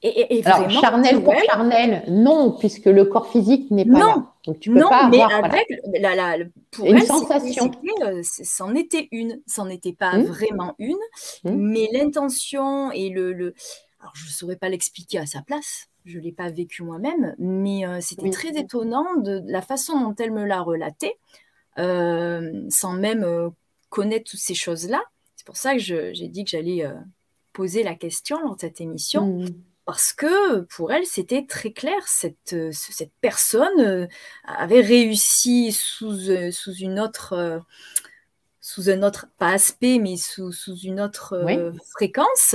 Et, 0.00 0.42
Alors, 0.44 0.70
charnel 0.70 1.24
pour 1.24 1.34
charnel, 1.44 2.04
non, 2.08 2.52
puisque 2.52 2.84
le 2.84 3.04
corps 3.04 3.28
physique 3.32 3.68
n'est 3.72 3.84
pas 3.84 3.98
là. 3.98 4.32
Donc, 4.46 4.60
tu 4.60 4.70
peux 4.70 4.78
non, 4.78 4.88
pas 4.88 5.08
mais 5.08 5.20
avec 5.20 5.66
la, 6.00 6.36
pour 6.70 6.86
une 6.86 7.00
sensation. 7.00 7.72
Euh, 8.02 8.22
c'en 8.22 8.76
était 8.76 9.08
une, 9.10 9.40
c'en 9.46 9.68
était 9.68 9.92
pas 9.92 10.16
hmm. 10.16 10.22
vraiment 10.22 10.76
une, 10.78 10.96
hmm. 11.42 11.50
mais 11.52 11.88
l'intention 11.92 12.92
et 12.92 13.08
le, 13.08 13.32
le, 13.32 13.54
Alors, 14.00 14.12
je 14.14 14.26
ne 14.26 14.30
saurais 14.30 14.54
pas 14.54 14.68
l'expliquer 14.68 15.18
à 15.18 15.26
sa 15.26 15.42
place, 15.42 15.88
je 16.04 16.18
ne 16.18 16.22
l'ai 16.22 16.32
pas 16.32 16.48
vécu 16.48 16.84
moi-même, 16.84 17.34
mais 17.38 17.84
euh, 17.84 17.98
c'était 18.00 18.30
très 18.30 18.56
étonnant 18.56 19.16
de, 19.16 19.42
la 19.46 19.62
façon 19.62 20.00
dont 20.00 20.14
elle 20.14 20.30
me 20.30 20.44
l'a 20.44 20.60
relaté. 20.60 21.14
Euh, 21.78 22.66
sans 22.70 22.92
même 22.92 23.22
euh, 23.22 23.50
connaître 23.88 24.30
toutes 24.30 24.40
ces 24.40 24.54
choses-là. 24.54 25.00
C'est 25.36 25.46
pour 25.46 25.56
ça 25.56 25.74
que 25.74 25.78
j'ai 25.80 26.28
dit 26.28 26.42
que 26.44 26.50
j'allais 26.50 26.84
poser 27.52 27.82
la 27.84 27.94
question 27.94 28.40
lors 28.40 28.56
de 28.56 28.60
cette 28.60 28.80
émission. 28.80 29.38
Mmh. 29.38 29.46
Parce 29.88 30.12
que 30.12 30.60
pour 30.76 30.92
elle, 30.92 31.06
c'était 31.06 31.46
très 31.46 31.72
clair, 31.72 32.06
cette, 32.06 32.54
cette 32.72 33.12
personne 33.22 34.06
avait 34.44 34.82
réussi 34.82 35.72
sous, 35.72 36.12
sous 36.52 36.74
une 36.74 37.00
autre 37.00 37.62
sous 38.68 38.90
un 38.90 39.02
autre, 39.02 39.28
pas 39.38 39.52
aspect, 39.52 39.98
mais 39.98 40.18
sous, 40.18 40.52
une 40.84 41.00
autre 41.00 41.32
euh, 41.32 41.72
fréquence, 41.94 42.54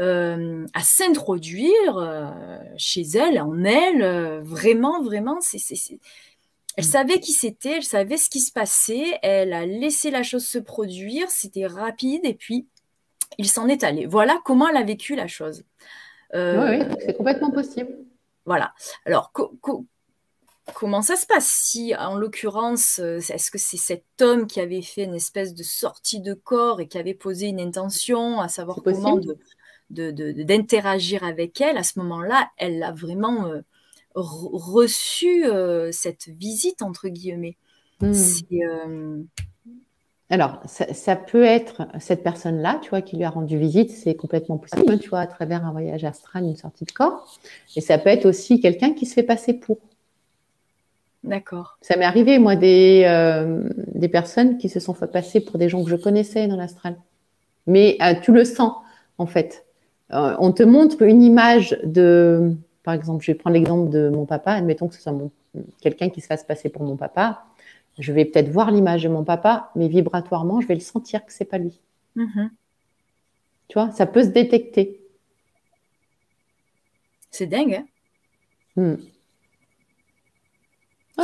euh, 0.00 0.66
à 0.74 0.82
s'introduire 0.82 1.98
euh, 1.98 2.58
chez 2.76 3.02
elle, 3.14 3.40
en 3.40 3.62
elle. 3.62 4.42
vraiment, 4.42 5.00
vraiment, 5.04 5.38
elle 5.44 6.84
mm. 6.84 6.88
savait 6.88 7.20
qui 7.20 7.30
c'était, 7.30 7.76
elle 7.76 7.84
savait 7.84 8.16
ce 8.16 8.28
qui 8.28 8.40
se 8.40 8.50
passait, 8.50 9.20
elle 9.22 9.52
a 9.52 9.64
laissé 9.64 10.10
la 10.10 10.24
chose 10.24 10.44
se 10.44 10.58
produire, 10.58 11.30
c'était 11.30 11.68
rapide, 11.68 12.22
et 12.24 12.34
puis 12.34 12.66
il 13.38 13.48
s'en 13.48 13.68
est 13.68 13.84
allé. 13.84 14.06
Voilà 14.06 14.40
comment 14.44 14.68
elle 14.68 14.78
a 14.78 14.82
vécu 14.82 15.14
la 15.14 15.28
chose. 15.28 15.62
Oui, 16.34 16.84
c'est 17.00 17.16
complètement 17.16 17.50
possible. 17.50 17.90
Voilà. 18.44 18.72
Alors, 19.04 19.32
comment 20.74 21.02
ça 21.02 21.16
se 21.16 21.26
passe 21.26 21.46
Si, 21.46 21.94
en 21.94 22.16
l'occurrence, 22.16 22.98
euh, 22.98 23.18
est-ce 23.18 23.50
que 23.50 23.58
c'est 23.58 23.76
cet 23.76 24.04
homme 24.20 24.46
qui 24.46 24.60
avait 24.60 24.82
fait 24.82 25.04
une 25.04 25.14
espèce 25.14 25.54
de 25.54 25.62
sortie 25.62 26.20
de 26.20 26.34
corps 26.34 26.80
et 26.80 26.88
qui 26.88 26.98
avait 26.98 27.14
posé 27.14 27.46
une 27.46 27.60
intention, 27.60 28.40
à 28.40 28.48
savoir 28.48 28.80
comment 28.82 29.18
d'interagir 29.90 31.20
de, 31.20 31.26
avec 31.26 31.60
elle, 31.60 31.76
à 31.76 31.82
ce 31.82 31.98
moment-là, 31.98 32.50
elle 32.56 32.82
a 32.82 32.92
vraiment 32.92 33.46
euh, 33.46 33.60
reçu 34.14 35.44
euh, 35.44 35.92
cette 35.92 36.28
visite, 36.28 36.82
entre 36.82 37.08
guillemets. 37.08 37.56
Hmm. 38.00 39.24
Alors, 40.32 40.60
ça, 40.64 41.14
peut 41.14 41.44
être 41.44 41.82
cette 42.00 42.22
personne-là, 42.22 42.80
tu 42.80 42.88
vois, 42.88 43.02
qui 43.02 43.18
lui 43.18 43.24
a 43.24 43.28
rendu 43.28 43.58
visite, 43.58 43.90
c'est 43.90 44.14
complètement 44.14 44.56
possible, 44.56 44.98
tu 44.98 45.10
vois, 45.10 45.20
à 45.20 45.26
travers 45.26 45.66
un 45.66 45.72
voyage 45.72 46.04
astral, 46.04 46.44
une 46.44 46.56
sortie 46.56 46.86
de 46.86 46.90
corps. 46.90 47.38
Et 47.76 47.82
ça 47.82 47.98
peut 47.98 48.08
être 48.08 48.24
aussi 48.24 48.58
quelqu'un 48.58 48.94
qui 48.94 49.04
se 49.04 49.12
fait 49.12 49.24
passer 49.24 49.52
pour. 49.52 49.76
D'accord. 51.22 51.76
Ça 51.82 51.98
m'est 51.98 52.06
arrivé, 52.06 52.38
moi, 52.38 52.56
des, 52.56 53.02
euh, 53.04 53.68
des 53.94 54.08
personnes 54.08 54.56
qui 54.56 54.70
se 54.70 54.80
sont 54.80 54.94
fait 54.94 55.06
passer 55.06 55.40
pour 55.40 55.58
des 55.58 55.68
gens 55.68 55.84
que 55.84 55.90
je 55.90 55.96
connaissais 55.96 56.48
dans 56.48 56.56
l'astral. 56.56 56.96
Mais 57.66 57.98
euh, 58.00 58.14
tu 58.22 58.32
le 58.32 58.46
sens, 58.46 58.72
en 59.18 59.26
fait. 59.26 59.66
Euh, 60.14 60.34
on 60.38 60.52
te 60.52 60.62
montre 60.62 61.02
une 61.02 61.22
image 61.22 61.78
de, 61.84 62.54
par 62.84 62.94
exemple, 62.94 63.22
je 63.22 63.32
vais 63.32 63.36
prendre 63.36 63.52
l'exemple 63.52 63.90
de 63.90 64.08
mon 64.08 64.24
papa, 64.24 64.52
admettons 64.52 64.88
que 64.88 64.94
ce 64.94 65.02
soit 65.02 65.12
quelqu'un 65.82 66.08
qui 66.08 66.22
se 66.22 66.26
fasse 66.26 66.42
passer 66.42 66.70
pour 66.70 66.84
mon 66.84 66.96
papa. 66.96 67.44
Je 68.02 68.12
vais 68.12 68.24
peut-être 68.24 68.50
voir 68.50 68.70
l'image 68.70 69.04
de 69.04 69.08
mon 69.08 69.24
papa, 69.24 69.70
mais 69.76 69.88
vibratoirement, 69.88 70.60
je 70.60 70.66
vais 70.66 70.74
le 70.74 70.80
sentir 70.80 71.24
que 71.24 71.32
c'est 71.32 71.44
pas 71.44 71.58
lui. 71.58 71.80
Mm-hmm. 72.16 72.48
Tu 73.68 73.78
vois, 73.78 73.90
ça 73.92 74.06
peut 74.06 74.22
se 74.22 74.28
détecter. 74.28 75.00
C'est 77.30 77.46
dingue. 77.46 77.84
Hein 78.76 78.82
hmm 78.82 78.96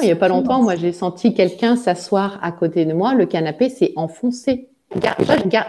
il 0.02 0.06
n'y 0.06 0.12
a 0.12 0.16
pas 0.16 0.28
longtemps, 0.28 0.62
moi, 0.62 0.76
j'ai 0.76 0.92
senti 0.92 1.34
quelqu'un 1.34 1.76
s'asseoir 1.76 2.38
à 2.42 2.52
côté 2.52 2.84
de 2.84 2.92
moi. 2.92 3.14
Le 3.14 3.26
canapé 3.26 3.68
s'est 3.68 3.92
enfoncé. 3.96 4.68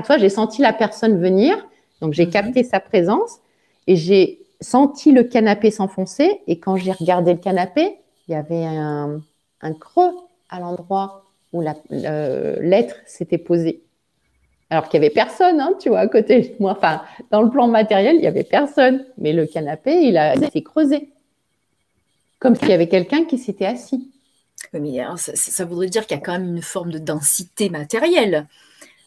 Toi, 0.05 0.17
j'ai 0.17 0.29
senti 0.29 0.61
la 0.61 0.73
personne 0.73 1.19
venir, 1.19 1.55
donc 2.01 2.13
j'ai 2.13 2.25
mhm. 2.25 2.31
capté 2.31 2.63
sa 2.63 2.79
présence 2.79 3.39
et 3.87 3.95
j'ai 3.95 4.39
senti 4.61 5.11
le 5.11 5.23
canapé 5.23 5.71
s'enfoncer. 5.71 6.41
Et 6.47 6.59
quand 6.59 6.75
j'ai 6.75 6.91
regardé 6.91 7.33
le 7.33 7.39
canapé, 7.39 7.97
il 8.27 8.31
y 8.31 8.35
avait 8.35 8.65
un, 8.65 9.21
creux 9.79 10.11
à 10.49 10.59
l'endroit 10.59 11.25
où 11.53 11.61
la 11.61 11.75
lettre 11.89 12.95
s'était 13.05 13.37
posée. 13.37 13.81
Alors 14.71 14.87
qu'il 14.87 14.99
n'y 14.99 15.07
avait 15.07 15.13
personne, 15.13 15.59
hein, 15.59 15.73
tu 15.79 15.89
vois, 15.89 15.99
à 15.99 16.07
côté 16.07 16.41
de 16.41 16.55
moi. 16.59 16.73
Enfin, 16.77 17.01
dans 17.31 17.41
le 17.41 17.49
plan 17.49 17.67
matériel, 17.67 18.15
il 18.15 18.21
n'y 18.21 18.27
avait 18.27 18.43
personne. 18.43 19.05
Mais 19.17 19.33
le 19.33 19.47
canapé, 19.47 20.03
il 20.03 20.17
a 20.17 20.35
s'est 20.35 20.61
creusé. 20.61 21.09
Comme 22.37 22.55
s'il 22.55 22.69
y 22.69 22.73
avait 22.73 22.87
quelqu'un 22.87 23.25
qui 23.25 23.37
s'était 23.37 23.65
assis. 23.65 24.11
Mais 24.73 25.01
ça, 25.17 25.65
voudrait 25.65 25.87
dire 25.87 26.05
qu'il 26.05 26.17
y 26.17 26.19
a 26.19 26.23
quand 26.23 26.33
même 26.33 26.55
une 26.55 26.61
forme 26.61 26.91
de 26.91 26.99
densité 26.99 27.69
matérielle. 27.69 28.47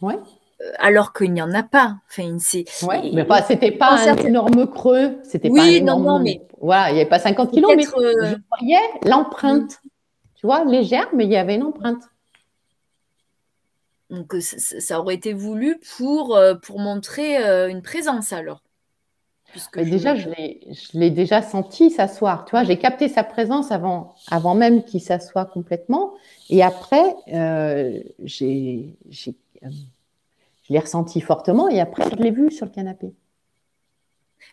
Ouais. 0.01 0.15
Euh, 0.61 0.71
alors 0.79 1.13
qu'il 1.13 1.31
n'y 1.31 1.41
en 1.41 1.53
a 1.53 1.63
pas. 1.63 1.95
Enfin, 2.09 2.37
c'est, 2.39 2.65
ouais, 2.83 3.11
mais 3.13 3.23
pas, 3.23 3.41
c'était 3.41 3.71
pas 3.71 4.09
un 4.09 4.15
énorme 4.17 4.67
creux. 4.67 5.17
C'était 5.23 5.49
oui, 5.49 5.59
pas 5.59 5.65
un 5.65 5.69
énorme... 5.69 6.03
non, 6.03 6.19
mais. 6.19 6.41
Voilà, 6.59 6.89
il 6.89 6.95
n'y 6.95 7.01
avait 7.01 7.09
pas 7.09 7.19
50 7.19 7.51
kilos, 7.51 7.71
mais 7.75 7.85
euh, 7.85 8.13
je 8.25 8.35
voyais 8.57 8.79
l'empreinte. 9.05 9.79
Tu 10.43 10.47
vois, 10.47 10.65
légère, 10.65 11.07
mais 11.13 11.23
il 11.23 11.31
y 11.31 11.37
avait 11.37 11.55
une 11.55 11.63
empreinte. 11.63 12.03
Donc, 14.09 14.35
ça 14.41 14.99
aurait 14.99 15.15
été 15.15 15.31
voulu 15.31 15.79
pour, 15.95 16.37
pour 16.61 16.79
montrer 16.79 17.37
une 17.71 17.81
présence 17.81 18.33
alors. 18.33 18.61
Déjà, 19.77 20.15
je 20.15 20.29
l'ai 20.93 21.11
déjà 21.11 21.41
senti 21.41 21.91
s'asseoir. 21.91 22.43
Tu 22.43 22.51
vois, 22.51 22.65
j'ai 22.65 22.77
capté 22.77 23.07
sa 23.07 23.23
présence 23.23 23.71
avant, 23.71 24.15
avant 24.29 24.53
même 24.53 24.83
qu'il 24.83 24.99
s'assoie 24.99 25.45
complètement. 25.45 26.13
Et 26.49 26.61
après, 26.61 27.15
euh, 27.33 28.01
j'ai, 28.25 28.97
euh, 29.63 29.69
je 29.69 30.73
l'ai 30.73 30.79
ressenti 30.79 31.21
fortement. 31.21 31.69
Et 31.69 31.79
après, 31.79 32.03
je 32.09 32.15
l'ai 32.17 32.31
vu 32.31 32.51
sur 32.51 32.65
le 32.65 32.71
canapé. 32.71 33.13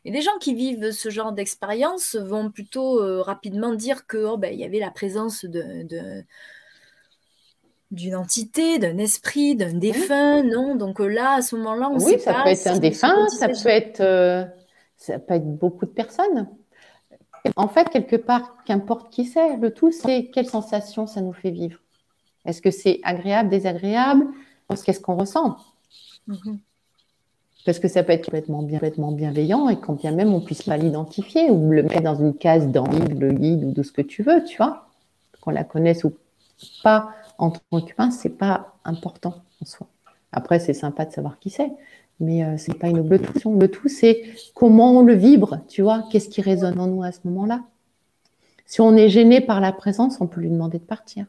Et 0.04 0.10
les 0.10 0.22
gens 0.22 0.36
qui 0.40 0.54
vivent 0.54 0.92
ce 0.92 1.10
genre 1.10 1.32
d'expérience 1.32 2.16
vont 2.16 2.50
plutôt 2.50 3.02
euh, 3.02 3.20
rapidement 3.20 3.74
dire 3.74 4.06
que 4.06 4.16
oh, 4.16 4.36
ben, 4.38 4.52
il 4.52 4.58
y 4.58 4.64
avait 4.64 4.78
la 4.78 4.90
présence 4.90 5.44
de, 5.44 5.86
d'une 7.90 8.16
entité, 8.16 8.78
d'un 8.78 8.98
esprit, 8.98 9.56
d'un 9.56 9.74
défunt, 9.74 10.42
non? 10.42 10.74
Donc 10.74 11.00
là, 11.00 11.34
à 11.34 11.42
ce 11.42 11.56
moment-là, 11.56 11.90
on 11.90 12.02
oui, 12.02 12.18
ça 12.18 12.42
peut 12.42 12.48
être 12.48 12.66
un 12.66 12.78
défunt, 12.78 13.28
ça 13.28 13.48
peut 13.48 13.68
être 13.68 14.50
ça 14.96 15.18
peut 15.18 15.34
être 15.34 15.56
beaucoup 15.56 15.86
de 15.86 15.90
personnes. 15.90 16.48
En 17.56 17.68
fait, 17.68 17.88
quelque 17.88 18.16
part, 18.16 18.56
qu'importe 18.64 19.10
qui 19.10 19.24
c'est, 19.24 19.56
le 19.56 19.72
tout, 19.72 19.90
c'est 19.90 20.30
quelle 20.32 20.46
sensation 20.46 21.06
ça 21.06 21.22
nous 21.22 21.32
fait 21.32 21.50
vivre. 21.50 21.78
Est-ce 22.44 22.60
que 22.60 22.70
c'est 22.70 23.00
agréable, 23.02 23.48
désagréable? 23.48 24.26
Qu'est-ce 24.84 25.00
qu'on 25.00 25.16
ressent? 25.16 25.56
Mhm. 26.26 26.60
Parce 27.66 27.78
que 27.78 27.88
ça 27.88 28.02
peut 28.02 28.12
être 28.12 28.24
complètement, 28.24 28.62
bienveillant 29.12 29.68
et 29.68 29.78
quand 29.78 29.92
bien 29.92 30.12
même 30.12 30.32
on 30.32 30.40
puisse 30.40 30.62
pas 30.62 30.76
l'identifier 30.76 31.50
ou 31.50 31.70
le 31.70 31.82
mettre 31.82 32.02
dans 32.02 32.16
une 32.16 32.34
case 32.34 32.68
d'angle, 32.68 33.18
le 33.18 33.32
guide 33.32 33.64
ou 33.64 33.72
de 33.72 33.82
ce 33.82 33.92
que 33.92 34.02
tu 34.02 34.22
veux, 34.22 34.42
tu 34.44 34.56
vois. 34.56 34.86
Qu'on 35.40 35.50
la 35.50 35.64
connaisse 35.64 36.04
ou 36.04 36.12
pas 36.82 37.10
en 37.38 37.50
tant 37.50 37.80
qu'humain, 37.80 38.10
c'est 38.10 38.36
pas 38.36 38.74
important 38.84 39.42
en 39.62 39.64
soi. 39.64 39.86
Après, 40.32 40.58
c'est 40.58 40.74
sympa 40.74 41.04
de 41.04 41.12
savoir 41.12 41.38
qui 41.38 41.50
c'est, 41.50 41.70
mais 42.20 42.44
euh, 42.44 42.56
c'est 42.56 42.74
pas 42.74 42.88
une 42.88 43.00
obligation. 43.00 43.58
Le 43.58 43.68
tout, 43.68 43.88
c'est 43.88 44.22
comment 44.54 44.98
on 44.98 45.02
le 45.02 45.14
vibre, 45.14 45.60
tu 45.68 45.82
vois, 45.82 46.04
qu'est-ce 46.10 46.28
qui 46.28 46.42
résonne 46.42 46.78
en 46.78 46.86
nous 46.86 47.02
à 47.02 47.12
ce 47.12 47.20
moment-là? 47.24 47.62
Si 48.66 48.80
on 48.80 48.94
est 48.94 49.08
gêné 49.08 49.40
par 49.40 49.60
la 49.60 49.72
présence, 49.72 50.20
on 50.20 50.26
peut 50.26 50.40
lui 50.40 50.50
demander 50.50 50.78
de 50.78 50.84
partir. 50.84 51.26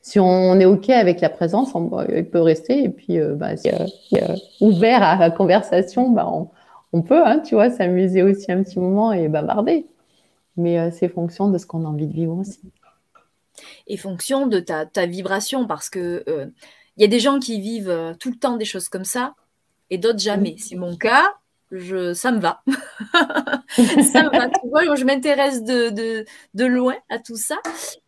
Si 0.00 0.18
on 0.20 0.58
est 0.58 0.64
OK 0.64 0.90
avec 0.90 1.20
la 1.20 1.28
présence, 1.28 1.72
il 2.08 2.28
peut 2.28 2.40
rester. 2.40 2.84
Et 2.84 2.88
puis, 2.88 3.18
euh, 3.18 3.34
bah, 3.34 3.56
si, 3.56 3.68
euh, 3.68 4.36
ouvert 4.60 5.02
à 5.02 5.16
la 5.16 5.30
conversation, 5.30 6.10
bah, 6.10 6.30
on, 6.92 7.02
peut, 7.02 7.26
hein, 7.26 7.40
tu 7.40 7.54
vois, 7.54 7.70
s'amuser 7.70 8.22
aussi 8.22 8.50
un 8.50 8.62
petit 8.62 8.78
moment 8.78 9.12
et 9.12 9.28
bavarder. 9.28 9.86
Mais 10.56 10.90
c'est 10.90 11.08
fonction 11.08 11.50
de 11.50 11.58
ce 11.58 11.66
qu'on 11.66 11.84
a 11.84 11.88
envie 11.88 12.06
de 12.06 12.12
vivre 12.12 12.36
aussi. 12.36 12.60
Et 13.86 13.96
fonction 13.96 14.46
de 14.46 14.60
ta, 14.60 14.86
ta 14.86 15.06
vibration, 15.06 15.66
parce 15.66 15.88
que 15.88 16.24
il 16.98 17.02
y 17.02 17.04
a 17.04 17.08
des 17.08 17.20
gens 17.20 17.38
qui 17.38 17.60
vivent 17.60 17.90
euh, 17.90 18.12
tout 18.14 18.30
le 18.30 18.36
temps 18.36 18.56
des 18.56 18.64
choses 18.64 18.88
comme 18.88 19.04
ça 19.04 19.34
et 19.88 19.98
d'autres 19.98 20.18
jamais. 20.18 20.56
C'est 20.58 20.74
mon 20.74 20.96
cas. 20.96 21.32
Je, 21.70 22.14
ça 22.14 22.32
me 22.32 22.40
va. 22.40 22.62
ça 22.66 24.22
me 24.22 24.30
va. 24.30 24.48
Tu 24.48 24.68
vois, 24.68 24.94
je 24.94 25.04
m'intéresse 25.04 25.62
de, 25.62 25.90
de, 26.54 26.64
loin 26.64 26.96
à 27.08 27.18
tout 27.18 27.36
ça 27.36 27.56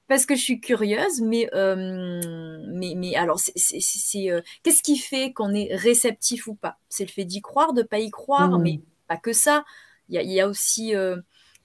parce 0.08 0.24
que 0.26 0.34
je 0.34 0.40
suis 0.40 0.60
curieuse. 0.60 1.20
Mais, 1.20 1.48
euh, 1.54 2.62
mais, 2.68 2.94
mais 2.96 3.14
alors, 3.16 3.38
c'est, 3.38 4.30
euh, 4.30 4.40
qu'est-ce 4.62 4.82
qui 4.82 4.96
fait 4.96 5.32
qu'on 5.32 5.52
est 5.52 5.74
réceptif 5.74 6.46
ou 6.46 6.54
pas? 6.54 6.78
C'est 6.88 7.04
le 7.04 7.10
fait 7.10 7.24
d'y 7.24 7.42
croire, 7.42 7.72
de 7.72 7.82
pas 7.82 7.98
y 7.98 8.10
croire, 8.10 8.58
mmh. 8.58 8.62
mais 8.62 8.80
pas 9.08 9.16
que 9.16 9.32
ça. 9.32 9.64
Il 10.08 10.14
y 10.14 10.18
a, 10.18 10.22
y 10.22 10.40
a, 10.40 10.48
aussi 10.48 10.94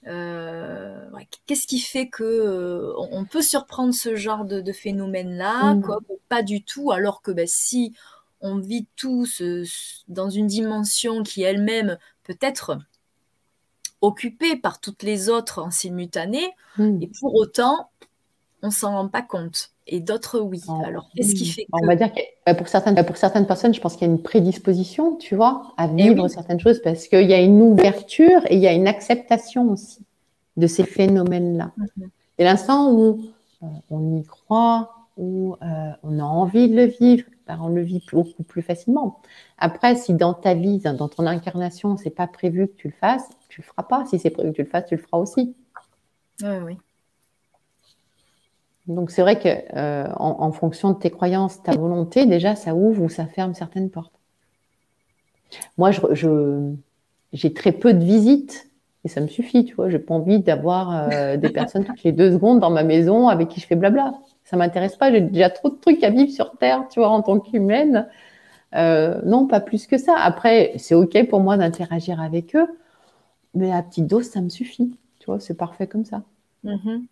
euh, 0.06 1.08
qu'est-ce 1.46 1.66
qui 1.66 1.80
fait 1.80 2.08
que 2.08 2.22
euh, 2.22 2.92
on 3.10 3.24
peut 3.24 3.42
surprendre 3.42 3.92
ce 3.92 4.14
genre 4.14 4.44
de, 4.44 4.72
phénomène-là, 4.72 5.74
mmh. 5.74 5.82
pas 6.28 6.42
du 6.42 6.62
tout, 6.62 6.92
alors 6.92 7.22
que 7.22 7.32
ben, 7.32 7.46
si 7.46 7.94
on 8.46 8.58
vit 8.58 8.86
tous 8.96 9.42
dans 10.08 10.30
une 10.30 10.46
dimension 10.46 11.22
qui 11.22 11.42
elle-même 11.42 11.98
peut 12.22 12.38
être 12.40 12.78
occupée 14.00 14.56
par 14.56 14.80
toutes 14.80 15.02
les 15.02 15.28
autres 15.28 15.62
en 15.62 15.70
simultané, 15.70 16.54
mmh. 16.78 17.02
et 17.02 17.10
pour 17.20 17.34
autant, 17.34 17.90
on 18.62 18.70
s'en 18.70 18.92
rend 18.92 19.08
pas 19.08 19.22
compte. 19.22 19.70
Et 19.88 20.00
d'autres, 20.00 20.40
oui. 20.40 20.62
Alors, 20.84 21.08
qu'est-ce 21.14 21.34
qui 21.34 21.46
fait 21.46 21.62
que... 21.62 21.68
On 21.72 21.86
va 21.86 21.94
dire 21.94 22.12
que 22.12 22.20
bah, 22.44 22.54
pour 22.54 22.66
certaines, 22.66 23.02
pour 23.04 23.16
certaines 23.16 23.46
personnes, 23.46 23.72
je 23.72 23.80
pense 23.80 23.94
qu'il 23.94 24.06
y 24.06 24.10
a 24.10 24.12
une 24.12 24.22
prédisposition, 24.22 25.16
tu 25.16 25.36
vois, 25.36 25.74
à 25.76 25.86
eh 25.86 25.94
vivre 25.94 26.26
certaines 26.26 26.58
choses 26.58 26.80
parce 26.82 27.06
qu'il 27.06 27.28
y 27.28 27.34
a 27.34 27.40
une 27.40 27.62
ouverture 27.62 28.40
et 28.48 28.56
il 28.56 28.60
y 28.60 28.66
a 28.66 28.72
une 28.72 28.88
acceptation 28.88 29.70
aussi 29.70 30.00
de 30.56 30.66
ces 30.66 30.84
phénomènes-là. 30.84 31.72
Mhm. 31.76 32.10
Et 32.38 32.44
l'instant 32.44 32.90
où 32.92 33.22
euh, 33.62 33.66
on 33.90 34.16
y 34.16 34.24
croit, 34.24 35.06
où 35.16 35.56
euh, 35.62 35.90
on 36.02 36.18
a 36.18 36.24
envie 36.24 36.68
de 36.68 36.74
le 36.74 36.86
vivre, 36.86 37.24
on 37.48 37.68
le 37.68 37.82
vit 37.82 38.04
beaucoup 38.12 38.42
plus 38.42 38.62
facilement. 38.62 39.20
Après, 39.58 39.94
si 39.94 40.14
dans 40.14 40.34
ta 40.34 40.54
vie, 40.54 40.78
dans 40.78 41.08
ton 41.08 41.26
incarnation, 41.26 41.96
c'est 41.96 42.10
pas 42.10 42.26
prévu 42.26 42.68
que 42.68 42.74
tu 42.74 42.88
le 42.88 42.94
fasses, 42.94 43.28
tu 43.48 43.60
le 43.60 43.66
feras 43.66 43.84
pas. 43.84 44.04
Si 44.06 44.18
c'est 44.18 44.30
prévu 44.30 44.50
que 44.50 44.56
tu 44.56 44.62
le 44.62 44.68
fasses, 44.68 44.86
tu 44.86 44.96
le 44.96 45.02
feras 45.02 45.18
aussi. 45.18 45.54
Oui, 46.42 46.56
oui. 46.64 46.78
Donc 48.86 49.10
c'est 49.10 49.22
vrai 49.22 49.38
que 49.38 49.48
euh, 49.76 50.08
en, 50.16 50.52
fonction 50.52 50.92
de 50.92 50.98
tes 50.98 51.10
croyances, 51.10 51.62
ta 51.62 51.72
volonté, 51.72 52.24
déjà 52.26 52.54
ça 52.54 52.74
ouvre 52.74 53.02
ou 53.02 53.08
ça 53.08 53.26
ferme 53.26 53.52
certaines 53.52 53.90
portes. 53.90 54.12
Moi, 55.76 55.90
je, 55.90 56.72
j'ai 57.32 57.52
très 57.52 57.72
peu 57.72 57.94
de 57.94 58.04
visites 58.04 58.70
et 59.04 59.08
ça 59.08 59.20
me 59.20 59.26
suffit, 59.26 59.64
tu 59.64 59.74
vois. 59.74 59.90
J'ai 59.90 59.98
pas 59.98 60.14
envie 60.14 60.40
d'avoir 60.40 61.10
euh, 61.12 61.36
des 61.36 61.50
personnes 61.50 61.84
toutes 61.84 62.02
les 62.04 62.12
deux 62.12 62.32
secondes 62.32 62.60
dans 62.60 62.70
ma 62.70 62.84
maison 62.84 63.28
avec 63.28 63.48
qui 63.48 63.60
je 63.60 63.66
fais 63.66 63.76
blabla. 63.76 64.14
Ça 64.46 64.56
m'intéresse 64.56 64.96
pas. 64.96 65.10
J'ai 65.10 65.20
déjà 65.20 65.50
trop 65.50 65.70
de 65.70 65.76
trucs 65.76 66.02
à 66.04 66.10
vivre 66.10 66.30
sur 66.30 66.56
Terre, 66.56 66.86
tu 66.88 67.00
vois, 67.00 67.08
en 67.08 67.20
tant 67.20 67.40
qu'humaine. 67.40 68.08
Euh, 68.74 69.20
non, 69.24 69.46
pas 69.46 69.60
plus 69.60 69.86
que 69.86 69.98
ça. 69.98 70.14
Après, 70.16 70.72
c'est 70.76 70.94
ok 70.94 71.28
pour 71.28 71.40
moi 71.40 71.56
d'interagir 71.56 72.20
avec 72.20 72.54
eux, 72.54 72.68
mais 73.54 73.72
à 73.72 73.82
petite 73.82 74.06
dose, 74.06 74.26
ça 74.26 74.40
me 74.40 74.48
suffit. 74.48 74.96
Tu 75.18 75.26
vois, 75.26 75.40
c'est 75.40 75.56
parfait 75.56 75.88
comme 75.88 76.04
ça. 76.04 76.22
Mm-hmm. 76.64 77.06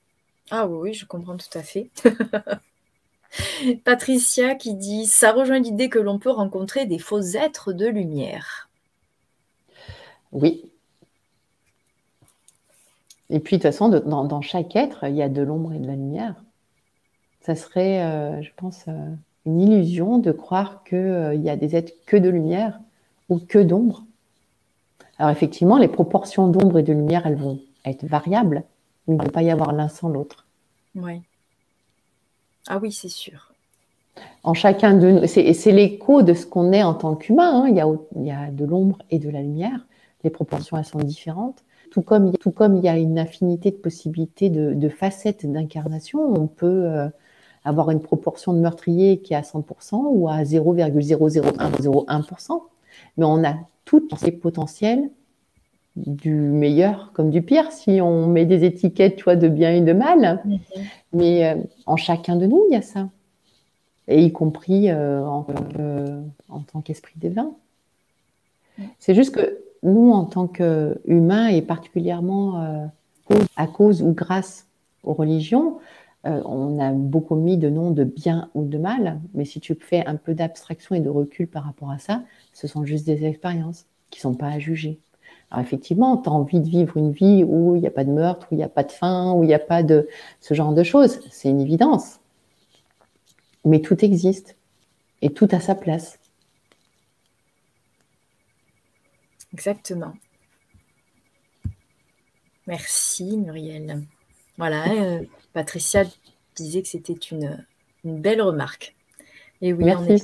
Ah 0.52 0.68
oui, 0.68 0.94
je 0.94 1.06
comprends 1.06 1.36
tout 1.36 1.58
à 1.58 1.62
fait. 1.62 1.90
Patricia 3.84 4.54
qui 4.54 4.74
dit 4.74 5.06
Ça 5.06 5.32
rejoint 5.32 5.58
l'idée 5.58 5.88
que 5.88 5.98
l'on 5.98 6.20
peut 6.20 6.30
rencontrer 6.30 6.86
des 6.86 7.00
faux 7.00 7.20
êtres 7.20 7.72
de 7.72 7.86
lumière. 7.86 8.68
Oui. 10.30 10.70
Et 13.30 13.40
puis, 13.40 13.56
de 13.56 13.62
toute 13.62 13.72
façon, 13.72 13.88
dans, 13.88 14.40
chaque 14.42 14.76
être, 14.76 15.04
il 15.08 15.16
y 15.16 15.22
a 15.22 15.28
de 15.28 15.42
l'ombre 15.42 15.72
et 15.72 15.78
de 15.78 15.86
la 15.86 15.94
lumière. 15.94 16.43
Ça 17.44 17.54
serait, 17.54 18.02
euh, 18.02 18.40
je 18.40 18.48
pense, 18.56 18.84
euh, 18.88 19.14
une 19.44 19.60
illusion 19.60 20.16
de 20.16 20.32
croire 20.32 20.82
qu'il 20.84 20.96
euh, 20.96 21.34
y 21.34 21.50
a 21.50 21.56
des 21.56 21.76
êtres 21.76 21.92
que 22.06 22.16
de 22.16 22.30
lumière 22.30 22.80
ou 23.28 23.38
que 23.38 23.58
d'ombre. 23.58 24.04
Alors, 25.18 25.30
effectivement, 25.30 25.76
les 25.76 25.88
proportions 25.88 26.48
d'ombre 26.48 26.78
et 26.78 26.82
de 26.82 26.94
lumière, 26.94 27.26
elles 27.26 27.36
vont 27.36 27.60
être 27.84 28.06
variables. 28.06 28.64
Il 29.08 29.16
ne 29.16 29.22
peut 29.22 29.30
pas 29.30 29.42
y 29.42 29.50
avoir 29.50 29.72
l'un 29.74 29.88
sans 29.88 30.08
l'autre. 30.08 30.46
Oui. 30.94 31.20
Ah 32.66 32.78
oui, 32.80 32.90
c'est 32.90 33.10
sûr. 33.10 33.52
En 34.42 34.54
chacun 34.54 34.94
de 34.94 35.10
nous, 35.10 35.26
c'est 35.26 35.72
l'écho 35.72 36.22
de 36.22 36.32
ce 36.32 36.46
qu'on 36.46 36.72
est 36.72 36.82
en 36.82 36.94
tant 36.94 37.14
qu'humain. 37.14 37.64
Hein. 37.64 37.68
Il, 37.68 38.24
y 38.24 38.30
a, 38.30 38.50
de 38.50 38.64
l'ombre 38.64 39.02
et 39.10 39.18
de 39.18 39.28
la 39.28 39.42
lumière. 39.42 39.84
Les 40.22 40.30
proportions, 40.30 40.78
elles 40.78 40.86
sont 40.86 40.98
différentes. 40.98 41.62
Tout 41.90 42.00
comme, 42.00 42.32
tout 42.38 42.52
comme 42.52 42.76
il 42.76 42.84
y 42.84 42.88
a 42.88 42.96
une 42.96 43.18
infinité 43.18 43.70
de 43.70 43.76
possibilités 43.76 44.48
de, 44.48 44.88
facettes 44.88 45.44
d'incarnation, 45.44 46.20
on 46.22 46.46
peut 46.46 46.86
euh, 46.86 47.08
avoir 47.64 47.90
une 47.90 48.00
proportion 48.00 48.52
de 48.52 48.58
meurtrier 48.58 49.18
qui 49.18 49.32
est 49.32 49.36
à 49.36 49.42
100% 49.42 50.08
ou 50.10 50.28
à 50.28 50.42
0,000101%. 50.42 52.62
Mais 53.16 53.24
on 53.24 53.42
a 53.44 53.54
toutes 53.84 54.20
les 54.22 54.32
potentiels 54.32 55.08
du 55.96 56.34
meilleur 56.34 57.12
comme 57.12 57.30
du 57.30 57.40
pire 57.40 57.70
si 57.70 58.00
on 58.00 58.26
met 58.26 58.46
des 58.46 58.64
étiquettes 58.64 59.14
tu 59.16 59.36
de 59.36 59.48
bien 59.48 59.72
et 59.72 59.80
de 59.80 59.92
mal. 59.92 60.42
Mhm. 60.44 60.58
Mais 61.12 61.46
euh, 61.46 61.54
en 61.86 61.96
chacun 61.96 62.36
de 62.36 62.46
nous, 62.46 62.64
il 62.68 62.74
y 62.74 62.76
a 62.76 62.82
ça. 62.82 63.08
Et 64.06 64.22
y 64.22 64.32
compris 64.32 64.90
euh, 64.90 65.24
euh, 65.78 66.20
en, 66.50 66.60
tant 66.60 66.82
qu'esprit 66.82 67.14
divin. 67.16 67.52
C'est 68.98 69.14
juste 69.14 69.34
que 69.34 69.60
nous, 69.82 70.10
en 70.10 70.24
tant 70.24 70.46
qu'humains, 70.46 71.46
et 71.46 71.62
particulièrement 71.62 72.90
à 73.56 73.66
cause 73.66 74.02
ou 74.02 74.12
grâce 74.12 74.66
aux 75.04 75.14
religions, 75.14 75.78
on 76.24 76.78
a 76.80 76.92
beaucoup 76.92 77.36
mis 77.36 77.58
de 77.58 77.68
noms 77.68 77.90
de 77.90 78.04
bien 78.04 78.50
ou 78.54 78.64
de 78.64 78.78
mal. 78.78 79.20
Mais 79.34 79.44
si 79.44 79.60
tu 79.60 79.74
fais 79.74 80.04
un 80.06 80.16
peu 80.16 80.34
d'abstraction 80.34 80.94
et 80.94 81.00
de 81.00 81.08
recul 81.08 81.46
par 81.46 81.64
rapport 81.64 81.90
à 81.90 81.98
ça, 81.98 82.22
ce 82.52 82.66
sont 82.66 82.84
juste 82.84 83.06
des 83.06 83.24
expériences 83.24 83.86
qui 84.10 84.18
ne 84.20 84.22
sont 84.22 84.34
pas 84.34 84.48
à 84.48 84.58
juger. 84.58 84.98
Alors 85.50 85.64
effectivement, 85.64 86.16
tu 86.16 86.28
as 86.28 86.32
envie 86.32 86.60
de 86.60 86.68
vivre 86.68 86.96
une 86.96 87.12
vie 87.12 87.44
où 87.44 87.76
il 87.76 87.80
n'y 87.80 87.86
a 87.86 87.90
pas 87.90 88.04
de 88.04 88.10
meurtre, 88.10 88.48
où 88.50 88.54
il 88.54 88.58
n'y 88.58 88.64
a 88.64 88.68
pas 88.68 88.84
de 88.84 88.92
faim, 88.92 89.32
où 89.34 89.44
il 89.44 89.46
n'y 89.46 89.54
a 89.54 89.58
pas 89.58 89.82
de 89.82 90.08
ce 90.40 90.54
genre 90.54 90.72
de 90.72 90.82
choses. 90.82 91.20
C'est 91.30 91.48
une 91.48 91.60
évidence. 91.60 92.20
Mais 93.64 93.80
tout 93.80 94.04
existe 94.04 94.56
et 95.22 95.30
tout 95.30 95.48
a 95.52 95.60
sa 95.60 95.74
place. 95.74 96.18
Exactement. 99.52 100.14
Merci 102.66 103.36
Muriel. 103.36 104.02
Voilà, 104.56 104.90
euh, 104.90 105.22
Patricia 105.54 106.04
disait 106.56 106.82
que 106.82 106.88
c'était 106.88 107.14
une, 107.14 107.64
belle 108.04 108.42
remarque. 108.42 108.94
Et 109.62 109.72
oui, 109.72 109.84
Merci, 109.84 110.22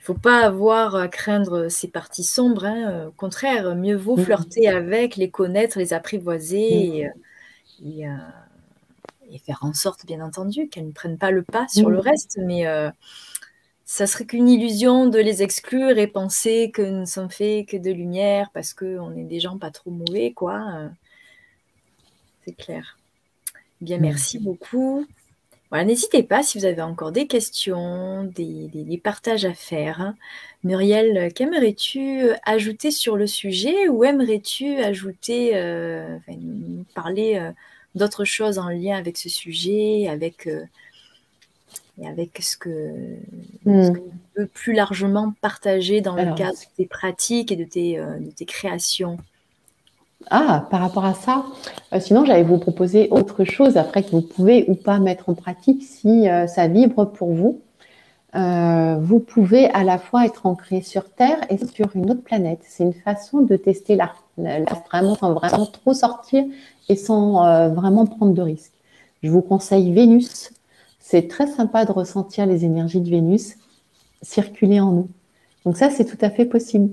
faut 0.00 0.14
pas 0.14 0.40
avoir 0.40 0.96
à 0.96 1.08
craindre 1.08 1.68
ces 1.68 1.86
parties 1.86 2.24
sombres. 2.24 2.64
Hein. 2.64 3.06
Au 3.08 3.12
contraire, 3.12 3.76
mieux 3.76 3.94
vaut 3.96 4.16
mmh. 4.16 4.24
flirter 4.24 4.68
avec, 4.68 5.16
les 5.16 5.30
connaître, 5.30 5.78
les 5.78 5.92
apprivoiser 5.92 7.06
mmh. 7.80 7.86
euh, 7.86 8.06
euh, 8.06 9.30
et, 9.30 9.38
faire 9.38 9.58
en 9.60 9.74
sorte, 9.74 10.06
bien 10.06 10.20
entendu, 10.20 10.68
qu'elles 10.68 10.88
ne 10.88 10.92
prennent 10.92 11.18
pas 11.18 11.30
le 11.30 11.42
pas 11.42 11.68
sur 11.68 11.90
le 11.90 11.98
reste. 11.98 12.40
Mais 12.42 12.66
euh, 12.66 12.90
ça 13.84 14.06
serait 14.06 14.24
qu'une 14.24 14.48
illusion 14.48 15.06
de 15.06 15.18
les 15.18 15.42
exclure 15.42 15.98
et 15.98 16.06
penser 16.06 16.70
que 16.72 16.82
nous 16.82 17.00
ne 17.00 17.04
sommes 17.04 17.30
faits 17.30 17.68
que 17.68 17.76
de 17.76 17.90
lumière 17.92 18.50
parce 18.52 18.72
qu'on 18.72 19.14
est 19.14 19.24
des 19.24 19.38
gens 19.38 19.58
pas 19.58 19.70
trop 19.70 19.90
mauvais, 19.90 20.32
quoi. 20.32 20.90
C'est 22.50 22.64
clair. 22.64 22.98
Bien, 23.80 23.98
merci 23.98 24.38
beaucoup 24.38 25.06
n'hésitez 25.78 26.22
pas 26.22 26.42
si 26.42 26.58
vous 26.58 26.64
avez 26.64 26.82
encore 26.82 27.12
des 27.12 27.26
questions, 27.26 28.24
des, 28.24 29.00
partages 29.02 29.44
à 29.44 29.54
faire. 29.54 30.14
Muriel, 30.64 31.32
qu'aimerais-tu 31.32 32.30
ajouter 32.44 32.90
sur 32.90 33.16
le 33.16 33.26
sujet 33.26 33.88
ou 33.88 34.04
aimerais-tu 34.04 34.78
ajouter, 34.78 35.52
euh, 35.54 36.18
parler 36.94 37.36
euh, 37.36 37.52
d'autres 37.94 38.24
choses 38.24 38.58
en 38.58 38.68
lien 38.68 38.96
avec 38.96 39.16
ce 39.16 39.28
sujet, 39.28 40.08
avec, 40.08 40.46
euh, 40.48 40.64
avec 42.04 42.38
ce 42.42 42.56
que, 42.56 42.90
hmm. 43.64 43.92
tu 43.94 44.00
veux 44.36 44.46
plus 44.46 44.72
largement 44.72 45.32
partager 45.40 46.00
dans 46.00 46.16
le 46.16 46.34
cadre 46.34 46.58
de 46.58 46.76
tes 46.76 46.86
pratiques 46.86 47.52
et 47.52 47.56
de 47.56 47.64
tes, 47.64 47.96
de 47.96 48.30
tes 48.30 48.44
créations? 48.44 49.18
Ah, 50.28 50.66
par 50.70 50.80
rapport 50.80 51.04
à 51.04 51.14
ça, 51.14 51.44
euh, 51.92 52.00
sinon 52.00 52.24
j'allais 52.24 52.42
vous 52.42 52.58
proposer 52.58 53.08
autre 53.10 53.44
chose 53.44 53.76
après 53.76 54.02
que 54.02 54.10
vous 54.10 54.20
pouvez 54.20 54.64
ou 54.68 54.74
pas 54.74 54.98
mettre 54.98 55.28
en 55.28 55.34
pratique 55.34 55.82
si 55.82 56.28
euh, 56.28 56.46
ça 56.46 56.68
vibre 56.68 57.10
pour 57.10 57.32
vous. 57.32 57.60
Euh, 58.36 58.96
vous 59.00 59.18
pouvez 59.18 59.68
à 59.70 59.82
la 59.82 59.98
fois 59.98 60.26
être 60.26 60.46
ancré 60.46 60.82
sur 60.82 61.10
Terre 61.10 61.38
et 61.48 61.58
sur 61.58 61.96
une 61.96 62.10
autre 62.10 62.22
planète. 62.22 62.60
C'est 62.62 62.84
une 62.84 62.92
façon 62.92 63.40
de 63.40 63.56
tester 63.56 63.96
l'art, 63.96 64.22
vraiment 64.36 65.16
sans 65.16 65.32
vraiment 65.32 65.66
trop 65.66 65.94
sortir 65.94 66.44
et 66.88 66.96
sans 66.96 67.70
vraiment 67.70 68.06
prendre 68.06 68.32
de 68.32 68.42
risques. 68.42 68.72
Je 69.22 69.30
vous 69.30 69.42
conseille 69.42 69.92
Vénus. 69.92 70.52
C'est 71.00 71.28
très 71.28 71.48
sympa 71.48 71.84
de 71.84 71.92
ressentir 71.92 72.46
les 72.46 72.64
énergies 72.64 73.00
de 73.00 73.10
Vénus 73.10 73.56
circuler 74.22 74.80
en 74.80 74.92
nous. 74.92 75.08
Donc 75.64 75.76
ça, 75.76 75.90
c'est 75.90 76.04
tout 76.04 76.18
à 76.20 76.30
fait 76.30 76.44
possible 76.44 76.90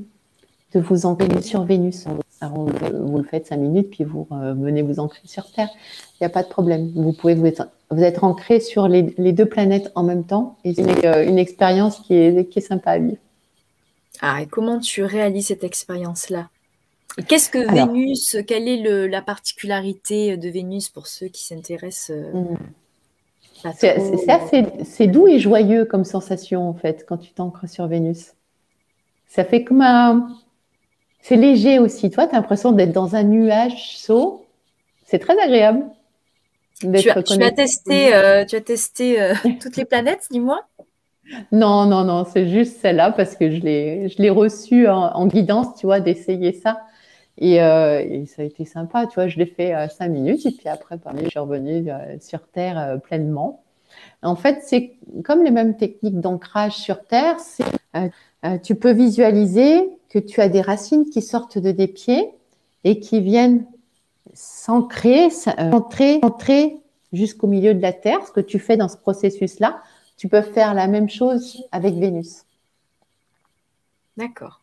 de 0.74 0.80
vous 0.80 1.06
ancrer 1.06 1.41
sur 1.41 1.64
Vénus. 1.64 2.06
Alors, 2.40 2.68
vous 2.68 3.18
le 3.18 3.24
faites 3.24 3.48
cinq 3.48 3.58
minutes, 3.58 3.90
puis 3.90 4.04
vous 4.04 4.28
euh, 4.32 4.54
venez 4.54 4.84
vous 4.84 5.00
ancrer 5.00 5.22
sur 5.26 5.52
Terre. 5.52 5.70
Il 6.14 6.18
n'y 6.24 6.28
a 6.28 6.30
pas 6.30 6.44
de 6.44 6.48
problème. 6.48 6.92
Vous 6.96 7.14
pouvez 7.14 7.34
vous 7.34 7.46
être, 7.46 7.68
vous 7.90 8.04
être 8.04 8.24
ancré 8.24 8.60
sur 8.60 8.88
les, 8.88 9.02
deux 9.02 9.46
planètes 9.46 9.92
en 9.96 10.04
même 10.04 10.24
temps. 10.24 10.58
Et 10.64 10.74
c'est 10.74 11.06
euh, 11.06 11.28
une, 11.28 11.40
expérience 11.40 12.00
qui 12.00 12.14
est, 12.14 12.50
qui 12.50 12.60
est 12.60 12.62
sympa 12.62 12.92
à 12.92 13.00
vivre. 13.00 13.18
Ah, 14.22 14.42
et 14.42 14.46
comment 14.46 14.80
tu 14.80 15.04
réalises 15.04 15.48
cette 15.48 15.64
expérience-là? 15.64 16.50
Qu'est-ce 17.28 17.50
que 17.50 17.72
Vénus 17.72 18.38
Quelle 18.46 18.68
est 18.68 19.08
la 19.08 19.22
particularité 19.22 20.38
de 20.38 20.50
Vénus 20.50 20.90
pour 20.90 21.08
ceux 21.08 21.28
qui 21.28 21.44
s'intéressent 21.44 22.12
euh, 22.16 22.32
hmm. 22.34 22.58
C'est 23.76 24.30
assez 24.30 25.08
doux 25.08 25.28
et 25.28 25.40
joyeux 25.40 25.86
comme 25.86 26.04
sensation, 26.04 26.70
en 26.70 26.76
fait, 26.76 27.06
quand 27.08 27.18
tu 27.18 27.32
t'ancres 27.32 27.68
sur 27.68 27.88
Vénus. 27.88 28.34
Ça 29.28 29.44
fait 29.44 29.64
comme 29.64 29.82
un, 29.82 30.30
c'est 31.28 31.36
léger 31.36 31.78
aussi. 31.78 32.10
Toi, 32.10 32.26
tu 32.26 32.36
as 32.36 32.38
l'impression 32.38 32.72
d'être 32.72 32.94
dans 32.94 33.16
un 33.16 33.24
nuage 33.24 33.99
chaud. 34.06 34.45
C'est 35.06 35.20
très 35.20 35.38
agréable. 35.38 35.84
Tu 36.80 36.88
as, 36.88 37.22
tu 37.22 37.44
as, 37.44 37.52
testé, 37.52 38.16
euh, 38.16 38.45
tu 38.45 38.56
as 38.56 38.62
testé 38.62 39.22
euh, 39.22 39.34
toutes 39.62 39.76
les 39.76 39.84
planètes, 39.84 40.28
dis-moi? 40.32 40.62
Non, 41.52 41.86
non, 41.86 42.06
non, 42.06 42.24
c'est 42.24 42.48
juste 42.48 42.80
celle-là 42.80 43.12
parce 43.12 43.36
que 43.36 43.52
je 43.52 43.60
l'ai 43.60 44.30
reçue 44.30 44.88
en, 44.88 45.28
guidance, 45.28 45.76
tu 45.78 45.86
vois, 45.86 45.99
d'essayer 45.99 46.54
ça. 46.54 46.80
Euh, 47.41 47.99
et, 47.99 48.26
ça 48.26 48.44
a 48.44 48.45
été 48.45 48.64
sympa, 48.64 49.06
tu 49.08 49.16
vois, 49.16 49.28
je 49.28 49.38
l'ai 49.38 49.48
fait 49.48 49.74
cinq 49.90 50.08
minutes 50.08 50.45
et 50.45 50.52
puis 50.52 50.70
après, 50.70 50.98
je 51.22 51.30
suis 51.30 51.40
revenue 51.40 51.91
sur 52.22 52.48
Terre 52.48 52.99
pleinement. 53.04 53.64
En 54.22 54.38
fait, 54.38 54.60
c'est 54.62 54.94
comme 55.26 55.44
les 55.44 55.52
mêmes 55.52 55.76
techniques 55.76 56.22
d'ancrage 56.22 56.78
sur 56.78 57.06
Terre. 57.06 57.36
tu 58.64 58.76
peux 58.76 58.94
visualiser 58.94 59.90
que 60.10 60.20
tu 60.20 60.42
as 60.42 60.50
des 60.50 60.62
racines 60.62 61.10
qui 61.10 61.22
sortent 61.22 61.58
de 61.58 61.72
des 61.72 61.88
pieds 61.88 62.30
et 62.84 63.00
qui 63.00 63.22
viennent 63.22 63.66
s'ancrer, 64.34 65.26
euh, 65.26 65.72
entrer, 65.72 66.20
entrer 66.22 66.78
jusqu'au 67.14 67.48
milieu 67.48 67.74
de 67.74 67.82
la 67.82 67.94
Terre. 67.94 68.26
Ce 68.26 68.32
que 68.32 68.40
tu 68.40 68.60
fais 68.60 68.78
dans 68.78 68.88
ce 68.88 68.98
processus-là, 68.98 69.82
tu 70.18 70.28
peux 70.30 70.42
faire 70.42 70.74
la 70.74 70.88
même 70.88 71.10
chose 71.10 71.64
avec 71.72 71.96
Vénus. 71.96 72.44
D'accord. 74.16 74.62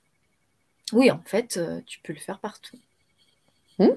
Oui, 0.92 1.10
en 1.10 1.20
fait, 1.24 1.56
euh, 1.56 1.80
tu 1.86 2.00
peux 2.00 2.12
le 2.12 2.18
faire 2.18 2.38
partout. 2.38 2.76
Hmm? 3.78 3.88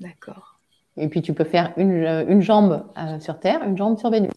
D'accord. 0.00 0.58
Et 0.96 1.08
puis 1.08 1.22
tu 1.22 1.34
peux 1.34 1.44
faire 1.44 1.72
une, 1.76 2.40
jambe 2.40 2.84
sur 3.20 3.40
Terre, 3.40 3.62
une 3.64 3.76
jambe 3.76 3.98
sur 3.98 4.10
Vénus. 4.10 4.32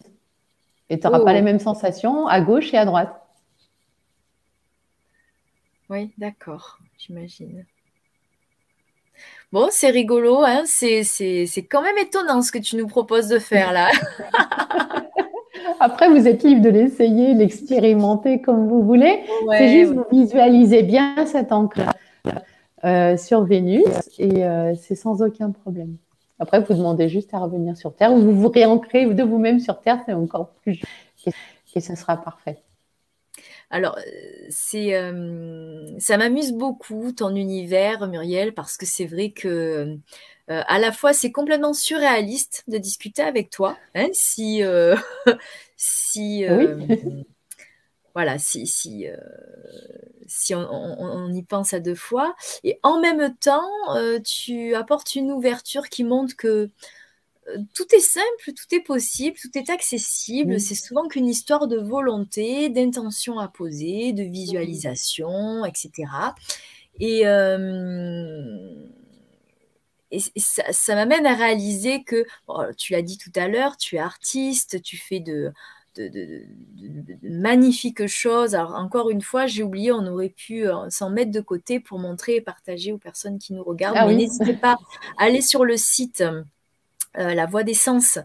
Et 0.90 1.00
tu 1.00 1.06
n'auras 1.06 1.20
pas 1.20 1.32
oh. 1.32 1.34
les 1.34 1.42
mêmes 1.42 1.60
sensations 1.60 2.28
à 2.28 2.42
gauche 2.42 2.74
et 2.74 2.78
à 2.78 2.86
droite. 2.86 3.27
Oui, 5.90 6.12
d'accord, 6.18 6.80
j'imagine. 6.98 7.66
Bon, 9.52 9.70
c'est 9.72 9.90
rigolo, 9.90 10.42
hein 10.44 10.64
c'est 10.66 11.04
quand 11.70 11.82
même 11.82 11.98
étonnant 11.98 12.42
ce 12.42 12.52
que 12.52 12.58
tu 12.58 12.76
nous 12.76 12.88
proposes 12.88 13.28
de 13.30 13.40
faire 13.40 13.72
là. 13.72 13.90
Après, 15.80 16.10
vous 16.10 16.28
êtes 16.28 16.44
libre 16.44 16.62
de 16.62 16.70
l'essayer, 16.70 17.34
l'expérimenter 17.34 18.42
comme 18.42 18.68
vous 18.68 18.84
voulez. 18.84 19.24
c'est 19.52 19.70
juste 19.70 19.94
vous 19.94 20.06
visualisez 20.12 20.84
bien 20.84 21.26
cet 21.26 21.52
encre 21.52 21.82
euh, 22.84 23.18
sur 23.18 23.44
Vénus 23.44 23.86
et 24.20 24.44
euh, 24.44 24.76
c'est 24.76 24.96
sans 24.96 25.22
aucun 25.22 25.52
problème. 25.52 25.96
Après, 26.40 26.60
vous 26.62 26.74
demandez 26.74 27.10
juste 27.10 27.34
à 27.34 27.40
revenir 27.40 27.76
sur 27.76 27.96
Terre 27.96 28.14
ou 28.14 28.20
vous 28.20 28.34
vous 28.34 28.50
réancrez 28.50 29.06
de 29.06 29.24
vous-même 29.24 29.60
sur 29.60 29.80
Terre, 29.80 30.00
c'est 30.06 30.14
encore 30.14 30.50
plus 30.62 30.82
et 31.78 31.80
ce 31.80 31.96
sera 31.96 32.18
parfait. 32.18 32.58
Alors, 33.70 34.00
c'est, 34.50 34.94
ça 36.00 36.18
m'amuse 36.18 36.54
beaucoup 36.54 37.12
ton 37.12 37.36
univers, 37.36 38.08
Muriel, 38.08 38.54
parce 38.54 38.78
que 38.78 38.86
c'est 38.86 39.06
vrai 39.06 39.32
que 39.32 39.98
à 40.48 40.80
la 40.80 40.94
fois 40.94 41.12
c'est 41.12 41.34
complètement 41.34 41.74
surréaliste 41.74 42.64
de 42.70 42.78
discuter 42.78 43.22
avec 43.22 43.50
toi, 43.50 43.78
hein, 43.96 44.08
si 44.14 44.62
si 45.76 46.46
voilà, 48.16 48.40
si 48.40 48.66
si 48.66 49.06
si 50.28 50.56
on, 50.56 51.34
y 51.34 51.44
pense 51.44 51.74
à 51.74 51.82
deux 51.82 51.96
fois, 51.96 52.36
et 52.64 52.80
en 52.84 53.02
même 53.02 53.36
temps, 53.36 53.70
tu 54.24 54.76
apportes 54.76 55.16
une 55.16 55.32
ouverture 55.32 55.90
qui 55.90 56.06
montre 56.06 56.38
que 56.38 56.70
tout 57.74 57.96
est 57.96 58.00
simple, 58.00 58.54
tout 58.54 58.76
est 58.76 58.82
possible, 58.82 59.38
tout 59.40 59.58
est 59.58 59.70
accessible. 59.70 60.60
C'est 60.60 60.76
souvent 60.76 61.08
qu'une 61.08 61.28
histoire 61.28 61.68
de 61.68 61.78
volonté, 61.78 62.70
d'intention 62.70 63.40
à 63.40 63.48
poser, 63.48 64.14
de 64.14 64.24
visualisation, 64.24 65.66
etc. 65.66 65.92
Et, 67.00 67.28
euh, 67.28 68.88
ça, 70.38 70.96
m'amène 70.96 71.26
à 71.26 71.36
réaliser 71.36 72.04
que, 72.04 72.26
tu 72.78 72.94
l'as 72.94 73.02
dit 73.02 73.18
tout 73.18 73.32
à 73.36 73.48
l'heure, 73.48 73.78
tu 73.78 73.96
es 73.96 74.00
artiste, 74.00 74.82
tu 74.82 74.98
fais 74.98 75.20
de, 75.20 75.54
magnifiques 77.24 78.08
choses. 78.08 78.56
Alors 78.56 78.76
encore 78.76 79.10
une 79.10 79.22
fois, 79.22 79.48
j'ai 79.48 79.64
oublié, 79.64 79.92
on 79.92 80.06
aurait 80.06 80.30
pu 80.30 80.68
euh, 80.68 80.90
s'en 80.90 81.10
mettre 81.10 81.32
de 81.32 81.42
côté 81.42 81.80
pour 81.80 81.98
montrer 81.98 82.36
et 82.36 82.42
partager 82.42 82.92
aux 82.92 83.00
personnes 83.00 83.40
qui 83.40 83.54
nous 83.54 83.64
regardent. 83.64 83.98
Ah 84.00 84.06
mais 84.06 84.16
n'hésitez 84.16 84.54
pas 84.54 84.78
à 85.18 85.24
aller 85.24 85.42
sur 85.42 85.66
le 85.66 85.76
site 85.76 86.24
euh, 87.18 87.34
la 87.34 87.46
voix 87.46 87.64
des 87.64 87.74
sens 87.74 88.20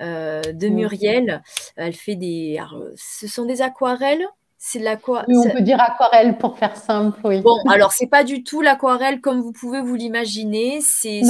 euh, 0.00 0.40
de 0.40 0.68
Muriel. 0.68 1.42
Elle 1.76 1.94
fait 1.94 2.16
des. 2.16 2.60
ce 2.96 3.26
sont 3.26 3.44
des 3.44 3.62
aquarelles. 3.62 4.26
C'est 4.60 4.80
de 4.80 4.84
l'aquarelle. 4.84 5.36
On 5.36 5.48
peut 5.50 5.60
dire 5.60 5.80
aquarelle 5.80 6.36
pour 6.36 6.58
faire 6.58 6.76
simple, 6.76 7.20
oui. 7.22 7.40
Bon, 7.42 7.56
alors 7.68 7.92
c'est 7.92 8.08
pas 8.08 8.24
du 8.24 8.42
tout 8.42 8.60
l'aquarelle 8.60 9.20
comme 9.20 9.40
vous 9.40 9.52
pouvez 9.52 9.80
vous 9.80 9.94
l'imaginer. 9.94 10.80
C'est, 10.80 11.22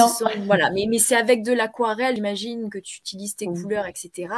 voilà, 0.47 0.71
mais, 0.71 0.87
mais 0.89 0.99
c'est 0.99 1.15
avec 1.15 1.43
de 1.43 1.53
l'aquarelle. 1.53 2.15
J'imagine 2.15 2.71
que 2.71 2.79
tu 2.79 2.97
utilises 2.97 3.37
tes 3.37 3.45
couleurs, 3.45 3.87
etc. 3.87 4.33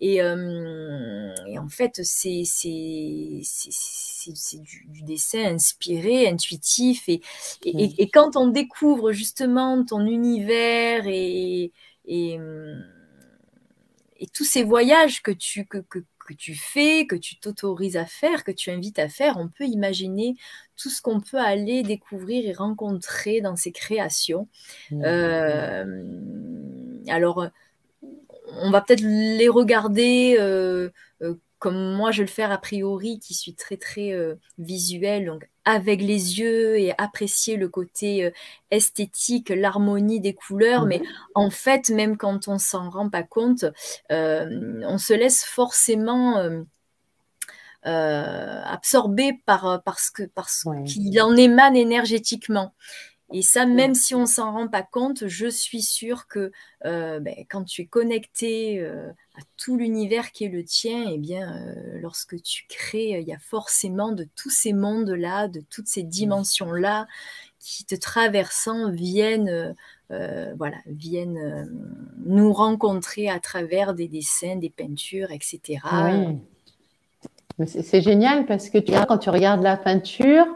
Euh, 0.00 1.34
et, 1.48 1.58
en 1.58 1.68
fait, 1.68 2.00
c'est 2.04 2.42
c'est 2.44 3.40
c'est 3.42 4.60
du, 4.60 5.02
dessin 5.02 5.54
inspiré, 5.54 6.28
intuitif, 6.28 7.08
et, 7.08 7.22
et, 7.64 7.94
et, 8.02 8.10
quand 8.10 8.36
on 8.36 8.46
découvre 8.48 9.10
justement 9.10 9.84
ton 9.84 10.06
univers 10.06 11.02
et 11.06 11.72
et, 12.06 12.38
et 14.18 14.26
tous 14.28 14.44
ces 14.44 14.62
voyages 14.62 15.22
que 15.22 15.30
tu, 15.30 15.66
que, 15.66 15.78
que, 15.78 16.00
que 16.26 16.34
tu 16.34 16.54
fais, 16.54 17.06
que 17.06 17.16
tu 17.16 17.38
t'autorises 17.40 17.96
à 17.96 18.06
faire, 18.06 18.44
que 18.44 18.52
tu 18.52 18.70
invites 18.70 18.98
à 18.98 19.08
faire, 19.08 19.36
on 19.38 19.48
peut 19.48 19.64
imaginer 19.64 20.36
tout 20.76 20.90
ce 20.90 21.02
qu'on 21.02 21.20
peut 21.20 21.38
aller 21.38 21.82
découvrir 21.82 22.48
et 22.48 22.52
rencontrer 22.52 23.40
dans 23.40 23.56
ces 23.56 23.72
créations. 23.72 24.48
Mmh. 24.90 25.02
Euh, 25.04 25.84
alors, 27.08 27.48
on 28.62 28.70
va 28.70 28.80
peut-être 28.80 29.02
les 29.02 29.48
regarder 29.48 30.36
euh, 30.38 30.90
euh, 31.22 31.34
comme 31.60 31.94
moi 31.94 32.10
je 32.10 32.22
le 32.22 32.26
fais 32.26 32.42
a 32.42 32.58
priori, 32.58 33.20
qui 33.20 33.34
suis 33.34 33.54
très 33.54 33.76
très 33.76 34.12
euh, 34.12 34.34
visuel, 34.58 35.26
donc 35.26 35.48
avec 35.66 36.00
les 36.00 36.40
yeux 36.40 36.78
et 36.78 36.94
apprécier 36.98 37.56
le 37.56 37.68
côté 37.68 38.24
euh, 38.24 38.30
esthétique, 38.70 39.50
l'harmonie 39.50 40.20
des 40.20 40.34
couleurs, 40.34 40.86
mais 40.86 40.98
mhm. 40.98 41.06
en 41.34 41.50
fait, 41.50 41.90
même 41.90 42.16
quand 42.16 42.48
on 42.48 42.58
s'en 42.58 42.88
rend 42.88 43.10
pas 43.10 43.22
compte, 43.22 43.66
euh, 44.10 44.80
on 44.84 44.96
se 44.96 45.12
laisse 45.12 45.44
forcément 45.44 46.42
absorber 47.82 49.40
par 49.44 49.82
parce 49.84 50.10
que 50.10 50.22
parce 50.22 50.64
qu'il 50.86 51.20
en 51.20 51.36
émane 51.36 51.76
énergétiquement. 51.76 52.72
Et 53.32 53.42
ça, 53.42 53.64
même 53.66 53.94
si 53.94 54.14
on 54.14 54.26
s'en 54.26 54.52
rend 54.52 54.68
pas 54.68 54.82
compte, 54.82 55.26
je 55.26 55.46
suis 55.46 55.82
sûre 55.82 56.26
que 56.26 56.50
ben, 56.84 57.34
quand 57.48 57.64
tu 57.64 57.82
es 57.82 57.86
connecté 57.86 58.84
à 59.40 59.42
tout 59.56 59.76
l'univers 59.76 60.32
qui 60.32 60.44
est 60.44 60.48
le 60.48 60.64
tien, 60.64 61.08
et 61.08 61.14
eh 61.14 61.18
bien, 61.18 61.52
euh, 61.52 61.98
lorsque 62.00 62.40
tu 62.42 62.66
crées, 62.68 63.20
il 63.20 63.28
y 63.28 63.32
a 63.32 63.38
forcément 63.38 64.12
de 64.12 64.26
tous 64.36 64.50
ces 64.50 64.72
mondes-là, 64.72 65.48
de 65.48 65.62
toutes 65.70 65.86
ces 65.86 66.02
dimensions-là 66.02 67.06
qui 67.58 67.84
te 67.84 67.94
traversant 67.94 68.90
viennent, 68.90 69.48
euh, 69.48 69.72
euh, 70.10 70.52
voilà, 70.56 70.76
viennent 70.86 71.70
nous 72.24 72.52
rencontrer 72.52 73.28
à 73.28 73.38
travers 73.38 73.94
des 73.94 74.08
dessins, 74.08 74.56
des 74.56 74.70
peintures, 74.70 75.30
etc. 75.30 75.78
Oui. 77.58 77.66
C'est 77.66 78.00
génial 78.00 78.46
parce 78.46 78.70
que 78.70 78.78
tu 78.78 78.92
quand 79.06 79.18
tu 79.18 79.28
regardes 79.28 79.62
la 79.62 79.76
peinture, 79.76 80.46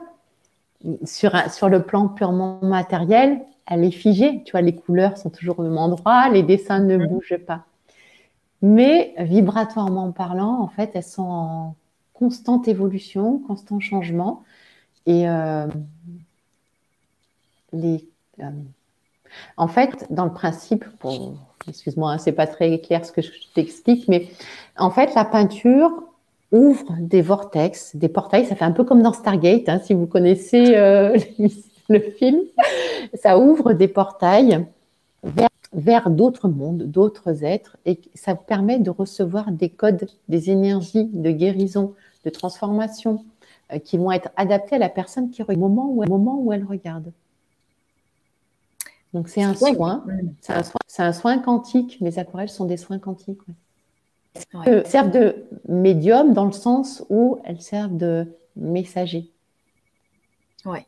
sur, 1.05 1.33
sur 1.51 1.69
le 1.69 1.83
plan 1.83 2.09
purement 2.09 2.59
matériel, 2.63 3.41
elle 3.67 3.85
est 3.85 3.91
figée. 3.91 4.43
Tu 4.45 4.53
vois, 4.53 4.61
les 4.61 4.75
couleurs 4.75 5.19
sont 5.19 5.31
toujours 5.31 5.59
au 5.59 5.63
même 5.63 5.79
endroit, 5.79 6.29
les 6.29 6.43
dessins 6.43 6.81
ne 6.81 6.97
bougent 6.97 7.39
pas. 7.47 7.65
Mais 8.63 9.15
vibratoirement 9.19 10.11
parlant, 10.13 10.61
en 10.61 10.69
fait, 10.69 10.93
elles 10.95 11.03
sont 11.03 11.23
en 11.23 11.77
constante 12.13 12.69
évolution, 12.69 13.39
constant 13.39 13.81
changement. 13.81 14.43
Et 15.07 15.29
euh, 15.29 15.67
les, 17.73 18.09
euh, 18.41 18.51
en 19.57 19.69
fait, 19.69 20.07
dans 20.11 20.25
le 20.25 20.33
principe, 20.33 20.85
excuse-moi, 21.69 22.13
hein, 22.13 22.19
c'est 22.19 22.33
pas 22.33 22.47
très 22.47 22.81
clair 22.81 23.05
ce 23.05 23.13
que 23.13 23.23
je 23.23 23.31
t'explique, 23.55 24.09
mais 24.09 24.29
en 24.79 24.91
fait, 24.91 25.15
la 25.15 25.25
peinture 25.25 26.05
ouvre 26.55 26.95
des 27.01 27.21
vortex, 27.21 27.95
des 27.97 28.09
portails. 28.09 28.47
Ça 28.47 28.57
fait 28.57 28.65
un 28.65 28.73
peu 28.73 28.85
comme 28.85 29.03
dans 29.03 29.13
Stargate, 29.13 29.69
hein, 29.69 29.81
si 29.85 29.93
vous 29.93 30.07
connaissez 30.07 30.77
euh, 30.77 31.19
le 31.89 32.01
film. 32.01 32.41
Ça 33.15 33.39
ouvre 33.39 33.73
des 33.75 33.89
portails 33.89 34.65
vers 35.23 35.49
vers 35.75 36.09
d'autres 36.09 36.49
mondes, 36.49 36.85
d'autres 36.85 37.45
êtres, 37.45 37.77
et 37.85 38.01
ça 38.15 38.35
permet 38.35 38.79
de 38.79 38.91
recevoir 38.91 39.51
des 39.51 39.69
codes, 39.69 40.07
des 40.29 40.51
énergies 40.51 41.07
de 41.13 41.31
guérison, 41.31 41.95
de 42.25 42.31
transformation, 42.31 43.25
euh, 43.73 43.79
qui 43.79 43.99
vont 43.99 44.13
être 44.13 44.31
adaptés 44.37 44.77
à 44.77 44.79
la 44.79 44.89
personne 44.89 45.31
qui 45.31 45.43
regarde, 45.43 45.63
au 45.63 45.69
moment 45.69 45.91
où, 45.91 46.05
moment 46.07 46.39
où 46.41 46.53
elle 46.53 46.65
regarde. 46.65 47.13
Donc 49.13 49.29
c'est 49.29 49.43
un 49.43 49.55
soin, 49.55 50.05
c'est 50.41 51.03
un 51.03 51.13
soin, 51.13 51.39
quantique. 51.39 52.01
Mes 52.01 52.19
aquarelles 52.19 52.49
sont 52.49 52.65
des 52.65 52.77
soins 52.77 52.99
quantiques. 52.99 53.43
Elles 54.65 54.87
servent 54.87 55.11
de 55.11 55.47
médium 55.69 56.33
dans 56.33 56.45
le 56.45 56.53
sens 56.53 57.05
où 57.09 57.39
elles 57.45 57.61
servent 57.61 57.97
de 57.97 58.37
messager. 58.57 59.31
Ouais. 60.65 60.87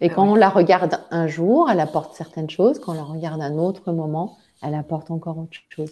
Et 0.00 0.10
ah 0.10 0.14
quand 0.14 0.28
on 0.28 0.34
la 0.34 0.48
regarde 0.48 1.00
un 1.10 1.26
jour, 1.26 1.70
elle 1.70 1.80
apporte 1.80 2.14
certaines 2.14 2.50
choses. 2.50 2.78
Quand 2.78 2.92
on 2.92 2.96
la 2.96 3.02
regarde 3.02 3.40
un 3.40 3.56
autre 3.56 3.92
moment, 3.92 4.36
elle 4.62 4.74
apporte 4.74 5.10
encore 5.10 5.38
autre 5.38 5.58
chose. 5.70 5.90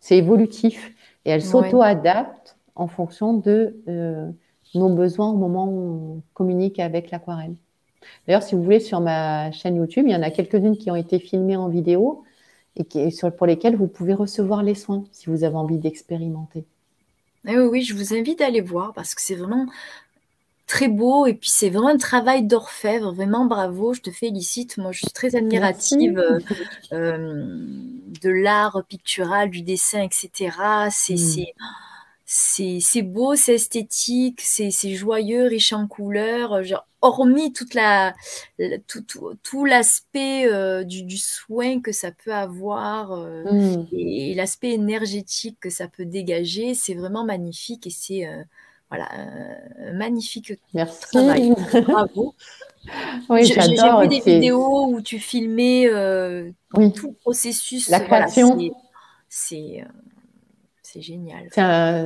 C'est 0.00 0.16
évolutif 0.16 0.92
et 1.24 1.30
elle 1.30 1.42
s'auto-adapte 1.42 2.56
en 2.74 2.86
fonction 2.86 3.34
de 3.34 3.76
euh, 3.88 4.30
nos 4.74 4.88
besoins 4.90 5.30
au 5.30 5.36
moment 5.36 5.66
où 5.66 6.16
on 6.16 6.22
communique 6.34 6.78
avec 6.78 7.10
l'aquarelle. 7.10 7.54
D'ailleurs, 8.26 8.42
si 8.42 8.54
vous 8.54 8.62
voulez, 8.62 8.80
sur 8.80 9.00
ma 9.00 9.50
chaîne 9.50 9.76
YouTube, 9.76 10.06
il 10.06 10.12
y 10.12 10.16
en 10.16 10.22
a 10.22 10.30
quelques-unes 10.30 10.76
qui 10.76 10.90
ont 10.90 10.96
été 10.96 11.18
filmées 11.18 11.56
en 11.56 11.68
vidéo 11.68 12.22
et 12.76 12.84
qui, 12.84 13.10
sur, 13.12 13.34
pour 13.34 13.46
lesquelles 13.46 13.76
vous 13.76 13.86
pouvez 13.86 14.14
recevoir 14.14 14.62
les 14.62 14.74
soins 14.74 15.04
si 15.12 15.30
vous 15.30 15.44
avez 15.44 15.56
envie 15.56 15.78
d'expérimenter. 15.78 16.64
Eh 17.48 17.56
oui, 17.56 17.64
oui, 17.64 17.82
je 17.82 17.94
vous 17.94 18.14
invite 18.14 18.40
à 18.40 18.46
aller 18.46 18.60
voir 18.60 18.92
parce 18.92 19.14
que 19.14 19.22
c'est 19.22 19.36
vraiment 19.36 19.66
très 20.66 20.88
beau 20.88 21.26
et 21.26 21.34
puis 21.34 21.48
c'est 21.48 21.70
vraiment 21.70 21.88
un 21.88 21.96
travail 21.96 22.44
d'orfèvre, 22.44 23.12
vraiment 23.12 23.46
bravo, 23.46 23.94
je 23.94 24.00
te 24.00 24.10
félicite. 24.10 24.78
Moi, 24.78 24.92
je 24.92 24.98
suis 24.98 25.12
très 25.12 25.36
admirative 25.36 26.18
euh, 26.18 26.40
euh, 26.92 27.44
de 28.20 28.30
l'art 28.30 28.82
pictural, 28.88 29.50
du 29.50 29.62
dessin, 29.62 30.02
etc. 30.02 30.50
Mm. 31.10 31.44
C'est 32.28 32.78
c'est 32.80 33.02
beau, 33.02 33.36
c'est 33.36 33.54
esthétique, 33.54 34.40
c'est 34.40 34.94
joyeux, 34.94 35.46
riche 35.46 35.72
en 35.72 35.86
couleurs. 35.86 36.64
Genre, 36.64 36.84
hormis 37.00 37.52
toute 37.52 37.72
la, 37.72 38.16
tout, 38.88 39.04
tout, 39.44 39.64
l'aspect 39.64 40.52
euh, 40.52 40.82
du, 40.82 41.18
soin 41.18 41.80
que 41.80 41.92
ça 41.92 42.10
peut 42.10 42.34
avoir 42.34 43.12
euh, 43.12 43.44
mm. 43.44 43.86
et, 43.92 44.34
l'aspect 44.34 44.72
énergétique 44.72 45.58
que 45.60 45.70
ça 45.70 45.86
peut 45.86 46.04
dégager, 46.04 46.74
c'est 46.74 46.94
vraiment 46.94 47.24
magnifique 47.24 47.86
et 47.86 47.90
c'est 47.90 48.28
voilà 48.90 49.08
un 49.78 49.92
magnifique 49.92 50.52
Merci. 50.74 51.02
travail. 51.12 51.54
Bravo. 51.86 52.34
Oui, 53.28 53.44
J'ai 53.44 53.54
vu 53.54 54.08
des 54.08 54.20
vidéos 54.20 54.88
où 54.88 55.00
tu 55.00 55.20
filmais 55.20 55.86
tout 56.72 57.08
le 57.08 57.14
processus. 57.20 57.88
La 57.88 58.00
création. 58.00 58.58
c'est 58.58 58.72
c'est 59.28 59.84
génial. 61.00 61.48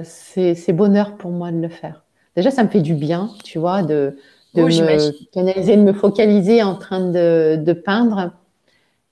C'est 0.05 0.73
bonheur 0.73 1.17
pour 1.17 1.31
moi 1.31 1.51
de 1.53 1.61
le 1.61 1.69
faire. 1.69 2.05
Déjà, 2.37 2.51
ça 2.51 2.63
me 2.63 2.69
fait 2.69 2.81
du 2.81 2.95
bien, 2.95 3.31
tu 3.45 3.59
vois, 3.59 3.83
de, 3.83 4.17
de 4.55 4.63
me 4.63 5.31
canaliser, 5.33 5.77
de 5.77 5.83
me 5.83 5.93
focaliser 5.93 6.63
en 6.63 6.77
train 6.77 7.11
de, 7.11 7.73
peindre. 7.73 8.33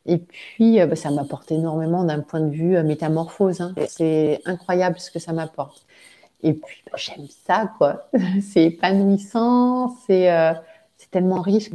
Et 0.06 0.18
puis, 0.18 0.80
euh, 0.80 0.86
bah, 0.86 0.96
ça 0.96 1.10
m'apporte 1.10 1.52
énormément 1.52 2.04
d'un 2.04 2.20
point 2.20 2.40
de 2.40 2.50
vue 2.50 2.76
euh, 2.76 2.82
métamorphose. 2.82 3.60
Hein. 3.60 3.74
C'est 3.88 4.40
incroyable 4.46 4.98
ce 4.98 5.10
que 5.10 5.18
ça 5.18 5.32
m'apporte. 5.32 5.84
Et 6.42 6.54
puis, 6.54 6.82
bah, 6.90 6.96
j'aime 6.96 7.26
ça, 7.46 7.70
quoi. 7.76 8.08
c'est 8.42 8.64
épanouissant, 8.64 9.94
euh, 10.10 10.52
c'est 10.96 11.10
tellement 11.10 11.42
riche. 11.42 11.70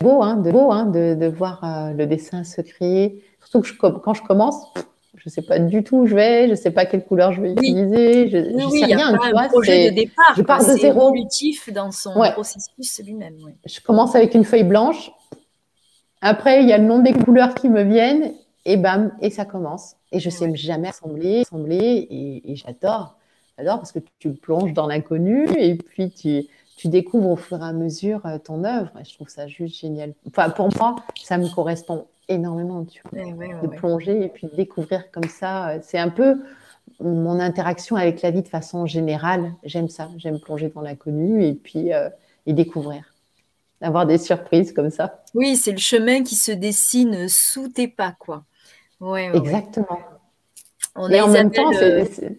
Beau, 0.00 0.22
hein, 0.22 0.36
de, 0.36 0.50
beau 0.50 0.72
hein, 0.72 0.86
de, 0.86 1.14
de 1.14 1.26
voir 1.26 1.92
le 1.94 2.06
dessin 2.06 2.44
se 2.44 2.60
créer. 2.60 3.24
Surtout 3.40 3.60
que 3.60 3.66
je, 3.68 3.74
quand 3.74 4.14
je 4.14 4.22
commence, 4.22 4.66
je 5.22 5.28
ne 5.28 5.30
sais 5.30 5.42
pas 5.42 5.58
du 5.58 5.84
tout 5.84 5.98
où 5.98 6.06
je 6.06 6.14
vais, 6.14 6.46
je 6.46 6.52
ne 6.52 6.56
sais 6.56 6.70
pas 6.70 6.86
quelle 6.86 7.04
couleur 7.04 7.32
je 7.32 7.42
vais 7.42 7.52
utiliser, 7.52 8.30
je 8.30 8.38
ne 8.38 8.70
sais 8.70 8.86
rien. 8.86 9.12
Tu 9.12 9.30
vois, 9.30 9.42
un 9.42 9.48
projet 9.48 9.90
de 9.90 9.94
départ, 9.94 10.34
je 10.34 10.42
pars 10.42 10.60
de 10.60 10.72
zéro. 10.78 11.08
évolutif 11.08 11.70
dans 11.70 11.92
son 11.92 12.12
processus 12.32 13.00
lui-même. 13.04 13.36
Je 13.66 13.80
commence 13.80 14.14
avec 14.14 14.34
une 14.34 14.44
feuille 14.44 14.64
blanche. 14.64 15.12
Après, 16.22 16.62
il 16.62 16.68
y 16.68 16.72
a 16.72 16.78
le 16.78 16.84
nom 16.84 17.00
des 17.00 17.12
couleurs 17.12 17.54
qui 17.54 17.68
me 17.68 17.82
viennent 17.82 18.32
et 18.64 18.78
bam, 18.78 19.12
et 19.20 19.28
ça 19.28 19.44
commence. 19.44 19.96
Et 20.10 20.20
je 20.20 20.28
ne 20.28 20.32
sais 20.32 20.54
jamais 20.56 20.88
assembler, 20.88 21.42
assembler 21.42 22.08
et, 22.10 22.56
j'adore. 22.56 23.16
J'adore 23.58 23.76
parce 23.76 23.92
que 23.92 23.98
tu 24.18 24.32
plonges 24.32 24.72
dans 24.72 24.86
l'inconnu 24.86 25.46
et 25.58 25.74
puis 25.74 26.10
tu, 26.10 26.46
tu 26.80 26.88
découvres 26.88 27.28
au 27.28 27.36
fur 27.36 27.60
et 27.60 27.66
à 27.66 27.74
mesure 27.74 28.24
euh, 28.24 28.38
ton 28.38 28.64
œuvre. 28.64 28.90
Et 28.98 29.04
je 29.04 29.12
trouve 29.12 29.28
ça 29.28 29.46
juste 29.46 29.78
génial. 29.78 30.14
Enfin, 30.26 30.48
pour 30.48 30.74
moi, 30.78 30.96
ça 31.22 31.36
me 31.36 31.46
correspond 31.54 32.06
énormément, 32.26 32.86
tu 32.86 33.02
vois, 33.04 33.20
de 33.20 33.66
plonger 33.66 34.24
et 34.24 34.28
puis 34.28 34.46
de 34.46 34.56
découvrir 34.56 35.10
comme 35.10 35.28
ça. 35.28 35.74
C'est 35.82 35.98
un 35.98 36.08
peu 36.08 36.40
mon 36.98 37.38
interaction 37.38 37.96
avec 37.96 38.22
la 38.22 38.30
vie 38.30 38.40
de 38.40 38.48
façon 38.48 38.86
générale. 38.86 39.52
J'aime 39.62 39.90
ça, 39.90 40.08
j'aime 40.16 40.40
plonger 40.40 40.70
dans 40.70 40.80
l'inconnu 40.80 41.44
et 41.44 41.52
puis 41.52 41.92
euh, 41.92 42.08
et 42.46 42.54
découvrir, 42.54 43.04
avoir 43.82 44.06
des 44.06 44.16
surprises 44.16 44.72
comme 44.72 44.88
ça. 44.88 45.22
Oui, 45.34 45.56
c'est 45.56 45.72
le 45.72 45.78
chemin 45.78 46.22
qui 46.22 46.34
se 46.34 46.52
dessine 46.52 47.28
sous 47.28 47.68
tes 47.68 47.88
pas, 47.88 48.14
quoi. 48.18 48.44
Ouais, 49.00 49.30
Exactement. 49.36 49.98
On 50.96 51.10
et 51.10 51.20
en 51.20 51.28
même 51.28 51.50
temps, 51.50 51.72
c'est 51.74 52.38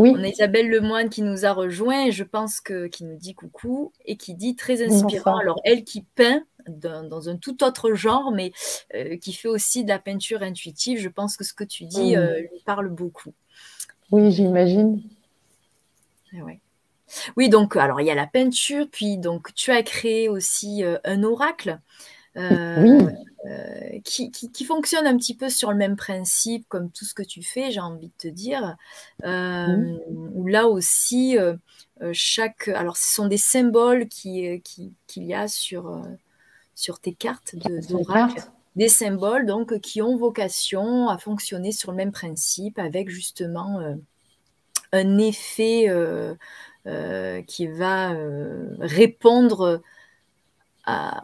oui. 0.00 0.14
On 0.16 0.22
a 0.22 0.28
Isabelle 0.28 0.68
Lemoine 0.68 1.10
qui 1.10 1.22
nous 1.22 1.44
a 1.44 1.52
rejoint, 1.52 2.10
je 2.10 2.24
pense 2.24 2.60
que 2.60 2.86
qui 2.86 3.04
nous 3.04 3.16
dit 3.16 3.34
coucou 3.34 3.92
et 4.06 4.16
qui 4.16 4.34
dit 4.34 4.56
très 4.56 4.82
inspirant. 4.82 5.36
Alors 5.36 5.60
elle 5.64 5.84
qui 5.84 6.02
peint 6.02 6.42
dans, 6.68 7.28
un 7.28 7.36
tout 7.36 7.62
autre 7.64 7.94
genre, 7.94 8.32
mais 8.32 8.52
euh, 8.94 9.16
qui 9.16 9.32
fait 9.32 9.48
aussi 9.48 9.84
de 9.84 9.88
la 9.88 9.98
peinture 9.98 10.42
intuitive. 10.42 10.98
Je 10.98 11.08
pense 11.08 11.36
que 11.36 11.44
ce 11.44 11.52
que 11.52 11.64
tu 11.64 11.84
dis 11.84 12.16
euh, 12.16 12.40
lui 12.40 12.62
parle 12.64 12.88
beaucoup. 12.88 13.34
Oui, 14.10 14.30
j'imagine. 14.32 15.02
Eh 16.32 16.40
oui, 17.36 17.48
donc 17.48 17.76
alors 17.76 18.00
il 18.00 18.06
y 18.06 18.10
a 18.10 18.14
la 18.14 18.26
peinture, 18.26 18.86
puis 18.90 19.18
donc 19.18 19.54
tu 19.54 19.70
as 19.72 19.82
créé 19.82 20.28
aussi 20.28 20.84
euh, 20.84 20.98
un 21.04 21.22
oracle. 21.24 21.80
Oui. 22.82 23.06
Euh, 23.46 23.98
qui, 24.04 24.64
fonctionne 24.66 25.06
un 25.06 25.16
petit 25.16 25.34
peu 25.34 25.48
sur 25.48 25.70
le 25.70 25.76
même 25.78 25.96
principe 25.96 26.66
comme 26.68 26.90
tout 26.90 27.06
ce 27.06 27.14
que 27.14 27.22
tu 27.22 27.42
fais, 27.42 27.70
j'ai 27.70 27.80
envie 27.80 28.08
de 28.08 28.12
te 28.18 28.28
dire. 28.28 28.76
Euh, 29.24 29.96
Où 30.34 30.46
là 30.46 30.68
aussi, 30.68 31.38
euh, 31.38 31.56
euh, 32.02 32.10
chaque. 32.12 32.68
Alors, 32.68 32.96
ce 32.96 33.14
sont 33.14 33.26
des 33.26 33.38
symboles 33.38 34.08
qu'il 34.08 34.60
qui, 34.62 34.94
y 35.16 35.34
a 35.34 35.48
sur, 35.48 36.02
sur 36.74 37.00
tes 37.00 37.14
cartes 37.14 37.54
d'oracle. 37.88 38.42
des 38.76 38.88
symboles 38.88 39.46
donc 39.46 39.78
qui 39.80 40.02
ont 40.02 40.16
vocation 40.16 41.08
à 41.08 41.16
fonctionner 41.16 41.72
sur 41.72 41.92
le 41.92 41.96
même 41.96 42.12
principe 42.12 42.78
avec 42.78 43.08
justement 43.08 43.80
un 44.92 45.18
effet 45.18 45.88
qui 47.46 47.66
va 47.68 48.16
répondre 48.80 49.80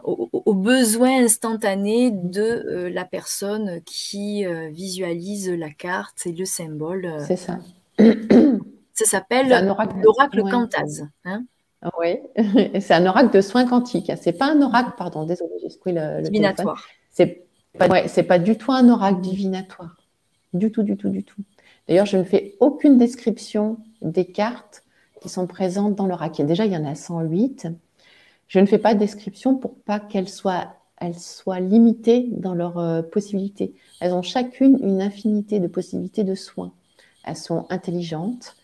aux, 0.03 0.53
besoins 0.53 1.23
instantanés 1.23 2.11
de 2.11 2.41
euh, 2.41 2.89
la 2.89 3.05
personne 3.05 3.81
qui 3.85 4.45
euh, 4.45 4.69
visualise 4.69 5.49
la 5.49 5.69
carte 5.69 6.25
et 6.25 6.31
le 6.31 6.45
symbole. 6.45 7.05
Euh. 7.05 7.23
C'est 7.25 7.35
ça. 7.35 7.59
Ça 7.97 9.05
s'appelle 9.05 9.49
l'oracle 9.65 10.41
Cantaz. 10.49 11.07
Hein 11.25 11.43
oui, 11.99 12.17
c'est 12.79 12.93
un 12.93 13.05
oracle 13.05 13.35
de 13.35 13.41
soins 13.41 13.65
quantiques. 13.65 14.11
C'est 14.19 14.33
pas 14.33 14.51
un 14.51 14.61
oracle, 14.61 14.91
pardon, 14.97 15.25
désolé, 15.25 15.51
j'ai 15.61 15.69
secoué 15.69 15.93
le, 15.93 16.21
divinatoire. 16.23 16.83
C'est 17.11 17.45
pas, 17.77 17.87
pas 17.87 18.39
du 18.39 18.57
tout 18.57 18.71
un 18.71 18.89
oracle 18.89 19.21
divinatoire. 19.21 19.95
Du 20.53 20.71
tout, 20.71 20.83
du 20.83 20.97
tout, 20.97 21.09
du 21.09 21.23
tout. 21.23 21.41
D'ailleurs, 21.87 22.05
je 22.05 22.17
ne 22.17 22.23
fais 22.23 22.55
aucune 22.59 22.97
description 22.97 23.77
des 24.01 24.25
cartes 24.25 24.83
qui 25.21 25.29
sont 25.29 25.47
présentes 25.47 25.95
dans 25.95 26.07
l'oracle. 26.07 26.45
Déjà, 26.45 26.65
il 26.65 26.73
y 26.73 26.77
en 26.77 26.85
a 26.85 26.95
108. 26.95 27.67
Je 28.47 28.59
ne 28.59 28.65
fais 28.65 28.77
pas 28.77 28.93
de 28.93 28.99
description 28.99 29.55
pour 29.55 29.75
pas 29.75 29.99
qu'elles 29.99 30.29
soient, 30.29 30.73
limitées 31.59 32.27
dans 32.31 32.53
leurs 32.53 32.79
euh, 32.79 33.01
possibilités. 33.01 33.73
Elles 33.99 34.13
ont 34.13 34.21
chacune 34.21 34.79
une 34.81 35.01
infinité 35.01 35.59
de 35.59 35.67
possibilités 35.67 36.23
de 36.23 36.35
soins. 36.35 36.73
Elles 37.23 37.35
sont 37.35 37.65
intelligentes, 37.69 38.55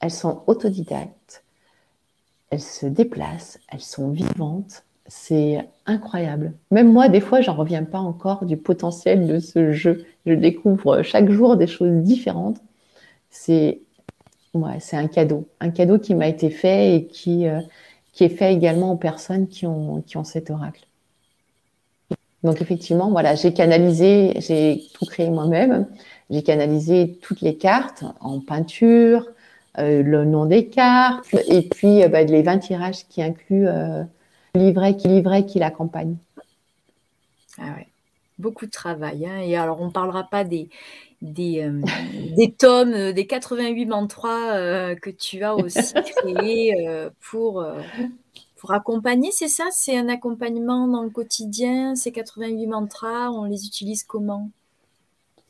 elles 0.00 0.10
sont 0.10 0.42
autodidactes, 0.46 1.42
elles 2.50 2.60
se 2.60 2.86
déplacent, 2.86 3.58
elles 3.68 3.80
sont 3.80 4.10
vivantes. 4.10 4.84
C'est 5.06 5.66
incroyable. 5.86 6.52
Même 6.70 6.92
moi, 6.92 7.08
des 7.08 7.20
fois, 7.20 7.40
j'en 7.40 7.54
reviens 7.54 7.84
pas 7.84 7.98
encore 7.98 8.44
du 8.44 8.56
potentiel 8.56 9.26
de 9.26 9.38
ce 9.38 9.72
jeu. 9.72 10.06
Je 10.26 10.32
découvre 10.32 11.02
chaque 11.02 11.30
jour 11.30 11.56
des 11.56 11.66
choses 11.66 12.02
différentes. 12.02 12.60
C'est 13.30 13.80
un 14.92 15.08
cadeau, 15.08 15.48
un 15.60 15.70
cadeau 15.70 15.98
qui 15.98 16.14
m'a 16.14 16.28
été 16.28 16.48
fait 16.48 16.94
et 16.94 17.06
qui, 17.06 17.48
euh, 17.48 17.60
qui 18.14 18.24
est 18.24 18.28
fait 18.28 18.54
également 18.54 18.92
aux 18.92 18.96
personnes 18.96 19.48
qui 19.48 19.66
ont, 19.66 20.00
qui 20.02 20.16
ont 20.16 20.24
cet 20.24 20.50
oracle. 20.50 20.86
Donc 22.44 22.60
effectivement, 22.62 23.10
voilà, 23.10 23.34
j'ai 23.34 23.52
canalisé, 23.52 24.34
j'ai 24.38 24.84
tout 24.94 25.06
créé 25.06 25.30
moi-même. 25.30 25.86
J'ai 26.30 26.42
canalisé 26.42 27.18
toutes 27.22 27.40
les 27.40 27.56
cartes 27.56 28.04
en 28.20 28.40
peinture, 28.40 29.26
euh, 29.78 30.02
le 30.02 30.24
nom 30.24 30.46
des 30.46 30.68
cartes, 30.68 31.34
et 31.48 31.62
puis 31.62 32.02
euh, 32.02 32.08
bah, 32.08 32.22
les 32.22 32.42
20 32.42 32.58
tirages 32.58 33.06
qui 33.08 33.22
incluent 33.22 33.66
euh, 33.66 34.04
le 34.54 34.60
livret 34.60 34.96
qui 34.96 35.08
livret 35.08 35.44
qui 35.44 35.58
l'accompagne. 35.58 36.16
Ah 37.58 37.74
ouais, 37.76 37.88
beaucoup 38.38 38.66
de 38.66 38.70
travail. 38.70 39.26
Hein. 39.26 39.40
Et 39.40 39.56
alors, 39.56 39.80
on 39.80 39.86
ne 39.86 39.90
parlera 39.90 40.24
pas 40.24 40.44
des, 40.44 40.68
des, 41.24 41.68
des 42.36 42.52
tomes, 42.52 43.12
des 43.12 43.26
88 43.26 43.86
mantras 43.86 44.94
que 44.96 45.10
tu 45.10 45.42
as 45.42 45.54
aussi 45.56 45.94
créés 46.16 46.74
pour, 47.30 47.64
pour 48.56 48.72
accompagner, 48.72 49.30
c'est 49.32 49.48
ça? 49.48 49.64
C'est 49.72 49.98
un 49.98 50.08
accompagnement 50.08 50.86
dans 50.86 51.02
le 51.02 51.10
quotidien, 51.10 51.94
ces 51.94 52.12
88 52.12 52.66
mantras, 52.66 53.30
on 53.30 53.44
les 53.44 53.66
utilise 53.66 54.04
comment? 54.04 54.50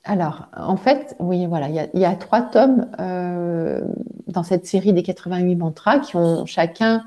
Alors, 0.05 0.47
en 0.55 0.77
fait, 0.77 1.17
oui, 1.19 1.47
voilà, 1.47 1.69
il 1.69 2.01
y 2.01 2.05
a, 2.05 2.15
trois 2.15 2.43
tomes 2.43 2.87
dans 4.29 4.43
cette 4.43 4.67
série 4.67 4.93
des 4.93 5.03
88 5.03 5.57
mantras 5.57 5.99
qui 5.99 6.17
ont 6.17 6.45
chacun, 6.45 7.03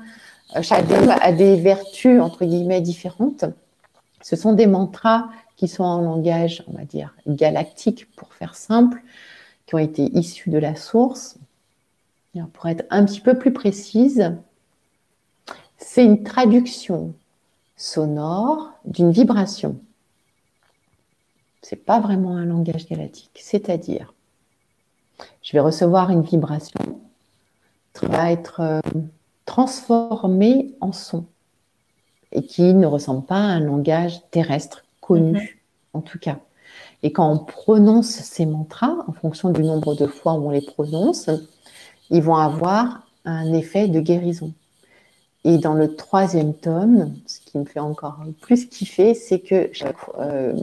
chacun 0.62 1.08
a 1.08 1.32
des 1.32 1.56
vertus, 1.56 2.20
entre 2.20 2.44
guillemets, 2.44 2.80
différentes. 2.80 3.44
Ce 4.20 4.34
sont 4.34 4.52
des 4.52 4.66
mantras 4.66 5.28
qui 5.58 5.66
sont 5.66 5.82
en 5.82 6.00
langage, 6.00 6.62
on 6.68 6.72
va 6.72 6.84
dire, 6.84 7.14
galactique, 7.26 8.10
pour 8.14 8.32
faire 8.32 8.54
simple, 8.54 9.02
qui 9.66 9.74
ont 9.74 9.78
été 9.78 10.04
issus 10.16 10.50
de 10.50 10.56
la 10.56 10.76
source. 10.76 11.36
pour 12.52 12.66
être 12.66 12.84
un 12.90 13.04
petit 13.04 13.20
peu 13.20 13.36
plus 13.36 13.52
précise, 13.52 14.32
c'est 15.76 16.04
une 16.04 16.22
traduction 16.22 17.12
sonore 17.76 18.72
d'une 18.84 19.10
vibration. 19.10 19.80
Ce 21.62 21.74
n'est 21.74 21.80
pas 21.80 21.98
vraiment 21.98 22.36
un 22.36 22.44
langage 22.44 22.86
galactique, 22.86 23.40
c'est-à-dire, 23.42 24.14
je 25.42 25.52
vais 25.52 25.60
recevoir 25.60 26.10
une 26.10 26.22
vibration 26.22 27.00
qui 27.94 28.06
va 28.06 28.30
être 28.30 28.60
euh, 28.60 28.80
transformée 29.44 30.76
en 30.80 30.92
son 30.92 31.24
et 32.30 32.44
qui 32.44 32.74
ne 32.74 32.86
ressemble 32.86 33.24
pas 33.24 33.40
à 33.40 33.54
un 33.54 33.60
langage 33.60 34.20
terrestre 34.30 34.84
connu, 35.08 35.32
mhm. 35.32 35.48
en 35.94 36.00
tout 36.00 36.18
cas. 36.18 36.38
Et 37.02 37.12
quand 37.12 37.30
on 37.30 37.38
prononce 37.38 38.08
ces 38.08 38.44
mantras, 38.44 38.96
en 39.06 39.12
fonction 39.12 39.50
du 39.50 39.62
nombre 39.62 39.94
de 39.94 40.06
fois 40.06 40.34
où 40.34 40.48
on 40.48 40.50
les 40.50 40.60
prononce, 40.60 41.30
ils 42.10 42.22
vont 42.22 42.36
avoir 42.36 43.06
un 43.24 43.52
effet 43.52 43.88
de 43.88 44.00
guérison. 44.00 44.52
Et 45.44 45.58
dans 45.58 45.74
le 45.74 45.94
troisième 45.94 46.52
tome, 46.52 47.14
ce 47.26 47.40
qui 47.40 47.58
me 47.58 47.64
fait 47.64 47.80
encore 47.80 48.18
plus 48.40 48.68
kiffer, 48.68 49.14
c'est 49.14 49.38
que 49.38 49.70
chaque, 49.72 49.96
euh, 50.18 50.54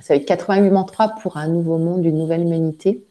ça 0.00 0.14
va 0.14 0.16
être 0.16 0.26
88 0.26 0.70
mantras 0.70 1.08
pour 1.22 1.36
un 1.36 1.48
nouveau 1.48 1.78
monde, 1.78 2.04
une 2.04 2.18
nouvelle 2.18 2.42
humanité. 2.42 3.04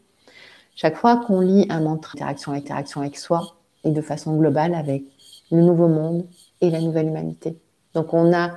Chaque 0.76 0.98
fois 0.98 1.18
qu'on 1.18 1.40
lit 1.40 1.66
un 1.70 1.80
mantra, 1.82 2.12
interaction, 2.16 2.52
interaction 2.52 3.02
avec 3.02 3.18
soi, 3.18 3.56
et 3.84 3.92
de 3.92 4.02
façon 4.02 4.36
globale 4.36 4.76
avec 4.76 5.04
le 5.52 5.62
nouveau 5.62 5.88
monde 5.88 6.26
et 6.62 6.70
la 6.70 6.82
nouvelle 6.82 7.08
humanité. 7.08 7.58
Donc 7.94 8.14
on 8.14 8.34
a, 8.34 8.52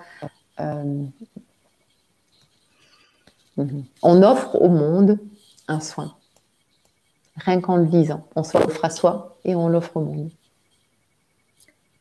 euh, 0.59 1.05
on 4.03 4.23
offre 4.23 4.61
au 4.61 4.69
monde 4.69 5.19
un 5.69 5.81
soin, 5.81 6.15
rien 7.37 7.61
qu'en 7.61 7.77
le 7.77 7.87
disant. 7.87 8.27
On 8.37 8.43
s'offre 8.43 8.85
à 8.85 8.91
soi 8.91 9.39
et 9.45 9.55
on 9.55 9.69
l'offre 9.69 9.97
au 9.97 10.01
monde. 10.01 10.31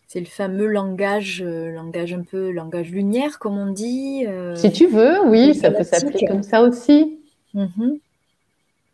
C'est 0.07 0.19
le 0.19 0.25
fameux 0.25 0.65
langage, 0.65 1.43
euh, 1.45 1.71
langage 1.71 2.13
un 2.13 2.23
peu 2.23 2.49
langage 2.49 2.89
lumière, 2.89 3.37
comme 3.37 3.59
on 3.59 3.71
dit. 3.71 4.25
Euh, 4.27 4.55
si 4.55 4.71
tu 4.71 4.87
veux, 4.87 5.23
oui, 5.27 5.53
ça 5.53 5.69
peut 5.69 5.83
s'appeler 5.83 6.25
comme 6.25 6.41
ça 6.41 6.63
aussi. 6.63 7.19
Mhm. 7.53 7.99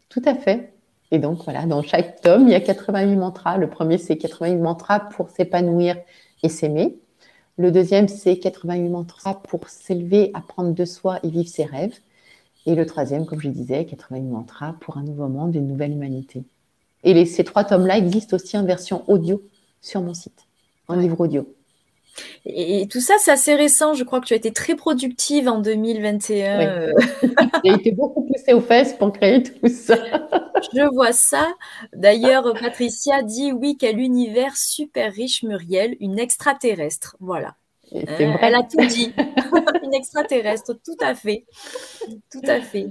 Tout 0.09 0.21
à 0.25 0.35
fait. 0.35 0.73
Et 1.11 1.19
donc 1.19 1.43
voilà, 1.45 1.65
dans 1.65 1.81
chaque 1.83 2.19
tome, 2.19 2.47
il 2.47 2.51
y 2.51 2.55
a 2.55 2.59
88 2.59 3.15
mantras. 3.15 3.57
Le 3.57 3.69
premier, 3.69 3.97
c'est 3.97 4.17
88 4.17 4.57
mantras 4.57 4.99
pour 4.99 5.29
s'épanouir 5.29 5.95
et 6.43 6.49
s'aimer. 6.49 6.97
Le 7.57 7.71
deuxième, 7.71 8.09
c'est 8.09 8.37
88 8.37 8.89
mantras 8.89 9.35
pour 9.35 9.69
s'élever, 9.69 10.31
apprendre 10.33 10.73
de 10.73 10.85
soi 10.85 11.19
et 11.23 11.29
vivre 11.29 11.47
ses 11.47 11.63
rêves. 11.63 11.97
Et 12.65 12.75
le 12.75 12.85
troisième, 12.85 13.25
comme 13.25 13.41
je 13.41 13.49
disais, 13.49 13.85
88 13.85 14.21
mantras 14.23 14.75
pour 14.81 14.97
un 14.97 15.03
nouveau 15.03 15.27
monde, 15.27 15.55
une 15.55 15.67
nouvelle 15.67 15.91
humanité. 15.91 16.43
Et 17.03 17.13
les, 17.13 17.25
ces 17.25 17.43
trois 17.43 17.63
tomes-là 17.63 17.97
existent 17.97 18.35
aussi 18.35 18.57
en 18.57 18.65
version 18.65 19.03
audio 19.07 19.43
sur 19.81 20.01
mon 20.01 20.13
site 20.13 20.45
en 20.87 20.95
livre 20.95 21.19
audio. 21.19 21.47
Et, 22.45 22.87
tout 22.87 23.01
ça, 23.01 23.15
c'est 23.19 23.31
assez 23.31 23.55
récent. 23.55 23.93
Je 23.93 24.03
crois 24.03 24.21
que 24.21 24.25
tu 24.25 24.33
as 24.33 24.37
été 24.37 24.53
très 24.53 24.75
productive 24.75 25.49
en 25.49 25.59
2021. 25.59 26.93
J'ai 27.65 27.71
été 27.73 27.91
beaucoup 27.91 28.21
poussée 28.21 28.53
aux 28.53 28.61
fesses 28.61 28.93
pour 28.93 29.11
créer 29.11 29.43
tout 29.43 29.67
ça. 29.67 29.97
Je 30.73 30.93
vois 30.93 31.11
ça. 31.11 31.47
D'ailleurs, 31.93 32.53
Patricia 32.59 33.21
dit 33.21 33.51
oui, 33.51 33.75
quel 33.77 33.99
univers 33.99 34.55
super 34.55 35.11
riche, 35.11 35.43
Muriel, 35.43 35.97
une 35.99 36.17
extraterrestre. 36.17 37.17
Voilà. 37.19 37.55
Hein, 38.07 38.37
elle 38.41 38.55
a 38.55 38.63
tout 38.63 38.85
dit. 38.85 39.13
une 39.83 39.93
extraterrestre, 39.93 40.73
tout 40.83 40.97
à 41.01 41.15
fait. 41.15 41.45
Tout 42.31 42.41
à 42.47 42.61
fait. 42.61 42.87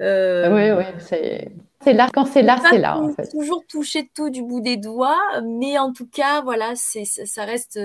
Euh, 0.00 0.54
oui, 0.54 0.84
oui, 0.84 1.00
c'est. 1.00 1.50
C'est 1.82 1.94
là, 1.94 2.08
quand 2.12 2.26
c'est 2.26 2.42
là, 2.42 2.60
c'est 2.68 2.78
là. 2.78 2.98
En 2.98 3.10
fait. 3.10 3.30
Toujours 3.30 3.64
toucher 3.66 4.10
tout 4.14 4.28
du 4.28 4.42
bout 4.42 4.60
des 4.60 4.76
doigts, 4.76 5.40
mais 5.42 5.78
en 5.78 5.92
tout 5.94 6.06
cas, 6.06 6.42
voilà, 6.42 6.74
c'est, 6.76 7.06
ça 7.06 7.44
reste 7.46 7.80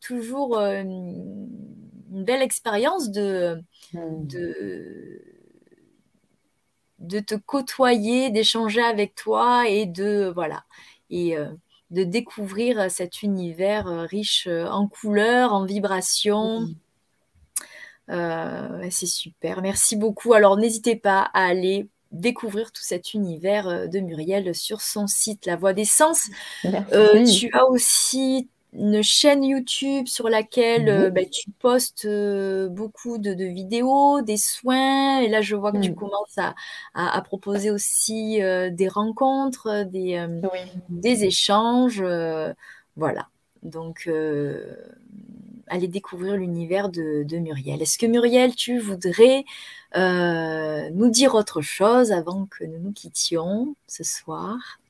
toujours 0.00 0.58
euh, 0.58 0.82
une 0.82 2.24
belle 2.24 2.42
expérience 2.42 3.10
de, 3.10 3.62
hmm. 3.92 4.26
de, 4.26 5.22
de, 6.98 7.20
te 7.20 7.36
côtoyer, 7.36 8.30
d'échanger 8.30 8.82
avec 8.82 9.14
toi 9.14 9.68
et 9.68 9.86
de, 9.86 10.32
voilà, 10.34 10.64
et 11.10 11.36
euh, 11.36 11.46
de 11.90 12.04
découvrir 12.04 12.90
cet 12.90 13.22
univers 13.22 13.86
riche 14.08 14.46
en 14.46 14.88
couleurs, 14.88 15.52
en 15.52 15.64
vibrations. 15.64 16.68
C'est 18.08 19.06
super. 19.06 19.62
Merci 19.62 19.96
beaucoup. 19.96 20.34
Alors, 20.34 20.56
n'hésitez 20.56 20.96
pas 20.96 21.30
à 21.34 21.44
aller 21.44 21.88
découvrir 22.12 22.72
tout 22.72 22.82
cet 22.82 23.14
univers 23.14 23.68
euh, 23.68 23.86
de 23.86 24.00
Muriel 24.00 24.54
sur 24.54 24.80
son 24.80 25.06
site 25.06 25.46
La 25.46 25.56
Voix 25.56 25.72
des 25.72 25.84
Sens. 25.84 26.28
Euh, 26.92 27.24
tu 27.24 27.50
as 27.52 27.66
aussi 27.66 28.48
une 28.78 29.02
chaîne 29.02 29.44
YouTube 29.44 30.06
sur 30.06 30.28
laquelle 30.28 30.88
euh, 30.88 31.10
bah, 31.10 31.24
tu 31.24 31.50
postes 31.50 32.06
beaucoup 32.70 33.18
de, 33.18 33.32
vidéos, 33.44 34.22
des 34.22 34.36
soins. 34.36 35.20
Et 35.20 35.28
là, 35.28 35.40
je 35.40 35.56
vois 35.56 35.72
que 35.72 35.80
tu 35.80 35.94
commences 35.94 36.38
à, 36.94 37.22
proposer 37.22 37.70
aussi 37.70 38.38
des 38.40 38.88
rencontres, 38.88 39.84
des, 39.84 40.26
des 40.88 41.24
échanges. 41.24 42.02
voilà. 42.96 43.28
Donc, 43.62 44.08
aller 45.70 45.88
découvrir 45.88 46.36
l'univers 46.36 46.88
de, 46.88 47.22
de, 47.24 47.38
Muriel. 47.38 47.82
Est-ce 47.82 47.98
que 47.98 48.06
Muriel, 48.06 48.54
tu 48.54 48.78
voudrais 48.78 49.44
euh, 49.96 50.90
nous 50.90 51.10
dire 51.10 51.34
autre 51.34 51.60
chose 51.60 52.12
avant 52.12 52.46
que 52.46 52.64
nous 52.64 52.78
nous 52.78 52.92
quittions 52.92 53.76
ce 53.86 54.04
soir? 54.04 54.80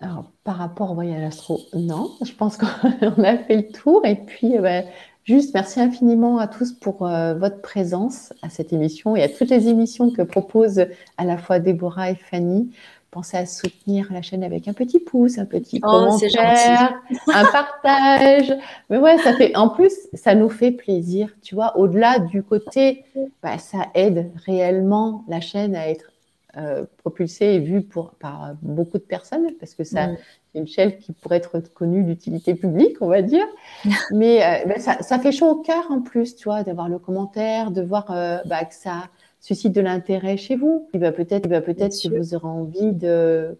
Alors, 0.00 0.24
par 0.44 0.56
rapport 0.56 0.92
au 0.92 0.94
voyage 0.94 1.24
astro, 1.24 1.60
non, 1.74 2.10
je 2.22 2.32
pense 2.32 2.56
qu'on 2.56 3.24
a 3.24 3.36
fait 3.36 3.56
le 3.56 3.68
tour. 3.68 4.04
Et 4.04 4.16
puis, 4.16 4.56
euh, 4.56 4.60
bah, 4.60 4.82
juste 5.24 5.54
merci 5.54 5.80
infiniment 5.80 6.38
à 6.38 6.46
tous 6.46 6.72
pour 6.72 7.06
euh, 7.06 7.34
votre 7.34 7.60
présence 7.60 8.32
à 8.42 8.48
cette 8.48 8.72
émission 8.72 9.16
et 9.16 9.22
à 9.22 9.28
toutes 9.28 9.50
les 9.50 9.68
émissions 9.68 10.10
que 10.10 10.22
proposent 10.22 10.86
à 11.16 11.24
la 11.24 11.36
fois 11.36 11.58
Déborah 11.58 12.10
et 12.10 12.14
Fanny 12.14 12.70
pensez 13.10 13.36
à 13.36 13.46
soutenir 13.46 14.12
la 14.12 14.22
chaîne 14.22 14.44
avec 14.44 14.68
un 14.68 14.72
petit 14.72 15.00
pouce, 15.00 15.38
un 15.38 15.46
petit 15.46 15.80
oh, 15.82 15.86
commentaire, 15.86 17.00
un 17.28 17.44
partage. 17.46 18.54
Mais 18.90 18.98
ouais, 18.98 19.18
ça 19.18 19.34
fait. 19.34 19.56
En 19.56 19.68
plus, 19.68 19.92
ça 20.14 20.34
nous 20.34 20.48
fait 20.48 20.72
plaisir, 20.72 21.30
tu 21.42 21.54
vois. 21.54 21.76
Au-delà 21.78 22.18
du 22.18 22.42
côté, 22.42 23.04
bah, 23.42 23.58
ça 23.58 23.88
aide 23.94 24.30
réellement 24.46 25.24
la 25.28 25.40
chaîne 25.40 25.74
à 25.74 25.88
être 25.88 26.10
euh, 26.58 26.84
propulsée 26.98 27.46
et 27.46 27.58
vue 27.60 27.82
pour, 27.82 28.10
par 28.14 28.54
beaucoup 28.62 28.98
de 28.98 29.02
personnes, 29.02 29.46
parce 29.60 29.74
que 29.74 29.84
ça, 29.84 30.08
c'est 30.52 30.58
une 30.58 30.66
chaîne 30.66 30.96
qui 30.98 31.12
pourrait 31.12 31.36
être 31.36 31.72
connue 31.72 32.02
d'utilité 32.02 32.54
publique, 32.54 32.96
on 33.00 33.06
va 33.06 33.22
dire. 33.22 33.46
Mais 34.12 34.42
euh, 34.42 34.66
bah, 34.66 34.78
ça, 34.78 35.00
ça, 35.02 35.18
fait 35.18 35.30
chaud 35.30 35.48
au 35.48 35.62
cœur 35.62 35.86
en 35.90 36.00
plus, 36.00 36.36
tu 36.36 36.44
vois, 36.44 36.64
d'avoir 36.64 36.88
le 36.88 36.98
commentaire, 36.98 37.70
de 37.70 37.82
voir 37.82 38.10
euh, 38.10 38.38
bah, 38.46 38.64
que 38.64 38.74
ça 38.74 39.04
suscite 39.40 39.72
de 39.72 39.80
l'intérêt 39.80 40.36
chez 40.36 40.56
vous. 40.56 40.88
Et 40.94 40.98
ben 40.98 41.12
peut-être, 41.12 41.48
ben 41.48 41.62
peut-être 41.62 41.96
que 42.02 42.16
vous 42.16 42.34
aurez 42.34 42.48
envie 42.48 42.92
de 42.92 43.56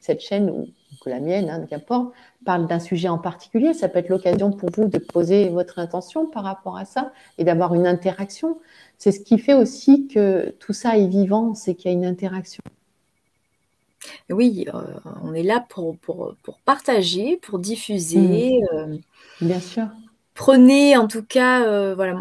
cette 0.00 0.20
chaîne 0.20 0.66
que 1.00 1.10
la 1.10 1.20
mienne, 1.20 1.50
hein, 1.50 1.66
qu'importe, 1.68 2.12
parle 2.44 2.66
d'un 2.66 2.78
sujet 2.78 3.08
en 3.08 3.18
particulier. 3.18 3.74
Ça 3.74 3.88
peut 3.88 3.98
être 3.98 4.08
l'occasion 4.08 4.50
pour 4.50 4.70
vous 4.74 4.88
de 4.88 4.98
poser 4.98 5.48
votre 5.48 5.78
intention 5.78 6.26
par 6.26 6.44
rapport 6.44 6.76
à 6.76 6.84
ça 6.84 7.12
et 7.38 7.44
d'avoir 7.44 7.74
une 7.74 7.86
interaction. 7.86 8.58
C'est 8.98 9.12
ce 9.12 9.20
qui 9.20 9.38
fait 9.38 9.54
aussi 9.54 10.08
que 10.08 10.54
tout 10.58 10.72
ça 10.72 10.96
est 10.96 11.08
vivant, 11.08 11.54
c'est 11.54 11.74
qu'il 11.74 11.90
y 11.90 11.94
a 11.94 11.96
une 11.96 12.06
interaction. 12.06 12.62
Oui, 14.30 14.66
euh, 14.72 14.80
on 15.22 15.34
est 15.34 15.42
là 15.42 15.64
pour, 15.68 15.96
pour, 15.98 16.36
pour, 16.42 16.58
partager, 16.60 17.38
pour 17.38 17.58
diffuser. 17.58 18.60
Mmh. 18.60 18.76
Euh, 18.76 18.96
Bien 19.40 19.60
sûr 19.60 19.88
prenez 20.34 20.98
en 20.98 21.08
tout 21.08 21.24
cas, 21.24 21.64
euh, 21.64 21.94
voilà, 21.94 22.14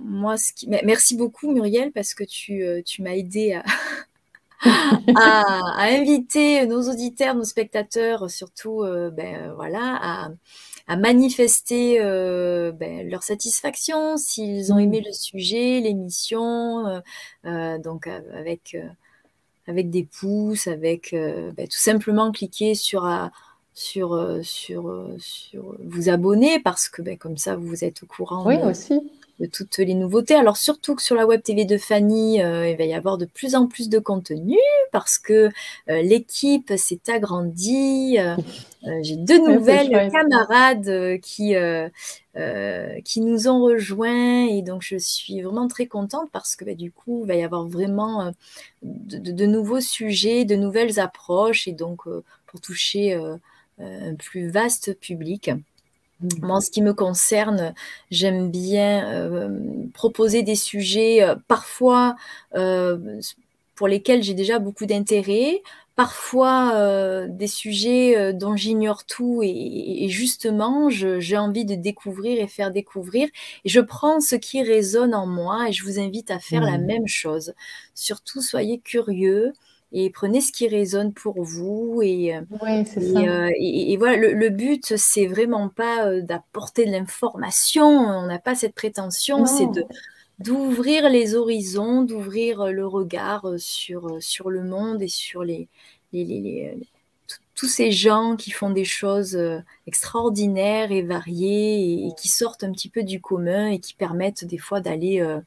moi, 0.00 0.36
ce 0.36 0.52
qui... 0.52 0.68
merci 0.68 1.16
beaucoup 1.16 1.52
Muriel 1.52 1.92
parce 1.92 2.12
que 2.12 2.24
tu, 2.24 2.64
tu 2.84 3.00
m'as 3.00 3.14
aidé 3.14 3.52
à, 3.52 3.62
à, 5.16 5.82
inviter 5.82 6.66
nos 6.66 6.88
auditeurs, 6.90 7.34
nos 7.34 7.44
spectateurs, 7.44 8.30
surtout, 8.30 8.82
euh, 8.82 9.10
ben, 9.10 9.52
voilà, 9.56 9.98
à, 10.00 10.30
à 10.86 10.96
manifester 10.96 11.98
ben, 11.98 13.08
leur 13.08 13.22
satisfaction 13.22 14.16
s'ils 14.16 14.72
ont 14.72 14.78
aimé 14.78 15.02
le 15.04 15.12
sujet, 15.12 15.80
l'émission, 15.80 17.02
donc 17.44 18.06
avec 18.06 18.76
avec 19.66 19.88
des 19.88 20.04
pouces, 20.04 20.66
avec 20.66 21.12
ben, 21.12 21.66
tout 21.66 21.78
simplement 21.78 22.32
cliquer 22.32 22.74
sur 22.74 23.06
sur, 23.74 24.14
euh, 24.14 24.40
sur, 24.42 24.88
euh, 24.88 25.16
sur 25.18 25.76
vous 25.84 26.08
abonner 26.08 26.60
parce 26.60 26.88
que 26.88 27.02
ben, 27.02 27.18
comme 27.18 27.36
ça, 27.36 27.56
vous 27.56 27.84
êtes 27.84 28.04
au 28.04 28.06
courant 28.06 28.46
oui, 28.46 28.56
aussi. 28.64 29.00
De 29.40 29.46
toutes 29.46 29.78
les 29.78 29.94
nouveautés. 29.94 30.34
Alors 30.34 30.56
surtout 30.56 30.94
que 30.94 31.02
sur 31.02 31.16
la 31.16 31.26
Web 31.26 31.42
TV 31.42 31.64
de 31.64 31.76
Fanny, 31.76 32.42
euh, 32.42 32.68
il 32.68 32.76
va 32.76 32.84
y 32.84 32.94
avoir 32.94 33.18
de 33.18 33.24
plus 33.24 33.54
en 33.54 33.66
plus 33.66 33.88
de 33.88 33.98
contenu 33.98 34.58
parce 34.92 35.18
que 35.18 35.50
l'équipe 35.88 36.72
s'est 36.76 37.00
agrandie. 37.08 38.18
J'ai 39.02 39.16
deux 39.16 39.38
nouvelles 39.52 40.10
camarades 40.10 41.20
qui, 41.20 41.54
qui 43.04 43.20
nous 43.20 43.48
ont 43.48 43.62
rejoints 43.62 44.46
et 44.46 44.62
donc 44.62 44.82
je 44.82 44.96
suis 44.96 45.40
vraiment 45.42 45.68
très 45.68 45.86
contente 45.86 46.30
parce 46.32 46.54
que 46.54 46.64
ben, 46.64 46.76
du 46.76 46.92
coup, 46.92 47.22
il 47.24 47.28
va 47.28 47.34
y 47.34 47.42
avoir 47.42 47.66
vraiment 47.66 48.32
de, 48.82 49.18
de, 49.18 49.46
nouveaux 49.46 49.80
sujets, 49.80 50.44
de 50.44 50.54
nouvelles 50.54 51.00
approches 51.00 51.66
et 51.66 51.72
donc 51.72 52.02
pour 52.46 52.60
toucher 52.60 53.18
euh, 53.80 54.10
un 54.10 54.14
plus 54.14 54.48
vaste 54.48 54.96
public. 55.00 55.50
Mmh. 56.24 56.46
Moi, 56.46 56.56
en 56.56 56.60
ce 56.60 56.70
qui 56.70 56.82
me 56.82 56.94
concerne, 56.94 57.74
j'aime 58.10 58.50
bien 58.50 59.08
euh, 59.12 59.58
proposer 59.92 60.42
des 60.42 60.56
sujets 60.56 61.22
euh, 61.22 61.34
parfois 61.48 62.16
pour 63.74 63.88
lesquels 63.88 64.22
j'ai 64.22 64.34
déjà 64.34 64.60
beaucoup 64.60 64.86
d'intérêt, 64.86 65.60
parfois 65.96 67.26
des 67.28 67.48
sujets 67.48 68.32
dont 68.32 68.54
j'ignore 68.54 69.04
tout 69.04 69.40
et, 69.42 70.08
justement 70.08 70.88
j'ai 70.90 71.36
envie 71.36 71.64
de 71.64 71.74
découvrir 71.74 72.40
et 72.40 72.46
faire 72.46 72.70
découvrir 72.70 73.28
et 73.64 73.68
je 73.68 73.80
prends 73.80 74.20
ce 74.20 74.36
qui 74.36 74.62
résonne 74.62 75.14
en 75.14 75.26
moi 75.26 75.68
et 75.68 75.72
je 75.72 75.82
vous 75.82 75.98
invite 75.98 76.30
à 76.30 76.38
faire 76.38 76.62
la 76.62 76.78
mmh. 76.78 76.84
même 76.86 77.06
chose. 77.08 77.54
Surtout 77.94 78.42
soyez 78.42 78.78
curieux 78.78 79.52
et 79.94 80.10
prenez 80.10 80.42
ce 80.42 80.52
qui 80.52 80.68
résonne 80.68 81.14
pour 81.14 81.42
vous. 81.42 82.00
Et, 82.02 82.38
ouais, 82.62 82.84
c'est 82.84 83.00
ça. 83.00 83.48
et, 83.56 83.96
voilà, 83.96 84.16
le, 84.16 84.50
but, 84.50 84.96
c'est 84.96 85.26
vraiment 85.26 85.70
pas 85.70 86.20
d'apporter 86.20 86.84
de 86.84 86.90
l'information, 86.90 87.86
on 87.86 88.26
n'a 88.26 88.38
pas 88.38 88.54
cette 88.54 88.74
prétention, 88.74 89.46
c'est 89.46 89.70
de 89.70 89.84
d'ouvrir 90.40 91.08
les 91.08 91.36
horizons, 91.36 92.02
d'ouvrir 92.02 92.66
le 92.66 92.84
regard 92.84 93.46
sur, 93.56 94.20
sur 94.20 94.50
le 94.50 94.64
monde 94.64 95.00
et 95.00 95.06
sur 95.06 95.44
les, 95.44 95.68
les, 96.12 96.24
les, 96.24 96.76
tous 97.54 97.68
ces 97.68 97.92
gens 97.92 98.36
qui 98.36 98.50
font 98.50 98.70
des 98.70 98.84
choses 98.84 99.36
euh, 99.36 99.60
extraordinaires 99.86 100.90
et 100.90 101.02
variées 101.02 102.06
et, 102.06 102.10
qui 102.16 102.28
sortent 102.28 102.64
un 102.64 102.72
petit 102.72 102.88
peu 102.88 103.02
du 103.02 103.20
commun 103.20 103.68
et 103.68 103.78
qui 103.78 103.94
permettent 103.94 104.44
des 104.44 104.58
fois 104.58 104.80
d'aller 104.80 105.20
euh, 105.20 105.36
euh, 105.36 105.40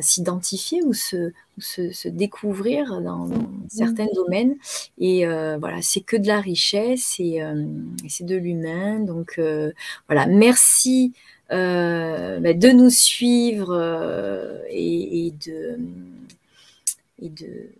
s'identifier 0.00 0.82
ou, 0.84 0.92
se, 0.92 1.32
se, 1.58 2.08
découvrir 2.08 3.00
dans, 3.00 3.28
certains 3.68 4.06
domaines. 4.14 4.56
Et 4.98 5.26
voilà, 5.26 5.78
c'est 5.82 6.00
que 6.00 6.16
de 6.16 6.26
la 6.26 6.40
richesse 6.40 7.16
et, 7.18 7.42
c'est 8.08 8.26
de 8.26 8.36
l'humain. 8.36 9.00
Donc 9.00 9.40
voilà, 10.08 10.26
merci. 10.26 11.12
Bah, 11.50 11.56
de 12.54 12.68
nous 12.70 12.90
suivre 12.90 13.74
et, 14.70 15.32
de, 15.44 15.78
et 17.20 17.28
de 17.28 17.70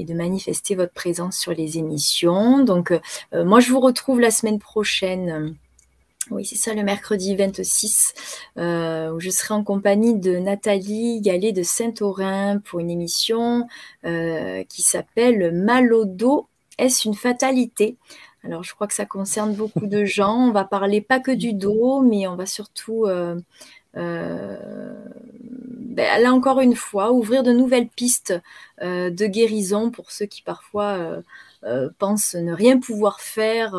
et 0.00 0.04
de 0.04 0.14
manifester 0.14 0.74
votre 0.74 0.92
présence 0.92 1.36
sur 1.36 1.52
les 1.52 1.78
émissions. 1.78 2.64
Donc, 2.64 2.90
euh, 2.90 3.44
moi, 3.44 3.60
je 3.60 3.70
vous 3.70 3.80
retrouve 3.80 4.20
la 4.20 4.30
semaine 4.30 4.58
prochaine. 4.58 5.54
Oui, 6.30 6.44
c'est 6.44 6.56
ça, 6.56 6.74
le 6.74 6.82
mercredi 6.82 7.34
26, 7.34 8.14
euh, 8.56 9.10
où 9.12 9.20
je 9.20 9.30
serai 9.30 9.54
en 9.54 9.64
compagnie 9.64 10.14
de 10.14 10.36
Nathalie 10.38 11.20
Gallet 11.20 11.52
de 11.52 11.62
Saint-Aurin 11.62 12.58
pour 12.58 12.80
une 12.80 12.90
émission 12.90 13.66
euh, 14.04 14.62
qui 14.68 14.82
s'appelle 14.82 15.52
Malodo, 15.52 16.48
est-ce 16.78 17.08
une 17.08 17.14
fatalité? 17.14 17.96
Alors, 18.44 18.62
je 18.62 18.74
crois 18.74 18.86
que 18.86 18.94
ça 18.94 19.06
concerne 19.06 19.54
beaucoup 19.54 19.86
de 19.86 20.04
gens. 20.06 20.48
On 20.48 20.52
va 20.52 20.64
parler 20.64 21.00
pas 21.00 21.20
que 21.20 21.32
du 21.32 21.52
dos, 21.52 22.00
mais 22.00 22.26
on 22.26 22.36
va 22.36 22.46
surtout 22.46 23.06
ben, 25.90 26.22
là 26.22 26.32
encore 26.32 26.60
une 26.60 26.76
fois, 26.76 27.10
ouvrir 27.12 27.42
de 27.42 27.52
nouvelles 27.52 27.88
pistes 27.88 28.34
euh, 28.80 29.10
de 29.10 29.26
guérison 29.26 29.90
pour 29.90 30.12
ceux 30.12 30.26
qui 30.26 30.40
parfois 30.40 30.92
euh, 30.96 31.22
euh, 31.64 31.88
pensent 31.98 32.36
ne 32.36 32.52
rien 32.52 32.78
pouvoir 32.78 33.20
faire 33.20 33.74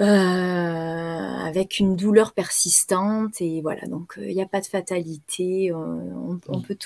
avec 0.00 1.78
une 1.78 1.96
douleur 1.96 2.32
persistante. 2.32 3.40
Et 3.40 3.60
voilà, 3.60 3.86
donc 3.86 4.14
il 4.18 4.34
n'y 4.34 4.42
a 4.42 4.46
pas 4.46 4.60
de 4.60 4.66
fatalité, 4.66 5.72
on, 5.72 6.60
peut 6.60 6.74